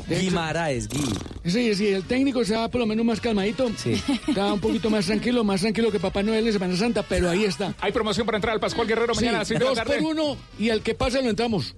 Guimaraes, 0.07 0.87
Gui. 0.87 1.03
Sí, 1.45 1.75
sí, 1.75 1.87
el 1.89 2.03
técnico 2.03 2.43
se 2.45 2.55
va 2.55 2.67
por 2.69 2.79
lo 2.81 2.87
menos 2.87 3.05
más 3.05 3.19
calmadito. 3.21 3.69
Sí. 3.77 4.01
Está 4.27 4.53
un 4.53 4.59
poquito 4.59 4.89
más 4.89 5.05
tranquilo, 5.05 5.43
más 5.43 5.61
tranquilo 5.61 5.91
que 5.91 5.99
Papá 5.99 6.23
Noel 6.23 6.47
en 6.47 6.53
Semana 6.53 6.75
Santa, 6.77 7.03
pero 7.03 7.29
ahí 7.29 7.43
está. 7.45 7.73
Hay 7.81 7.91
promoción 7.91 8.25
para 8.25 8.37
entrar 8.37 8.53
al 8.53 8.59
Pascual 8.59 8.87
Guerrero 8.87 9.13
Sí, 9.13 9.21
mañana 9.21 9.37
a 9.37 9.41
las 9.41 9.47
6 9.49 9.59
de 9.59 9.65
la 9.65 9.69
dos 9.71 9.77
tarde. 9.77 9.97
por 10.01 10.11
uno 10.11 10.18
y 10.57 10.69
al 10.69 10.81
que 10.81 10.95
pase 10.95 11.21
lo 11.21 11.29
entramos. 11.29 11.75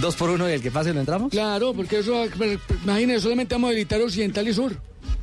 Dos 0.00 0.16
por 0.16 0.30
uno 0.30 0.48
y 0.48 0.52
el 0.52 0.62
que 0.62 0.70
pase 0.70 0.92
lo 0.92 1.00
entramos. 1.00 1.30
Claro, 1.30 1.74
porque 1.74 1.98
eso, 1.98 2.24
imagínense, 2.84 3.24
solamente 3.24 3.54
vamos 3.54 3.68
a 3.68 3.70
habilitar 3.72 4.00
Occidental 4.00 4.48
y 4.48 4.54
Sur. 4.54 4.76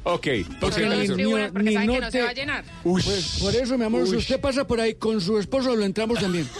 Ok. 0.03 0.27
Ni- 0.27 1.75
no 1.75 2.11
se 2.11 2.21
va 2.21 2.29
a 2.29 2.33
llenar. 2.33 2.63
Pues 2.83 3.37
por 3.41 3.55
eso, 3.55 3.77
mi 3.77 3.85
amor, 3.85 4.07
si 4.07 4.15
usted 4.15 4.39
pasa 4.39 4.65
por 4.65 4.79
ahí 4.79 4.95
con 4.95 5.19
su 5.21 5.37
esposo, 5.37 5.75
lo 5.75 5.83
entramos 5.85 6.19
también. 6.19 6.47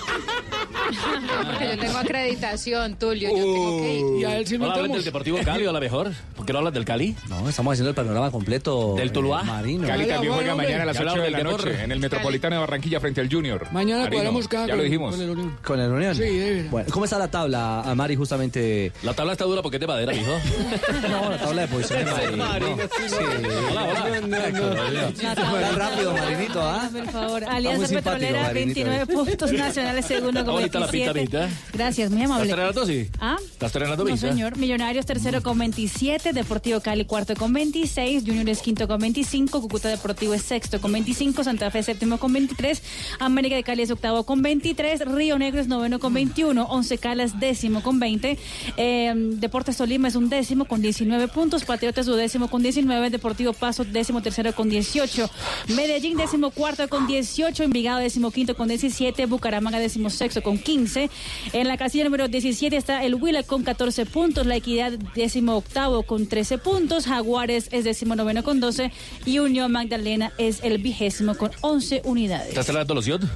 Porque 0.90 1.68
yo 1.76 1.78
tengo 1.80 1.98
acreditación, 1.99 2.95
Tulio. 2.98 3.30
Yo 3.30 3.36
tengo 3.36 3.78
que 3.82 3.94
ir. 3.99 4.06
Y 4.22 4.26
a 4.26 4.38
él 4.38 4.48
sí 4.48 4.57
lo 4.57 4.66
Hola, 4.66 4.74
hablan 4.76 4.91
del. 4.94 5.03
Deportivo 5.03 5.38
Cali, 5.44 5.66
a 5.66 5.72
la 5.72 5.80
mejor. 5.80 6.11
¿Por 6.36 6.45
qué 6.45 6.53
no 6.53 6.60
hablas 6.60 6.74
del 6.74 6.86
Cali? 6.86 7.16
No, 7.30 7.48
estamos 7.48 7.74
haciendo 7.74 7.90
el 7.90 7.95
panorama 7.95 8.32
completo. 8.32 8.95
Del 8.98 9.11
Tuluá. 9.11 9.41
eh, 9.41 9.45
Marino. 9.45 9.88
Cali 9.88 10.06
también 10.07 10.34
juega 10.34 10.56
mañana 10.56 10.84
a 10.84 10.86
las 10.88 10.95
Ya 10.98 11.02
8 11.03 11.10
hablamos 11.11 11.26
de 11.26 11.32
la 11.32 11.44
noche 11.52 11.84
en 11.84 11.91
el 11.91 11.99
Metropolitano 11.99 12.56
de 12.56 12.60
Barranquilla 12.61 12.99
frente 12.99 13.22
al 13.22 13.30
Junior. 13.32 13.68
Mañana 13.72 14.03
Marino, 14.03 14.16
cuadramos 14.18 14.48
cada 14.48 14.68
Ya 14.68 14.76
lo 14.76 14.84
dijimos. 14.84 15.16
con 15.16 15.24
el 15.24 15.30
Unión. 15.30 15.57
Con 15.64 15.80
el 15.80 15.91
Unión. 15.91 16.16
Sí, 16.16 16.22
debe. 16.24 16.64
Bueno, 16.70 16.90
¿cómo 16.91 17.06
está 17.06 17.18
la 17.20 17.30
tabla, 17.30 17.82
a 17.82 17.95
Mari, 17.95 18.16
justamente? 18.16 18.91
La 19.03 19.14
tabla 19.14 19.34
está 19.34 19.45
dura 19.45 19.61
porque 19.61 19.78
es 19.78 19.82
de 19.82 19.88
madera, 19.88 20.11
mijo. 20.14 20.32
No, 21.10 21.30
la 21.30 21.38
tabla 21.38 21.61
de 21.64 21.68
posiciones. 21.68 22.38
Mari. 22.38 22.66
No. 22.66 22.78
Sí. 22.78 23.16
Hola, 23.30 23.84
hola. 23.86 25.12
Tan 25.12 25.76
rápido, 25.76 26.14
Marinito, 26.14 26.62
¿ah? 26.62 26.90
Por 26.92 27.12
favor, 27.12 27.44
Alianza 27.44 27.88
Petrolera, 27.88 28.44
Marinito. 28.44 28.82
29 28.84 29.06
puntos 29.08 29.52
nacionales, 29.52 30.06
segundo 30.06 30.40
pinta, 30.58 30.80
27. 30.80 31.20
pinta. 31.20 31.50
Gracias, 31.74 32.12
muy 32.12 32.24
amable. 32.24 32.50
¿Estás 32.50 32.60
estrenando, 32.60 32.86
sí? 32.86 33.10
¿Ah? 33.20 33.38
¿Estás 33.40 33.68
estrenando 33.68 34.04
No, 34.06 34.18
señor. 34.18 34.58
Millonarios 34.58 35.06
tercero 35.06 35.42
con 35.42 35.58
27, 35.58 36.34
Deportivo 36.34 36.80
Cali 36.82 37.06
cuarto 37.06 37.36
con 37.36 37.54
26, 37.54 38.24
Junior 38.26 38.50
es 38.50 38.62
quinto 38.62 38.88
con 38.88 39.00
25, 39.00 39.62
Cúcuta 39.62 39.90
Deportivo 39.90 40.34
es 40.34 40.42
sexto 40.44 40.82
con 40.82 40.92
25, 40.92 41.44
Santa 41.44 41.72
Fe 41.72 41.84
séptimo 41.84 42.18
con 42.18 42.34
23, 42.34 42.82
América 43.20 43.56
de 43.56 43.64
Cali 43.64 43.84
es 43.84 43.92
octavo 43.92 44.26
con 44.26 44.42
23, 44.42 45.06
Río 45.06 45.38
Negro 45.38 45.62
es 45.62 45.68
noveno 45.68 46.00
con 46.00 46.14
21, 46.14 46.64
Once 46.66 46.98
Calas 46.98 47.40
décimo 47.40 47.82
con 47.84 48.00
20, 48.00 48.38
eh, 48.78 49.14
Deportes 49.16 49.78
Tolima 49.78 50.08
es 50.08 50.16
un 50.16 50.30
décimo 50.30 50.66
con 50.66 50.82
19 50.82 51.28
puntos, 51.28 51.66
Patriotas 51.66 52.06
su 52.06 52.14
décimo 52.14 52.50
con 52.50 52.62
19, 52.62 53.10
Deportivo 53.20 53.52
Paso 53.52 53.84
décimo 53.84 54.22
tercero 54.22 54.54
con 54.56 54.70
18, 54.70 55.30
Medellín 55.76 56.16
décimo 56.16 56.52
cuarto 56.52 56.88
con 56.88 57.06
18, 57.06 57.64
Envigado 57.64 58.00
décimo 58.00 58.32
quinto 58.32 58.56
con 58.56 58.70
17, 58.70 59.26
Bucaramanga 59.26 59.78
décimo 59.78 60.10
sexto 60.10 60.41
con 60.41 60.58
15, 60.58 61.10
en 61.52 61.68
la 61.68 61.76
casilla 61.76 62.06
número 62.06 62.30
17 62.30 62.78
está 62.78 63.04
el 63.04 63.16
Huila 63.16 63.44
con 63.44 63.64
14 63.64 64.06
puntos, 64.06 64.46
La 64.46 64.56
Equidad 64.56 64.94
décimo 65.16 65.58
octavo 65.58 66.04
con 66.04 66.28
13 66.28 66.60
puntos, 66.60 67.08
Jaguares 67.08 67.68
es 67.72 67.84
décimo 67.84 68.16
noveno 68.16 68.41
con 68.41 68.62
12 68.62 68.90
y 69.26 69.40
Unión 69.40 69.74
Magdalena 69.74 70.32
es 70.38 70.64
el 70.64 70.78
vigésimo 70.78 71.36
con 71.36 71.52
11 71.60 72.04
unidades. 72.06 72.48
¿Estás 72.48 72.62
estrenando 72.62 72.96
loción? 72.96 73.30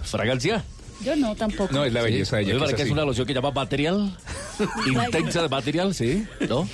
Yo 1.03 1.15
no, 1.15 1.35
tampoco. 1.35 1.73
No, 1.73 1.85
es 1.85 1.93
la 1.93 2.01
belleza 2.01 2.37
de 2.37 2.43
ella. 2.43 2.53
¿Para 2.53 2.67
que 2.67 2.71
es 2.71 2.75
que 2.75 2.81
es 2.83 2.85
así. 2.87 2.93
una 2.93 3.05
loción 3.05 3.27
que 3.27 3.33
llama 3.33 3.51
material? 3.51 4.17
Intensa 4.87 5.41
de 5.41 5.49
material, 5.49 5.93
sí. 5.93 6.25
¿No? 6.47 6.67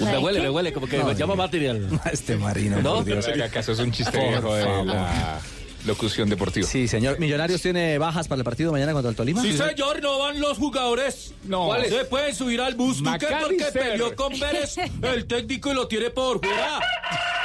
Me 0.00 0.18
huele, 0.18 0.40
me 0.40 0.50
huele, 0.50 0.72
como 0.72 0.86
que 0.86 1.02
me 1.02 1.14
llama 1.14 1.34
material. 1.34 1.88
Este 2.12 2.36
marino, 2.36 2.80
¿No? 2.82 2.96
por 2.96 3.04
Dios. 3.04 3.26
¿Acaso 3.28 3.72
es 3.72 3.78
un 3.78 3.90
chiste 3.90 4.16
Por 4.16 4.28
viejo 4.28 4.54
de 4.54 4.84
la 4.84 5.40
locución 5.86 6.28
deportiva? 6.28 6.66
Sí, 6.66 6.86
señor. 6.88 7.18
Millonarios 7.18 7.60
tiene 7.62 7.98
bajas 7.98 8.28
para 8.28 8.40
el 8.40 8.44
partido 8.44 8.72
mañana 8.72 8.92
contra 8.92 9.10
el 9.10 9.16
Tolima. 9.16 9.42
Sí, 9.42 9.56
señor, 9.56 10.00
no 10.02 10.18
van 10.18 10.40
los 10.40 10.58
jugadores. 10.58 11.34
No. 11.44 11.66
¿Cuáles? 11.66 11.90
Se 11.90 12.04
pueden 12.04 12.34
subir 12.34 12.60
al 12.60 12.74
bus 12.74 13.02
Duque 13.02 13.26
porque 13.40 13.64
peleó 13.72 14.14
con 14.14 14.32
Pérez, 14.38 14.76
el 15.02 15.26
técnico, 15.26 15.72
y 15.72 15.74
lo 15.74 15.88
tiene 15.88 16.10
por 16.10 16.44
fuera. 16.44 16.80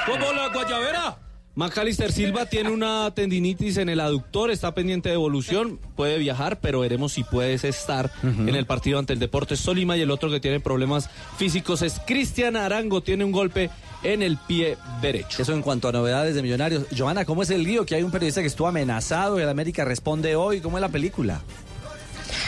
Como 0.06 0.32
la 0.34 0.50
guayabera. 0.50 1.18
Macalister 1.56 2.12
Silva 2.12 2.46
tiene 2.46 2.70
una 2.70 3.12
tendinitis 3.14 3.78
en 3.78 3.90
el 3.90 4.00
aductor, 4.00 4.50
está 4.50 4.74
pendiente 4.74 5.10
de 5.10 5.16
evolución, 5.16 5.80
puede 5.96 6.18
viajar, 6.18 6.60
pero 6.62 6.80
veremos 6.80 7.14
si 7.14 7.24
puedes 7.24 7.64
estar 7.64 8.12
en 8.24 8.56
el 8.56 8.66
partido 8.66 8.98
ante 8.98 9.14
el 9.14 9.20
Deportes 9.20 9.62
Tolima 9.64 9.98
y 9.98 10.02
el 10.02 10.12
otro 10.12 10.30
que 10.30 10.40
tiene 10.40 10.62
problemas 10.62 11.10
físicos 11.38 11.82
es 11.82 12.00
Cristian 12.06 12.56
Arango, 12.56 13.02
tiene 13.02 13.26
un 13.26 13.32
golpe 13.32 13.70
en 14.04 14.22
el 14.22 14.38
pie 14.38 14.78
derecho. 15.02 15.42
Eso 15.42 15.54
en 15.54 15.62
cuanto 15.62 15.90
a 15.90 15.92
novedades 15.92 16.36
de 16.36 16.42
Millonarios. 16.42 16.86
Joana, 16.98 17.26
¿cómo 17.26 17.44
es 17.44 17.50
el 17.50 17.64
lío? 17.64 17.86
Que 17.86 17.96
hay 17.96 18.04
un 18.04 18.12
periodista 18.12 18.42
que 18.42 18.48
estuvo 18.48 18.68
amenazado 18.68 19.38
y 19.40 19.44
el 19.44 19.50
América 19.50 19.84
responde 19.84 20.36
hoy. 20.36 20.62
¿Cómo 20.62 20.78
es 20.78 20.82
la 20.82 20.90
película? 20.90 21.42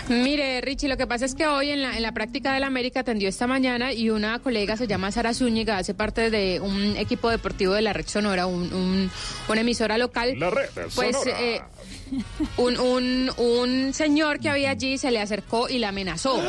Mire, 0.09 0.61
Richie, 0.61 0.89
lo 0.89 0.97
que 0.97 1.07
pasa 1.07 1.25
es 1.25 1.35
que 1.35 1.47
hoy 1.47 1.69
en 1.69 1.81
la, 1.81 1.95
en 1.95 2.01
la 2.03 2.11
práctica 2.13 2.53
del 2.53 2.63
América 2.63 3.01
atendió 3.01 3.29
esta 3.29 3.47
mañana 3.47 3.93
y 3.93 4.09
una 4.09 4.39
colega 4.39 4.75
se 4.75 4.87
llama 4.87 5.11
Sara 5.11 5.33
Zúñiga, 5.33 5.77
hace 5.77 5.93
parte 5.93 6.29
de 6.29 6.59
un 6.59 6.97
equipo 6.97 7.29
deportivo 7.29 7.73
de 7.73 7.81
la 7.81 7.93
Red 7.93 8.07
Sonora, 8.07 8.45
un, 8.45 8.73
un- 8.73 9.11
una 9.47 9.61
emisora 9.61 9.97
local. 9.97 10.37
La 10.37 10.49
red 10.49 10.65
Pues 10.95 11.15
Sonora. 11.15 11.41
eh, 11.41 11.61
un, 12.57 12.77
un, 12.79 13.31
un 13.37 13.93
señor 13.93 14.39
que 14.39 14.49
había 14.49 14.71
allí 14.71 14.97
se 14.97 15.11
le 15.11 15.19
acercó 15.21 15.69
y 15.69 15.77
la 15.79 15.89
amenazó. 15.89 16.41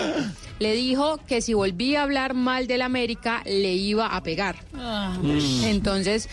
Le 0.58 0.74
dijo 0.74 1.18
que 1.26 1.40
si 1.40 1.54
volvía 1.54 2.00
a 2.00 2.02
hablar 2.04 2.34
mal 2.34 2.66
del 2.66 2.82
América 2.82 3.42
le 3.44 3.74
iba 3.74 4.06
a 4.06 4.22
pegar. 4.22 4.56
Entonces, 5.64 6.28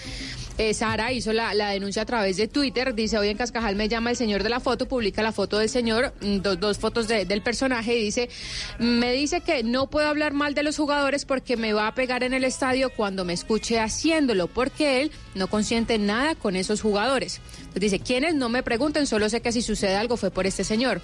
eh, 0.60 0.74
Sara 0.74 1.14
hizo 1.14 1.32
la, 1.32 1.54
la 1.54 1.70
denuncia 1.70 2.02
a 2.02 2.06
través 2.06 2.36
de 2.36 2.50
Twitter. 2.50 2.94
Dice, 2.94 3.18
hoy 3.18 3.30
en 3.30 3.38
Cascajal 3.38 3.78
me 3.78 3.88
llama 3.88 4.10
el 4.10 4.18
señor 4.18 4.44
de 4.44 4.50
la 4.50 4.60
foto, 4.60 4.88
publica 4.90 5.24
la 5.24 5.32
foto 5.32 5.58
del 5.58 5.70
señor, 5.70 6.14
mm, 6.22 6.40
do- 6.40 6.58
dos 6.58 6.78
fotos 6.78 7.08
de- 7.08 7.24
del 7.24 7.42
personaje 7.42 7.98
y 7.98 8.04
dice, 8.04 8.30
me 8.78 9.14
dice 9.14 9.40
que 9.40 9.64
no 9.64 9.90
puedo 9.90 10.08
hablar 10.10 10.34
mal 10.34 10.54
de 10.54 10.64
los 10.64 10.76
jugadores 10.76 11.24
porque 11.24 11.56
me 11.56 11.72
va 11.72 11.88
a 11.88 11.96
pegar 11.96 12.24
en 12.24 12.34
el 12.34 12.44
estadio 12.44 12.90
cuando 12.90 13.24
me 13.24 13.32
escuche 13.32 13.80
haciéndolo, 13.80 14.48
porque 14.48 15.02
él 15.02 15.12
no 15.34 15.48
consiente 15.48 15.98
nada 15.98 16.36
con 16.36 16.58
esos 16.58 16.82
jugadores. 16.82 17.40
Entonces 17.70 17.92
dice, 17.92 18.00
¿quiénes? 18.00 18.36
No 18.36 18.50
me 18.50 18.64
pregunten, 18.64 19.08
solo 19.08 19.30
sé 19.30 19.42
que 19.42 19.52
si 19.52 19.62
sucede 19.62 19.96
algo 19.96 20.18
fue 20.18 20.32
por 20.32 20.46
este 20.48 20.64
señor. 20.64 21.02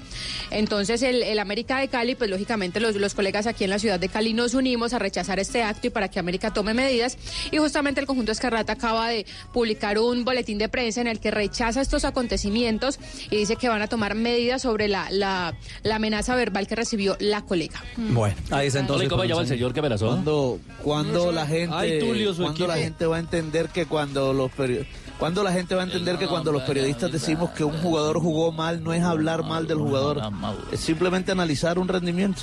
Entonces 0.51 1.01
el, 1.03 1.23
el 1.23 1.39
América 1.39 1.79
de 1.79 1.87
Cali, 1.87 2.15
pues 2.15 2.29
lógicamente 2.29 2.79
los, 2.79 2.95
los 2.95 3.13
colegas 3.13 3.47
aquí 3.47 3.63
en 3.63 3.69
la 3.69 3.79
ciudad 3.79 3.99
de 3.99 4.09
Cali 4.09 4.33
nos 4.33 4.53
unimos 4.53 4.93
a 4.93 4.99
rechazar 4.99 5.39
este 5.39 5.63
acto 5.63 5.87
y 5.87 5.89
para 5.89 6.09
que 6.09 6.19
América 6.19 6.53
tome 6.53 6.73
medidas. 6.73 7.17
Y 7.51 7.57
justamente 7.57 8.01
el 8.01 8.07
conjunto 8.07 8.31
Escarlata 8.31 8.73
acaba 8.73 9.09
de 9.09 9.25
publicar 9.53 9.99
un 9.99 10.25
boletín 10.25 10.57
de 10.57 10.67
prensa 10.69 11.01
en 11.01 11.07
el 11.07 11.19
que 11.19 11.31
rechaza 11.31 11.81
estos 11.81 12.03
acontecimientos 12.05 12.99
y 13.29 13.37
dice 13.37 13.55
que 13.55 13.69
van 13.69 13.81
a 13.81 13.87
tomar 13.87 14.15
medidas 14.15 14.61
sobre 14.63 14.87
la, 14.87 15.07
la, 15.11 15.55
la 15.83 15.95
amenaza 15.95 16.35
verbal 16.35 16.67
que 16.67 16.75
recibió 16.75 17.15
la 17.19 17.41
colega. 17.43 17.83
Bueno, 17.97 18.35
ahí 18.51 18.67
está 18.67 18.79
entonces. 18.79 19.07
¿Cómo 19.09 19.23
llama 19.23 19.41
el 19.41 19.47
señor 19.47 19.73
que 19.73 19.79
amenazó? 19.79 20.07
Cuando, 20.07 20.59
cuando 20.83 21.31
la 21.31 21.45
gente, 21.47 21.75
Ay, 21.75 21.99
Tulio, 21.99 22.33
su 22.33 22.41
cuando 22.43 22.67
la 22.67 22.77
gente 22.77 23.05
va 23.05 23.17
a 23.17 23.19
entender 23.19 23.69
que 23.69 23.85
cuando 23.85 24.33
los 24.33 24.51
peri- 24.51 24.85
cuando 25.19 25.43
la 25.43 25.51
gente 25.51 25.75
va 25.75 25.81
a 25.81 25.85
entender 25.85 26.17
que 26.17 26.27
cuando 26.27 26.51
los 26.51 26.63
periodistas 26.63 27.11
decimos 27.11 27.51
que 27.51 27.63
un 27.63 27.77
jugador 27.81 28.19
jugó 28.19 28.51
mal 28.51 28.83
no 28.83 28.93
es 28.93 29.03
hablar 29.03 29.43
mal 29.43 29.67
del 29.67 29.77
jugador, 29.77 30.21
es 30.71 30.79
simplemente 30.79 31.31
analizar 31.31 31.79
un 31.79 31.87
rendimiento. 31.87 32.41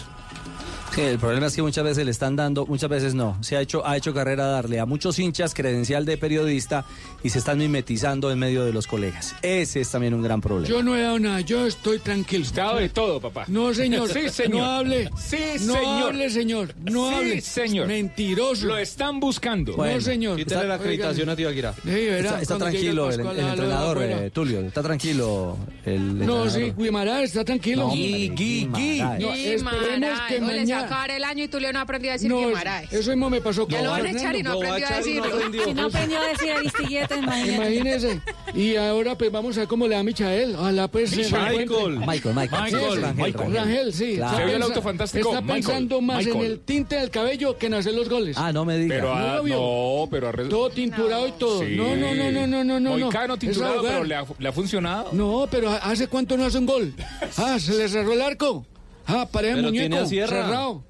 Sí, 0.94 1.01
el 1.01 1.19
problema 1.19 1.47
es 1.47 1.56
que 1.56 1.62
muchas 1.62 1.85
veces 1.85 2.05
le 2.05 2.10
están 2.10 2.36
dando, 2.36 2.66
muchas 2.66 2.90
veces 2.90 3.14
no. 3.14 3.39
Se 3.43 3.56
ha 3.56 3.60
hecho, 3.62 3.86
ha 3.86 3.97
hecho 3.97 4.12
carrera 4.12 4.47
darle 4.47 4.78
a 4.78 4.85
muchos 4.85 5.19
hinchas 5.19 5.55
credencial 5.55 6.05
de 6.05 6.19
periodista 6.19 6.85
y 7.23 7.31
se 7.31 7.39
están 7.39 7.59
mimetizando 7.59 8.31
en 8.31 8.39
medio 8.39 8.64
de 8.64 8.73
los 8.74 8.86
colegas. 8.86 9.35
Ese 9.40 9.81
es 9.81 9.90
también 9.90 10.12
un 10.12 10.23
gran 10.23 10.40
problema. 10.43 10.69
Yo 10.69 10.82
no 10.82 10.94
he 10.94 11.01
dado 11.02 11.19
nada, 11.19 11.40
yo 11.40 11.66
estoy 11.66 11.98
tranquilo. 11.98 12.43
Usted 12.43 12.60
ha 12.60 12.64
dado 12.66 12.78
de 12.78 12.89
todo, 12.90 13.20
papá. 13.20 13.44
No, 13.48 13.73
señor. 13.73 14.09
Sí, 14.10 14.28
señor. 14.28 14.60
No 14.60 14.64
hable. 14.66 15.10
Sí, 15.19 15.36
no 15.62 15.74
señor. 15.74 16.09
hable, 16.12 16.31
señor. 16.31 16.74
No 16.82 17.09
Sí, 17.09 17.14
hable. 17.14 17.40
señor. 17.40 17.86
Mentiroso. 17.89 18.66
Lo 18.66 18.77
están 18.78 19.19
buscando. 19.19 19.74
no, 19.77 20.01
señor. 20.01 20.36
Quítale 20.36 20.69
la 20.69 20.74
acreditación 20.74 21.28
a 21.31 21.36
Tibaquirá. 21.36 21.73
Sí, 21.73 21.90
verá, 21.90 22.40
Está, 22.43 22.59
tranquilo 22.59 23.10
el, 23.10 23.20
entrenador, 23.20 24.02
eh, 24.02 24.31
Tulio. 24.31 24.60
Está 24.60 24.82
tranquilo 24.82 25.56
el 25.86 26.19
No, 26.19 26.44
entrenador. 26.44 26.51
sí, 26.51 26.73
Guimarães 26.77 27.24
está 27.31 27.44
tranquilo. 27.44 27.85
No, 27.89 27.90
Gui, 27.94 28.28
Gui, 28.28 28.66
Gui. 28.66 28.93
Guimarães. 28.98 29.20
No, 29.23 29.36
Y 29.36 29.44
esperemos 29.47 30.20
que 30.28 30.40
Maray, 30.40 30.81
sacar 30.82 31.10
el 31.10 31.24
año 31.24 31.44
y 31.44 31.48
tú 31.48 31.59
le 31.60 31.72
no 31.72 31.80
aprendió 31.80 32.10
a 32.10 32.14
decir 32.14 32.28
No, 32.30 32.38
Guimaraes. 32.38 32.92
eso 32.92 33.10
mismo 33.10 33.30
me 33.30 33.40
pasó 33.40 33.66
Ya 33.68 33.78
con 33.78 33.86
lo 33.86 33.90
van 33.92 34.06
a 34.06 34.10
echar 34.10 34.36
y 34.36 34.42
no 34.42 34.52
Lo 34.52 34.60
va 34.60 34.66
a 34.66 34.68
aprendió 34.68 34.86
a 34.86 34.98
echar 35.00 35.09
y 35.09 35.14
no 35.14 35.24
aprendió. 35.24 35.64
Si 35.64 35.74
no 35.74 35.86
aprendió 35.86 36.20
a 36.20 36.26
decir 36.28 36.52
Aristigueta, 36.52 37.16
imagínate. 37.16 37.54
Imagínese. 37.54 38.20
Y 38.54 38.76
ahora 38.76 39.16
pues 39.16 39.32
vamos 39.32 39.56
a 39.56 39.60
ver 39.60 39.68
cómo 39.68 39.86
le 39.88 39.94
da 39.94 40.00
a 40.00 40.04
Michael. 40.04 40.56
Ojalá 40.56 40.88
pues 40.88 41.10
se 41.10 41.16
Michael. 41.16 41.59
Michael, 41.68 41.98
Michael. 42.06 42.34
Michael, 42.34 43.00
Rangel, 43.02 43.14
Michael. 43.14 43.34
Rangel. 43.34 43.54
Rangel, 43.54 43.92
sí. 43.94 44.16
¿Se 44.16 44.44
vio 44.44 44.56
el 44.56 44.62
auto 44.62 44.82
fantástico? 44.82 45.28
Está 45.28 45.40
Michael, 45.40 45.62
pensando 45.64 46.00
más 46.00 46.20
en 46.26 46.32
Michael. 46.32 46.52
el 46.52 46.60
tinte 46.60 46.96
del 46.96 47.10
cabello 47.10 47.56
que 47.59 47.66
en 47.66 47.74
hacer 47.74 47.94
los 47.94 48.09
goles. 48.09 48.36
Ah, 48.38 48.52
no 48.52 48.64
me 48.64 48.76
diga. 48.78 48.94
Pero, 48.96 49.14
¿No 49.14 49.14
ah, 49.14 49.40
no, 49.44 50.09
pero 50.10 50.28
arre- 50.32 50.48
Todo 50.48 50.70
tinturado 50.70 51.28
y 51.28 51.32
todo. 51.32 51.60
Sí. 51.60 51.76
No, 51.76 51.94
no, 51.96 52.14
no, 52.14 52.30
no, 52.32 52.46
no, 52.46 52.64
no, 52.64 52.80
no. 52.80 52.90
Moicano 52.98 53.36
tinturado, 53.36 53.82
pero 53.82 54.04
le 54.04 54.14
ha, 54.14 54.24
le 54.38 54.48
ha 54.48 54.52
funcionado. 54.52 55.09
No, 55.12 55.46
pero 55.50 55.70
¿hace 55.70 56.06
cuánto 56.09 56.36
no 56.36 56.44
hace 56.44 56.59
un 56.59 56.66
gol? 56.66 56.94
Ah, 57.36 57.59
se 57.59 57.74
le 57.74 57.88
cerró 57.88 58.12
el 58.12 58.22
arco. 58.22 58.66
Ah, 59.06 59.28
parece 59.30 59.54
Pero 59.56 59.68
muñeco 59.68 59.80
tiene 59.88 59.98
a 59.98 60.06
Sierra. 60.06 60.44
cerrado. 60.44 60.84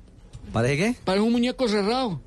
¿Parece 0.52 0.76
qué? 0.76 0.97
Parece 1.05 1.24
un 1.24 1.32
muñeco 1.32 1.68
cerrado. 1.68 2.20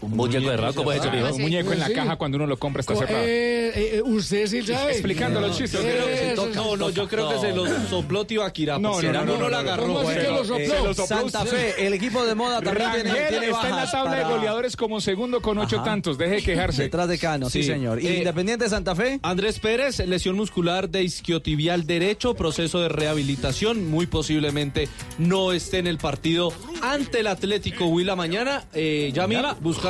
Un 0.00 0.12
muñeco 0.16 0.50
de 0.50 0.56
raco, 0.56 0.74
¿cómo 0.76 0.92
es 0.92 1.00
eso, 1.00 1.10
mijo? 1.10 1.34
Un 1.34 1.42
muñeco 1.42 1.72
en 1.72 1.80
la 1.80 1.86
Sí. 1.88 1.92
caja 1.94 2.16
cuando 2.16 2.36
uno 2.36 2.46
lo 2.46 2.56
compra 2.56 2.80
está 2.80 2.94
Co- 2.94 3.00
cerrado. 3.00 3.24
eh, 3.24 3.96
eh, 3.96 4.02
usted 4.04 4.46
sí 4.46 4.62
sabe. 4.62 4.92
Explicando 4.92 5.40
los 5.40 5.56
chistes. 5.58 5.80
Eh, 5.80 5.92
creo 5.94 6.06
que 6.06 6.16
sí. 6.16 6.24
eso 6.32 6.44
sí. 6.46 6.52
No, 6.54 6.76
no, 6.76 6.90
yo 6.90 7.08
creo 7.08 7.28
que 7.30 7.38
se 7.40 7.52
lo 7.52 7.66
sopló 7.88 8.24
Tibaquirá. 8.24 8.78
No, 8.78 9.00
no, 9.02 9.24
no, 9.24 9.36
no, 9.50 9.56
agarró. 9.56 9.86
¿Cómo 9.86 10.00
así 10.08 10.20
que 10.20 10.28
lo 10.28 10.44
se 10.44 10.66
sopló 10.66 11.06
Santa. 11.06 11.44
Fe, 11.46 11.86
el 11.86 11.94
equipo 11.94 12.24
de 12.24 12.34
moda 12.34 12.60
también 12.60 12.90
tiene, 12.92 13.48
está 13.48 13.68
en 13.68 13.76
la 13.76 13.90
tabla 13.90 14.16
de 14.16 14.24
goleadores 14.24 14.76
como 14.76 15.00
segundo 15.00 15.40
con 15.42 15.58
ocho 15.58 15.76
Ajá. 15.76 15.84
tantos. 15.86 16.16
Deje 16.18 16.36
de 16.36 16.42
quejarse. 16.42 16.82
Detrás 16.82 17.08
de 17.08 17.18
Cano, 17.18 17.50
sí, 17.50 17.62
Sí. 17.62 17.68
señor. 17.68 18.00
¿Y 18.02 18.06
Eh, 18.06 18.18
Independiente 18.18 18.64
de 18.64 18.70
Santa 18.70 18.94
Fe? 18.94 19.18
Andrés 19.22 19.58
Pérez, 19.58 19.98
lesión 20.06 20.36
muscular 20.36 20.88
de 20.88 21.02
isquiotibial 21.02 21.86
derecho, 21.86 22.34
proceso 22.34 22.80
de 22.80 22.88
rehabilitación, 22.88 23.90
muy 23.90 24.06
posiblemente 24.06 24.88
no 25.18 25.52
esté 25.52 25.78
en 25.78 25.86
el 25.86 25.98
partido 25.98 26.52
ante 26.82 27.20
el 27.20 27.26
Atlético 27.26 27.86
Huila 27.86 28.14
mañana. 28.16 28.64
Eh, 28.74 29.10
Yamil 29.14 29.38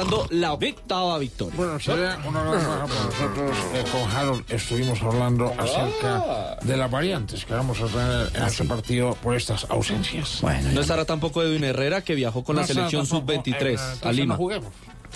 buscando 0.05 0.27
la 0.31 0.53
octava 0.53 1.19
victoria. 1.19 1.55
Bueno, 1.57 1.81
sería 1.81 2.19
una 2.27 2.43
gran 2.43 2.55
baja 2.55 2.87
para 2.87 3.05
nosotros. 3.05 3.57
Eh, 3.75 3.85
con 3.91 4.11
Harold 4.17 4.45
estuvimos 4.49 5.03
hablando 5.03 5.53
acerca 5.59 6.57
de 6.63 6.77
las 6.77 6.91
variantes 6.91 7.45
que 7.45 7.55
vamos 7.55 7.81
a 7.81 7.87
tener 7.87 8.31
en 8.35 8.43
este 8.45 8.65
partido 8.65 9.15
por 9.23 9.35
estas 9.35 9.67
ausencias. 9.71 10.39
Bueno, 10.41 10.71
No 10.73 10.81
estará 10.81 11.05
tampoco 11.05 11.43
Edwin 11.43 11.65
Herrera, 11.65 12.03
que 12.03 12.15
viajó 12.15 12.45
con 12.45 12.57
la 12.57 12.63
No 12.63 12.67
estará 12.67 12.89
selección 12.89 13.21
tampoco, 13.21 13.43
sub-23 13.45 13.79
eh, 13.79 14.09
a 14.09 14.13
Lima. 14.13 14.35
no 14.35 14.39
juguemos. 14.39 14.73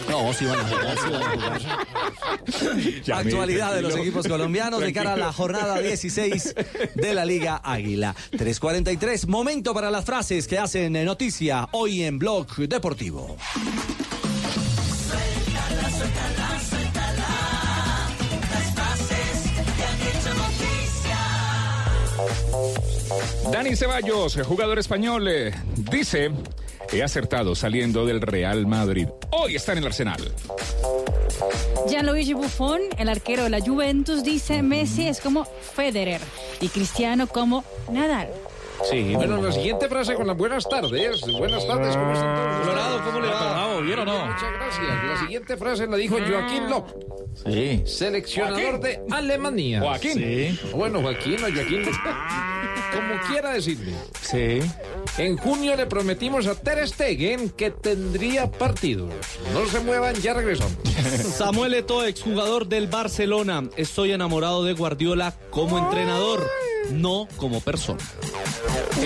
No, 0.08 0.32
sí 0.32 0.46
van 0.46 0.58
a 0.58 0.64
jugar, 0.68 0.96
sí 0.96 1.10
van 1.10 1.22
a 1.22 1.30
jugar. 1.30 1.60
Actualidad 3.26 3.74
de 3.74 3.82
los 3.82 3.94
equipos 3.94 4.26
colombianos 4.26 4.80
de 4.80 4.92
cara 4.92 5.12
a 5.12 5.16
la 5.16 5.32
jornada 5.32 5.78
16 5.78 6.54
de 6.94 7.14
la 7.14 7.26
Liga 7.26 7.60
Águila. 7.62 8.14
3.43, 8.32 9.26
momento 9.26 9.74
para 9.74 9.90
las 9.90 10.04
frases 10.04 10.48
que 10.48 10.58
hacen 10.58 10.92
noticia 11.04 11.68
hoy 11.72 12.02
en 12.02 12.18
Blog 12.18 12.56
Deportivo. 12.56 13.36
Dani 23.50 23.76
Ceballos, 23.76 24.38
jugador 24.44 24.78
español, 24.78 25.28
eh, 25.28 25.52
dice, 25.90 26.30
he 26.92 27.02
acertado 27.02 27.54
saliendo 27.54 28.06
del 28.06 28.20
Real 28.20 28.66
Madrid. 28.66 29.08
Hoy 29.30 29.56
está 29.56 29.72
en 29.72 29.78
el 29.78 29.86
Arsenal. 29.86 30.32
Gianluigi 31.88 32.34
Buffon, 32.34 32.80
el 32.98 33.08
arquero 33.08 33.44
de 33.44 33.50
la 33.50 33.60
Juventus, 33.60 34.22
dice 34.22 34.62
Messi 34.62 35.08
es 35.08 35.20
como 35.20 35.44
Federer 35.44 36.20
y 36.60 36.68
Cristiano 36.68 37.26
como 37.26 37.64
Nadal. 37.90 38.28
Sí, 38.88 39.14
bueno, 39.14 39.40
la 39.40 39.52
siguiente 39.52 39.88
frase 39.88 40.14
con 40.14 40.26
las 40.26 40.36
buenas 40.36 40.68
tardes. 40.68 41.20
Buenas 41.38 41.66
tardes, 41.66 41.96
¿cómo 41.96 42.12
están 42.12 42.34
todos? 42.34 42.60
Colorado, 42.60 43.04
¿cómo 43.04 43.20
le 43.20 43.28
va? 43.28 43.52
Bravo, 43.52 43.80
¿bien 43.82 43.98
o 44.00 44.04
no? 44.04 44.26
Muchas 44.26 44.52
gracias. 44.52 45.04
La 45.04 45.16
siguiente 45.20 45.56
frase 45.56 45.86
la 45.86 45.96
dijo 45.96 46.16
Joaquín 46.16 46.68
Lop. 46.68 46.88
Sí. 47.44 47.82
Seleccionador 47.86 48.80
de 48.80 49.00
Alemania. 49.10 49.80
Joaquín. 49.80 50.14
Sí. 50.14 50.58
Bueno, 50.74 51.00
Joaquín 51.00 51.36
o 51.36 51.52
Joaquín. 51.52 51.82
Como 52.92 53.20
quiera 53.26 53.52
decirle. 53.54 53.94
Sí. 54.20 54.60
En 55.16 55.36
junio 55.38 55.76
le 55.76 55.86
prometimos 55.86 56.46
a 56.46 56.54
Ter 56.54 56.86
Stegen 56.86 57.50
que 57.50 57.70
tendría 57.70 58.50
partidos. 58.50 59.10
No 59.54 59.66
se 59.66 59.80
muevan, 59.80 60.14
ya 60.16 60.34
regresamos. 60.34 60.76
Samuel 61.34 61.74
Eto'o, 61.74 62.04
exjugador 62.04 62.66
del 62.66 62.86
Barcelona. 62.88 63.68
Estoy 63.76 64.12
enamorado 64.12 64.64
de 64.64 64.74
Guardiola 64.74 65.34
como 65.50 65.78
entrenador, 65.78 66.46
no 66.90 67.28
como 67.36 67.60
persona. 67.60 68.00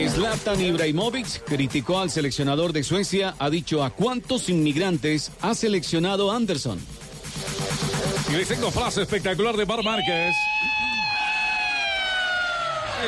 Zlatan 0.08 0.60
Ibrahimovic 0.60 1.44
criticó 1.44 1.98
al 1.98 2.10
seleccionador 2.10 2.72
de 2.72 2.82
Suecia, 2.82 3.34
ha 3.38 3.50
dicho 3.50 3.82
a 3.82 3.90
cuántos 3.90 4.48
inmigrantes 4.48 5.32
ha 5.40 5.54
seleccionado 5.54 6.30
Anderson. 6.30 6.78
Y 8.28 8.44
tengo 8.44 8.70
frase 8.70 9.02
espectacular 9.02 9.56
de 9.56 9.66
Mar 9.66 9.82
Márquez. 9.84 10.34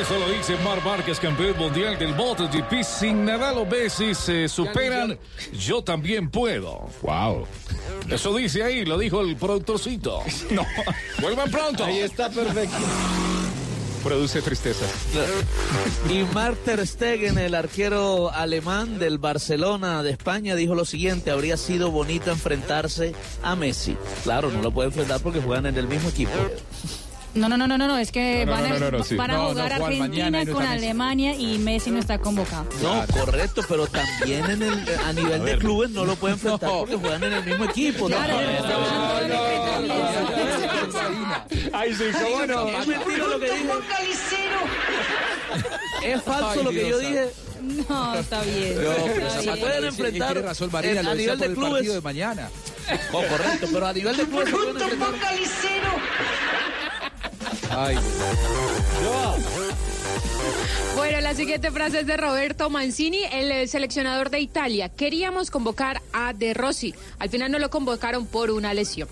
Eso 0.01 0.17
lo 0.17 0.29
dice 0.29 0.55
Mar 0.63 0.83
Márquez, 0.83 1.19
campeón 1.19 1.57
mundial 1.57 1.97
del 1.97 2.15
MotoGP. 2.15 2.83
Sin 2.83 3.25
Nadal 3.25 3.57
o 3.57 3.65
Messi 3.65 4.15
se 4.15 4.47
superan, 4.47 5.17
yo 5.51 5.83
también 5.83 6.29
puedo. 6.29 6.89
Wow. 7.01 7.45
Eso 8.09 8.35
dice 8.35 8.63
ahí, 8.63 8.85
lo 8.85 8.97
dijo 8.97 9.21
el 9.21 9.35
productorcito. 9.35 10.23
No. 10.51 10.65
Vuelvan 11.19 11.51
pronto. 11.51 11.83
Ahí 11.83 11.99
está 11.99 12.29
perfecto. 12.29 12.77
Produce 14.03 14.41
tristeza. 14.41 14.85
Y 16.09 16.23
Mark 16.33 16.57
Ter 16.63 16.85
Stegen, 16.85 17.37
el 17.37 17.53
arquero 17.53 18.31
alemán 18.31 18.97
del 18.99 19.17
Barcelona 19.17 20.03
de 20.03 20.11
España, 20.11 20.55
dijo 20.55 20.75
lo 20.75 20.85
siguiente, 20.85 21.31
habría 21.31 21.57
sido 21.57 21.91
bonito 21.91 22.31
enfrentarse 22.31 23.13
a 23.43 23.55
Messi. 23.55 23.97
Claro, 24.23 24.51
no 24.51 24.61
lo 24.61 24.71
puede 24.71 24.87
enfrentar 24.89 25.19
porque 25.21 25.41
juegan 25.41 25.65
en 25.65 25.77
el 25.77 25.87
mismo 25.87 26.09
equipo. 26.09 26.31
No, 27.35 27.47
no, 27.47 27.57
no, 27.57 27.67
no, 27.67 27.77
no, 27.77 27.87
no, 27.87 27.97
es 27.97 28.11
que 28.11 28.43
No, 28.45 28.55
no, 28.55 28.61
van, 28.61 28.65
a, 28.65 28.69
no, 28.69 28.79
no, 28.79 28.97
no, 28.97 29.03
sí. 29.03 29.15
van 29.15 29.31
a 29.31 29.33
No, 29.35 29.43
no, 29.43 29.49
jugar 29.49 29.77
Juan, 29.77 29.93
Argentina 29.93 30.45
con. 30.45 30.65
Alemania 30.65 31.35
y 31.35 31.59
Messi 31.59 31.91
no 31.91 31.99
está 31.99 32.17
convocado. 32.17 32.65
No, 32.81 33.05
correcto, 33.13 33.61
pero 33.67 33.85
también 33.87 34.45
en 34.49 34.63
el, 34.63 34.99
a 35.05 35.13
nivel 35.13 35.45
de 35.45 35.57
clubes 35.57 35.91
no 35.91 36.05
lo 36.05 36.15
pueden 36.15 36.35
enfrentar 36.35 36.69
porque 36.69 36.95
juegan 36.95 37.23
en 37.23 37.33
el 37.33 37.45
mismo 37.45 37.65
equipo. 37.65 38.09
¿no? 38.09 38.15
Ay, 41.73 41.93
sí, 41.93 42.03
cómo 42.11 42.45
no. 42.45 42.67
Es 42.67 42.87
mentira 42.87 43.27
lo 43.27 43.39
que 43.39 43.51
dije. 43.51 43.69
Es 46.03 46.21
falso 46.23 46.63
lo 46.63 46.69
que 46.71 46.89
yo 46.89 46.99
dije. 46.99 47.29
No, 47.89 48.15
está 48.15 48.41
bien. 48.41 48.75
se 49.41 49.51
pueden 49.57 49.83
enfrentar 49.85 50.37
a 50.37 51.13
nivel 51.15 51.39
de 51.39 51.53
clubes. 51.53 51.71
partido 51.73 51.93
de 51.93 52.01
mañana. 52.01 52.49
Oh, 53.11 53.21
correcto, 53.23 53.67
pero 53.71 53.87
a 53.87 53.93
nivel 53.93 54.17
de 54.17 54.25
clubes 54.25 54.49
pueden 54.49 54.81
enfrentar. 54.81 55.09
Ay, 57.71 57.97
Bueno, 60.95 61.21
la 61.21 61.33
siguiente 61.35 61.71
frase 61.71 62.01
es 62.01 62.07
de 62.07 62.17
Roberto 62.17 62.69
Mancini, 62.69 63.23
el 63.31 63.51
eh, 63.51 63.67
seleccionador 63.67 64.29
de 64.29 64.39
Italia. 64.39 64.89
Queríamos 64.89 65.51
convocar 65.51 66.01
a 66.11 66.33
De 66.33 66.53
Rossi. 66.53 66.93
Al 67.19 67.29
final 67.29 67.51
no 67.51 67.59
lo 67.59 67.69
convocaron 67.69 68.25
por 68.25 68.51
una 68.51 68.73
lesión. 68.73 69.07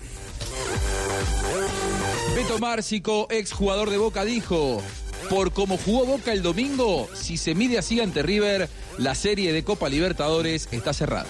Beto 2.34 2.58
Márcico, 2.58 3.26
ex 3.30 3.52
jugador 3.52 3.90
de 3.90 3.98
Boca, 3.98 4.24
dijo: 4.24 4.82
Por 5.30 5.52
como 5.52 5.78
jugó 5.78 6.04
Boca 6.04 6.32
el 6.32 6.42
domingo, 6.42 7.08
si 7.14 7.36
se 7.36 7.54
mide 7.54 7.78
así 7.78 8.00
ante 8.00 8.22
River, 8.22 8.68
la 8.98 9.14
serie 9.14 9.52
de 9.52 9.64
Copa 9.64 9.88
Libertadores 9.88 10.68
está 10.72 10.92
cerrada. 10.92 11.26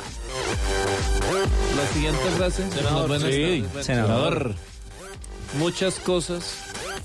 La 1.76 1.86
siguiente 1.92 2.30
frase. 2.36 2.70
Senador, 2.70 3.20
sí, 3.20 3.64
senador. 3.82 4.54
Muchas 5.54 5.98
cosas 5.98 6.58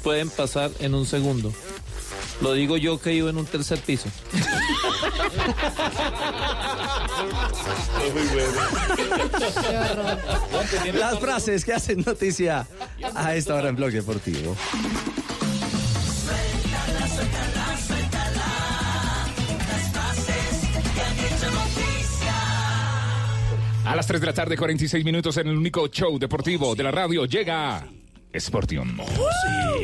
pueden 0.03 0.29
pasar 0.29 0.71
en 0.79 0.93
un 0.93 1.05
segundo. 1.05 1.53
Lo 2.41 2.53
digo 2.53 2.77
yo 2.77 2.99
que 2.99 3.11
vivo 3.11 3.29
en 3.29 3.37
un 3.37 3.45
tercer 3.45 3.79
piso. 3.79 4.09
Las 10.93 11.19
frases 11.19 11.63
que 11.63 11.73
hacen 11.73 12.03
noticia 12.05 12.67
a 13.15 13.35
esta 13.35 13.55
hora 13.55 13.69
en 13.69 13.75
Blog 13.75 13.91
Deportivo. 13.91 14.55
A 23.85 23.95
las 23.95 24.07
3 24.07 24.21
de 24.21 24.27
la 24.27 24.33
tarde, 24.33 24.57
46 24.57 25.05
minutos 25.05 25.37
en 25.37 25.47
el 25.47 25.57
único 25.57 25.87
show 25.87 26.17
deportivo 26.17 26.73
de 26.73 26.83
la 26.83 26.91
radio, 26.91 27.25
llega 27.25 27.85
Sportium. 28.39 28.97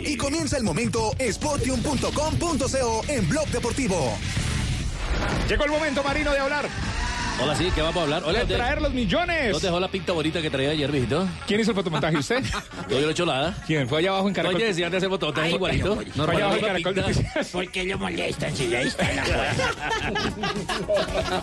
Y 0.03 0.17
comienza 0.17 0.57
el 0.57 0.63
momento 0.63 1.11
sportium.com.co 1.19 3.01
en 3.07 3.30
Blog 3.30 3.47
Deportivo. 3.49 4.17
Llegó 5.47 5.65
el 5.65 5.71
momento, 5.71 6.03
Marino, 6.03 6.31
de 6.31 6.39
hablar. 6.39 6.69
Hola, 7.41 7.56
sí, 7.56 7.72
¿qué 7.74 7.82
vamos 7.82 7.95
a 7.98 8.02
hablar? 8.02 8.24
Hola, 8.26 8.44
De 8.44 8.56
traer 8.56 8.82
los 8.82 8.94
millones. 8.94 9.53
¿No 9.53 9.60
dejó 9.60 9.80
la 9.80 9.88
pinta 9.88 10.11
bonita 10.11 10.41
que 10.41 10.49
traía 10.49 10.72
ayer, 10.72 10.91
viejito? 10.91 11.26
¿Quién 11.48 11.61
hizo 11.61 11.72
el 11.72 11.76
fotomontaje? 11.76 12.18
¿Usted? 12.18 12.44
Yo 12.90 12.99
no 12.99 13.07
he 13.07 13.11
hecho 13.11 13.26
nada. 13.26 13.56
¿Quién? 13.66 13.88
¿Fue 13.88 13.99
allá 13.99 14.10
abajo 14.10 14.28
en 14.28 14.34
Caracol? 14.34 14.57
Oye, 14.57 14.66
decían 14.66 14.91
de 14.91 14.98
hacer 14.98 15.10
fotomontaje 15.10 15.52
igualito. 15.52 15.95
Fue 15.95 16.36
allá 16.36 16.45
abajo 16.45 16.57
en 16.57 16.66
Caracol 16.66 16.94
pinta. 16.94 17.44
¿Por 17.52 17.72
qué 17.72 17.84
lo 17.86 17.98
molestan 17.98 18.56
si 18.56 18.68
ya 18.70 18.82
está 18.82 19.10
en 19.10 19.16
la 19.16 19.24
puerta? 19.24 19.74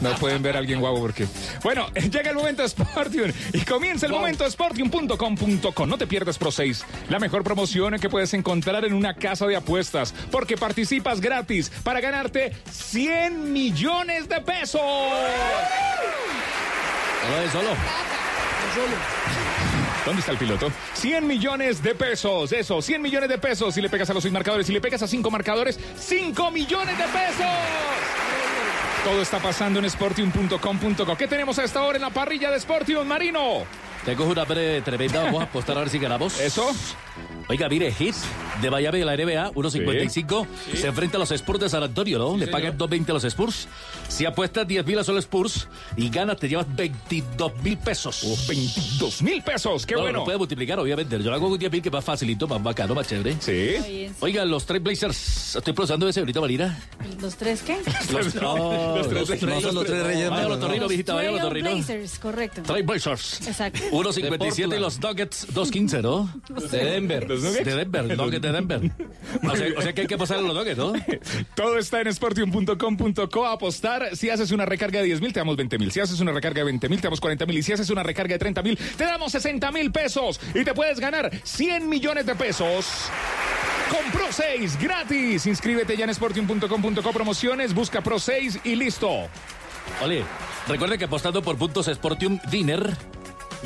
No 0.02 0.10
pueden 0.16 0.42
ver 0.42 0.56
a 0.56 0.58
alguien 0.58 0.80
guapo 0.80 1.00
porque. 1.00 1.26
Bueno, 1.62 1.86
llega 1.94 2.30
el 2.30 2.36
momento 2.36 2.68
Sportium 2.68 3.32
y 3.54 3.60
comienza 3.60 4.04
el 4.06 4.12
momento 4.12 4.48
Sportium.com.co. 4.48 5.86
No 5.86 5.96
te 5.96 6.06
pierdas 6.06 6.36
Pro 6.36 6.52
6, 6.52 6.84
la 7.08 7.18
mejor 7.18 7.42
promoción 7.42 7.98
que 7.98 8.10
puedes 8.10 8.34
encontrar 8.34 8.84
en 8.84 8.92
una 8.92 9.14
casa 9.14 9.46
de 9.46 9.56
apuestas, 9.56 10.12
porque 10.30 10.58
participas 10.58 11.22
gratis 11.22 11.70
para 11.82 12.00
ganarte 12.00 12.52
100 12.70 13.50
millones 13.52 14.28
de 14.28 14.40
pesos. 14.42 14.82
Solo 17.22 17.40
de 17.40 17.50
solo. 17.50 17.70
¿Dónde 20.04 20.20
está 20.20 20.32
el 20.32 20.38
piloto? 20.38 20.70
100 20.94 21.26
millones 21.26 21.82
de 21.82 21.94
pesos, 21.94 22.52
eso, 22.52 22.80
100 22.80 23.02
millones 23.02 23.28
de 23.28 23.38
pesos. 23.38 23.74
Si 23.74 23.80
le 23.80 23.88
pegas 23.88 24.08
a 24.10 24.14
los 24.14 24.22
seis 24.22 24.32
marcadores, 24.32 24.66
si 24.66 24.72
le 24.72 24.80
pegas 24.80 25.02
a 25.02 25.08
cinco 25.08 25.30
marcadores, 25.30 25.78
5 25.98 26.50
millones 26.52 26.96
de 26.96 27.04
pesos. 27.04 27.46
Todo 29.04 29.22
está 29.22 29.38
pasando 29.40 29.78
en 29.80 29.88
sportium.com.co. 29.90 31.16
¿Qué 31.16 31.26
tenemos 31.26 31.58
a 31.58 31.64
esta 31.64 31.82
hora 31.82 31.96
en 31.96 32.02
la 32.02 32.10
parrilla 32.10 32.50
de 32.50 32.60
Sportium, 32.60 33.06
Marino? 33.06 33.64
Tengo 34.04 34.24
una 34.26 34.44
pre- 34.44 34.80
tremenda. 34.82 35.24
Vamos 35.24 35.40
a 35.40 35.44
apostar 35.44 35.76
a 35.76 35.80
ver 35.80 35.90
si 35.90 35.98
ganamos. 35.98 36.38
¿Eso? 36.40 36.72
Oiga, 37.48 37.68
mire, 37.68 37.94
Hits 37.96 38.24
de 38.60 38.70
Miami 38.70 38.98
de 38.98 39.04
la 39.04 39.14
NBA, 39.16 39.52
1.55. 39.52 40.46
Se 40.74 40.86
enfrenta 40.88 41.16
a 41.16 41.20
los 41.20 41.30
Spurs 41.30 41.60
de 41.60 41.68
San 41.68 41.82
Antonio, 41.82 42.18
¿no? 42.18 42.36
Le 42.36 42.48
pagan 42.48 42.76
2.20 42.76 43.10
a 43.10 43.12
los 43.12 43.24
Spurs. 43.24 43.68
Si 44.08 44.24
apuestas 44.24 44.66
10 44.66 44.84
mil 44.84 44.98
a 44.98 45.02
los 45.02 45.08
Spurs 45.24 45.68
y 45.96 46.08
ganas, 46.10 46.38
te 46.38 46.48
llevas 46.48 46.66
22 46.74 47.52
mil 47.62 47.78
pesos. 47.78 48.46
22 48.48 49.22
mil 49.22 49.42
pesos, 49.42 49.86
qué 49.86 49.94
No, 49.94 50.00
bueno. 50.02 50.18
No 50.20 50.24
puede 50.24 50.38
multiplicar, 50.38 50.80
obviamente. 50.80 51.18
Yo 51.22 51.30
lo 51.30 51.36
hago 51.36 51.48
con 51.50 51.58
10 51.58 51.70
mil, 51.70 51.82
que 51.82 51.90
más 51.90 52.04
facilito, 52.04 52.48
más 52.48 52.60
bacano, 52.62 52.94
más 52.96 53.06
chévere. 53.08 53.36
Sí. 53.38 54.08
Oiga, 54.20 54.44
los 54.44 54.66
tres 54.66 54.82
Blazers. 54.82 55.54
Estoy 55.56 55.72
procesando 55.72 56.08
ese 56.08 56.20
ahorita, 56.20 56.40
Marina. 56.40 56.78
¿Los 57.20 57.36
tres 57.36 57.62
qué? 57.62 57.76
Los, 58.12 58.34
no, 58.34 58.96
los 58.96 59.08
tres- 59.08 59.42
no 59.42 59.60
son 59.60 59.74
los 59.74 59.84
tres 59.86 60.02
reyes 60.04 60.30
Vaya 60.30 60.46
a 60.46 60.48
los 60.48 60.58
¿no? 60.58 60.66
torrinos, 60.66 60.88
visita, 60.88 61.14
vaya 61.14 61.28
a 61.28 61.32
los 61.32 61.40
Trail 61.40 61.62
torrinos. 61.64 61.86
Blazers, 61.86 62.18
correcto. 62.18 62.62
Trail 62.62 62.82
Blazers. 62.84 63.46
Exacto. 63.46 63.80
1.57 63.92 64.76
y 64.76 64.80
los 64.80 65.00
Nuggets 65.00 65.46
2.15, 65.54 66.02
¿no? 66.02 66.30
De 66.70 66.84
Denver. 66.84 67.35
¿Los 67.36 67.44
Nuggets? 67.44 67.66
De 67.66 67.76
Denver, 67.76 68.16
Nuggets 68.16 68.42
de 68.42 68.52
Denver. 68.52 68.90
O 69.42 69.56
sea, 69.56 69.66
o 69.76 69.82
sea 69.82 69.92
que 69.92 70.00
hay 70.02 70.06
que 70.06 70.18
pasar 70.18 70.38
a 70.38 70.42
los 70.42 70.54
Nuggets, 70.54 70.78
¿no? 70.78 70.92
Todo 71.54 71.78
está 71.78 72.00
en 72.00 72.12
sportium.com.co. 72.12 73.46
Apostar. 73.46 74.16
Si 74.16 74.30
haces 74.30 74.50
una 74.52 74.64
recarga 74.64 75.00
de 75.00 75.06
10 75.06 75.20
mil, 75.20 75.32
te 75.32 75.40
damos 75.40 75.56
20 75.56 75.78
mil. 75.78 75.92
Si 75.92 76.00
haces 76.00 76.20
una 76.20 76.32
recarga 76.32 76.60
de 76.60 76.64
20 76.64 76.88
mil, 76.88 77.00
te 77.00 77.06
damos 77.06 77.20
40 77.20 77.46
mil. 77.46 77.58
Y 77.58 77.62
si 77.62 77.72
haces 77.72 77.90
una 77.90 78.02
recarga 78.02 78.34
de 78.34 78.38
30 78.38 78.62
mil, 78.62 78.78
te 78.96 79.04
damos 79.04 79.32
60 79.32 79.72
mil 79.72 79.92
pesos. 79.92 80.40
Y 80.54 80.64
te 80.64 80.74
puedes 80.74 81.00
ganar 81.00 81.30
100 81.44 81.88
millones 81.88 82.26
de 82.26 82.34
pesos. 82.34 83.10
Con 83.90 84.10
Pro 84.12 84.26
6 84.30 84.78
gratis. 84.80 85.46
Inscríbete 85.46 85.96
ya 85.96 86.04
en 86.04 86.14
sportium.com.co 86.14 87.12
promociones, 87.12 87.74
busca 87.74 88.00
Pro 88.00 88.18
6 88.18 88.60
y 88.64 88.74
listo. 88.74 89.28
Oye, 90.02 90.24
recuerden 90.66 90.98
que 90.98 91.04
apostando 91.04 91.42
por 91.42 91.56
puntos 91.56 91.86
Sportium 91.86 92.38
Dinner 92.50 92.96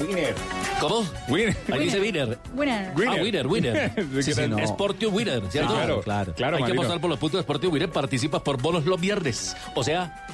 Winner. 0.00 0.34
¿Cómo? 0.80 1.06
Winner. 1.28 1.56
Ahí 1.72 1.80
dice 1.80 2.00
winner. 2.00 2.38
Winner. 2.54 2.92
Ah, 3.08 3.14
winner, 3.22 3.46
winner. 3.46 3.92
Sí, 4.22 4.32
sí, 4.32 4.48
no. 4.48 4.66
Sportiu 4.66 5.10
winner, 5.10 5.42
¿cierto? 5.50 5.74
Claro, 5.74 6.00
claro. 6.00 6.34
Claro, 6.34 6.56
Hay 6.56 6.64
que 6.64 6.72
apostar 6.72 7.00
por 7.00 7.10
los 7.10 7.18
puntos 7.18 7.38
de 7.38 7.42
Sportiu 7.42 7.70
winner. 7.70 7.90
Participas 7.90 8.42
por 8.42 8.60
bonos 8.60 8.84
los 8.86 9.00
viernes. 9.00 9.56
O 9.74 9.84
sea, 9.84 10.26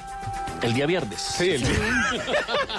el 0.63 0.73
día 0.75 0.87
viernes. 0.87 1.21
Sí, 1.21 1.51
el 1.51 1.63
O 1.63 1.67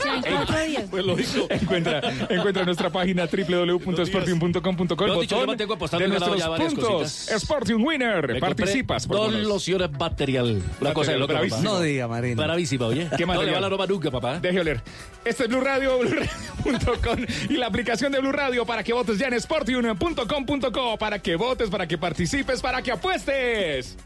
sea, 0.02 0.15
en 0.15 0.22
cuatro 0.35 0.60
días. 0.65 0.84
Pues 0.89 1.06
lo 1.06 1.15
dijo. 1.15 1.48
Encuentra, 1.49 2.02
encuentra 2.30 2.65
nuestra 2.65 2.89
página 2.89 3.26
www.sportium.com.co 3.27 5.03
el 5.06 5.10
Mejor 5.10 5.22
dicho, 5.22 5.39
yo 5.39 5.48
mantengo 5.48 5.73
apostando 5.76 6.03
de 6.03 6.10
nuestros 6.10 6.38
ya 6.39 6.49
varias 6.49 6.73
puntos. 6.73 6.89
cositas. 7.03 7.41
Sportium 7.41 7.84
Winner. 7.85 8.34
Me 8.34 8.39
Participas 8.39 9.07
por 9.07 9.18
Dos 9.18 9.34
lociones 9.34 9.91
material. 9.91 10.61
Una 10.81 10.94
cosa 10.94 11.11
de 11.11 11.18
loco, 11.19 11.34
bravísimo. 11.34 11.61
papá. 11.64 11.73
No 11.76 11.81
diga, 11.81 12.07
Marina. 12.07 12.44
Bravísima, 12.44 12.85
oye. 12.88 13.07
¿Qué 13.18 13.26
no 13.26 13.34
le 13.34 13.38
material? 13.38 13.56
va 13.56 13.61
la 13.61 13.69
ropa 13.69 13.88
nunca, 13.88 14.11
papá. 14.11 14.39
Deje 14.39 14.60
oler. 14.60 14.81
Este 15.26 15.44
es 15.44 15.49
Blue 15.49 15.61
Radio, 15.61 15.98
BlueRadio.com 15.99 17.26
y 17.49 17.53
la 17.57 17.68
aplicación 17.68 18.11
de 18.11 18.19
Blue 18.19 18.31
Radio 18.31 18.65
para 18.65 18.84
que 18.84 18.94
votes 18.94 19.18
ya 19.19 19.27
en 19.27 19.39
sportium.com.co 19.39 20.98
para 20.98 21.19
que 21.19 21.35
votes, 21.35 21.69
para 21.69 21.88
que 21.88 21.98
participes, 21.98 22.61
para 22.61 22.81
que 22.81 22.91
apuestes. 22.91 23.98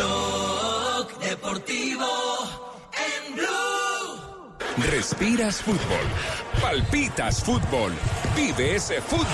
Blog 0.00 1.18
Deportivo 1.18 2.06
en 2.92 3.34
Blue. 3.34 4.88
Respiras 4.90 5.60
fútbol. 5.60 6.06
Palpitas 6.62 7.44
fútbol. 7.44 7.92
Vive 8.34 8.76
ese 8.76 9.02
fútbol. 9.02 9.26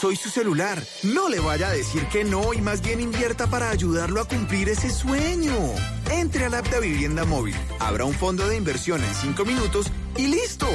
Soy 0.00 0.16
su 0.16 0.30
celular. 0.30 0.82
No 1.02 1.28
le 1.28 1.40
vaya 1.40 1.68
a 1.68 1.72
decir 1.72 2.06
que 2.06 2.24
no 2.24 2.54
y 2.54 2.60
más 2.60 2.82
bien 2.82 3.00
invierta 3.00 3.46
para 3.46 3.70
ayudarlo 3.70 4.20
a 4.20 4.28
cumplir 4.28 4.68
ese 4.68 4.90
sueño. 4.90 5.54
Entre 6.10 6.44
al 6.46 6.54
app 6.54 6.68
de 6.68 6.80
Vivienda 6.80 7.24
Móvil, 7.24 7.54
abra 7.80 8.04
un 8.04 8.14
fondo 8.14 8.48
de 8.48 8.56
inversión 8.56 9.02
en 9.02 9.14
cinco 9.14 9.44
minutos 9.44 9.86
y 10.16 10.28
listo. 10.28 10.68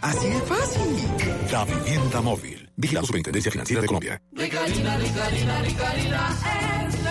Así 0.00 0.28
de 0.28 0.40
fácil. 0.40 1.52
La 1.52 1.64
vivienda 1.64 2.20
móvil. 2.22 2.70
Vigila 2.76 3.02
Superintendencia 3.02 3.52
Financiera 3.52 3.82
de 3.82 3.86
Colombia. 3.86 4.22
Rica 4.32 4.64
rica 4.64 4.96
rica 4.96 5.94
la 6.08 6.99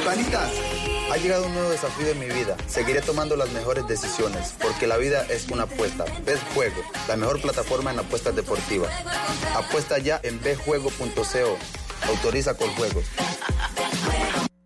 Hispanitas, 0.00 0.50
ha 1.12 1.16
llegado 1.18 1.44
un 1.44 1.52
nuevo 1.52 1.68
desafío 1.68 2.08
en 2.08 2.18
mi 2.18 2.24
vida. 2.24 2.56
Seguiré 2.66 3.02
tomando 3.02 3.36
las 3.36 3.50
mejores 3.50 3.86
decisiones, 3.86 4.54
porque 4.58 4.86
la 4.86 4.96
vida 4.96 5.26
es 5.28 5.46
una 5.50 5.64
apuesta. 5.64 6.06
Betjuego, 6.24 6.82
la 7.06 7.16
mejor 7.16 7.38
plataforma 7.42 7.90
en 7.90 7.98
apuestas 7.98 8.34
deportivas. 8.34 8.90
Apuesta 9.54 9.98
ya 9.98 10.18
en 10.22 10.40
betjuego.co. 10.42 11.58
Autoriza 12.08 12.54
con 12.54 12.70
juegos. 12.76 13.04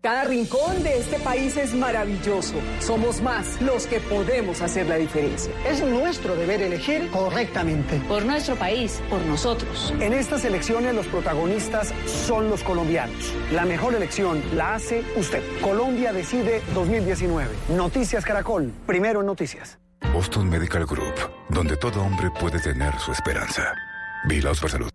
Cada 0.05 0.23
rincón 0.23 0.83
de 0.83 0.99
este 0.99 1.17
país 1.17 1.57
es 1.57 1.73
maravilloso. 1.73 2.53
Somos 2.79 3.23
más 3.23 3.59
los 3.59 3.87
que 3.87 3.99
podemos 3.99 4.61
hacer 4.61 4.85
la 4.85 4.97
diferencia. 4.97 5.51
Es 5.67 5.83
nuestro 5.83 6.35
deber 6.35 6.61
elegir 6.61 7.09
correctamente. 7.09 7.99
Por 8.07 8.23
nuestro 8.23 8.55
país, 8.55 9.01
por 9.09 9.19
nosotros. 9.21 9.91
En 9.99 10.13
estas 10.13 10.45
elecciones 10.45 10.93
los 10.93 11.07
protagonistas 11.07 11.91
son 12.05 12.51
los 12.51 12.61
colombianos. 12.61 13.33
La 13.51 13.65
mejor 13.65 13.95
elección 13.95 14.43
la 14.53 14.75
hace 14.75 15.03
usted. 15.15 15.41
Colombia 15.59 16.13
decide 16.13 16.61
2019. 16.75 17.49
Noticias 17.69 18.23
Caracol. 18.23 18.71
Primero 18.85 19.21
en 19.21 19.25
noticias. 19.25 19.79
Boston 20.13 20.47
Medical 20.47 20.85
Group, 20.85 21.15
donde 21.49 21.77
todo 21.77 22.03
hombre 22.03 22.29
puede 22.39 22.59
tener 22.59 22.95
su 22.99 23.11
esperanza. 23.11 23.73
Vilaos 24.27 24.59
por 24.59 24.69
salud. 24.69 24.94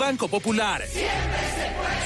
Banco 0.00 0.28
Popular. 0.28 0.82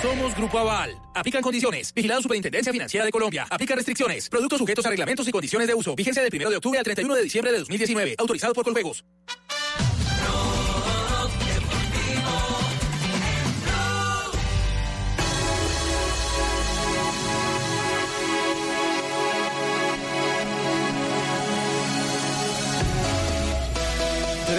Somos 0.02 0.34
Grupo 0.34 0.58
Aval. 0.58 0.98
Aplican 1.14 1.40
condiciones. 1.40 1.94
Vigilado 1.94 2.22
Superintendencia 2.22 2.72
Financiera 2.72 3.06
de 3.06 3.12
Colombia. 3.12 3.46
Aplica 3.48 3.76
restricciones. 3.76 4.28
Productos 4.28 4.58
sujetos 4.58 4.84
a 4.84 4.90
reglamentos 4.90 5.28
y 5.28 5.30
condiciones 5.30 5.68
de 5.68 5.74
uso. 5.74 5.94
Vigencia 5.94 6.20
del 6.20 6.34
1 6.34 6.50
de 6.50 6.56
octubre 6.56 6.76
al 6.76 6.84
31 6.84 7.14
de 7.14 7.22
diciembre 7.22 7.52
de 7.52 7.58
2019. 7.60 8.16
Autorizado 8.18 8.52
por 8.52 8.64
Coljuegos. 8.64 9.04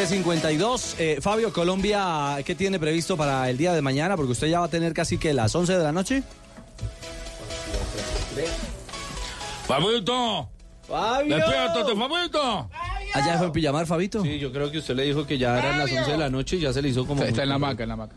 $3.52. 0.06 0.96
Eh, 1.00 1.18
Fabio, 1.22 1.52
Colombia, 1.52 2.38
¿qué 2.46 2.56
tiene 2.56 2.80
previsto 2.80 3.18
para 3.18 3.50
el 3.50 3.58
día 3.58 3.74
de 3.74 3.82
mañana? 3.82 4.16
Porque 4.16 4.32
usted 4.32 4.48
ya 4.48 4.60
va 4.60 4.66
a 4.66 4.70
tener 4.70 4.94
casi 4.94 5.18
que 5.18 5.34
las 5.34 5.54
11 5.56 5.78
de 5.78 5.84
la 5.84 5.92
noche. 5.92 6.24
¡Fabito! 9.68 10.50
¡Fabio! 10.88 11.36
¡Despiértate, 11.36 11.96
Fabito! 11.96 12.70
¿Allá 13.14 13.38
fue 13.38 13.48
en 13.48 13.52
pijamar, 13.52 13.88
Fabito? 13.88 14.22
Sí, 14.22 14.40
yo 14.40 14.52
creo 14.52 14.70
que 14.72 14.80
usted 14.80 14.96
le 14.96 15.04
dijo 15.04 15.26
que 15.26 15.38
ya 15.38 15.58
eran 15.58 15.80
las 15.80 15.92
11 15.92 16.12
de 16.12 16.18
la 16.18 16.30
noche 16.30 16.58
y 16.58 16.60
ya 16.60 16.74
se 16.74 16.82
le 16.82 16.90
hizo 16.90 17.06
como... 17.08 17.24
Está 17.24 17.44
en 17.44 17.50
la 17.50 17.58
maca, 17.58 17.84
en 17.84 17.90
la 17.90 17.96
maca. 17.96 18.14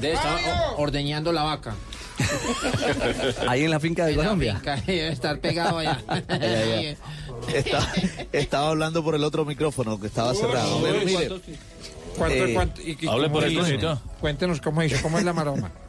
Debe 0.00 0.14
estar 0.14 0.38
ordeñando 0.76 1.32
la 1.32 1.44
vaca. 1.44 1.74
Ahí 3.48 3.64
en 3.64 3.70
la 3.70 3.80
finca 3.80 4.06
de 4.06 4.14
Colombia. 4.16 4.54
Finca, 4.56 4.76
Debe 4.86 5.08
estar 5.08 5.38
pegado 5.40 5.78
allá. 5.78 6.00
Estaba, 7.54 7.88
estaba 8.32 8.68
hablando 8.68 9.02
por 9.02 9.14
el 9.14 9.24
otro 9.24 9.44
micrófono 9.46 9.98
que 9.98 10.08
estaba 10.08 10.34
cerrado. 10.34 10.80
Pero 10.82 11.04
mire, 11.04 11.28
¿Cuánto, 12.18 12.44
Eh, 12.44 12.54
cuánto- 12.54 12.80
y- 12.82 12.98
y 13.00 13.06
hable 13.08 13.22
cómo 13.28 13.34
por 13.34 13.44
el 13.44 13.50
dice? 13.50 13.62
tonito. 13.62 14.02
Cuéntenos 14.20 14.60
cómo 14.60 14.82
dice, 14.82 15.00
cómo 15.00 15.18
es 15.18 15.24
la 15.24 15.32
maroma. 15.32 15.70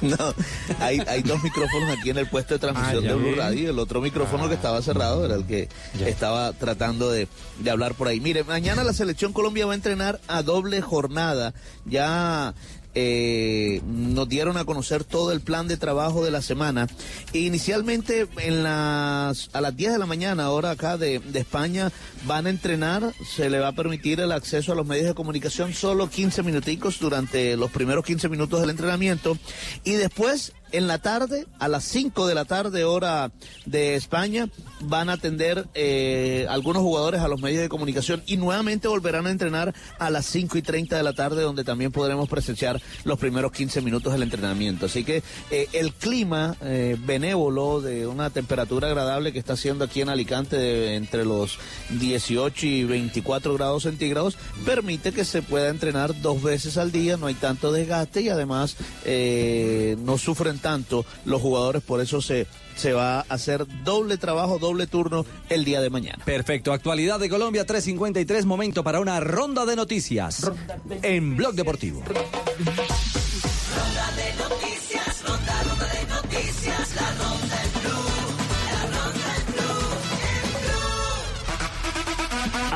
No, 0.00 0.34
hay, 0.80 0.98
hay 1.06 1.22
dos 1.22 1.40
micrófonos 1.40 1.96
aquí 1.96 2.10
en 2.10 2.18
el 2.18 2.26
puesto 2.28 2.54
de 2.54 2.58
transmisión 2.58 3.04
Ah, 3.04 3.08
de 3.10 3.14
Blue 3.14 3.34
Radio. 3.36 3.70
El 3.70 3.78
otro 3.78 4.00
micrófono 4.00 4.48
que 4.48 4.56
estaba 4.56 4.82
cerrado 4.82 5.24
era 5.24 5.36
el 5.36 5.44
que 5.46 5.68
estaba 6.04 6.52
tratando 6.52 7.12
de, 7.12 7.28
de 7.60 7.70
hablar 7.70 7.94
por 7.94 8.08
ahí. 8.08 8.18
Mire, 8.18 8.42
mañana 8.42 8.82
la 8.82 8.92
selección 8.92 9.32
Colombia 9.32 9.66
va 9.66 9.72
a 9.72 9.76
entrenar 9.76 10.20
a 10.26 10.42
doble 10.42 10.80
jornada. 10.80 11.54
Ya 11.86 12.54
eh, 12.94 13.80
nos 13.86 14.28
dieron 14.28 14.56
a 14.56 14.64
conocer 14.64 15.04
todo 15.04 15.32
el 15.32 15.40
plan 15.40 15.68
de 15.68 15.76
trabajo 15.76 16.24
de 16.24 16.30
la 16.30 16.42
semana. 16.42 16.86
Inicialmente 17.32 18.26
en 18.38 18.62
las, 18.62 19.50
a 19.52 19.60
las 19.60 19.76
10 19.76 19.92
de 19.92 19.98
la 19.98 20.06
mañana, 20.06 20.44
ahora 20.44 20.70
acá 20.70 20.96
de, 20.96 21.18
de 21.18 21.38
España, 21.38 21.92
van 22.26 22.46
a 22.46 22.50
entrenar, 22.50 23.12
se 23.36 23.50
le 23.50 23.58
va 23.58 23.68
a 23.68 23.72
permitir 23.72 24.20
el 24.20 24.32
acceso 24.32 24.72
a 24.72 24.74
los 24.74 24.86
medios 24.86 25.06
de 25.06 25.14
comunicación 25.14 25.72
solo 25.74 26.08
15 26.08 26.42
minuticos 26.42 26.98
durante 26.98 27.56
los 27.56 27.70
primeros 27.70 28.04
15 28.04 28.28
minutos 28.28 28.60
del 28.60 28.70
entrenamiento 28.70 29.38
y 29.84 29.92
después 29.92 30.52
en 30.72 30.86
la 30.86 30.98
tarde, 30.98 31.46
a 31.58 31.68
las 31.68 31.84
5 31.84 32.26
de 32.26 32.34
la 32.34 32.44
tarde, 32.44 32.84
hora 32.84 33.30
de 33.66 33.94
España, 33.94 34.48
van 34.80 35.08
a 35.08 35.14
atender 35.14 35.66
eh, 35.74 36.46
algunos 36.48 36.82
jugadores 36.82 37.20
a 37.20 37.28
los 37.28 37.40
medios 37.40 37.62
de 37.62 37.68
comunicación 37.68 38.22
y 38.26 38.36
nuevamente 38.36 38.88
volverán 38.88 39.26
a 39.26 39.30
entrenar 39.30 39.74
a 39.98 40.10
las 40.10 40.26
5 40.26 40.58
y 40.58 40.62
30 40.62 40.96
de 40.96 41.02
la 41.02 41.12
tarde, 41.12 41.42
donde 41.42 41.64
también 41.64 41.92
podremos 41.92 42.28
presenciar 42.28 42.80
los 43.04 43.18
primeros 43.18 43.52
15 43.52 43.80
minutos 43.82 44.12
del 44.12 44.22
entrenamiento. 44.22 44.86
Así 44.86 45.04
que 45.04 45.22
eh, 45.50 45.68
el 45.72 45.92
clima 45.92 46.56
eh, 46.62 46.96
benévolo 47.04 47.80
de 47.80 48.06
una 48.06 48.30
temperatura 48.30 48.88
agradable 48.88 49.32
que 49.32 49.38
está 49.38 49.54
haciendo 49.54 49.84
aquí 49.84 50.00
en 50.00 50.08
Alicante 50.08 50.56
de 50.56 50.96
entre 50.96 51.24
los 51.24 51.58
18 51.98 52.66
y 52.66 52.84
24 52.84 53.54
grados 53.54 53.84
centígrados 53.84 54.36
permite 54.64 55.12
que 55.12 55.24
se 55.24 55.42
pueda 55.42 55.68
entrenar 55.68 56.20
dos 56.20 56.42
veces 56.42 56.76
al 56.76 56.92
día, 56.92 57.16
no 57.16 57.26
hay 57.26 57.34
tanto 57.34 57.72
desgaste 57.72 58.22
y 58.22 58.28
además 58.28 58.76
eh, 59.04 59.96
no 60.04 60.18
sufren 60.18 60.57
tanto 60.58 61.04
los 61.24 61.40
jugadores, 61.40 61.82
por 61.82 62.00
eso 62.00 62.20
se, 62.20 62.46
se 62.76 62.92
va 62.92 63.20
a 63.20 63.24
hacer 63.28 63.66
doble 63.84 64.18
trabajo, 64.18 64.58
doble 64.58 64.86
turno 64.86 65.24
el 65.48 65.64
día 65.64 65.80
de 65.80 65.90
mañana. 65.90 66.22
Perfecto. 66.24 66.72
Actualidad 66.72 67.18
de 67.18 67.28
Colombia 67.28 67.64
353. 67.64 68.46
Momento 68.46 68.84
para 68.84 69.00
una 69.00 69.20
ronda 69.20 69.66
de 69.66 69.76
noticias 69.76 70.50
en 71.02 71.36
Blog 71.36 71.54
Deportivo. 71.54 72.02
Ronda 72.04 72.22
de 74.16 74.42
noticias, 74.42 74.77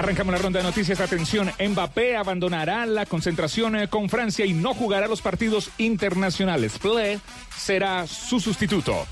Arrancamos 0.03 0.33
la 0.33 0.41
ronda 0.41 0.59
de 0.59 0.65
noticias. 0.65 0.99
Atención, 0.99 1.49
Mbappé 1.61 2.17
abandonará 2.17 2.87
la 2.87 3.07
concentración 3.07 3.77
eh, 3.77 3.87
con 3.87 4.09
Francia 4.09 4.45
y 4.45 4.53
no 4.53 4.75
jugará 4.75 5.07
los 5.07 5.23
partidos 5.23 5.71
internacionales. 5.79 6.77
Ple 6.81 7.21
será 7.57 8.05
su 8.09 8.41
sustituto. 8.41 9.07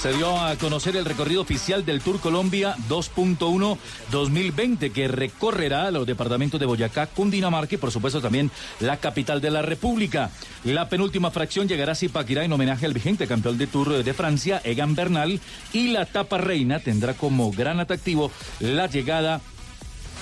Se 0.00 0.12
dio 0.12 0.38
a 0.38 0.54
conocer 0.54 0.94
el 0.94 1.04
recorrido 1.04 1.42
oficial 1.42 1.84
del 1.84 2.00
Tour 2.00 2.20
Colombia 2.20 2.76
2.1 2.88 3.76
2020 4.12 4.90
que 4.90 5.08
recorrerá 5.08 5.90
los 5.90 6.06
departamentos 6.06 6.60
de 6.60 6.66
Boyacá, 6.66 7.08
Cundinamarca 7.08 7.74
y 7.74 7.78
por 7.78 7.90
supuesto 7.90 8.20
también 8.20 8.52
la 8.78 8.98
capital 8.98 9.40
de 9.40 9.50
la 9.50 9.62
República. 9.62 10.30
La 10.62 10.88
penúltima 10.88 11.32
fracción 11.32 11.66
llegará 11.66 11.92
a 11.92 11.96
Zipaquirá 11.96 12.44
en 12.44 12.52
homenaje 12.52 12.86
al 12.86 12.94
vigente 12.94 13.26
campeón 13.26 13.58
de 13.58 13.66
Tour 13.66 14.04
de 14.04 14.14
Francia, 14.14 14.60
Egan 14.62 14.94
Bernal, 14.94 15.40
y 15.72 15.88
la 15.88 16.02
etapa 16.02 16.38
reina 16.38 16.78
tendrá 16.78 17.14
como 17.14 17.50
gran 17.50 17.80
atractivo 17.80 18.30
la 18.60 18.86
llegada 18.86 19.40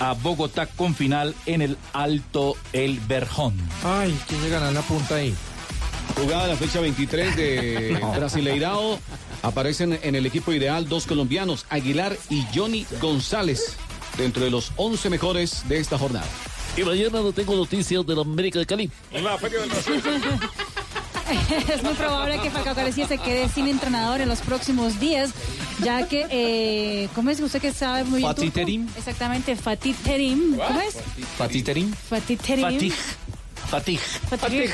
a 0.01 0.13
Bogotá 0.13 0.65
con 0.65 0.95
final 0.95 1.35
en 1.45 1.61
el 1.61 1.77
Alto 1.93 2.57
El 2.73 2.99
Berjón. 3.01 3.53
Ay, 3.83 4.17
¿quién 4.27 4.41
le 4.41 4.49
gana 4.49 4.71
la 4.71 4.81
punta 4.81 5.15
ahí? 5.15 5.31
Jugada 6.19 6.47
la 6.47 6.55
fecha 6.55 6.79
23 6.79 7.35
de 7.35 7.99
Brasileirao. 8.15 8.99
Aparecen 9.43 9.99
en 10.01 10.15
el 10.15 10.25
equipo 10.25 10.51
ideal 10.53 10.89
dos 10.89 11.05
colombianos, 11.05 11.67
Aguilar 11.69 12.17
y 12.31 12.43
Johnny 12.53 12.87
González, 12.99 13.75
dentro 14.17 14.43
de 14.43 14.49
los 14.49 14.71
11 14.75 15.11
mejores 15.11 15.69
de 15.69 15.77
esta 15.77 15.99
jornada. 15.99 16.25
Y 16.75 16.81
mañana 16.81 17.21
no 17.21 17.31
tengo 17.31 17.55
noticias 17.55 18.03
de 18.03 18.15
la 18.15 18.21
América 18.21 18.57
de 18.57 18.65
Cali. 18.65 18.89
es 21.73 21.83
muy 21.83 21.93
probable 21.93 22.39
que 22.39 22.49
Falcao 22.49 22.75
García 22.75 23.07
se 23.07 23.17
quede 23.17 23.49
sin 23.49 23.67
entrenador 23.67 24.21
en 24.21 24.29
los 24.29 24.39
próximos 24.39 24.99
días, 24.99 25.31
ya 25.83 26.07
que, 26.07 26.25
eh, 26.29 27.09
¿cómo 27.15 27.29
es 27.29 27.39
usted 27.39 27.61
que 27.61 27.73
sabe 27.73 28.03
muy 28.03 28.19
bien? 28.19 28.29
Fatih? 28.29 28.51
Terim. 28.51 28.87
Exactamente, 28.97 29.55
Fatih 29.55 29.93
Terim. 29.93 30.57
¿Cómo 30.57 30.81
es? 30.81 30.97
Fatih 31.37 31.63
Terim. 31.63 31.93
Fatih 31.93 32.37
Terim. 32.37 32.65
Fatih. 32.65 32.93
Fatih. 33.69 33.99
Fatih 34.29 34.69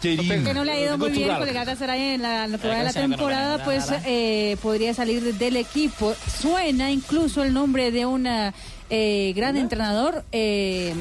Terim, 0.00 0.44
que 0.44 0.54
no 0.54 0.64
le 0.64 0.72
ha 0.72 0.80
ido 0.80 0.96
muy 0.96 1.10
bien 1.10 1.28
con 1.36 1.48
el 1.48 1.54
Galatasaray 1.54 2.14
en 2.14 2.22
la, 2.22 2.44
en 2.44 2.54
va 2.54 2.58
de 2.58 2.84
la 2.84 2.92
temporada, 2.92 3.64
pues 3.64 3.86
eh, 4.06 4.56
podría 4.62 4.94
salir 4.94 5.34
del 5.34 5.56
equipo. 5.56 6.14
Suena 6.40 6.90
incluso 6.90 7.42
el 7.42 7.52
nombre 7.52 7.90
de 7.90 8.06
un 8.06 8.24
gran 8.24 9.56
entrenador, 9.56 10.24
eh, 10.32 10.94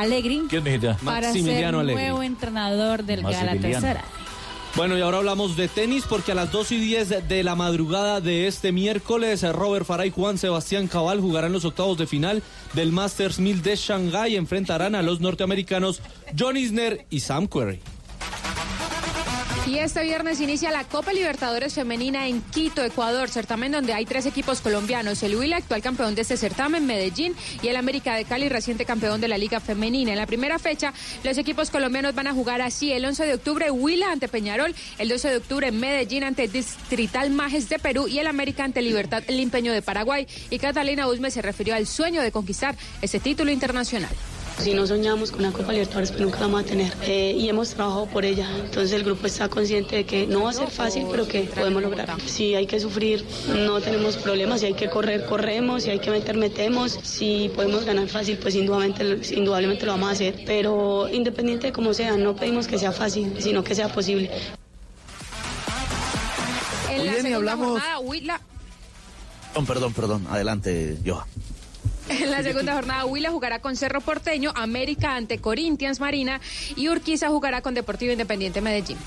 Allegri, 0.00 0.42
¿Quién 0.48 0.64
necesita? 0.64 0.96
para 1.04 1.32
ser 1.32 1.40
Maximiliano 1.42 1.80
Allegri. 1.80 2.02
nuevo 2.02 2.22
entrenador 2.22 3.04
del 3.04 3.22
Maximiliano. 3.22 3.60
Galatasaray. 3.62 4.02
Bueno, 4.76 4.98
y 4.98 5.00
ahora 5.00 5.16
hablamos 5.18 5.56
de 5.56 5.68
tenis 5.68 6.04
porque 6.06 6.32
a 6.32 6.34
las 6.34 6.52
2 6.52 6.72
y 6.72 6.76
10 6.78 7.28
de 7.28 7.42
la 7.42 7.54
madrugada 7.54 8.20
de 8.20 8.46
este 8.46 8.72
miércoles, 8.72 9.42
Robert 9.54 9.86
Farah 9.86 10.04
y 10.04 10.10
Juan 10.10 10.36
Sebastián 10.36 10.86
Cabal 10.86 11.20
jugarán 11.22 11.52
los 11.52 11.64
octavos 11.64 11.96
de 11.96 12.06
final 12.06 12.42
del 12.74 12.92
Masters 12.92 13.38
1000 13.38 13.62
de 13.62 13.74
Shanghái. 13.76 14.36
Enfrentarán 14.36 14.94
a 14.94 15.00
los 15.00 15.20
norteamericanos 15.20 16.02
John 16.38 16.58
Isner 16.58 17.06
y 17.08 17.20
Sam 17.20 17.46
Querrey. 17.46 17.80
Y 19.66 19.78
este 19.78 20.04
viernes 20.04 20.40
inicia 20.40 20.70
la 20.70 20.84
Copa 20.84 21.12
Libertadores 21.12 21.74
Femenina 21.74 22.28
en 22.28 22.40
Quito, 22.40 22.84
Ecuador, 22.84 23.28
certamen 23.28 23.72
donde 23.72 23.94
hay 23.94 24.04
tres 24.06 24.24
equipos 24.24 24.60
colombianos, 24.60 25.24
el 25.24 25.34
Huila, 25.34 25.56
actual 25.56 25.82
campeón 25.82 26.14
de 26.14 26.22
este 26.22 26.36
certamen, 26.36 26.86
Medellín, 26.86 27.34
y 27.62 27.66
el 27.66 27.74
América 27.74 28.14
de 28.14 28.24
Cali, 28.24 28.48
reciente 28.48 28.84
campeón 28.84 29.20
de 29.20 29.26
la 29.26 29.38
Liga 29.38 29.58
Femenina. 29.58 30.12
En 30.12 30.18
la 30.18 30.26
primera 30.26 30.60
fecha, 30.60 30.94
los 31.24 31.36
equipos 31.36 31.70
colombianos 31.70 32.14
van 32.14 32.28
a 32.28 32.32
jugar 32.32 32.62
así, 32.62 32.92
el 32.92 33.04
11 33.04 33.26
de 33.26 33.34
octubre 33.34 33.70
Huila 33.72 34.12
ante 34.12 34.28
Peñarol, 34.28 34.72
el 34.98 35.08
12 35.08 35.30
de 35.30 35.36
octubre 35.38 35.72
Medellín 35.72 36.22
ante 36.22 36.46
Distrital 36.46 37.30
Majes 37.30 37.68
de 37.68 37.80
Perú 37.80 38.06
y 38.06 38.20
el 38.20 38.28
América 38.28 38.62
ante 38.62 38.82
Libertad 38.82 39.24
Limpeño 39.26 39.72
de 39.72 39.82
Paraguay. 39.82 40.28
Y 40.48 40.60
Catalina 40.60 41.08
Usme 41.08 41.32
se 41.32 41.42
refirió 41.42 41.74
al 41.74 41.88
sueño 41.88 42.22
de 42.22 42.30
conquistar 42.30 42.76
ese 43.02 43.18
título 43.18 43.50
internacional. 43.50 44.14
Si 44.58 44.72
no 44.74 44.86
soñamos 44.86 45.30
con 45.30 45.42
la 45.42 45.52
Copa 45.52 45.70
Libertadores, 45.72 46.10
pues 46.10 46.22
nunca 46.22 46.40
la 46.40 46.46
vamos 46.46 46.62
a 46.62 46.64
tener. 46.64 46.92
Eh, 47.02 47.36
y 47.38 47.48
hemos 47.48 47.70
trabajado 47.70 48.06
por 48.06 48.24
ella. 48.24 48.48
Entonces 48.58 48.92
el 48.92 49.04
grupo 49.04 49.26
está 49.26 49.48
consciente 49.48 49.96
de 49.96 50.04
que 50.06 50.26
no 50.26 50.44
va 50.44 50.50
a 50.50 50.52
ser 50.54 50.70
fácil, 50.70 51.06
pero 51.10 51.28
que 51.28 51.42
podemos 51.42 51.82
lograr. 51.82 52.08
Si 52.26 52.54
hay 52.54 52.66
que 52.66 52.80
sufrir, 52.80 53.24
no 53.54 53.80
tenemos 53.80 54.16
problemas. 54.16 54.60
Si 54.60 54.66
hay 54.66 54.74
que 54.74 54.88
correr, 54.88 55.24
corremos. 55.26 55.84
Si 55.84 55.90
hay 55.90 55.98
que 56.00 56.10
meter, 56.10 56.36
metemos. 56.36 56.98
Si 57.02 57.50
podemos 57.54 57.84
ganar 57.84 58.08
fácil, 58.08 58.38
pues 58.38 58.54
indudablemente, 58.54 59.34
indudablemente 59.36 59.86
lo 59.86 59.92
vamos 59.92 60.08
a 60.08 60.12
hacer. 60.12 60.42
Pero 60.46 61.08
independiente 61.12 61.68
de 61.68 61.72
cómo 61.72 61.92
sea, 61.94 62.16
no 62.16 62.34
pedimos 62.34 62.66
que 62.66 62.78
sea 62.78 62.92
fácil, 62.92 63.34
sino 63.38 63.62
que 63.62 63.74
sea 63.74 63.88
posible. 63.92 64.30
En 66.90 67.06
la 67.06 67.12
bien, 67.12 67.34
hablamos- 67.34 67.80
jornada, 67.80 67.98
Perdón, 69.52 69.66
perdón, 69.66 69.92
perdón. 69.94 70.26
Adelante, 70.30 70.98
Johan. 71.06 71.26
En 72.08 72.30
la 72.30 72.42
segunda 72.42 72.74
jornada, 72.74 73.04
Huila 73.04 73.30
jugará 73.30 73.60
con 73.60 73.76
Cerro 73.76 74.00
Porteño, 74.00 74.52
América 74.54 75.16
ante 75.16 75.38
Corinthians 75.38 76.00
Marina 76.00 76.40
y 76.76 76.88
Urquiza 76.88 77.28
jugará 77.28 77.62
con 77.62 77.74
Deportivo 77.74 78.12
Independiente 78.12 78.60
Medellín. 78.60 78.98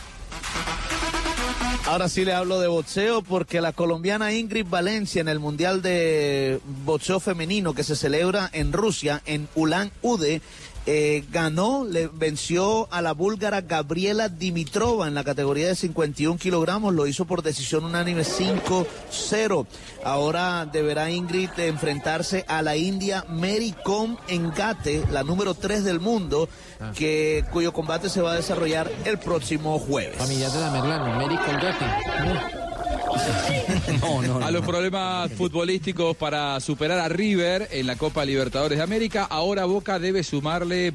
Ahora 1.86 2.08
sí 2.08 2.24
le 2.24 2.34
hablo 2.34 2.60
de 2.60 2.68
boxeo 2.68 3.24
porque 3.24 3.62
la 3.62 3.74
colombiana 3.74 4.32
Ingrid 4.32 4.68
Valencia 4.70 5.22
en 5.22 5.28
el 5.28 5.40
Mundial 5.40 5.82
de 5.82 6.60
Boxeo 6.86 7.20
Femenino 7.20 7.74
que 7.74 7.84
se 7.84 7.96
celebra 7.96 8.48
en 8.54 8.74
Rusia, 8.74 9.24
en 9.26 9.48
Ulan 9.56 9.92
Ude, 10.04 10.42
eh, 10.86 11.24
ganó, 11.32 11.86
le 11.86 12.08
venció 12.08 12.88
a 12.92 13.02
la 13.02 13.14
búlgara 13.14 13.62
Gabriela 13.62 14.30
Dimitrova 14.30 15.08
en 15.08 15.14
la 15.14 15.24
categoría 15.24 15.68
de 15.68 15.76
51 15.76 16.38
kilogramos, 16.38 16.94
lo 16.94 17.08
hizo 17.08 17.26
por 17.26 17.44
decisión 17.44 17.86
unánime 17.86 18.24
5-0. 18.24 19.68
Ahora 20.04 20.66
deberá 20.66 21.12
Ingrid 21.12 21.50
enfrentarse 21.58 22.46
a 22.48 22.62
la 22.62 22.76
india 22.76 23.26
Mary 23.28 23.76
Com 23.84 24.18
Engate, 24.28 25.04
la 25.12 25.24
número 25.24 25.54
3 25.54 25.84
del 25.84 26.00
mundo, 26.00 26.50
que, 26.96 27.46
cuyo 27.52 27.74
combate 27.74 28.10
se 28.10 28.22
va 28.22 28.34
a 28.34 28.36
desarrollar 28.36 28.92
el 29.06 29.18
próximo 29.20 29.78
jueves. 29.80 30.18
Familia 30.18 30.50
de 30.50 30.60
la 30.60 30.72
Merlano, 30.72 31.06
Mary. 31.16 31.38
No, 34.02 34.22
no, 34.22 34.46
a 34.46 34.52
los 34.52 34.66
problemas 34.66 35.32
futbolísticos 35.34 36.16
para 36.16 36.60
superar 36.60 37.00
a 37.00 37.10
River 37.10 37.68
en 37.72 37.88
la 37.88 37.96
Copa 37.96 38.26
Libertadores 38.26 38.78
de 38.78 38.84
América, 38.84 39.26
ahora 39.30 39.66
Boca 39.66 40.00
debe 40.00 40.24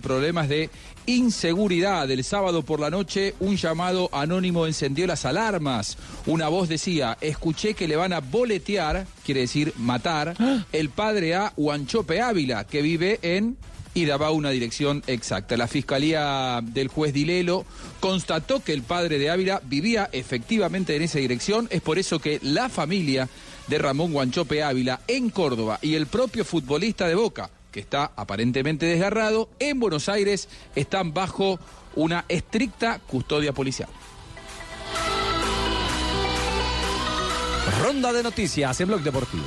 problemas 0.01 0.49
de 0.49 0.71
inseguridad. 1.07 2.11
El 2.11 2.25
sábado 2.25 2.63
por 2.63 2.81
la 2.81 2.91
noche, 2.91 3.35
un 3.41 3.57
llamado 3.57 4.09
anónimo 4.13 4.67
encendió 4.67 5.07
las 5.07 5.25
alarmas. 5.25 5.99
Una 6.27 6.49
voz 6.49 6.69
decía, 6.69 7.19
escuché 7.21 7.75
que 7.75 7.89
le 7.89 7.97
van 7.97 8.13
a 8.13 8.21
boletear, 8.21 9.07
quiere 9.25 9.43
decir 9.43 9.73
matar, 9.77 10.35
el 10.73 10.91
padre 10.91 11.35
a 11.35 11.53
Huanchope 11.57 12.21
Ávila, 12.21 12.65
que 12.65 12.83
vive 12.83 13.19
en 13.23 13.57
y 13.95 14.07
daba 14.07 14.33
una 14.33 14.51
dirección 14.51 15.03
exacta. 15.07 15.57
La 15.57 15.69
Fiscalía 15.69 16.61
del 16.63 16.89
juez 16.89 17.13
Dilelo 17.13 17.65
constató 18.01 18.63
que 18.63 18.73
el 18.73 18.83
padre 18.83 19.19
de 19.19 19.31
Ávila 19.31 19.63
vivía 19.65 20.11
efectivamente 20.13 20.97
en 20.97 21.03
esa 21.03 21.21
dirección. 21.21 21.69
Es 21.71 21.81
por 21.81 21.99
eso 21.99 22.19
que 22.19 22.41
la 22.43 22.69
familia 22.69 23.29
de 23.69 23.79
Ramón 23.79 24.13
Guanchope 24.13 24.63
Ávila 24.63 25.01
en 25.07 25.31
Córdoba 25.31 25.79
y 25.81 25.95
el 25.95 26.07
propio 26.07 26.45
futbolista 26.45 27.07
de 27.07 27.15
Boca, 27.15 27.51
que 27.75 27.81
está 27.81 28.13
aparentemente 28.15 28.87
desgarrado, 28.87 29.51
en 29.59 29.81
Buenos 29.81 30.09
Aires 30.09 30.49
están 30.77 31.13
bajo 31.13 31.59
una 31.97 32.25
estricta 32.29 33.01
custodia 33.01 33.53
policial. 33.53 33.89
Ronda 37.83 38.13
de 38.13 38.23
noticias 38.23 38.81
en 38.81 38.87
Blog 38.87 39.01
Deportivo. 39.01 39.43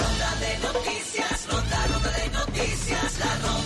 Ronda 0.00 0.36
de 0.40 0.58
noticias, 0.66 1.48
ronda, 1.52 1.86
ronda 1.86 2.10
de 2.10 2.30
noticias, 2.30 3.18
la 3.18 3.46
ronda 3.46 3.65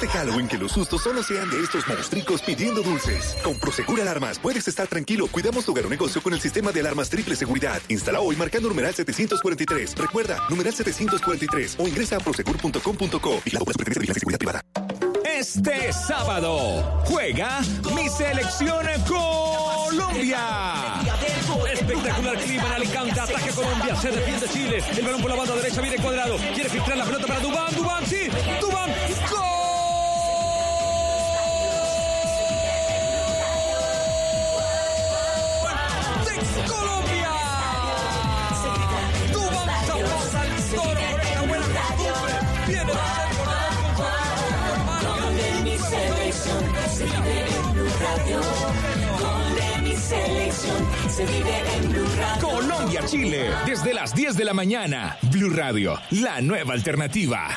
Este 0.00 0.16
Halloween 0.16 0.46
que 0.46 0.56
los 0.56 0.70
sustos 0.70 1.02
solo 1.02 1.24
sean 1.24 1.50
de 1.50 1.60
estos 1.60 1.84
monstruos 1.88 2.40
pidiendo 2.42 2.82
dulces. 2.82 3.36
Con 3.42 3.58
Prosegur 3.58 4.00
Alarmas 4.00 4.38
puedes 4.38 4.68
estar 4.68 4.86
tranquilo. 4.86 5.26
Cuidamos 5.26 5.64
tu 5.64 5.72
hogar 5.72 5.86
o 5.86 5.88
negocio 5.88 6.22
con 6.22 6.32
el 6.32 6.40
sistema 6.40 6.70
de 6.70 6.78
alarmas 6.78 7.10
triple 7.10 7.34
seguridad. 7.34 7.82
Instala 7.88 8.20
hoy 8.20 8.36
marcando 8.36 8.68
numeral 8.68 8.94
743. 8.94 9.98
Recuerda, 9.98 10.38
numeral 10.50 10.72
743 10.72 11.78
o 11.80 11.88
ingresa 11.88 12.14
a 12.14 12.20
prosegur.com.co 12.20 13.42
y 13.44 13.50
la 13.50 13.58
Superintendencia 13.58 13.74
de 13.74 13.98
Vigilancia 13.98 14.18
y 14.18 14.20
Seguridad 14.20 14.38
Privada. 14.38 14.62
Este 15.36 15.92
sábado 15.92 17.02
juega 17.06 17.60
mi 17.96 18.08
selección 18.08 18.86
Colombia. 19.04 20.38
Espectacular 21.72 22.38
clima 22.38 22.66
en 22.66 22.72
Alicante, 22.72 23.20
ataque 23.20 23.50
Colombia, 23.50 23.96
se 23.96 24.10
defiende 24.10 24.48
Chile, 24.48 24.82
el 24.96 25.04
balón 25.04 25.22
por 25.22 25.30
la 25.30 25.36
banda 25.36 25.54
derecha 25.56 25.80
viene 25.80 25.96
cuadrado, 25.96 26.36
quiere 26.54 26.68
filtrar 26.68 26.98
la 26.98 27.04
pelota 27.04 27.26
para 27.26 27.40
Dubán, 27.40 27.74
Dubán, 27.74 28.06
sí, 28.06 28.28
Dubán, 28.60 28.90
Radio. 48.18 48.40
Colombia-Chile, 52.40 53.50
desde 53.66 53.94
las 53.94 54.14
10 54.14 54.36
de 54.36 54.44
la 54.44 54.54
mañana. 54.54 55.16
Blue 55.30 55.50
Radio, 55.50 56.00
la 56.10 56.40
nueva 56.40 56.74
alternativa. 56.74 57.48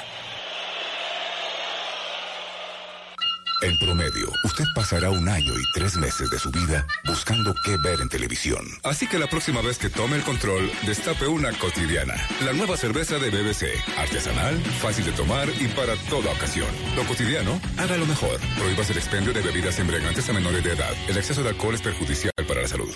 En 3.63 3.77
promedio, 3.77 4.31
usted 4.43 4.63
pasará 4.73 5.11
un 5.11 5.29
año 5.29 5.53
y 5.53 5.63
tres 5.75 5.95
meses 5.95 6.31
de 6.31 6.39
su 6.39 6.49
vida 6.49 6.83
buscando 7.05 7.53
qué 7.63 7.77
ver 7.77 8.01
en 8.01 8.09
televisión. 8.09 8.65
Así 8.83 9.07
que 9.07 9.19
la 9.19 9.27
próxima 9.27 9.61
vez 9.61 9.77
que 9.77 9.89
tome 9.89 10.15
el 10.15 10.23
control, 10.23 10.71
destape 10.83 11.27
una 11.27 11.51
cotidiana. 11.53 12.15
La 12.43 12.53
nueva 12.53 12.75
cerveza 12.75 13.19
de 13.19 13.29
BBC. 13.29 13.65
Artesanal, 13.97 14.59
fácil 14.81 15.05
de 15.05 15.11
tomar 15.11 15.47
y 15.59 15.67
para 15.67 15.95
toda 16.09 16.31
ocasión. 16.31 16.69
Lo 16.95 17.05
cotidiano, 17.05 17.61
haga 17.77 17.97
lo 17.97 18.07
mejor. 18.07 18.39
Prohíbas 18.57 18.89
el 18.89 18.97
expendio 18.97 19.31
de 19.31 19.41
bebidas 19.41 19.77
embriagantes 19.77 20.27
a 20.27 20.33
menores 20.33 20.63
de 20.63 20.71
edad. 20.71 20.93
El 21.07 21.17
exceso 21.17 21.43
de 21.43 21.49
alcohol 21.49 21.75
es 21.75 21.81
perjudicial 21.81 22.33
para 22.47 22.63
la 22.63 22.67
salud. 22.67 22.91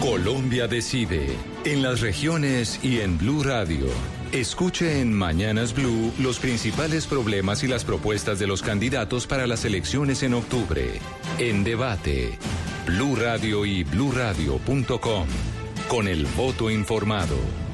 Colombia 0.00 0.66
decide 0.66 1.36
en 1.64 1.82
las 1.82 2.00
regiones 2.00 2.80
y 2.82 3.00
en 3.00 3.18
Blue 3.18 3.42
Radio. 3.42 3.88
Escuche 4.32 5.00
en 5.00 5.14
Mañanas 5.14 5.74
Blue 5.74 6.12
los 6.18 6.38
principales 6.38 7.06
problemas 7.06 7.64
y 7.64 7.66
las 7.66 7.84
propuestas 7.84 8.38
de 8.38 8.46
los 8.46 8.60
candidatos 8.60 9.26
para 9.26 9.46
las 9.46 9.64
elecciones 9.64 10.22
en 10.22 10.34
octubre. 10.34 11.00
En 11.38 11.64
debate, 11.64 12.38
Blue 12.86 13.16
Radio 13.16 13.64
y 13.64 13.84
bluradio.com. 13.84 15.26
Con 15.88 16.08
el 16.08 16.26
voto 16.36 16.70
informado. 16.70 17.67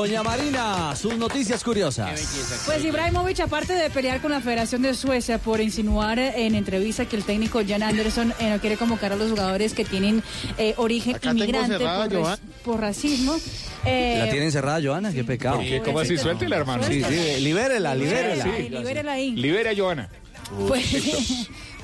Doña 0.00 0.22
Marina, 0.22 0.96
sus 0.96 1.14
noticias 1.18 1.62
curiosas. 1.62 2.18
Pues 2.64 2.82
Ibrahimovic, 2.82 3.40
aparte 3.40 3.74
de 3.74 3.90
pelear 3.90 4.22
con 4.22 4.30
la 4.30 4.40
Federación 4.40 4.80
de 4.80 4.94
Suecia 4.94 5.36
por 5.36 5.60
insinuar 5.60 6.18
en 6.18 6.54
entrevista 6.54 7.04
que 7.04 7.16
el 7.16 7.22
técnico 7.22 7.60
Jan 7.68 7.82
Anderson 7.82 8.32
eh, 8.38 8.48
no 8.48 8.58
quiere 8.60 8.78
convocar 8.78 9.12
a 9.12 9.16
los 9.16 9.28
jugadores 9.28 9.74
que 9.74 9.84
tienen 9.84 10.22
eh, 10.56 10.72
origen 10.78 11.16
Acá 11.16 11.32
inmigrante 11.32 11.76
cerrada, 11.76 12.38
por, 12.64 12.80
racismo. 12.80 13.36
eh, 13.84 14.16
¿La 14.24 14.30
tiene 14.30 14.46
encerrada, 14.46 14.80
Joana? 14.82 15.12
Qué 15.12 15.22
pecado. 15.22 15.60
¿Cómo 15.84 16.00
así? 16.00 16.16
Suéltela, 16.16 16.56
hermano. 16.56 16.82
Sí, 16.82 17.04
sí, 17.04 17.40
libérela, 17.40 17.94
libérela. 17.94 18.44
Ay, 18.44 18.70
libérela 18.70 19.12
ahí. 19.12 19.32
Libera 19.32 19.72
a 19.72 19.76
Joana. 19.76 20.08
Pues, 20.66 20.82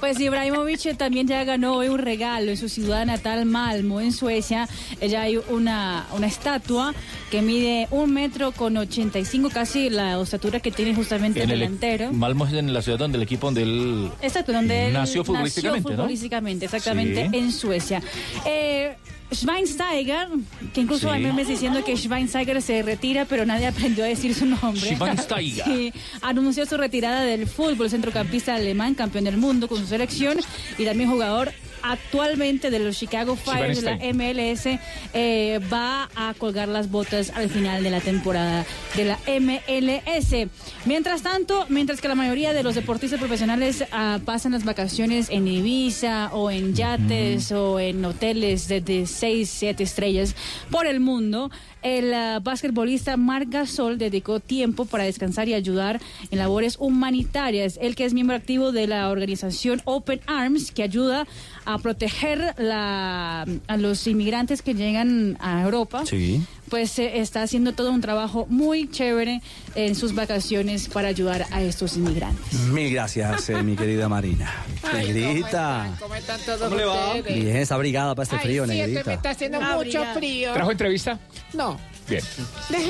pues 0.01 0.19
Ibrahimovic 0.21 0.97
también 0.97 1.27
ya 1.27 1.43
ganó 1.45 1.75
hoy 1.77 1.89
un 1.89 1.99
regalo 1.99 2.51
en 2.51 2.57
su 2.57 2.69
ciudad 2.69 3.07
natal 3.07 3.47
Malmo, 3.47 4.01
en 4.01 4.13
Suecia. 4.13 4.69
Ya 5.07 5.23
hay 5.23 5.39
una, 5.49 6.07
una 6.17 6.27
estatua 6.27 6.95
que 7.31 7.43
mide 7.43 7.89
un 7.91 8.13
metro 8.13 8.53
con 8.53 8.77
85, 8.77 9.51
casi 9.51 9.91
la 9.91 10.21
estatura 10.21 10.61
que 10.61 10.71
tiene 10.71 10.95
justamente 10.95 11.41
el 11.41 11.45
En 11.45 11.51
el- 11.53 11.59
delantero. 11.61 12.13
Malmo 12.13 12.47
es 12.47 12.53
en 12.53 12.73
la 12.73 12.83
ciudad 12.83 12.99
donde 12.99 13.17
el 13.17 13.23
equipo 13.23 13.47
donde 13.47 13.63
él 13.63 14.11
Exacto, 14.23 14.53
donde 14.53 14.87
él 14.89 14.93
Nació 14.93 15.25
futbolísticamente, 15.25 15.91
¿no? 15.91 15.97
futbolísticamente, 15.97 16.65
exactamente, 16.67 17.29
Sí. 17.31 17.37
en 17.39 17.53
Suecia. 17.53 18.03
Eh, 18.45 18.95
Schweinsteiger, 19.33 20.29
que 20.73 20.81
incluso 20.81 21.09
Sí. 21.09 21.15
hay 21.15 21.23
memes 21.23 21.49
diciendo 21.49 21.85
que 21.85 21.97
Schweinsteiger 21.97 22.61
se 22.63 22.83
retira, 22.83 23.25
pero 23.25 23.45
nadie 23.47 23.67
aprendió 23.67 24.05
a 24.05 24.09
decir 24.09 24.35
su 24.35 24.47
nombre. 24.47 24.95
Schweinsteiger. 24.97 25.65
Sí, 25.67 25.93
anunció 26.23 26.65
su 26.67 26.77
retirada 26.77 27.23
del 27.23 27.47
fútbol, 27.47 27.91
centrocampista 27.91 28.55
alemán, 28.55 28.95
campeón 28.95 29.25
del 29.25 29.37
mundo 29.37 29.69
con 29.69 29.79
su 29.79 29.87
selección 29.87 30.39
y 30.79 30.85
también 30.85 31.11
jugador 31.11 31.53
actualmente 31.91 32.71
de 32.71 32.79
los 32.79 32.99
Chicago 32.99 33.37
Fire 33.37 33.75
de 33.75 33.83
la 33.83 33.97
MLS, 34.13 34.79
eh, 35.15 35.61
va 35.73 36.09
a 36.15 36.35
colgar 36.35 36.69
las 36.69 36.91
botas 36.91 37.31
al 37.35 37.49
final 37.49 37.83
de 37.83 37.91
la 37.91 38.01
temporada 38.01 38.65
de 38.97 39.05
la 39.05 39.19
MLS. 39.27 40.49
Mientras 40.85 41.23
tanto, 41.23 41.67
mientras 41.69 42.01
que 42.01 42.09
la 42.09 42.15
mayoría 42.15 42.53
de 42.53 42.63
los 42.63 42.75
deportistas 42.75 43.19
profesionales 43.19 43.85
ah, 43.93 44.19
pasan 44.25 44.53
las 44.53 44.65
vacaciones 44.65 45.29
en 45.31 45.49
Ibiza 45.49 46.31
o 46.33 46.51
en 46.51 46.75
yates 46.75 47.53
o 47.53 47.81
en 47.81 48.05
hoteles 48.05 48.69
de, 48.69 48.81
de 48.81 49.07
6, 49.07 49.49
7 49.49 49.83
estrellas 49.83 50.35
por 50.71 50.87
el 50.87 51.01
mundo, 51.01 51.51
el 51.83 52.13
ah, 52.15 52.41
basquetbolista 52.43 53.17
Marc 53.17 53.49
Gasol 53.49 53.99
dedicó 53.99 54.41
tiempo 54.41 54.87
para 54.87 55.05
descansar 55.05 55.49
y 55.49 55.55
ayudar 55.55 56.01
en 56.31 56.39
labores 56.39 56.77
humanitarias. 56.81 57.79
Él 57.81 57.95
que 57.95 58.05
es 58.05 58.15
miembro 58.15 58.37
activo 58.37 58.73
de 58.73 58.87
la 58.87 59.09
organización 59.11 59.83
Open 59.85 60.21
Arms, 60.27 60.73
que 60.73 60.83
ayuda 60.83 61.27
a 61.67 61.79
proteger 61.79 62.55
la, 62.59 63.45
a 63.67 63.77
los 63.77 64.07
inmigrantes 64.07 64.63
que 64.63 64.75
llegan 64.75 65.37
a 65.41 65.63
Europa 65.63 66.05
Sí. 66.07 66.43
pues 66.71 66.99
eh, 66.99 67.19
está 67.19 67.43
haciendo 67.43 67.73
todo 67.75 67.91
un 67.91 68.01
trabajo 68.01 68.47
muy 68.49 68.89
chévere 68.91 69.43
en 69.75 69.95
sus 69.95 70.15
vacaciones 70.15 70.89
para 70.89 71.09
ayudar 71.09 71.45
a 71.51 71.63
estos 71.63 71.97
inmigrantes. 71.97 72.55
Mil 72.71 72.93
gracias, 72.93 73.49
eh, 73.51 73.63
mi 73.63 73.77
querida 73.77 74.09
Marina. 74.09 74.51
Ay, 74.93 75.13
Negrita. 75.13 75.97
¿Cómo 76.01 76.15
están 76.15 76.41
todos 76.41 76.61
¿Cómo 76.63 76.77
le 76.77 76.85
va? 76.85 77.15
ustedes? 77.17 77.43
Bien, 77.45 77.57
está 77.57 77.75
abrigada 77.75 78.15
para 78.15 78.25
este 78.25 78.37
Ay, 78.37 78.43
frío, 78.43 78.65
sí, 78.65 78.71
que 78.71 78.77
me 78.77 78.87
negrita. 78.87 79.13
está 79.13 79.31
haciendo 79.31 79.61
mucho 79.61 80.05
frío. 80.15 80.53
¿Trajo 80.55 80.71
entrevista? 80.71 81.19
No. 81.53 81.79
Bien. 82.09 82.23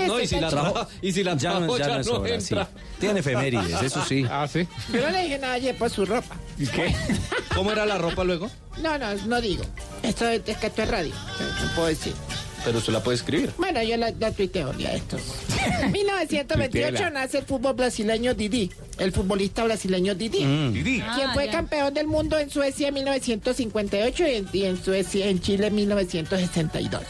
No, 0.06 0.20
y 0.20 0.26
si 0.26 0.38
la 0.38 0.50
trajo- 0.50 0.86
y 1.00 1.12
si 1.12 1.24
la 1.24 1.36
Ya 1.38 1.54
no- 1.54 1.58
trajo, 1.60 1.78
ya 1.78 1.86
ya 1.88 1.94
no 1.94 2.00
es 2.00 2.06
no 2.06 2.12
hora, 2.18 2.40
sí. 2.40 2.54
Tiene 3.00 3.20
efemérides, 3.20 3.80
eso 3.82 4.04
sí. 4.04 4.24
Ah, 4.30 4.46
sí. 4.46 4.66
Yo 4.92 5.00
no 5.00 5.10
le 5.10 5.22
dije 5.22 5.38
nada 5.38 5.54
ayer 5.54 5.74
por 5.78 5.88
su 5.88 6.04
ropa. 6.04 6.36
¿Y 6.58 6.66
qué? 6.66 6.94
¿Cómo 7.56 7.72
era 7.72 7.84
la 7.86 7.98
ropa 7.98 8.22
luego? 8.22 8.48
No, 8.82 8.96
no, 8.98 9.12
no 9.26 9.40
digo. 9.40 9.64
Esto 10.02 10.28
es, 10.28 10.42
es 10.46 10.56
que 10.58 10.66
esto 10.68 10.82
es 10.82 10.88
radio. 10.88 11.12
No 11.40 11.74
puedo 11.74 11.88
decir. 11.88 12.12
Pero 12.64 12.80
se 12.80 12.90
la 12.90 13.00
puede 13.02 13.16
escribir. 13.16 13.52
Bueno, 13.58 13.80
yo 13.82 13.96
la, 13.96 14.10
la 14.18 14.32
tuiteo 14.32 14.72
de 14.72 14.96
estos. 14.96 15.20
En 15.82 15.92
1928 15.92 16.88
Tutela. 16.90 17.10
nace 17.10 17.38
el 17.38 17.44
fútbol 17.44 17.74
brasileño 17.74 18.34
Didi, 18.34 18.72
el 18.98 19.12
futbolista 19.12 19.62
brasileño 19.64 20.14
Didi. 20.16 20.44
Mm. 20.44 20.72
Didi. 20.72 21.00
Quien 21.00 21.28
Ah, 21.28 21.32
fue 21.32 21.46
ya. 21.46 21.52
campeón 21.52 21.94
del 21.94 22.08
mundo 22.08 22.36
en 22.38 22.50
Suecia 22.50 22.88
en 22.88 22.94
1958 22.94 24.26
y 24.26 24.34
en, 24.34 24.48
y 24.52 24.64
en 24.64 24.82
Suecia 24.82 25.26
en 25.28 25.40
Chile 25.40 25.68
en 25.68 25.74
1962. 25.76 27.02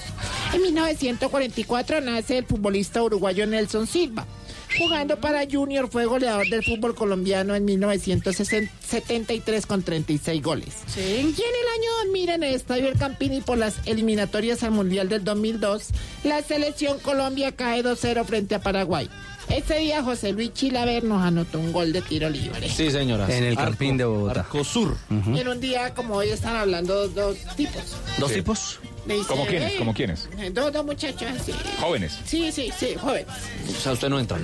En 0.52 0.62
1944 0.62 2.00
nace 2.02 2.38
el 2.38 2.44
futbolista 2.44 3.02
uruguayo 3.02 3.46
Nelson 3.46 3.86
Silva. 3.86 4.26
Jugando 4.78 5.16
para 5.18 5.44
Junior 5.50 5.88
fue 5.90 6.04
goleador 6.04 6.48
del 6.48 6.62
fútbol 6.64 6.94
colombiano 6.94 7.54
en 7.54 7.64
1973 7.64 9.66
con 9.66 9.82
36 9.82 10.42
goles. 10.42 10.68
Y 10.96 11.00
en 11.00 11.28
el 11.28 11.32
año 11.32 11.90
2000 12.04 12.28
en 12.30 12.42
el 12.42 12.54
Estadio 12.54 12.88
El 12.88 12.98
Campini 12.98 13.40
por 13.40 13.58
las 13.58 13.74
eliminatorias 13.86 14.62
al 14.62 14.72
Mundial 14.72 15.08
del 15.08 15.24
2002, 15.24 15.88
la 16.24 16.42
selección 16.42 16.98
Colombia 17.00 17.52
cae 17.52 17.82
2-0 17.82 18.24
frente 18.24 18.54
a 18.54 18.60
Paraguay. 18.60 19.08
Ese 19.48 19.78
día 19.78 20.02
José 20.02 20.32
Luis 20.32 20.52
Chilaver 20.52 21.04
nos 21.04 21.22
anotó 21.22 21.60
un 21.60 21.72
gol 21.72 21.92
de 21.92 22.02
tiro 22.02 22.28
libre. 22.28 22.68
Sí, 22.68 22.90
señora. 22.90 23.28
En 23.34 23.44
el 23.44 23.56
Campín 23.56 23.96
de 23.96 24.04
Bogotá. 24.04 24.40
Arcosur. 24.40 24.96
Y 25.32 25.38
en 25.38 25.48
un 25.48 25.60
día 25.60 25.94
como 25.94 26.16
hoy 26.16 26.30
están 26.30 26.56
hablando 26.56 27.08
dos 27.08 27.36
tipos. 27.56 27.96
¿Dos 28.18 28.30
Sí. 28.30 28.36
tipos? 28.36 28.80
Me 29.06 29.14
dice, 29.14 29.26
¿Cómo 29.28 29.46
quiénes? 29.46 29.72
¿Cómo 29.74 29.94
quiénes? 29.94 30.28
Dos, 30.52 30.72
dos 30.72 30.84
muchachos 30.84 31.28
así. 31.40 31.52
Jóvenes. 31.80 32.18
Sí, 32.24 32.50
sí, 32.50 32.72
sí, 32.76 32.94
jóvenes. 33.00 33.26
O 33.68 33.80
sea, 33.80 33.92
usted 33.92 34.08
no 34.08 34.18
entra. 34.18 34.38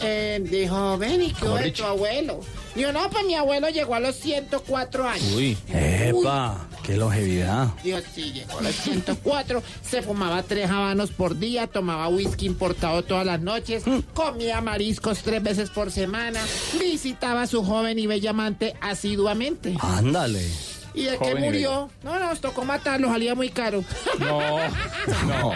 Eh, 0.00 0.40
dijo, 0.42 0.96
ven 0.98 1.22
y 1.22 1.32
qué 1.32 1.40
Como 1.40 1.58
Richie. 1.58 1.82
tu 1.82 1.84
abuelo. 1.84 2.40
Digo, 2.74 2.92
no, 2.92 3.08
pues 3.10 3.24
mi 3.26 3.34
abuelo 3.34 3.68
llegó 3.68 3.94
a 3.94 4.00
los 4.00 4.16
104 4.16 5.08
años. 5.08 5.32
Uy. 5.34 5.56
Epa, 5.68 6.66
qué 6.82 6.96
longevidad. 6.96 7.68
Dios 7.82 8.04
sí, 8.14 8.32
llegó 8.32 8.58
a 8.58 8.62
los 8.62 8.74
104, 8.74 9.62
se 9.82 10.02
fumaba 10.02 10.42
tres 10.42 10.70
habanos 10.70 11.10
por 11.10 11.38
día, 11.38 11.66
tomaba 11.66 12.08
whisky 12.08 12.44
importado 12.46 13.02
todas 13.02 13.24
las 13.24 13.40
noches, 13.40 13.84
comía 14.14 14.60
mariscos 14.60 15.20
tres 15.20 15.42
veces 15.42 15.70
por 15.70 15.90
semana, 15.90 16.40
visitaba 16.78 17.42
a 17.42 17.46
su 17.46 17.64
joven 17.64 17.98
y 17.98 18.06
bella 18.06 18.30
amante 18.30 18.74
asiduamente. 18.82 19.74
Ándale. 19.80 20.46
Y 20.96 21.02
de 21.04 21.10
que 21.10 21.16
Joven 21.18 21.44
murió, 21.44 21.90
no, 22.02 22.18
nos 22.18 22.40
tocó 22.40 22.64
matarlo, 22.64 23.08
salía 23.08 23.34
muy 23.34 23.50
caro. 23.50 23.84
No, 24.18 24.58
no, 25.28 25.52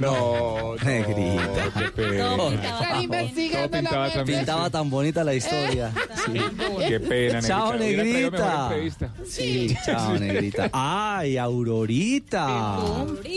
no. 0.00 0.74
Negrita. 0.84 3.02
Investigando 3.02 3.90
Todo 3.90 4.06
la 4.06 4.24
pintaba 4.24 4.70
tan 4.70 4.88
bonita 4.88 5.24
la 5.24 5.34
historia. 5.34 5.92
Sí. 6.24 6.40
Qué 6.88 7.00
pena, 7.00 7.42
Chao, 7.42 7.74
Negrita. 7.74 8.30
Mejor 8.30 8.70
negrita. 8.70 9.10
Sí, 9.26 9.76
chao, 9.84 10.16
negrita. 10.16 10.70
Ay, 10.72 11.38
Aurorita. 11.38 12.46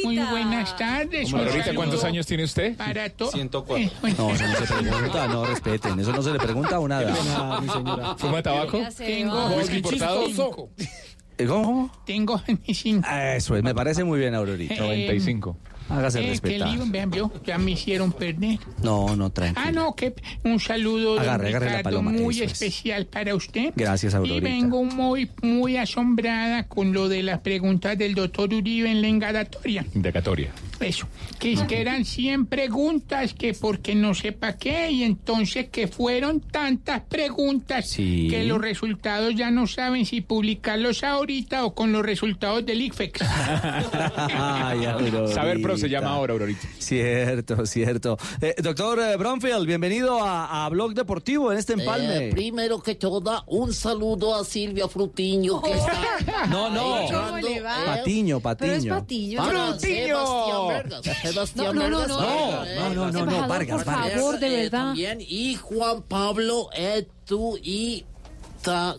Muy 0.04 0.20
buenas 0.20 0.78
tardes. 0.78 1.34
Aurorita, 1.34 1.74
¿cuántos 1.74 2.04
años 2.04 2.28
tiene 2.28 2.44
usted? 2.44 2.78
Para 2.78 3.10
todos. 3.10 3.32
104. 3.32 3.90
No, 4.16 4.30
eso 4.32 4.48
no 4.48 4.56
se 4.56 4.74
pregunta, 4.74 5.28
no 5.28 5.46
respeten. 5.46 6.00
Eso 6.00 6.12
no 6.12 6.22
se 6.22 6.34
le 6.34 6.40
pregunta 6.40 6.76
a 6.76 6.80
una 6.80 7.02
dama. 7.02 7.62
mi 7.62 7.70
señora. 7.70 8.16
¿Fuma 8.16 8.44
tabaco? 8.44 8.80
Tengo 8.96 9.48
¿Whisky 9.56 9.78
importado? 9.78 10.28
Eh, 11.38 11.46
¿Cómo? 11.46 11.92
Tengo 12.06 12.42
25. 12.48 13.08
Eso 13.36 13.56
es, 13.56 13.64
me 13.64 13.76
parece 13.76 14.04
muy 14.04 14.20
bien, 14.20 14.34
Aurorita. 14.34 14.76
95. 14.76 15.58
Hágase 15.90 16.20
Eh, 16.20 16.24
qué 16.24 16.30
respetar. 16.32 16.70
lío, 16.74 16.84
vean, 16.88 17.12
ya 17.46 17.58
me 17.58 17.72
hicieron 17.72 18.12
perder. 18.12 18.60
No, 18.84 19.16
no, 19.16 19.26
Ah, 19.26 19.30
tranquilo. 19.30 19.72
no, 19.72 19.96
que 19.96 20.14
un 20.44 20.60
saludo 20.60 21.20
Agarre, 21.20 21.50
agarre 21.50 21.72
la 21.72 21.84
paloma, 21.84 22.12
muy 22.12 22.36
es. 22.42 22.52
especial 22.52 23.06
para 23.06 23.36
usted. 23.36 23.74
Gracias, 23.76 24.14
Y 24.14 24.18
Aurorita. 24.18 24.48
vengo 24.50 24.84
muy, 24.84 25.30
muy 25.42 25.78
asombrada 25.78 26.64
con 26.68 26.94
lo 26.94 27.08
de 27.10 27.24
las 27.24 27.40
preguntas 27.40 27.98
del 27.98 28.16
doctor 28.16 28.54
Uribe 28.54 28.92
en 28.92 29.02
la 29.02 29.08
engadatoria. 29.08 29.86
Indagatoria. 29.96 30.52
Eso, 30.80 31.08
que 31.40 31.54
es 31.54 31.62
que 31.64 31.82
eran 31.82 32.06
100 32.06 32.46
preguntas, 32.46 33.34
que 33.34 33.56
porque 33.56 33.96
no 33.96 34.14
sepa 34.14 34.58
qué, 34.58 34.92
y 34.92 35.04
entonces 35.04 35.70
que 35.70 35.88
fueron 35.88 36.40
tantas 36.40 37.02
preguntas 37.02 37.90
Sí. 37.90 38.28
que 38.30 38.44
los 38.44 38.60
resultados 38.62 39.34
ya 39.36 39.50
no 39.50 39.66
saben 39.66 40.06
si 40.06 40.22
publicarlos 40.22 41.04
ahorita 41.04 41.66
o 41.66 41.74
con 41.74 41.92
los 41.92 42.04
resultados 42.06 42.64
del 42.64 42.82
ICFEX. 42.82 43.22
Ay. 44.36 44.80
Saber 45.34 45.62
Se 45.78 45.90
llama 45.90 46.10
ahora, 46.12 46.34
Aurorita. 46.34 46.68
Cierto, 46.80 47.66
cierto. 47.66 48.18
Eh, 48.42 48.56
doctor 48.62 49.00
eh, 49.00 49.16
Bromfield, 49.18 49.66
bienvenido 49.66 50.24
a, 50.24 50.66
a 50.66 50.70
Blog 50.70 50.94
Deportivo 50.94 51.52
en 51.52 51.58
este 51.58 51.74
empalme. 51.74 52.28
Eh, 52.28 52.32
primero 52.32 52.82
que 52.82 52.96
todo, 52.96 53.44
un 53.48 53.74
saludo 53.74 54.36
a 54.36 54.44
Silvia 54.44 54.88
Frutiño, 54.88 55.62
que 55.62 55.72
está 55.72 56.46
no, 56.50 56.70
no. 56.70 56.96
ahí 56.96 57.06
echando, 57.06 57.48
eh, 57.48 57.62
Patiño, 57.86 58.40
Patiño. 58.40 58.96
para 59.38 59.78
Sebastián 59.80 60.68
Vargas. 60.68 61.02
Sebastián 61.22 61.76
No, 61.76 61.90
no, 61.90 62.08
no, 62.08 62.18
Vargas. 62.18 62.76
no. 62.76 62.94
No, 62.94 63.12
no, 63.12 63.12
no, 63.12 63.26
no, 63.26 63.48
Vargas, 63.48 63.84
por 63.84 63.94
favor, 63.94 64.40
de 64.40 64.48
eh, 64.48 64.64
verdad. 64.64 64.80
También, 64.88 65.18
y 65.22 65.56
Juan 65.56 66.02
Pablo, 66.04 66.70
eh, 66.76 67.08
tú 67.26 67.58
y 67.62 68.06
ta, 68.62 68.96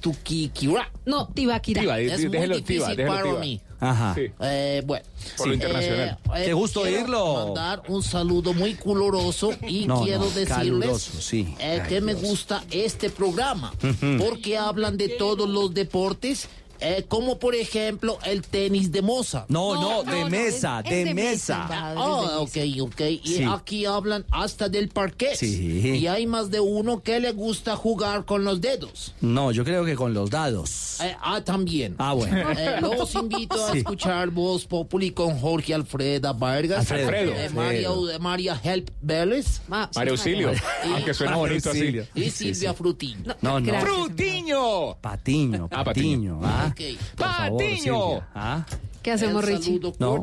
Tuquiquira. 0.00 0.90
No, 1.06 1.28
Tibaquira. 1.28 1.80
Tiba, 1.82 2.00
Es 2.00 2.20
muy 2.20 2.28
déjelo 2.30 2.56
difícil 2.56 2.76
Tiba, 2.76 2.88
déjelo 2.90 3.08
para 3.12 3.22
Tiba. 3.22 3.38
mí. 3.40 3.60
Ajá. 3.82 4.14
Sí. 4.14 4.30
Eh, 4.40 4.82
bueno. 4.86 5.04
Por 5.36 5.48
lo 5.48 5.54
internacional. 5.54 6.18
Qué 6.44 6.52
gusto 6.52 6.82
quiero 6.82 6.98
oírlo. 6.98 7.44
mandar 7.46 7.82
un 7.88 8.02
saludo 8.02 8.54
muy 8.54 8.74
coloroso 8.74 9.50
y 9.66 9.86
No, 9.86 10.02
quiero 10.04 10.20
no, 10.20 10.24
decirles 10.26 10.48
caluroso, 10.48 11.20
sí. 11.20 11.54
eh, 11.58 11.82
que 11.88 12.00
me 12.00 12.14
gusta 12.14 12.62
este 12.70 13.10
programa 13.10 13.72
porque 14.18 14.56
hablan 14.56 14.96
de 14.96 15.08
todos 15.10 15.48
los 15.48 15.74
deportes, 15.74 16.48
eh, 16.82 17.04
como 17.08 17.38
por 17.38 17.54
ejemplo 17.54 18.18
el 18.24 18.42
tenis 18.42 18.90
de 18.92 19.02
moza. 19.02 19.46
No, 19.48 19.80
no, 19.80 20.02
de 20.04 20.24
mesa, 20.26 20.80
es- 20.84 20.90
de 20.90 21.00
es 21.02 21.08
de 21.08 21.14
mesa, 21.14 21.58
mesa. 21.68 21.94
Ah, 21.96 22.38
ok, 22.40 22.56
ok. 22.80 23.00
Y 23.22 23.34
Sí. 23.36 23.44
aquí 23.48 23.84
hablan 23.86 24.24
hasta 24.30 24.68
del 24.68 24.88
parquet. 24.88 25.36
Sí. 25.36 25.96
Y 25.98 26.06
hay 26.06 26.26
más 26.26 26.50
de 26.50 26.60
uno 26.60 27.02
que 27.02 27.20
le 27.20 27.32
gusta 27.32 27.76
jugar 27.76 28.24
con 28.24 28.44
los 28.44 28.60
dedos. 28.60 29.14
No, 29.20 29.52
yo 29.52 29.64
creo 29.64 29.84
que 29.84 29.94
con 29.96 30.12
los 30.14 30.30
dados. 30.30 31.00
Eh, 31.00 31.16
ah, 31.22 31.40
también. 31.44 31.94
Ah, 31.98 32.12
bueno. 32.12 32.50
Eh, 32.52 32.80
los 32.80 33.14
invito 33.14 33.64
a 33.66 33.72
Sí. 33.72 33.78
escuchar 33.78 34.30
Voz 34.30 34.66
Populi 34.66 35.10
con 35.12 35.38
Jorge 35.38 35.74
Alfreda 35.74 36.32
Vargas. 36.32 36.90
Alfredo. 36.90 37.32
Eh, 37.32 37.48
María, 37.50 37.88
Alfredo. 37.88 38.20
María 38.20 38.60
Help 38.62 38.90
Vélez. 39.00 39.60
María 39.68 40.10
Auxilio. 40.12 40.50
Aunque 40.94 41.14
suena 41.14 41.32
María 41.32 41.48
bonito 41.48 41.70
así. 41.70 41.78
Auxilio. 41.78 42.06
Y 42.14 42.30
Silvia 42.30 42.70
sí. 42.70 42.76
Frutín. 42.76 43.24
No, 43.40 43.60
no. 43.60 43.66
Gracias. 43.66 43.92
¡Frutiño! 43.92 44.96
Patiño, 45.00 45.68
Ah, 45.70 45.84
Patiño. 45.84 46.40
Ah, 46.42 46.71
Patiño. 47.16 48.22
Ah, 48.34 48.64
¿Qué 49.02 49.10
hacemos, 49.10 49.44
Richie? 49.44 49.80
no. 49.98 50.22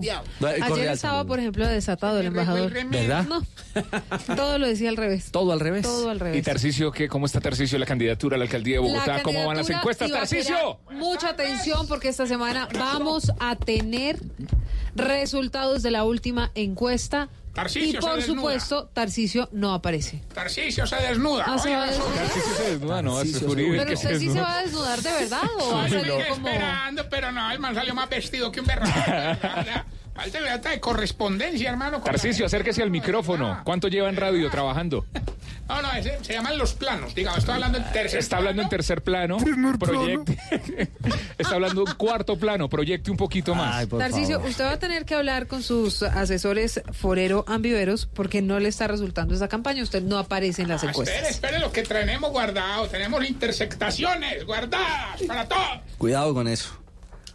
Ayer 0.61 0.89
estaba, 0.89 1.25
por 1.25 1.39
ejemplo, 1.39 1.67
desatado 1.67 2.19
el 2.19 2.27
embajador. 2.27 2.71
¿Verdad? 2.89 3.25
No, 3.27 3.43
todo 4.35 4.57
lo 4.57 4.67
decía 4.67 4.89
al 4.89 4.95
revés. 4.97 5.31
Todo 5.31 5.51
al 5.51 5.59
revés. 5.59 5.81
Todo 5.83 6.09
al 6.09 6.17
¿Y 6.17 6.19
revés. 6.19 6.45
Tarcicio 6.45 6.91
qué? 6.91 7.09
¿Cómo 7.09 7.25
está 7.25 7.41
Tarcicio 7.41 7.77
la 7.77 7.85
candidatura 7.85 8.35
a 8.35 8.37
la 8.37 8.45
alcaldía 8.45 8.75
de 8.75 8.79
Bogotá? 8.79 9.17
La 9.17 9.23
¿Cómo 9.23 9.45
van 9.45 9.57
las 9.57 9.69
encuestas, 9.69 10.09
Tarcicio? 10.09 10.79
Mucha 10.91 11.29
atención 11.29 11.87
porque 11.87 12.07
esta 12.07 12.25
semana 12.25 12.69
vamos 12.73 13.31
a 13.39 13.55
tener 13.57 14.17
resultados 14.95 15.83
de 15.83 15.91
la 15.91 16.05
última 16.05 16.51
encuesta. 16.55 17.27
Tarcisio 17.53 17.99
y 17.99 18.01
por 18.01 18.21
supuesto, 18.21 18.87
Tarcisio 18.93 19.49
no 19.51 19.73
aparece. 19.73 20.21
Tarcisio 20.33 20.85
se 20.85 20.95
desnuda. 20.97 21.45
Ah, 21.47 21.57
se 21.57 21.75
va 21.75 21.83
a 21.83 21.87
desnudar. 21.87 22.15
Tarcicio 22.15 22.55
se 22.55 22.69
desnuda, 22.71 23.01
no, 23.01 23.15
Tarcisio 23.17 23.49
se 23.49 23.55
Pero 23.55 23.93
usted 23.93 24.19
sí 24.19 24.29
se 24.31 24.41
va 24.41 24.59
a 24.59 24.61
desnudar 24.63 25.01
de 25.01 25.11
verdad 25.11 25.41
o 25.59 25.73
va 25.73 25.85
a 25.85 25.89
salir 25.89 26.11
como. 26.29 26.47
esperando, 26.47 27.09
pero 27.09 27.31
no, 27.31 27.51
el 27.51 27.59
man 27.59 27.75
salió 27.75 27.93
más 27.95 28.09
vestido 28.09 28.51
que 28.51 28.59
un 28.59 28.65
berraco. 28.67 28.91
Falta 30.19 30.39
falta 30.39 30.69
de 30.71 30.79
correspondencia, 30.79 31.69
hermano. 31.69 32.01
la 32.05 32.17
gente. 32.17 32.45
acérquese 32.45 32.81
al 32.83 32.91
micrófono. 32.91 33.61
¿Cuánto 33.63 33.87
lleva 33.87 34.09
en 34.09 34.15
radio 34.15 34.49
trabajando? 34.49 35.05
No, 35.67 35.81
no, 35.83 35.91
ese- 35.93 36.17
se 36.23 36.33
llaman 36.33 36.57
los 36.57 36.73
planos. 36.73 37.13
Digamos, 37.13 37.39
estoy 37.39 37.53
hablando 37.53 37.77
en 37.77 37.83
tercer 37.91 38.19
Está 38.19 38.37
hablando 38.37 38.61
en 38.63 38.69
tercer 38.69 39.03
plano. 39.03 39.37
Proyecte. 39.79 40.37
Está 41.37 41.55
hablando 41.55 41.85
en 41.87 41.93
cuarto 41.95 42.37
plano. 42.39 42.67
Proyecte 42.69 43.11
un 43.11 43.17
poquito 43.17 43.53
más. 43.53 43.75
Ay, 43.75 43.85
favor. 43.87 44.49
usted 44.49 44.63
va 44.65 44.71
a 44.71 44.79
tener 44.79 45.05
que 45.05 45.13
hablar 45.13 45.45
con 45.47 45.61
sus 45.61 46.01
asesores 46.01 46.81
forero 46.91 47.45
ambiveros 47.47 48.07
porque 48.07 48.41
no 48.41 48.59
le 48.59 48.67
está 48.69 48.87
resultando 48.87 49.35
esa 49.35 49.47
campaña. 49.47 49.83
Usted 49.83 50.01
no 50.01 50.17
aparece 50.17 50.63
en 50.63 50.69
las 50.69 50.83
Ah, 50.83 50.87
Espere, 50.89 51.09
encuestas. 51.11 51.29
espere 51.31 51.59
lo 51.59 51.71
que 51.71 51.83
tenemos 51.83 52.31
guardado. 52.31 52.87
Tenemos 52.87 53.23
intersectaciones 53.29 54.45
guardadas 54.45 55.21
para 55.27 55.47
todo. 55.47 55.81
Cuidado 55.99 56.33
con 56.33 56.47
eso. 56.47 56.71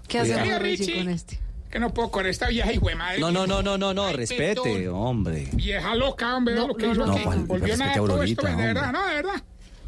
¿Qué 0.08 0.18
Cuidado. 0.18 0.40
hacemos, 0.42 0.60
Richie. 0.62 0.94
con 0.96 1.08
este? 1.08 1.38
Que 1.74 1.80
no 1.80 1.92
puedo 1.92 2.08
con 2.08 2.24
esta 2.24 2.46
vieja 2.46 2.72
hijo 2.72 2.86
de 2.86 2.94
madre. 2.94 3.18
No, 3.18 3.32
no, 3.32 3.48
no, 3.48 3.60
no, 3.60 3.76
no, 3.76 3.92
no, 3.92 4.06
Ay, 4.06 4.14
respete, 4.14 4.88
hombre. 4.88 5.48
Vieja 5.54 5.96
loca, 5.96 6.36
hombre, 6.36 6.54
No, 6.54 6.68
lo 6.68 6.76
que 6.76 6.86
no, 6.86 6.92
hizo 6.92 7.04
no, 7.04 7.46
Volvió 7.46 7.76
nada 7.76 7.90
a 7.90 7.96
todo 7.96 8.22
esto, 8.22 8.46
de 8.46 8.54
verdad, 8.54 8.92
no, 8.92 9.04
de 9.04 9.14
verdad. 9.14 9.42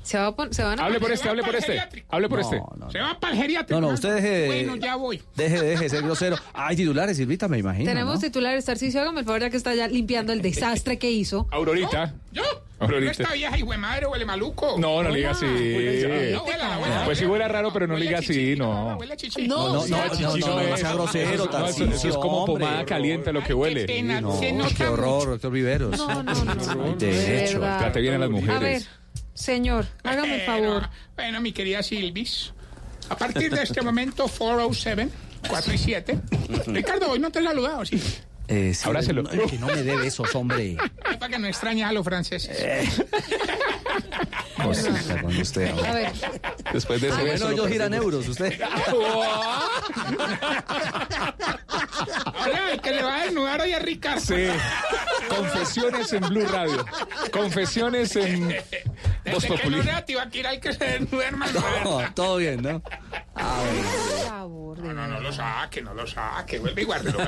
Se, 0.07 0.17
va 0.19 0.29
a 0.29 0.35
se 0.53 0.63
van 0.63 0.79
a 0.79 0.85
Hable 0.85 1.01
por 1.01 1.11
este, 1.11 1.29
hable 1.29 1.43
por 1.43 1.57
este. 1.57 1.83
Hable 2.09 2.29
por 2.29 2.39
No, 2.39 2.45
este. 2.45 2.63
no, 2.79 2.91
Se 2.93 3.01
va 3.01 3.19
para 3.19 3.33
el 3.35 3.41
geriátrico. 3.41 3.81
No, 3.81 3.89
no, 3.89 3.95
usted 3.95 4.15
deje 4.15 4.29
de- 4.29 4.47
Bueno, 4.47 4.77
ya 4.77 4.95
voy. 4.95 5.21
Deje, 5.35 5.61
deje 5.61 5.83
de 5.85 5.89
ser 5.91 6.03
grosero. 6.03 6.37
Hay 6.55 6.77
titulares, 6.77 7.17
Silvita, 7.17 7.49
me 7.49 7.59
imagino. 7.59 7.87
Tenemos 7.91 8.15
¿no? 8.15 8.21
titulares. 8.21 8.65
Tarcicio, 8.65 9.01
hágame 9.01 9.21
el 9.21 9.27
favor 9.27 9.41
ya 9.41 9.51
que 9.51 9.57
está 9.57 9.75
ya 9.75 9.89
limpiando 9.89 10.33
el 10.33 10.43
desastre 10.43 10.99
que 10.99 11.11
hizo. 11.11 11.49
Aurorita. 11.51 12.15
¿Yo? 12.31 12.43
Aurorita. 12.79 13.07
No 13.07 13.11
está 13.25 13.33
vieja 13.35 13.59
y 13.59 13.63
hue 13.65 13.77
madre, 13.79 14.07
huele 14.07 14.25
maluco. 14.25 14.77
No, 14.79 15.03
no 15.03 15.09
le 15.09 15.17
diga 15.17 15.31
así. 15.33 15.45
No, 15.47 16.45
huela, 16.45 16.79
huela. 16.79 17.03
Pues 17.05 17.19
sí 17.19 17.27
huele 17.27 17.49
raro, 17.49 17.73
pero 17.73 17.89
no 17.89 17.97
le 17.97 18.07
diga 18.07 18.19
así, 18.19 18.55
no. 18.55 18.67
No, 18.67 18.99
no, 18.99 18.99
no, 18.99 19.87
no, 19.89 20.37
no, 20.37 20.37
no 20.37 20.61
es. 20.61 20.81
sea 20.81 20.93
grosero, 20.93 21.47
no, 21.51 21.67
eso- 21.67 22.09
es 22.09 22.17
como 22.17 22.45
pomada 22.47 22.85
caliente 22.85 23.33
lo 23.33 23.43
que 23.43 23.55
huele. 23.55 23.87
qué 23.87 24.87
horror, 24.87 25.31
doctor 25.31 25.51
Viveros. 25.51 25.99
No, 25.99 26.23
no, 26.23 26.35
no. 26.75 26.95
De 26.97 27.45
hecho. 27.45 27.59
Trate 27.59 28.01
bien 28.01 28.15
a 28.15 28.19
las 28.19 28.29
A 28.29 28.33
ver, 28.33 28.43
mujeres. 28.43 28.89
Señor, 29.37 29.87
hágame 30.03 30.37
el 30.37 30.41
favor. 30.43 30.89
Bueno, 31.15 31.41
mi 31.41 31.53
querida 31.53 31.83
Silvis, 31.83 32.53
a 33.09 33.17
partir 33.17 33.55
de 33.55 33.63
este 33.63 33.83
momento, 33.83 34.27
407, 34.27 35.09
4 35.49 35.73
y 35.73 35.79
7. 35.79 36.19
Ricardo, 36.67 37.11
hoy 37.11 37.19
no 37.19 37.31
te 37.31 37.39
he 37.39 37.45
saludado, 37.45 37.85
sí. 37.85 38.01
Eh, 38.49 38.73
sí, 38.75 38.87
Abrácelo. 38.87 39.23
no, 39.25 39.31
es 39.31 39.51
que 39.51 39.59
no 39.59 39.67
me 39.67 39.83
dé 39.83 39.97
besos, 39.97 40.35
hombre. 40.35 40.77
Es 41.11 41.17
para 41.19 41.29
que 41.31 41.39
no 41.39 41.47
extrañes 41.49 41.87
a 41.87 41.93
los 41.93 42.05
franceses. 42.05 42.57
Cosita 44.63 45.21
con 45.23 45.37
usted. 45.37 45.71
A 45.85 45.93
ver, 45.93 46.13
Después 46.73 47.01
de 47.01 47.09
Ah, 47.09 47.11
ese 47.11 47.21
bueno, 47.21 47.33
beso, 47.33 47.51
ellos 47.51 47.65
lo 47.65 47.69
giran 47.73 47.95
euros, 47.95 48.29
usted. 48.29 48.61
Ahora, 52.35 52.73
el 52.73 52.81
que 52.81 52.91
le 52.93 53.03
va 53.03 53.17
a 53.17 53.25
desnudar 53.25 53.61
hoy 53.61 53.73
a 53.73 53.79
Ricardo. 53.79 54.21
Sí. 54.21 54.47
Confesiones 55.29 56.13
en 56.13 56.21
Blue 56.29 56.47
Radio. 56.47 56.85
Confesiones 57.33 58.15
en 58.17 58.49
Desde 59.25 59.57
que 59.57 59.71
no 59.71 59.83
sea 59.83 60.05
Tibaquira 60.05 60.53
el 60.53 60.61
que 60.61 60.73
se. 60.73 61.01
No, 61.01 62.01
todo 62.15 62.37
bien, 62.37 62.63
¿no? 62.63 62.81
por 62.81 64.25
favor. 64.29 64.77
de 64.79 64.89
No, 64.89 64.95
no 64.95 65.01
verdad. 65.09 65.21
lo 65.23 65.33
saque, 65.33 65.83
no 65.83 65.95
lo 65.95 66.07
saque. 66.07 66.59
Vuelve 66.59 66.83
y 66.83 66.85
guárdelo. 66.85 67.19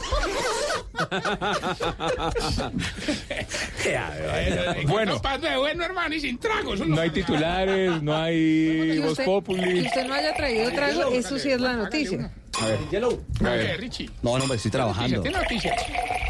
Bueno. 4.86 5.20
Bueno, 5.58 5.84
hermano, 5.84 6.14
y 6.14 6.20
sin 6.20 6.38
tragos. 6.38 6.86
No 6.86 7.00
hay 7.00 7.10
titulares, 7.10 8.02
no 8.02 8.16
hay 8.16 8.98
Voz 9.00 9.18
Populi. 9.18 9.82
que 9.82 9.88
usted 9.88 10.06
no 10.06 10.14
haya 10.14 10.34
traído 10.34 10.70
trago, 10.72 11.12
eso 11.12 11.38
sí 11.38 11.50
es 11.50 11.60
la 11.60 11.74
noticia. 11.74 12.32
A 12.60 12.66
ver. 12.66 12.78
A 12.78 13.46
A 13.46 13.50
ver, 13.52 13.66
ver. 13.66 13.80
Richie. 13.80 14.10
No, 14.22 14.38
no, 14.38 14.46
me 14.46 14.56
estoy 14.56 14.70
trabajando. 14.70 15.22
¿Tiene 15.22 15.38
noticias? 15.38 15.76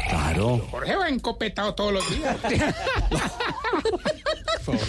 Claro. 0.09 0.59
Jorge 0.69 0.95
va 0.95 1.09
encopetado 1.09 1.73
todos 1.73 1.93
los 1.93 2.09
días. 2.15 2.37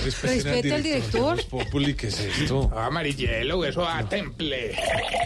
Respete 0.04 0.74
al 0.74 0.82
director. 0.82 1.42
Populi, 1.46 1.94
¿qué 1.94 2.08
es 2.08 2.20
esto? 2.20 2.70
Ah, 2.76 2.86
amarillelo, 2.86 3.64
eso 3.64 3.86
a 3.88 4.02
temple. 4.06 4.76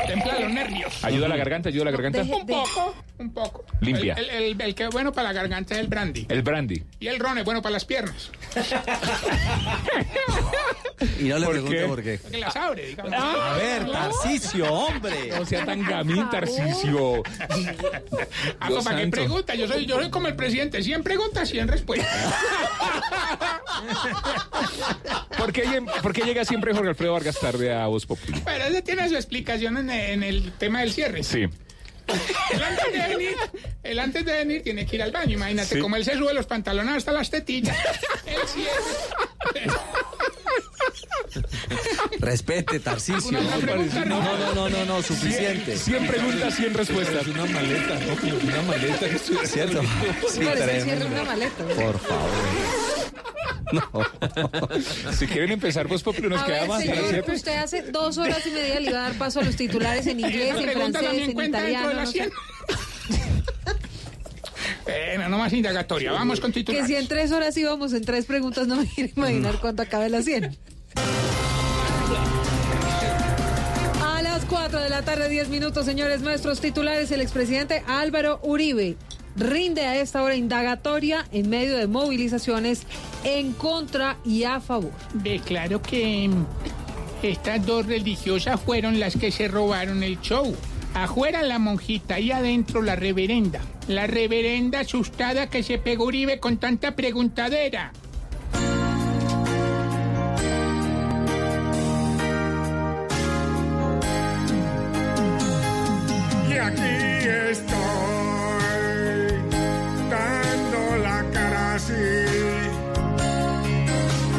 Templa 0.06 0.38
los 0.40 0.50
nervios. 0.52 1.04
Ayuda 1.04 1.26
a 1.26 1.28
la 1.28 1.36
garganta, 1.36 1.68
ayuda 1.68 1.82
a 1.82 1.84
la 1.86 1.90
garganta. 1.90 2.22
Deje- 2.22 2.34
Un 2.34 2.46
poco, 2.46 2.94
un 3.18 3.34
poco. 3.34 3.64
Limpia. 3.80 4.14
El, 4.14 4.30
el- 4.30 4.44
el- 4.52 4.60
el 4.62 4.74
que 4.74 4.84
es 4.84 4.90
bueno 4.90 5.12
para 5.12 5.28
la 5.28 5.34
garganta 5.34 5.74
es 5.74 5.80
el 5.80 5.88
brandy. 5.88 6.26
El 6.28 6.42
brandy. 6.42 6.82
Y 7.00 7.08
el 7.08 7.18
ron 7.18 7.38
es 7.38 7.44
bueno 7.44 7.60
para 7.60 7.72
las 7.72 7.84
piernas. 7.84 8.30
Y 11.20 11.24
no 11.24 11.38
le 11.38 11.44
¿Por 11.46 11.52
pregunte 11.54 11.76
qué? 11.76 11.86
por 11.86 12.02
qué. 12.02 12.20
Que 12.30 12.38
las 12.38 12.56
abre, 12.56 12.86
digamos. 12.86 13.12
A 13.14 13.54
ver, 13.56 13.90
Tarcicio, 13.90 14.72
hombre. 14.72 15.28
No 15.36 15.44
sea 15.44 15.64
tan 15.66 15.82
gamín, 15.96 16.28
Tarcicio. 16.30 17.22
Ah, 18.60 18.68
Dios 18.68 18.84
¿Para 18.84 18.96
qué 18.96 19.02
santo. 19.02 19.16
pregunta? 19.16 19.54
Yo 19.54 19.66
soy, 19.68 19.86
yo 19.86 19.96
soy 20.00 20.10
como 20.10 20.28
el 20.28 20.36
presidente. 20.36 20.82
100 20.82 21.02
preguntas, 21.02 21.48
100 21.48 21.68
respuestas. 21.68 22.34
¿Por 25.38 25.52
qué, 25.52 25.64
lle- 25.66 26.00
por 26.02 26.12
qué 26.12 26.22
llega 26.22 26.44
siempre 26.44 26.72
Jorge 26.72 26.88
Alfredo 26.90 27.12
Vargas 27.12 27.38
tarde 27.40 27.72
a 27.74 27.86
Voz 27.86 28.06
Populi? 28.06 28.40
Pero 28.44 28.64
ese 28.64 28.82
tiene 28.82 29.08
su 29.08 29.14
explicación 29.16 29.76
en, 29.78 29.90
en 29.90 30.22
el 30.22 30.52
tema 30.52 30.80
del 30.80 30.92
cierre. 30.92 31.22
Sí. 31.22 31.42
Él 32.52 32.62
antes 32.62 32.92
de 32.92 33.08
venir, 33.16 33.36
él 33.82 33.98
antes 33.98 34.24
de 34.24 34.32
venir 34.32 34.62
tiene 34.62 34.86
que 34.86 34.94
ir 34.96 35.02
al 35.02 35.10
baño. 35.10 35.32
Imagínate 35.34 35.74
Sí. 35.74 35.80
cómo 35.80 35.96
él 35.96 36.04
se 36.04 36.16
sube 36.16 36.32
los 36.34 36.46
pantalones 36.46 36.94
hasta 36.98 37.10
las 37.12 37.30
tetillas. 37.30 37.76
Él 38.26 38.36
cierre. 38.46 39.70
Respete, 42.20 42.80
Tarcicio. 42.80 43.28
Una 43.28 43.40
No, 44.04 44.22
no, 44.22 44.54
no. 44.54 44.68
no, 44.68 44.84
no, 44.84 45.02
suficiente. 45.02 45.76
100 45.76 46.06
preguntas, 46.06 46.54
100 46.54 46.74
respuestas. 46.74 47.26
Una 47.26 47.44
maleta, 47.46 47.94
¿no? 48.00 48.14
Una 48.48 48.62
maleta. 48.62 49.06
¿Cierto? 49.46 49.82
Sí, 50.30 50.40
que 50.40 51.06
una 51.06 51.24
maleta. 51.24 51.64
Por 51.64 51.98
favor. 51.98 52.30
Si 55.18 55.26
quieren 55.26 55.50
empezar 55.52 55.88
Voz 55.88 56.02
Populi, 56.02 56.28
nos 56.28 56.40
A 56.42 56.46
ver, 56.46 56.60
señor, 56.80 57.04
7. 57.10 57.32
usted 57.32 57.56
hace 57.56 57.82
dos 57.90 58.16
horas 58.18 58.46
y 58.46 58.50
media 58.50 58.78
le 58.80 58.90
iba 58.90 58.98
a 59.00 59.02
dar 59.02 59.14
paso 59.18 59.40
a 59.40 59.42
los 59.42 59.56
titulares 59.56 60.06
en 60.06 60.20
inglés, 60.20 60.54
en 60.56 60.70
francés, 60.70 61.28
en 61.28 61.30
italiano. 61.40 61.92
no 61.92 62.06
sé. 62.06 62.12
100. 62.12 62.30
Bueno, 64.84 65.28
no 65.28 65.38
más 65.38 65.52
indagatoria. 65.52 66.12
Vamos 66.12 66.38
con 66.40 66.52
Que 66.52 66.60
titulares. 66.60 66.86
si 66.86 66.94
en 66.94 67.08
tres 67.08 67.32
horas 67.32 67.56
íbamos 67.56 67.92
en 67.92 68.04
tres 68.04 68.24
preguntas, 68.26 68.68
no 68.68 68.76
me 68.76 68.86
quiero 68.86 69.10
imaginar 69.16 69.58
cuánto 69.60 69.82
acabe 69.82 70.08
las 70.08 70.24
100. 70.24 70.56
A 74.02 74.22
las 74.22 74.44
4 74.44 74.80
de 74.80 74.88
la 74.90 75.02
tarde, 75.02 75.28
10 75.28 75.48
minutos, 75.48 75.84
señores 75.84 76.20
nuestros 76.20 76.60
titulares, 76.60 77.10
el 77.10 77.20
expresidente 77.20 77.82
Álvaro 77.86 78.40
Uribe 78.42 78.96
rinde 79.36 79.82
a 79.82 80.00
esta 80.00 80.22
hora 80.22 80.34
indagatoria 80.34 81.26
en 81.30 81.50
medio 81.50 81.76
de 81.76 81.86
movilizaciones 81.86 82.82
en 83.24 83.52
contra 83.52 84.16
y 84.24 84.44
a 84.44 84.60
favor. 84.60 84.92
Declaro 85.12 85.82
que 85.82 86.28
mm, 86.28 86.46
estas 87.22 87.64
dos 87.66 87.86
religiosas 87.86 88.60
fueron 88.60 88.98
las 88.98 89.16
que 89.16 89.30
se 89.30 89.48
robaron 89.48 90.02
el 90.02 90.20
show. 90.20 90.54
Afuera 90.94 91.42
la 91.42 91.58
monjita 91.58 92.18
y 92.18 92.32
adentro 92.32 92.80
la 92.80 92.96
reverenda. 92.96 93.60
La 93.86 94.06
reverenda 94.06 94.80
asustada 94.80 95.50
que 95.50 95.62
se 95.62 95.78
pegó 95.78 96.04
Uribe 96.06 96.40
con 96.40 96.56
tanta 96.56 96.96
preguntadera. 96.96 97.92
Estoy, 107.50 107.76
dando 110.10 110.96
la 111.02 111.24
cara 111.32 111.74
así, 111.74 111.92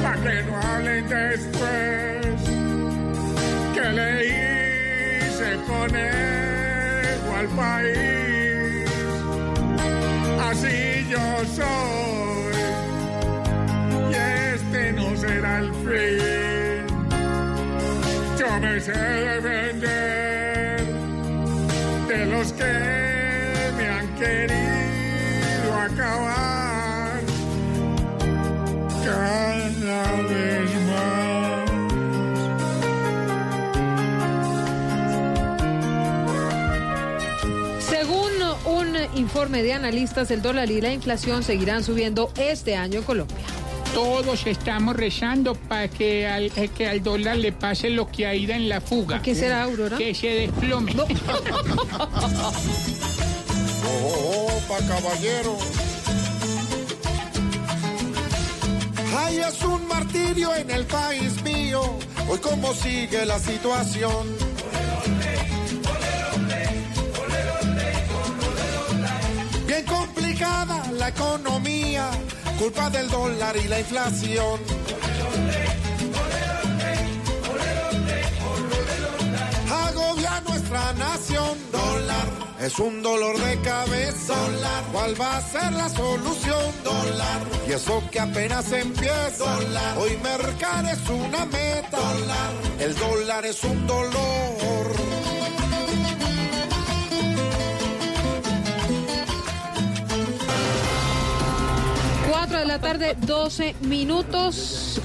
para 0.03 0.21
que 0.21 0.43
no 0.43 0.57
hablen 0.57 1.07
después 1.07 2.25
que 3.73 3.89
le 3.97 4.25
hice 4.25 5.55
conejo 5.67 7.35
al 7.35 7.47
país. 7.55 8.89
Así 10.49 11.07
yo 11.09 11.45
soy, 11.55 12.55
y 14.11 14.15
este 14.53 14.93
no 14.93 15.15
será 15.15 15.59
el 15.59 15.71
fin. 15.73 16.87
Yo 18.37 18.59
me 18.59 18.79
sé 18.79 18.91
defender 18.91 20.36
los 22.25 22.53
que 22.53 22.63
me 23.77 23.87
han 23.87 24.15
querido 24.15 25.73
acabar 25.73 27.21
cada 29.05 30.21
vez 30.23 30.71
más. 30.87 31.71
Según 37.79 38.33
un 38.65 38.97
informe 39.15 39.63
de 39.63 39.73
analistas, 39.73 40.31
el 40.31 40.41
dólar 40.41 40.69
y 40.71 40.81
la 40.81 40.91
inflación 40.91 41.43
seguirán 41.43 41.83
subiendo 41.83 42.31
este 42.37 42.75
año 42.75 42.99
en 42.99 43.05
Colombia. 43.05 43.46
Todos 43.97 44.45
estamos 44.45 44.95
rezando 44.95 45.55
para 45.55 45.87
que 45.87 46.27
al, 46.27 46.51
eh, 46.55 46.69
que 46.69 46.87
al 46.87 47.01
dólar 47.01 47.37
le 47.37 47.51
pase 47.51 47.89
lo 47.89 48.07
que 48.07 48.27
a 48.27 48.35
Ida 48.35 48.55
en 48.55 48.69
la 48.69 48.79
fuga. 48.79 49.23
¿Qué 49.23 49.33
será, 49.33 49.63
Aurora? 49.63 49.97
Que 49.97 50.13
se 50.13 50.27
desplome. 50.27 50.91
Opa, 50.91 51.17
caballero. 54.87 55.57
Ay, 59.17 59.37
es 59.39 59.63
un 59.63 59.87
martirio 59.87 60.53
en 60.53 60.69
el 60.69 60.85
país 60.85 61.41
mío. 61.41 61.81
Hoy 62.29 62.37
cómo 62.37 62.75
sigue 62.75 63.25
la 63.25 63.39
situación. 63.39 64.27
Bien 69.65 69.85
complicada 69.85 70.91
la 70.91 71.09
economía, 71.09 72.11
culpa 72.57 72.89
del 72.89 73.09
dólar 73.09 73.55
y 73.57 73.67
la 73.67 73.79
inflación. 73.79 74.59
Agobia 79.69 80.41
nuestra 80.41 80.93
nación, 80.93 81.57
dólar. 81.71 82.27
Es 82.59 82.79
un 82.79 83.03
dolor 83.03 83.37
de 83.39 83.61
cabeza, 83.61 84.35
dólar. 84.35 84.83
¿Cuál 84.91 85.21
va 85.21 85.37
a 85.37 85.41
ser 85.41 85.71
la 85.73 85.89
solución, 85.89 86.73
dólar? 86.83 87.41
Y 87.67 87.73
eso 87.73 88.03
que 88.11 88.19
apenas 88.19 88.71
empieza, 88.71 89.45
dólar. 89.45 89.97
Hoy 89.99 90.17
mercar 90.23 90.85
es 90.85 91.09
una 91.09 91.45
meta, 91.45 91.97
dólar. 91.97 92.51
El 92.79 92.95
dólar 92.95 93.45
es 93.45 93.63
un 93.63 93.85
dolor. 93.85 94.56
4 102.57 102.59
de 102.59 102.65
la 102.65 102.79
tarde, 102.79 103.15
12 103.25 103.75
minutos. 103.81 104.99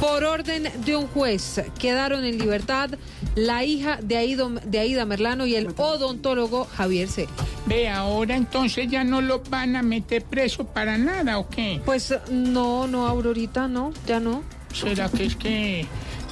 Por 0.00 0.24
orden 0.24 0.70
de 0.84 0.96
un 0.96 1.06
juez, 1.08 1.62
quedaron 1.78 2.24
en 2.24 2.38
libertad 2.38 2.90
la 3.34 3.64
hija 3.64 3.98
de, 4.02 4.16
Aido- 4.18 4.60
de 4.64 4.78
Aida 4.78 5.04
Merlano 5.04 5.44
y 5.46 5.54
el 5.54 5.68
odontólogo 5.76 6.64
Javier 6.66 7.08
C. 7.08 7.28
Ve, 7.66 7.88
ahora 7.90 8.36
entonces 8.36 8.88
ya 8.90 9.04
no 9.04 9.20
lo 9.20 9.42
van 9.50 9.76
a 9.76 9.82
meter 9.82 10.22
preso 10.24 10.64
para 10.66 10.96
nada, 10.98 11.38
¿o 11.38 11.48
qué? 11.48 11.80
Pues 11.84 12.14
no, 12.30 12.86
no, 12.86 13.06
Aurorita, 13.06 13.68
no, 13.68 13.92
ya 14.06 14.18
no. 14.20 14.42
¿Será 14.72 15.08
que 15.10 15.26
es 15.26 15.36
que 15.36 15.86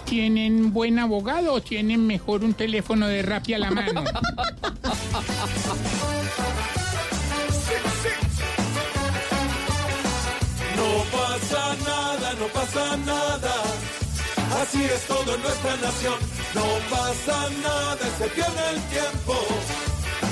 tienen 0.04 0.72
buen 0.72 0.98
abogado 0.98 1.52
o 1.54 1.60
tienen 1.62 2.06
mejor 2.06 2.44
un 2.44 2.54
teléfono 2.54 3.08
de 3.08 3.22
Rappi 3.22 3.54
a 3.54 3.58
la 3.58 3.70
mano? 3.70 4.04
No 10.84 10.92
pasa 11.16 11.62
nada, 11.90 12.28
no 12.40 12.46
pasa 12.48 12.96
nada. 12.98 13.54
Así 14.60 14.82
es 14.84 15.02
todo 15.06 15.34
en 15.34 15.42
nuestra 15.42 15.76
nación. 15.76 16.18
No 16.54 16.66
pasa 16.94 17.36
nada, 17.62 18.04
se 18.18 18.26
pierde 18.28 18.64
el 18.74 18.80
tiempo. 18.94 19.34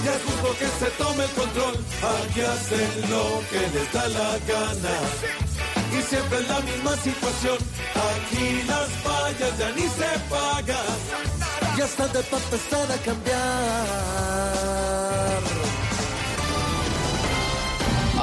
Y 0.05 0.09
es 0.15 0.21
justo 0.27 0.49
que 0.61 0.69
se 0.81 0.89
tome 1.03 1.25
el 1.25 1.31
control. 1.31 1.75
Aquí 2.17 2.41
hacen 2.53 2.93
lo 3.13 3.25
que 3.51 3.61
les 3.75 3.89
da 3.93 4.05
la 4.09 4.31
gana. 4.51 4.97
Y 5.97 6.03
siempre 6.03 6.39
es 6.41 6.49
la 6.49 6.61
misma 6.61 6.97
situación. 6.97 7.59
Aquí 8.11 8.47
las 8.69 8.89
fallas 9.07 9.53
ya 9.59 9.71
ni 9.71 9.87
se 9.99 10.11
pagan. 10.29 10.97
Ya 11.79 11.85
está 11.85 12.07
de 12.09 12.23
pa' 12.25 12.37
empezar 12.37 12.93
a 12.93 12.99
cambiar. 13.07 15.02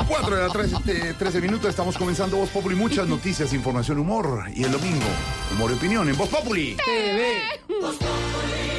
4 0.09 0.35
de 0.35 0.41
la 0.41 0.49
13, 0.49 1.13
13 1.13 1.39
minutos, 1.39 1.69
estamos 1.69 1.95
comenzando 1.95 2.37
Voz 2.37 2.49
Populi. 2.49 2.75
Muchas 2.75 3.07
noticias, 3.07 3.53
información, 3.53 3.99
humor. 3.99 4.45
Y 4.55 4.63
el 4.63 4.71
domingo, 4.71 5.05
humor 5.53 5.69
y 5.69 5.75
opinión 5.75 6.09
en 6.09 6.17
Voz 6.17 6.29
Populi. 6.29 6.75
TV. 6.83 8.78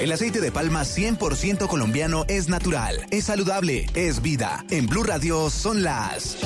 El 0.00 0.12
aceite 0.12 0.40
de 0.40 0.52
palma 0.52 0.82
100% 0.82 1.66
colombiano 1.66 2.24
es 2.28 2.48
natural, 2.48 3.04
es 3.10 3.24
saludable, 3.24 3.86
es 3.94 4.22
vida. 4.22 4.64
En 4.70 4.86
Blue 4.86 5.02
Radio 5.02 5.50
son 5.50 5.82
las... 5.82 6.36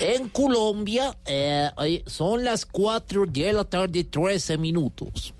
En 0.00 0.28
Colombia 0.28 1.16
eh, 1.24 1.70
son 2.06 2.42
las 2.42 2.66
4 2.66 3.26
de 3.26 3.52
la 3.52 3.64
tarde, 3.64 4.02
13 4.02 4.58
minutos. 4.58 5.32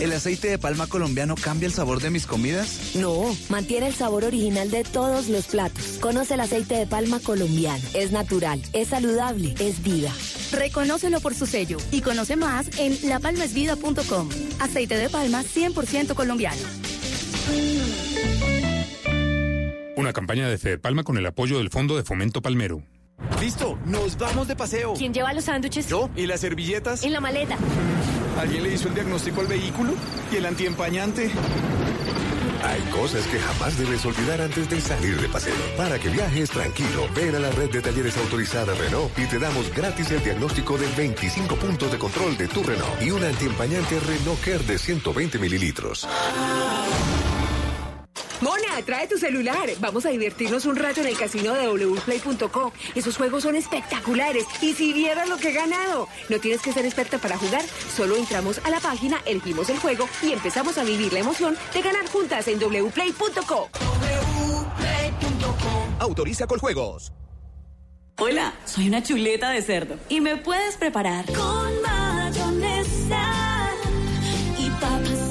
¿El 0.00 0.12
aceite 0.12 0.48
de 0.48 0.58
palma 0.58 0.86
colombiano 0.86 1.34
cambia 1.36 1.66
el 1.66 1.72
sabor 1.72 2.00
de 2.00 2.10
mis 2.10 2.26
comidas? 2.26 2.94
No, 2.96 3.34
mantiene 3.48 3.88
el 3.88 3.94
sabor 3.94 4.24
original 4.24 4.70
de 4.70 4.84
todos 4.84 5.28
los 5.28 5.46
platos. 5.46 5.98
Conoce 6.00 6.34
el 6.34 6.40
aceite 6.40 6.74
de 6.74 6.86
palma 6.86 7.18
colombiano. 7.18 7.82
Es 7.94 8.12
natural, 8.12 8.60
es 8.74 8.88
saludable, 8.88 9.54
es 9.58 9.82
vida. 9.82 10.12
Reconócelo 10.52 11.20
por 11.20 11.34
su 11.34 11.46
sello 11.46 11.78
y 11.90 12.02
conoce 12.02 12.36
más 12.36 12.68
en 12.78 12.96
lapalmasvida.com. 13.08 14.28
Aceite 14.60 14.96
de 14.96 15.08
palma 15.08 15.42
100% 15.42 16.14
colombiano. 16.14 16.60
Una 19.96 20.12
campaña 20.12 20.46
de 20.48 20.58
Fede 20.58 20.78
Palma 20.78 21.04
con 21.04 21.16
el 21.16 21.24
apoyo 21.24 21.56
del 21.56 21.70
Fondo 21.70 21.96
de 21.96 22.04
Fomento 22.04 22.42
Palmero. 22.42 22.82
Listo, 23.40 23.78
nos 23.86 24.16
vamos 24.16 24.48
de 24.48 24.56
paseo. 24.56 24.94
¿Quién 24.94 25.12
lleva 25.12 25.32
los 25.32 25.44
sándwiches? 25.44 25.86
¿Yo? 25.88 26.08
¿Y 26.16 26.26
las 26.26 26.40
servilletas? 26.40 27.04
En 27.04 27.12
la 27.12 27.20
maleta. 27.20 27.56
¿Alguien 28.38 28.62
le 28.62 28.74
hizo 28.74 28.88
el 28.88 28.94
diagnóstico 28.94 29.40
al 29.40 29.46
vehículo? 29.46 29.94
¿Y 30.32 30.36
el 30.36 30.46
antiempañante? 30.46 31.30
Hay 32.64 32.80
cosas 32.90 33.26
que 33.26 33.38
jamás 33.38 33.78
debes 33.78 34.04
olvidar 34.04 34.40
antes 34.40 34.68
de 34.68 34.80
salir 34.80 35.20
de 35.20 35.28
paseo. 35.28 35.54
Para 35.76 35.98
que 35.98 36.08
viajes 36.08 36.50
tranquilo, 36.50 37.06
ven 37.14 37.34
a 37.34 37.38
la 37.38 37.50
red 37.52 37.70
de 37.70 37.80
talleres 37.80 38.16
autorizada 38.16 38.74
Renault 38.74 39.16
y 39.18 39.26
te 39.26 39.38
damos 39.38 39.72
gratis 39.72 40.10
el 40.10 40.24
diagnóstico 40.24 40.76
de 40.76 40.86
25 40.96 41.56
puntos 41.56 41.92
de 41.92 41.98
control 41.98 42.36
de 42.36 42.48
tu 42.48 42.62
Renault 42.62 43.02
y 43.02 43.10
un 43.10 43.22
antiempañante 43.22 44.00
Renault 44.00 44.40
Care 44.40 44.64
de 44.64 44.78
120 44.78 45.38
mililitros. 45.38 46.08
Mona, 48.40 48.82
trae 48.84 49.06
tu 49.06 49.18
celular. 49.18 49.68
Vamos 49.78 50.06
a 50.06 50.10
divertirnos 50.10 50.66
un 50.66 50.76
rato 50.76 51.00
en 51.00 51.06
el 51.06 51.16
casino 51.16 51.54
de 51.54 51.68
wplay.co. 51.68 52.72
Esos 52.94 53.16
juegos 53.16 53.42
son 53.42 53.56
espectaculares. 53.56 54.44
Y 54.60 54.74
si 54.74 54.92
vieras 54.92 55.28
lo 55.28 55.36
que 55.36 55.50
he 55.50 55.52
ganado. 55.52 56.08
No 56.28 56.38
tienes 56.38 56.60
que 56.60 56.72
ser 56.72 56.84
experta 56.84 57.18
para 57.18 57.38
jugar. 57.38 57.62
Solo 57.94 58.16
entramos 58.16 58.60
a 58.64 58.70
la 58.70 58.80
página, 58.80 59.20
elegimos 59.24 59.70
el 59.70 59.78
juego 59.78 60.08
y 60.22 60.32
empezamos 60.32 60.78
a 60.78 60.84
vivir 60.84 61.12
la 61.12 61.20
emoción 61.20 61.56
de 61.72 61.82
ganar 61.82 62.06
juntas 62.08 62.46
en 62.48 62.58
wplay.co. 62.58 63.70
Autoriza 65.98 66.46
con 66.46 66.58
juegos. 66.58 67.12
Hola, 68.18 68.54
soy 68.64 68.88
una 68.88 69.02
chuleta 69.02 69.50
de 69.50 69.60
cerdo 69.60 69.96
y 70.08 70.22
me 70.22 70.36
puedes 70.36 70.76
preparar 70.76 71.26
con 71.26 71.82
mayonesa 71.82 73.22
y 74.58 74.70
papas 74.70 75.25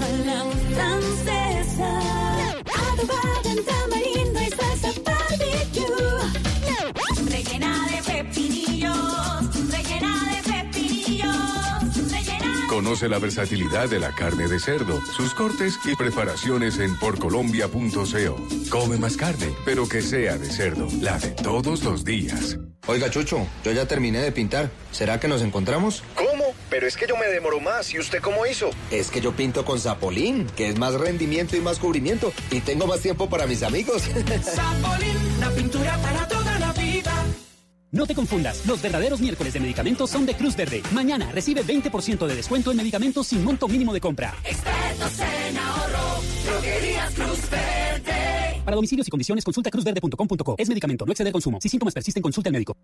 Conoce 12.95 13.09
la 13.09 13.19
versatilidad 13.19 13.89
de 13.89 13.99
la 13.99 14.15
carne 14.15 14.47
de 14.47 14.57
cerdo, 14.57 15.01
sus 15.17 15.33
cortes 15.33 15.77
y 15.83 15.97
preparaciones 15.97 16.79
en 16.79 16.97
porcolombia.co. 16.97 18.47
Come 18.69 18.97
más 18.97 19.17
carne, 19.17 19.53
pero 19.65 19.85
que 19.85 20.01
sea 20.01 20.37
de 20.37 20.49
cerdo, 20.49 20.87
la 21.01 21.19
de 21.19 21.31
todos 21.31 21.83
los 21.83 22.05
días. 22.05 22.57
Oiga, 22.87 23.09
Chucho, 23.09 23.45
yo 23.65 23.73
ya 23.73 23.85
terminé 23.85 24.21
de 24.21 24.31
pintar. 24.31 24.71
¿Será 24.93 25.19
que 25.19 25.27
nos 25.27 25.41
encontramos? 25.41 26.03
¿Cómo? 26.15 26.53
Pero 26.69 26.87
es 26.87 26.95
que 26.95 27.05
yo 27.05 27.17
me 27.17 27.25
demoro 27.25 27.59
más. 27.59 27.93
¿Y 27.93 27.99
usted 27.99 28.21
cómo 28.21 28.45
hizo? 28.45 28.69
Es 28.91 29.11
que 29.11 29.19
yo 29.19 29.33
pinto 29.33 29.65
con 29.65 29.77
Zapolín, 29.77 30.47
que 30.55 30.69
es 30.69 30.79
más 30.79 30.93
rendimiento 30.93 31.57
y 31.57 31.59
más 31.59 31.79
cubrimiento. 31.79 32.31
Y 32.49 32.61
tengo 32.61 32.87
más 32.87 33.01
tiempo 33.01 33.29
para 33.29 33.45
mis 33.45 33.61
amigos. 33.63 34.03
Zapolín, 34.41 35.39
la 35.41 35.49
pintura 35.51 35.97
para. 35.97 36.34
No 37.95 38.05
te 38.05 38.13
confundas, 38.13 38.65
los 38.65 38.81
verdaderos 38.81 39.21
miércoles 39.21 39.53
de 39.53 39.61
medicamentos 39.61 40.09
son 40.09 40.25
de 40.25 40.35
Cruz 40.35 40.57
Verde. 40.57 40.83
Mañana 40.91 41.31
recibe 41.31 41.63
20% 41.63 42.27
de 42.27 42.35
descuento 42.35 42.71
en 42.71 42.75
medicamentos 42.75 43.27
sin 43.27 43.41
monto 43.41 43.69
mínimo 43.69 43.93
de 43.93 44.01
compra. 44.01 44.35
Expertos 44.43 45.17
en 45.19 45.57
ahorro, 45.57 46.21
droguerías 46.45 47.13
Cruz 47.13 47.49
Verde. 47.49 48.61
Para 48.65 48.75
domicilios 48.75 49.07
y 49.07 49.11
condiciones 49.11 49.45
consulta 49.45 49.71
cruzverde.com.co. 49.71 50.55
Es 50.57 50.67
medicamento, 50.67 51.05
no 51.05 51.13
exceder 51.13 51.31
consumo. 51.31 51.59
Si 51.61 51.69
síntomas 51.69 51.93
persisten, 51.93 52.21
consulta 52.21 52.49
al 52.49 52.53
médico. 52.53 52.75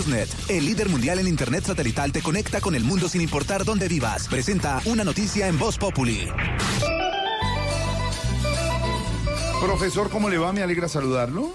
HughesNet, 0.00 0.28
el 0.48 0.64
líder 0.64 0.88
mundial 0.88 1.18
en 1.18 1.28
Internet 1.28 1.64
satelital, 1.64 2.10
te 2.10 2.22
conecta 2.22 2.60
con 2.60 2.74
el 2.74 2.84
mundo 2.84 3.08
sin 3.08 3.20
importar 3.20 3.64
dónde 3.64 3.86
vivas. 3.86 4.28
Presenta 4.28 4.80
una 4.86 5.04
noticia 5.04 5.46
en 5.46 5.58
Voz 5.58 5.76
Populi. 5.76 6.26
Profesor, 9.60 10.08
¿cómo 10.08 10.30
le 10.30 10.38
va? 10.38 10.52
Me 10.52 10.62
alegra 10.62 10.88
saludarlo. 10.88 11.52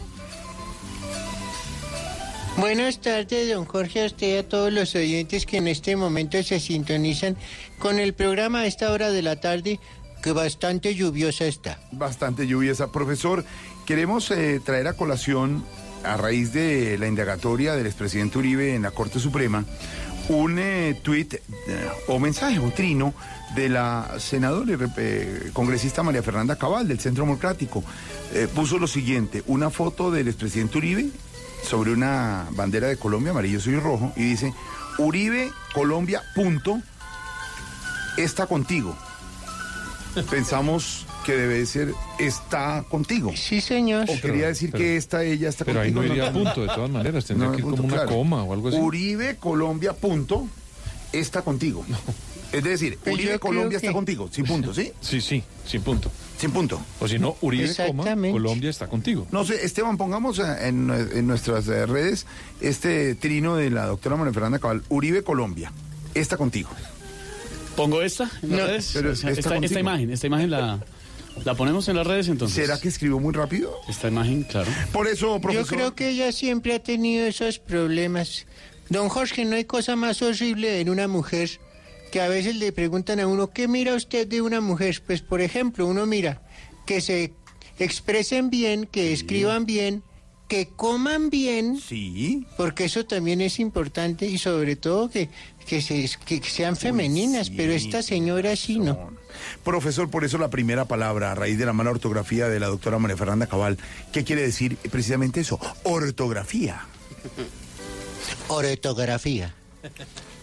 Buenas 2.57 3.01
tardes, 3.01 3.49
don 3.49 3.65
Jorge, 3.65 4.03
a 4.03 4.05
usted 4.05 4.35
y 4.35 4.37
a 4.37 4.47
todos 4.47 4.71
los 4.71 4.95
oyentes 4.95 5.45
que 5.45 5.57
en 5.57 5.67
este 5.67 5.95
momento 5.95 6.41
se 6.43 6.59
sintonizan 6.59 7.35
con 7.79 7.99
el 7.99 8.13
programa 8.13 8.59
a 8.59 8.65
esta 8.67 8.91
hora 8.91 9.09
de 9.09 9.23
la 9.23 9.39
tarde, 9.39 9.79
que 10.21 10.31
bastante 10.31 10.93
lluviosa 10.93 11.45
está. 11.45 11.79
Bastante 11.91 12.47
lluviosa. 12.47 12.91
Profesor, 12.91 13.43
queremos 13.85 14.29
eh, 14.31 14.61
traer 14.63 14.87
a 14.87 14.93
colación, 14.93 15.65
a 16.05 16.17
raíz 16.17 16.53
de 16.53 16.97
la 16.97 17.07
indagatoria 17.07 17.75
del 17.75 17.87
expresidente 17.87 18.37
Uribe 18.37 18.75
en 18.75 18.83
la 18.83 18.91
Corte 18.91 19.19
Suprema, 19.19 19.65
un 20.29 20.57
eh, 20.59 20.99
tuit 21.03 21.33
eh, 21.33 21.41
o 22.07 22.19
mensaje, 22.19 22.59
un 22.59 22.71
trino 22.71 23.13
de 23.55 23.69
la 23.69 24.15
senadora 24.19 24.71
y 24.71 24.77
eh, 24.97 25.49
congresista 25.53 26.03
María 26.03 26.23
Fernanda 26.23 26.55
Cabal 26.57 26.87
del 26.87 26.99
Centro 26.99 27.23
Democrático. 27.25 27.83
Eh, 28.33 28.47
puso 28.53 28.77
lo 28.77 28.87
siguiente, 28.87 29.43
una 29.47 29.69
foto 29.69 30.11
del 30.11 30.27
expresidente 30.27 30.77
Uribe 30.77 31.09
sobre 31.63 31.91
una 31.91 32.47
bandera 32.51 32.87
de 32.87 32.97
Colombia, 32.97 33.31
amarillo, 33.31 33.59
y 33.65 33.75
rojo, 33.79 34.13
y 34.15 34.23
dice, 34.23 34.53
Uribe, 34.97 35.51
Colombia, 35.73 36.21
punto, 36.35 36.79
está 38.17 38.45
contigo. 38.45 38.95
Pensamos 40.29 41.05
que 41.25 41.35
debe 41.35 41.65
ser 41.65 41.93
está 42.19 42.85
contigo. 42.89 43.31
Sí, 43.35 43.61
señor. 43.61 44.05
O 44.09 44.21
quería 44.21 44.47
decir 44.47 44.71
que 44.71 44.97
esta 44.97 45.23
ella 45.23 45.49
está 45.49 45.65
Pero 45.65 45.81
ahí 45.81 45.91
contigo. 45.91 46.13
no 46.15 46.19
iría 46.21 46.31
punto, 46.33 46.61
de 46.61 46.67
todas 46.67 46.89
maneras, 46.89 47.25
tendría 47.25 47.49
No, 47.49 47.55
que 47.55 47.59
ir 47.59 47.63
punto, 47.63 47.77
como 47.81 47.87
una 47.93 48.03
claro. 48.03 48.17
coma 48.17 48.43
o 48.43 48.53
algo 48.53 48.69
así. 48.69 48.77
Uribe, 48.77 49.35
Colombia, 49.37 49.93
punto. 49.93 50.47
está 51.11 51.41
contigo. 51.41 51.85
Es 52.51 52.63
decir, 52.63 52.97
Pues 53.03 53.15
Uribe 53.15 53.39
Colombia 53.39 53.79
que- 53.79 53.85
está 53.87 53.93
contigo, 53.93 54.29
sin 54.31 54.45
punto, 54.45 54.73
¿sí? 54.73 54.91
Sí, 55.01 55.19
sí, 55.21 55.43
sin 55.65 55.81
punto. 55.81 56.11
Sin 56.37 56.51
punto. 56.51 56.79
O 56.99 57.07
si 57.07 57.17
no, 57.19 57.35
Uribe, 57.41 57.69
coma. 57.87 58.03
Colombia 58.31 58.69
está 58.69 58.87
contigo. 58.87 59.25
No 59.31 59.43
sé, 59.45 59.65
Esteban, 59.65 59.97
pongamos 59.97 60.39
en, 60.39 60.89
en 60.91 61.27
nuestras 61.27 61.65
redes 61.67 62.25
este 62.61 63.15
trino 63.15 63.55
de 63.55 63.69
la 63.69 63.85
doctora 63.87 64.15
María 64.17 64.33
Fernanda 64.33 64.59
Cabal, 64.59 64.83
Uribe 64.89 65.23
Colombia, 65.23 65.71
está 66.13 66.35
contigo. 66.37 66.69
¿Pongo 67.75 68.01
esta 68.01 68.29
en 68.41 68.51
las 68.51 68.59
No, 68.59 68.67
redes? 68.67 68.91
pero 68.93 69.11
esta, 69.11 69.31
esta 69.31 69.79
imagen, 69.79 70.09
esta 70.11 70.27
imagen 70.27 70.49
la, 70.51 70.79
la 71.43 71.55
ponemos 71.55 71.87
en 71.89 71.97
las 71.97 72.07
redes 72.07 72.27
entonces. 72.29 72.65
¿Será 72.65 72.79
que 72.79 72.87
escribió 72.87 73.19
muy 73.19 73.33
rápido? 73.33 73.75
Esta 73.89 74.07
imagen, 74.07 74.43
claro. 74.43 74.71
Por 74.93 75.07
eso, 75.07 75.35
Yo 75.35 75.41
profesor... 75.41 75.67
creo 75.67 75.95
que 75.95 76.09
ella 76.09 76.31
siempre 76.31 76.73
ha 76.75 76.79
tenido 76.81 77.25
esos 77.25 77.59
problemas. 77.59 78.45
Don 78.89 79.09
Jorge, 79.09 79.45
no 79.45 79.55
hay 79.55 79.65
cosa 79.65 79.95
más 79.95 80.21
horrible 80.21 80.79
en 80.79 80.89
una 80.89 81.07
mujer 81.07 81.49
que 82.11 82.21
a 82.21 82.27
veces 82.29 82.55
le 82.55 82.71
preguntan 82.71 83.19
a 83.19 83.27
uno, 83.27 83.49
¿qué 83.49 83.67
mira 83.67 83.93
usted 83.95 84.27
de 84.27 84.41
una 84.41 84.61
mujer? 84.61 85.01
Pues, 85.05 85.21
por 85.21 85.41
ejemplo, 85.41 85.85
uno 85.87 86.05
mira 86.05 86.41
que 86.85 87.01
se 87.01 87.33
expresen 87.79 88.49
bien, 88.49 88.85
que 88.85 89.11
escriban 89.11 89.65
bien, 89.65 90.01
que 90.47 90.67
coman 90.67 91.29
bien. 91.29 91.79
Sí. 91.79 92.45
Porque 92.57 92.85
eso 92.85 93.05
también 93.05 93.41
es 93.41 93.59
importante 93.59 94.27
y 94.27 94.37
sobre 94.37 94.75
todo 94.75 95.09
que, 95.09 95.29
que, 95.65 95.81
se, 95.81 96.09
que 96.25 96.41
sean 96.43 96.75
femeninas, 96.75 97.49
pero 97.49 97.73
esta 97.73 98.01
señora 98.01 98.55
sí 98.55 98.79
no. 98.79 99.11
Profesor, 99.63 100.09
por 100.09 100.23
eso 100.23 100.37
la 100.37 100.49
primera 100.49 100.85
palabra, 100.85 101.31
a 101.31 101.35
raíz 101.35 101.57
de 101.57 101.65
la 101.65 101.73
mala 101.73 101.91
ortografía 101.91 102.47
de 102.47 102.59
la 102.59 102.67
doctora 102.67 102.99
María 102.99 103.17
Fernanda 103.17 103.47
Cabal, 103.47 103.77
¿qué 104.11 104.23
quiere 104.23 104.43
decir 104.43 104.77
precisamente 104.77 105.41
eso? 105.41 105.59
Ortografía. 105.83 106.85
Ortografía. 108.47 109.53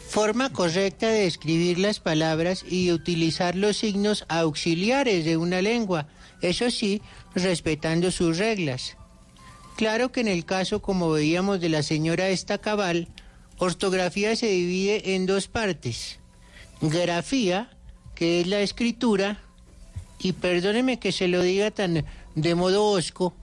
Forma 0.08 0.52
correcta 0.52 1.08
de 1.08 1.26
escribir 1.26 1.78
las 1.78 1.98
palabras 1.98 2.64
y 2.68 2.92
utilizar 2.92 3.56
los 3.56 3.78
signos 3.78 4.26
auxiliares 4.28 5.24
de 5.24 5.38
una 5.38 5.62
lengua, 5.62 6.06
eso 6.42 6.70
sí, 6.70 7.00
respetando 7.34 8.10
sus 8.10 8.36
reglas. 8.36 8.96
Claro 9.76 10.12
que 10.12 10.20
en 10.20 10.28
el 10.28 10.44
caso, 10.44 10.82
como 10.82 11.10
veíamos 11.10 11.60
de 11.60 11.68
la 11.68 11.82
señora 11.82 12.28
esta 12.28 12.58
cabal, 12.58 13.08
ortografía 13.58 14.36
se 14.36 14.46
divide 14.46 15.14
en 15.14 15.26
dos 15.26 15.48
partes. 15.48 16.18
Grafía, 16.80 17.70
que 18.14 18.40
es 18.40 18.46
la 18.46 18.60
escritura, 18.60 19.40
y 20.18 20.32
perdóneme 20.32 20.98
que 20.98 21.12
se 21.12 21.28
lo 21.28 21.42
diga 21.42 21.70
tan 21.70 22.04
de 22.34 22.54
modo 22.54 22.86
osco, 22.86 23.34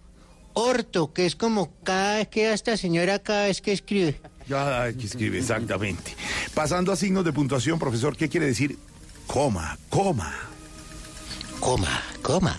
orto, 0.53 1.13
que 1.13 1.25
es 1.25 1.35
como 1.35 1.73
cada 1.83 2.17
vez 2.17 2.27
que 2.27 2.53
esta 2.53 2.77
señora 2.77 3.19
cada 3.19 3.45
vez 3.47 3.61
que 3.61 3.71
escribe. 3.71 4.19
Ya 4.47 4.91
que 4.93 5.05
escribe, 5.05 5.37
exactamente. 5.39 6.15
Pasando 6.53 6.91
a 6.91 6.95
signos 6.95 7.23
de 7.23 7.33
puntuación, 7.33 7.77
profesor, 7.77 8.15
¿qué 8.17 8.29
quiere 8.29 8.47
decir? 8.47 8.77
Coma, 9.27 9.77
coma. 9.89 10.33
Coma, 11.59 12.01
coma. 12.21 12.57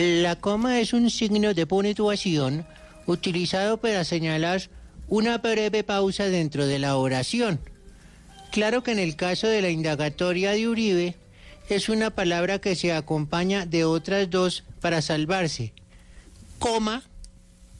La 0.00 0.34
coma 0.34 0.80
es 0.80 0.94
un 0.94 1.10
signo 1.10 1.52
de 1.52 1.66
puntuación 1.66 2.64
utilizado 3.04 3.76
para 3.76 4.02
señalar 4.02 4.62
una 5.08 5.36
breve 5.36 5.84
pausa 5.84 6.24
dentro 6.24 6.66
de 6.66 6.78
la 6.78 6.96
oración. 6.96 7.60
Claro 8.50 8.82
que 8.82 8.92
en 8.92 8.98
el 8.98 9.14
caso 9.14 9.46
de 9.46 9.60
la 9.60 9.68
indagatoria 9.68 10.52
de 10.52 10.68
Uribe 10.68 11.16
es 11.68 11.90
una 11.90 12.08
palabra 12.08 12.62
que 12.62 12.76
se 12.76 12.94
acompaña 12.94 13.66
de 13.66 13.84
otras 13.84 14.30
dos 14.30 14.64
para 14.80 15.02
salvarse. 15.02 15.74
Coma, 16.58 17.02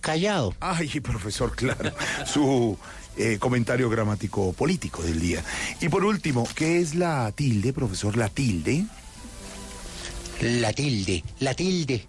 callado. 0.02 0.54
Ay, 0.60 1.00
profesor, 1.00 1.56
claro. 1.56 1.90
Su 2.26 2.76
eh, 3.16 3.38
comentario 3.38 3.88
gramático 3.88 4.52
político 4.52 5.02
del 5.02 5.20
día. 5.20 5.42
Y 5.80 5.88
por 5.88 6.04
último, 6.04 6.46
¿qué 6.54 6.80
es 6.80 6.94
la 6.94 7.32
tilde, 7.32 7.72
profesor? 7.72 8.18
La 8.18 8.28
tilde. 8.28 8.84
La 10.40 10.72
tilde, 10.72 11.22
la 11.40 11.54
tilde. 11.54 12.06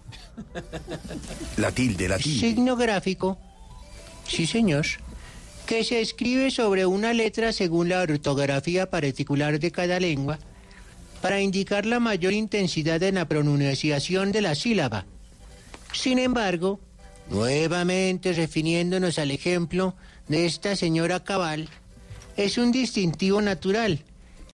La 1.58 1.70
tilde, 1.70 2.08
la 2.08 2.18
tilde. 2.18 2.40
Signo 2.40 2.76
gráfico, 2.76 3.36
sí 4.26 4.46
señor, 4.46 4.86
que 5.66 5.84
se 5.84 6.00
escribe 6.00 6.50
sobre 6.50 6.86
una 6.86 7.12
letra 7.12 7.52
según 7.52 7.90
la 7.90 8.00
ortografía 8.00 8.88
particular 8.88 9.60
de 9.60 9.70
cada 9.70 10.00
lengua 10.00 10.38
para 11.20 11.42
indicar 11.42 11.84
la 11.84 12.00
mayor 12.00 12.32
intensidad 12.32 13.02
en 13.02 13.16
la 13.16 13.28
pronunciación 13.28 14.32
de 14.32 14.40
la 14.40 14.54
sílaba. 14.54 15.04
Sin 15.92 16.18
embargo, 16.18 16.80
nuevamente 17.28 18.32
refiriéndonos 18.32 19.18
al 19.18 19.30
ejemplo 19.30 19.94
de 20.28 20.46
esta 20.46 20.74
señora 20.74 21.22
Cabal, 21.22 21.68
es 22.38 22.56
un 22.56 22.72
distintivo 22.72 23.42
natural 23.42 24.02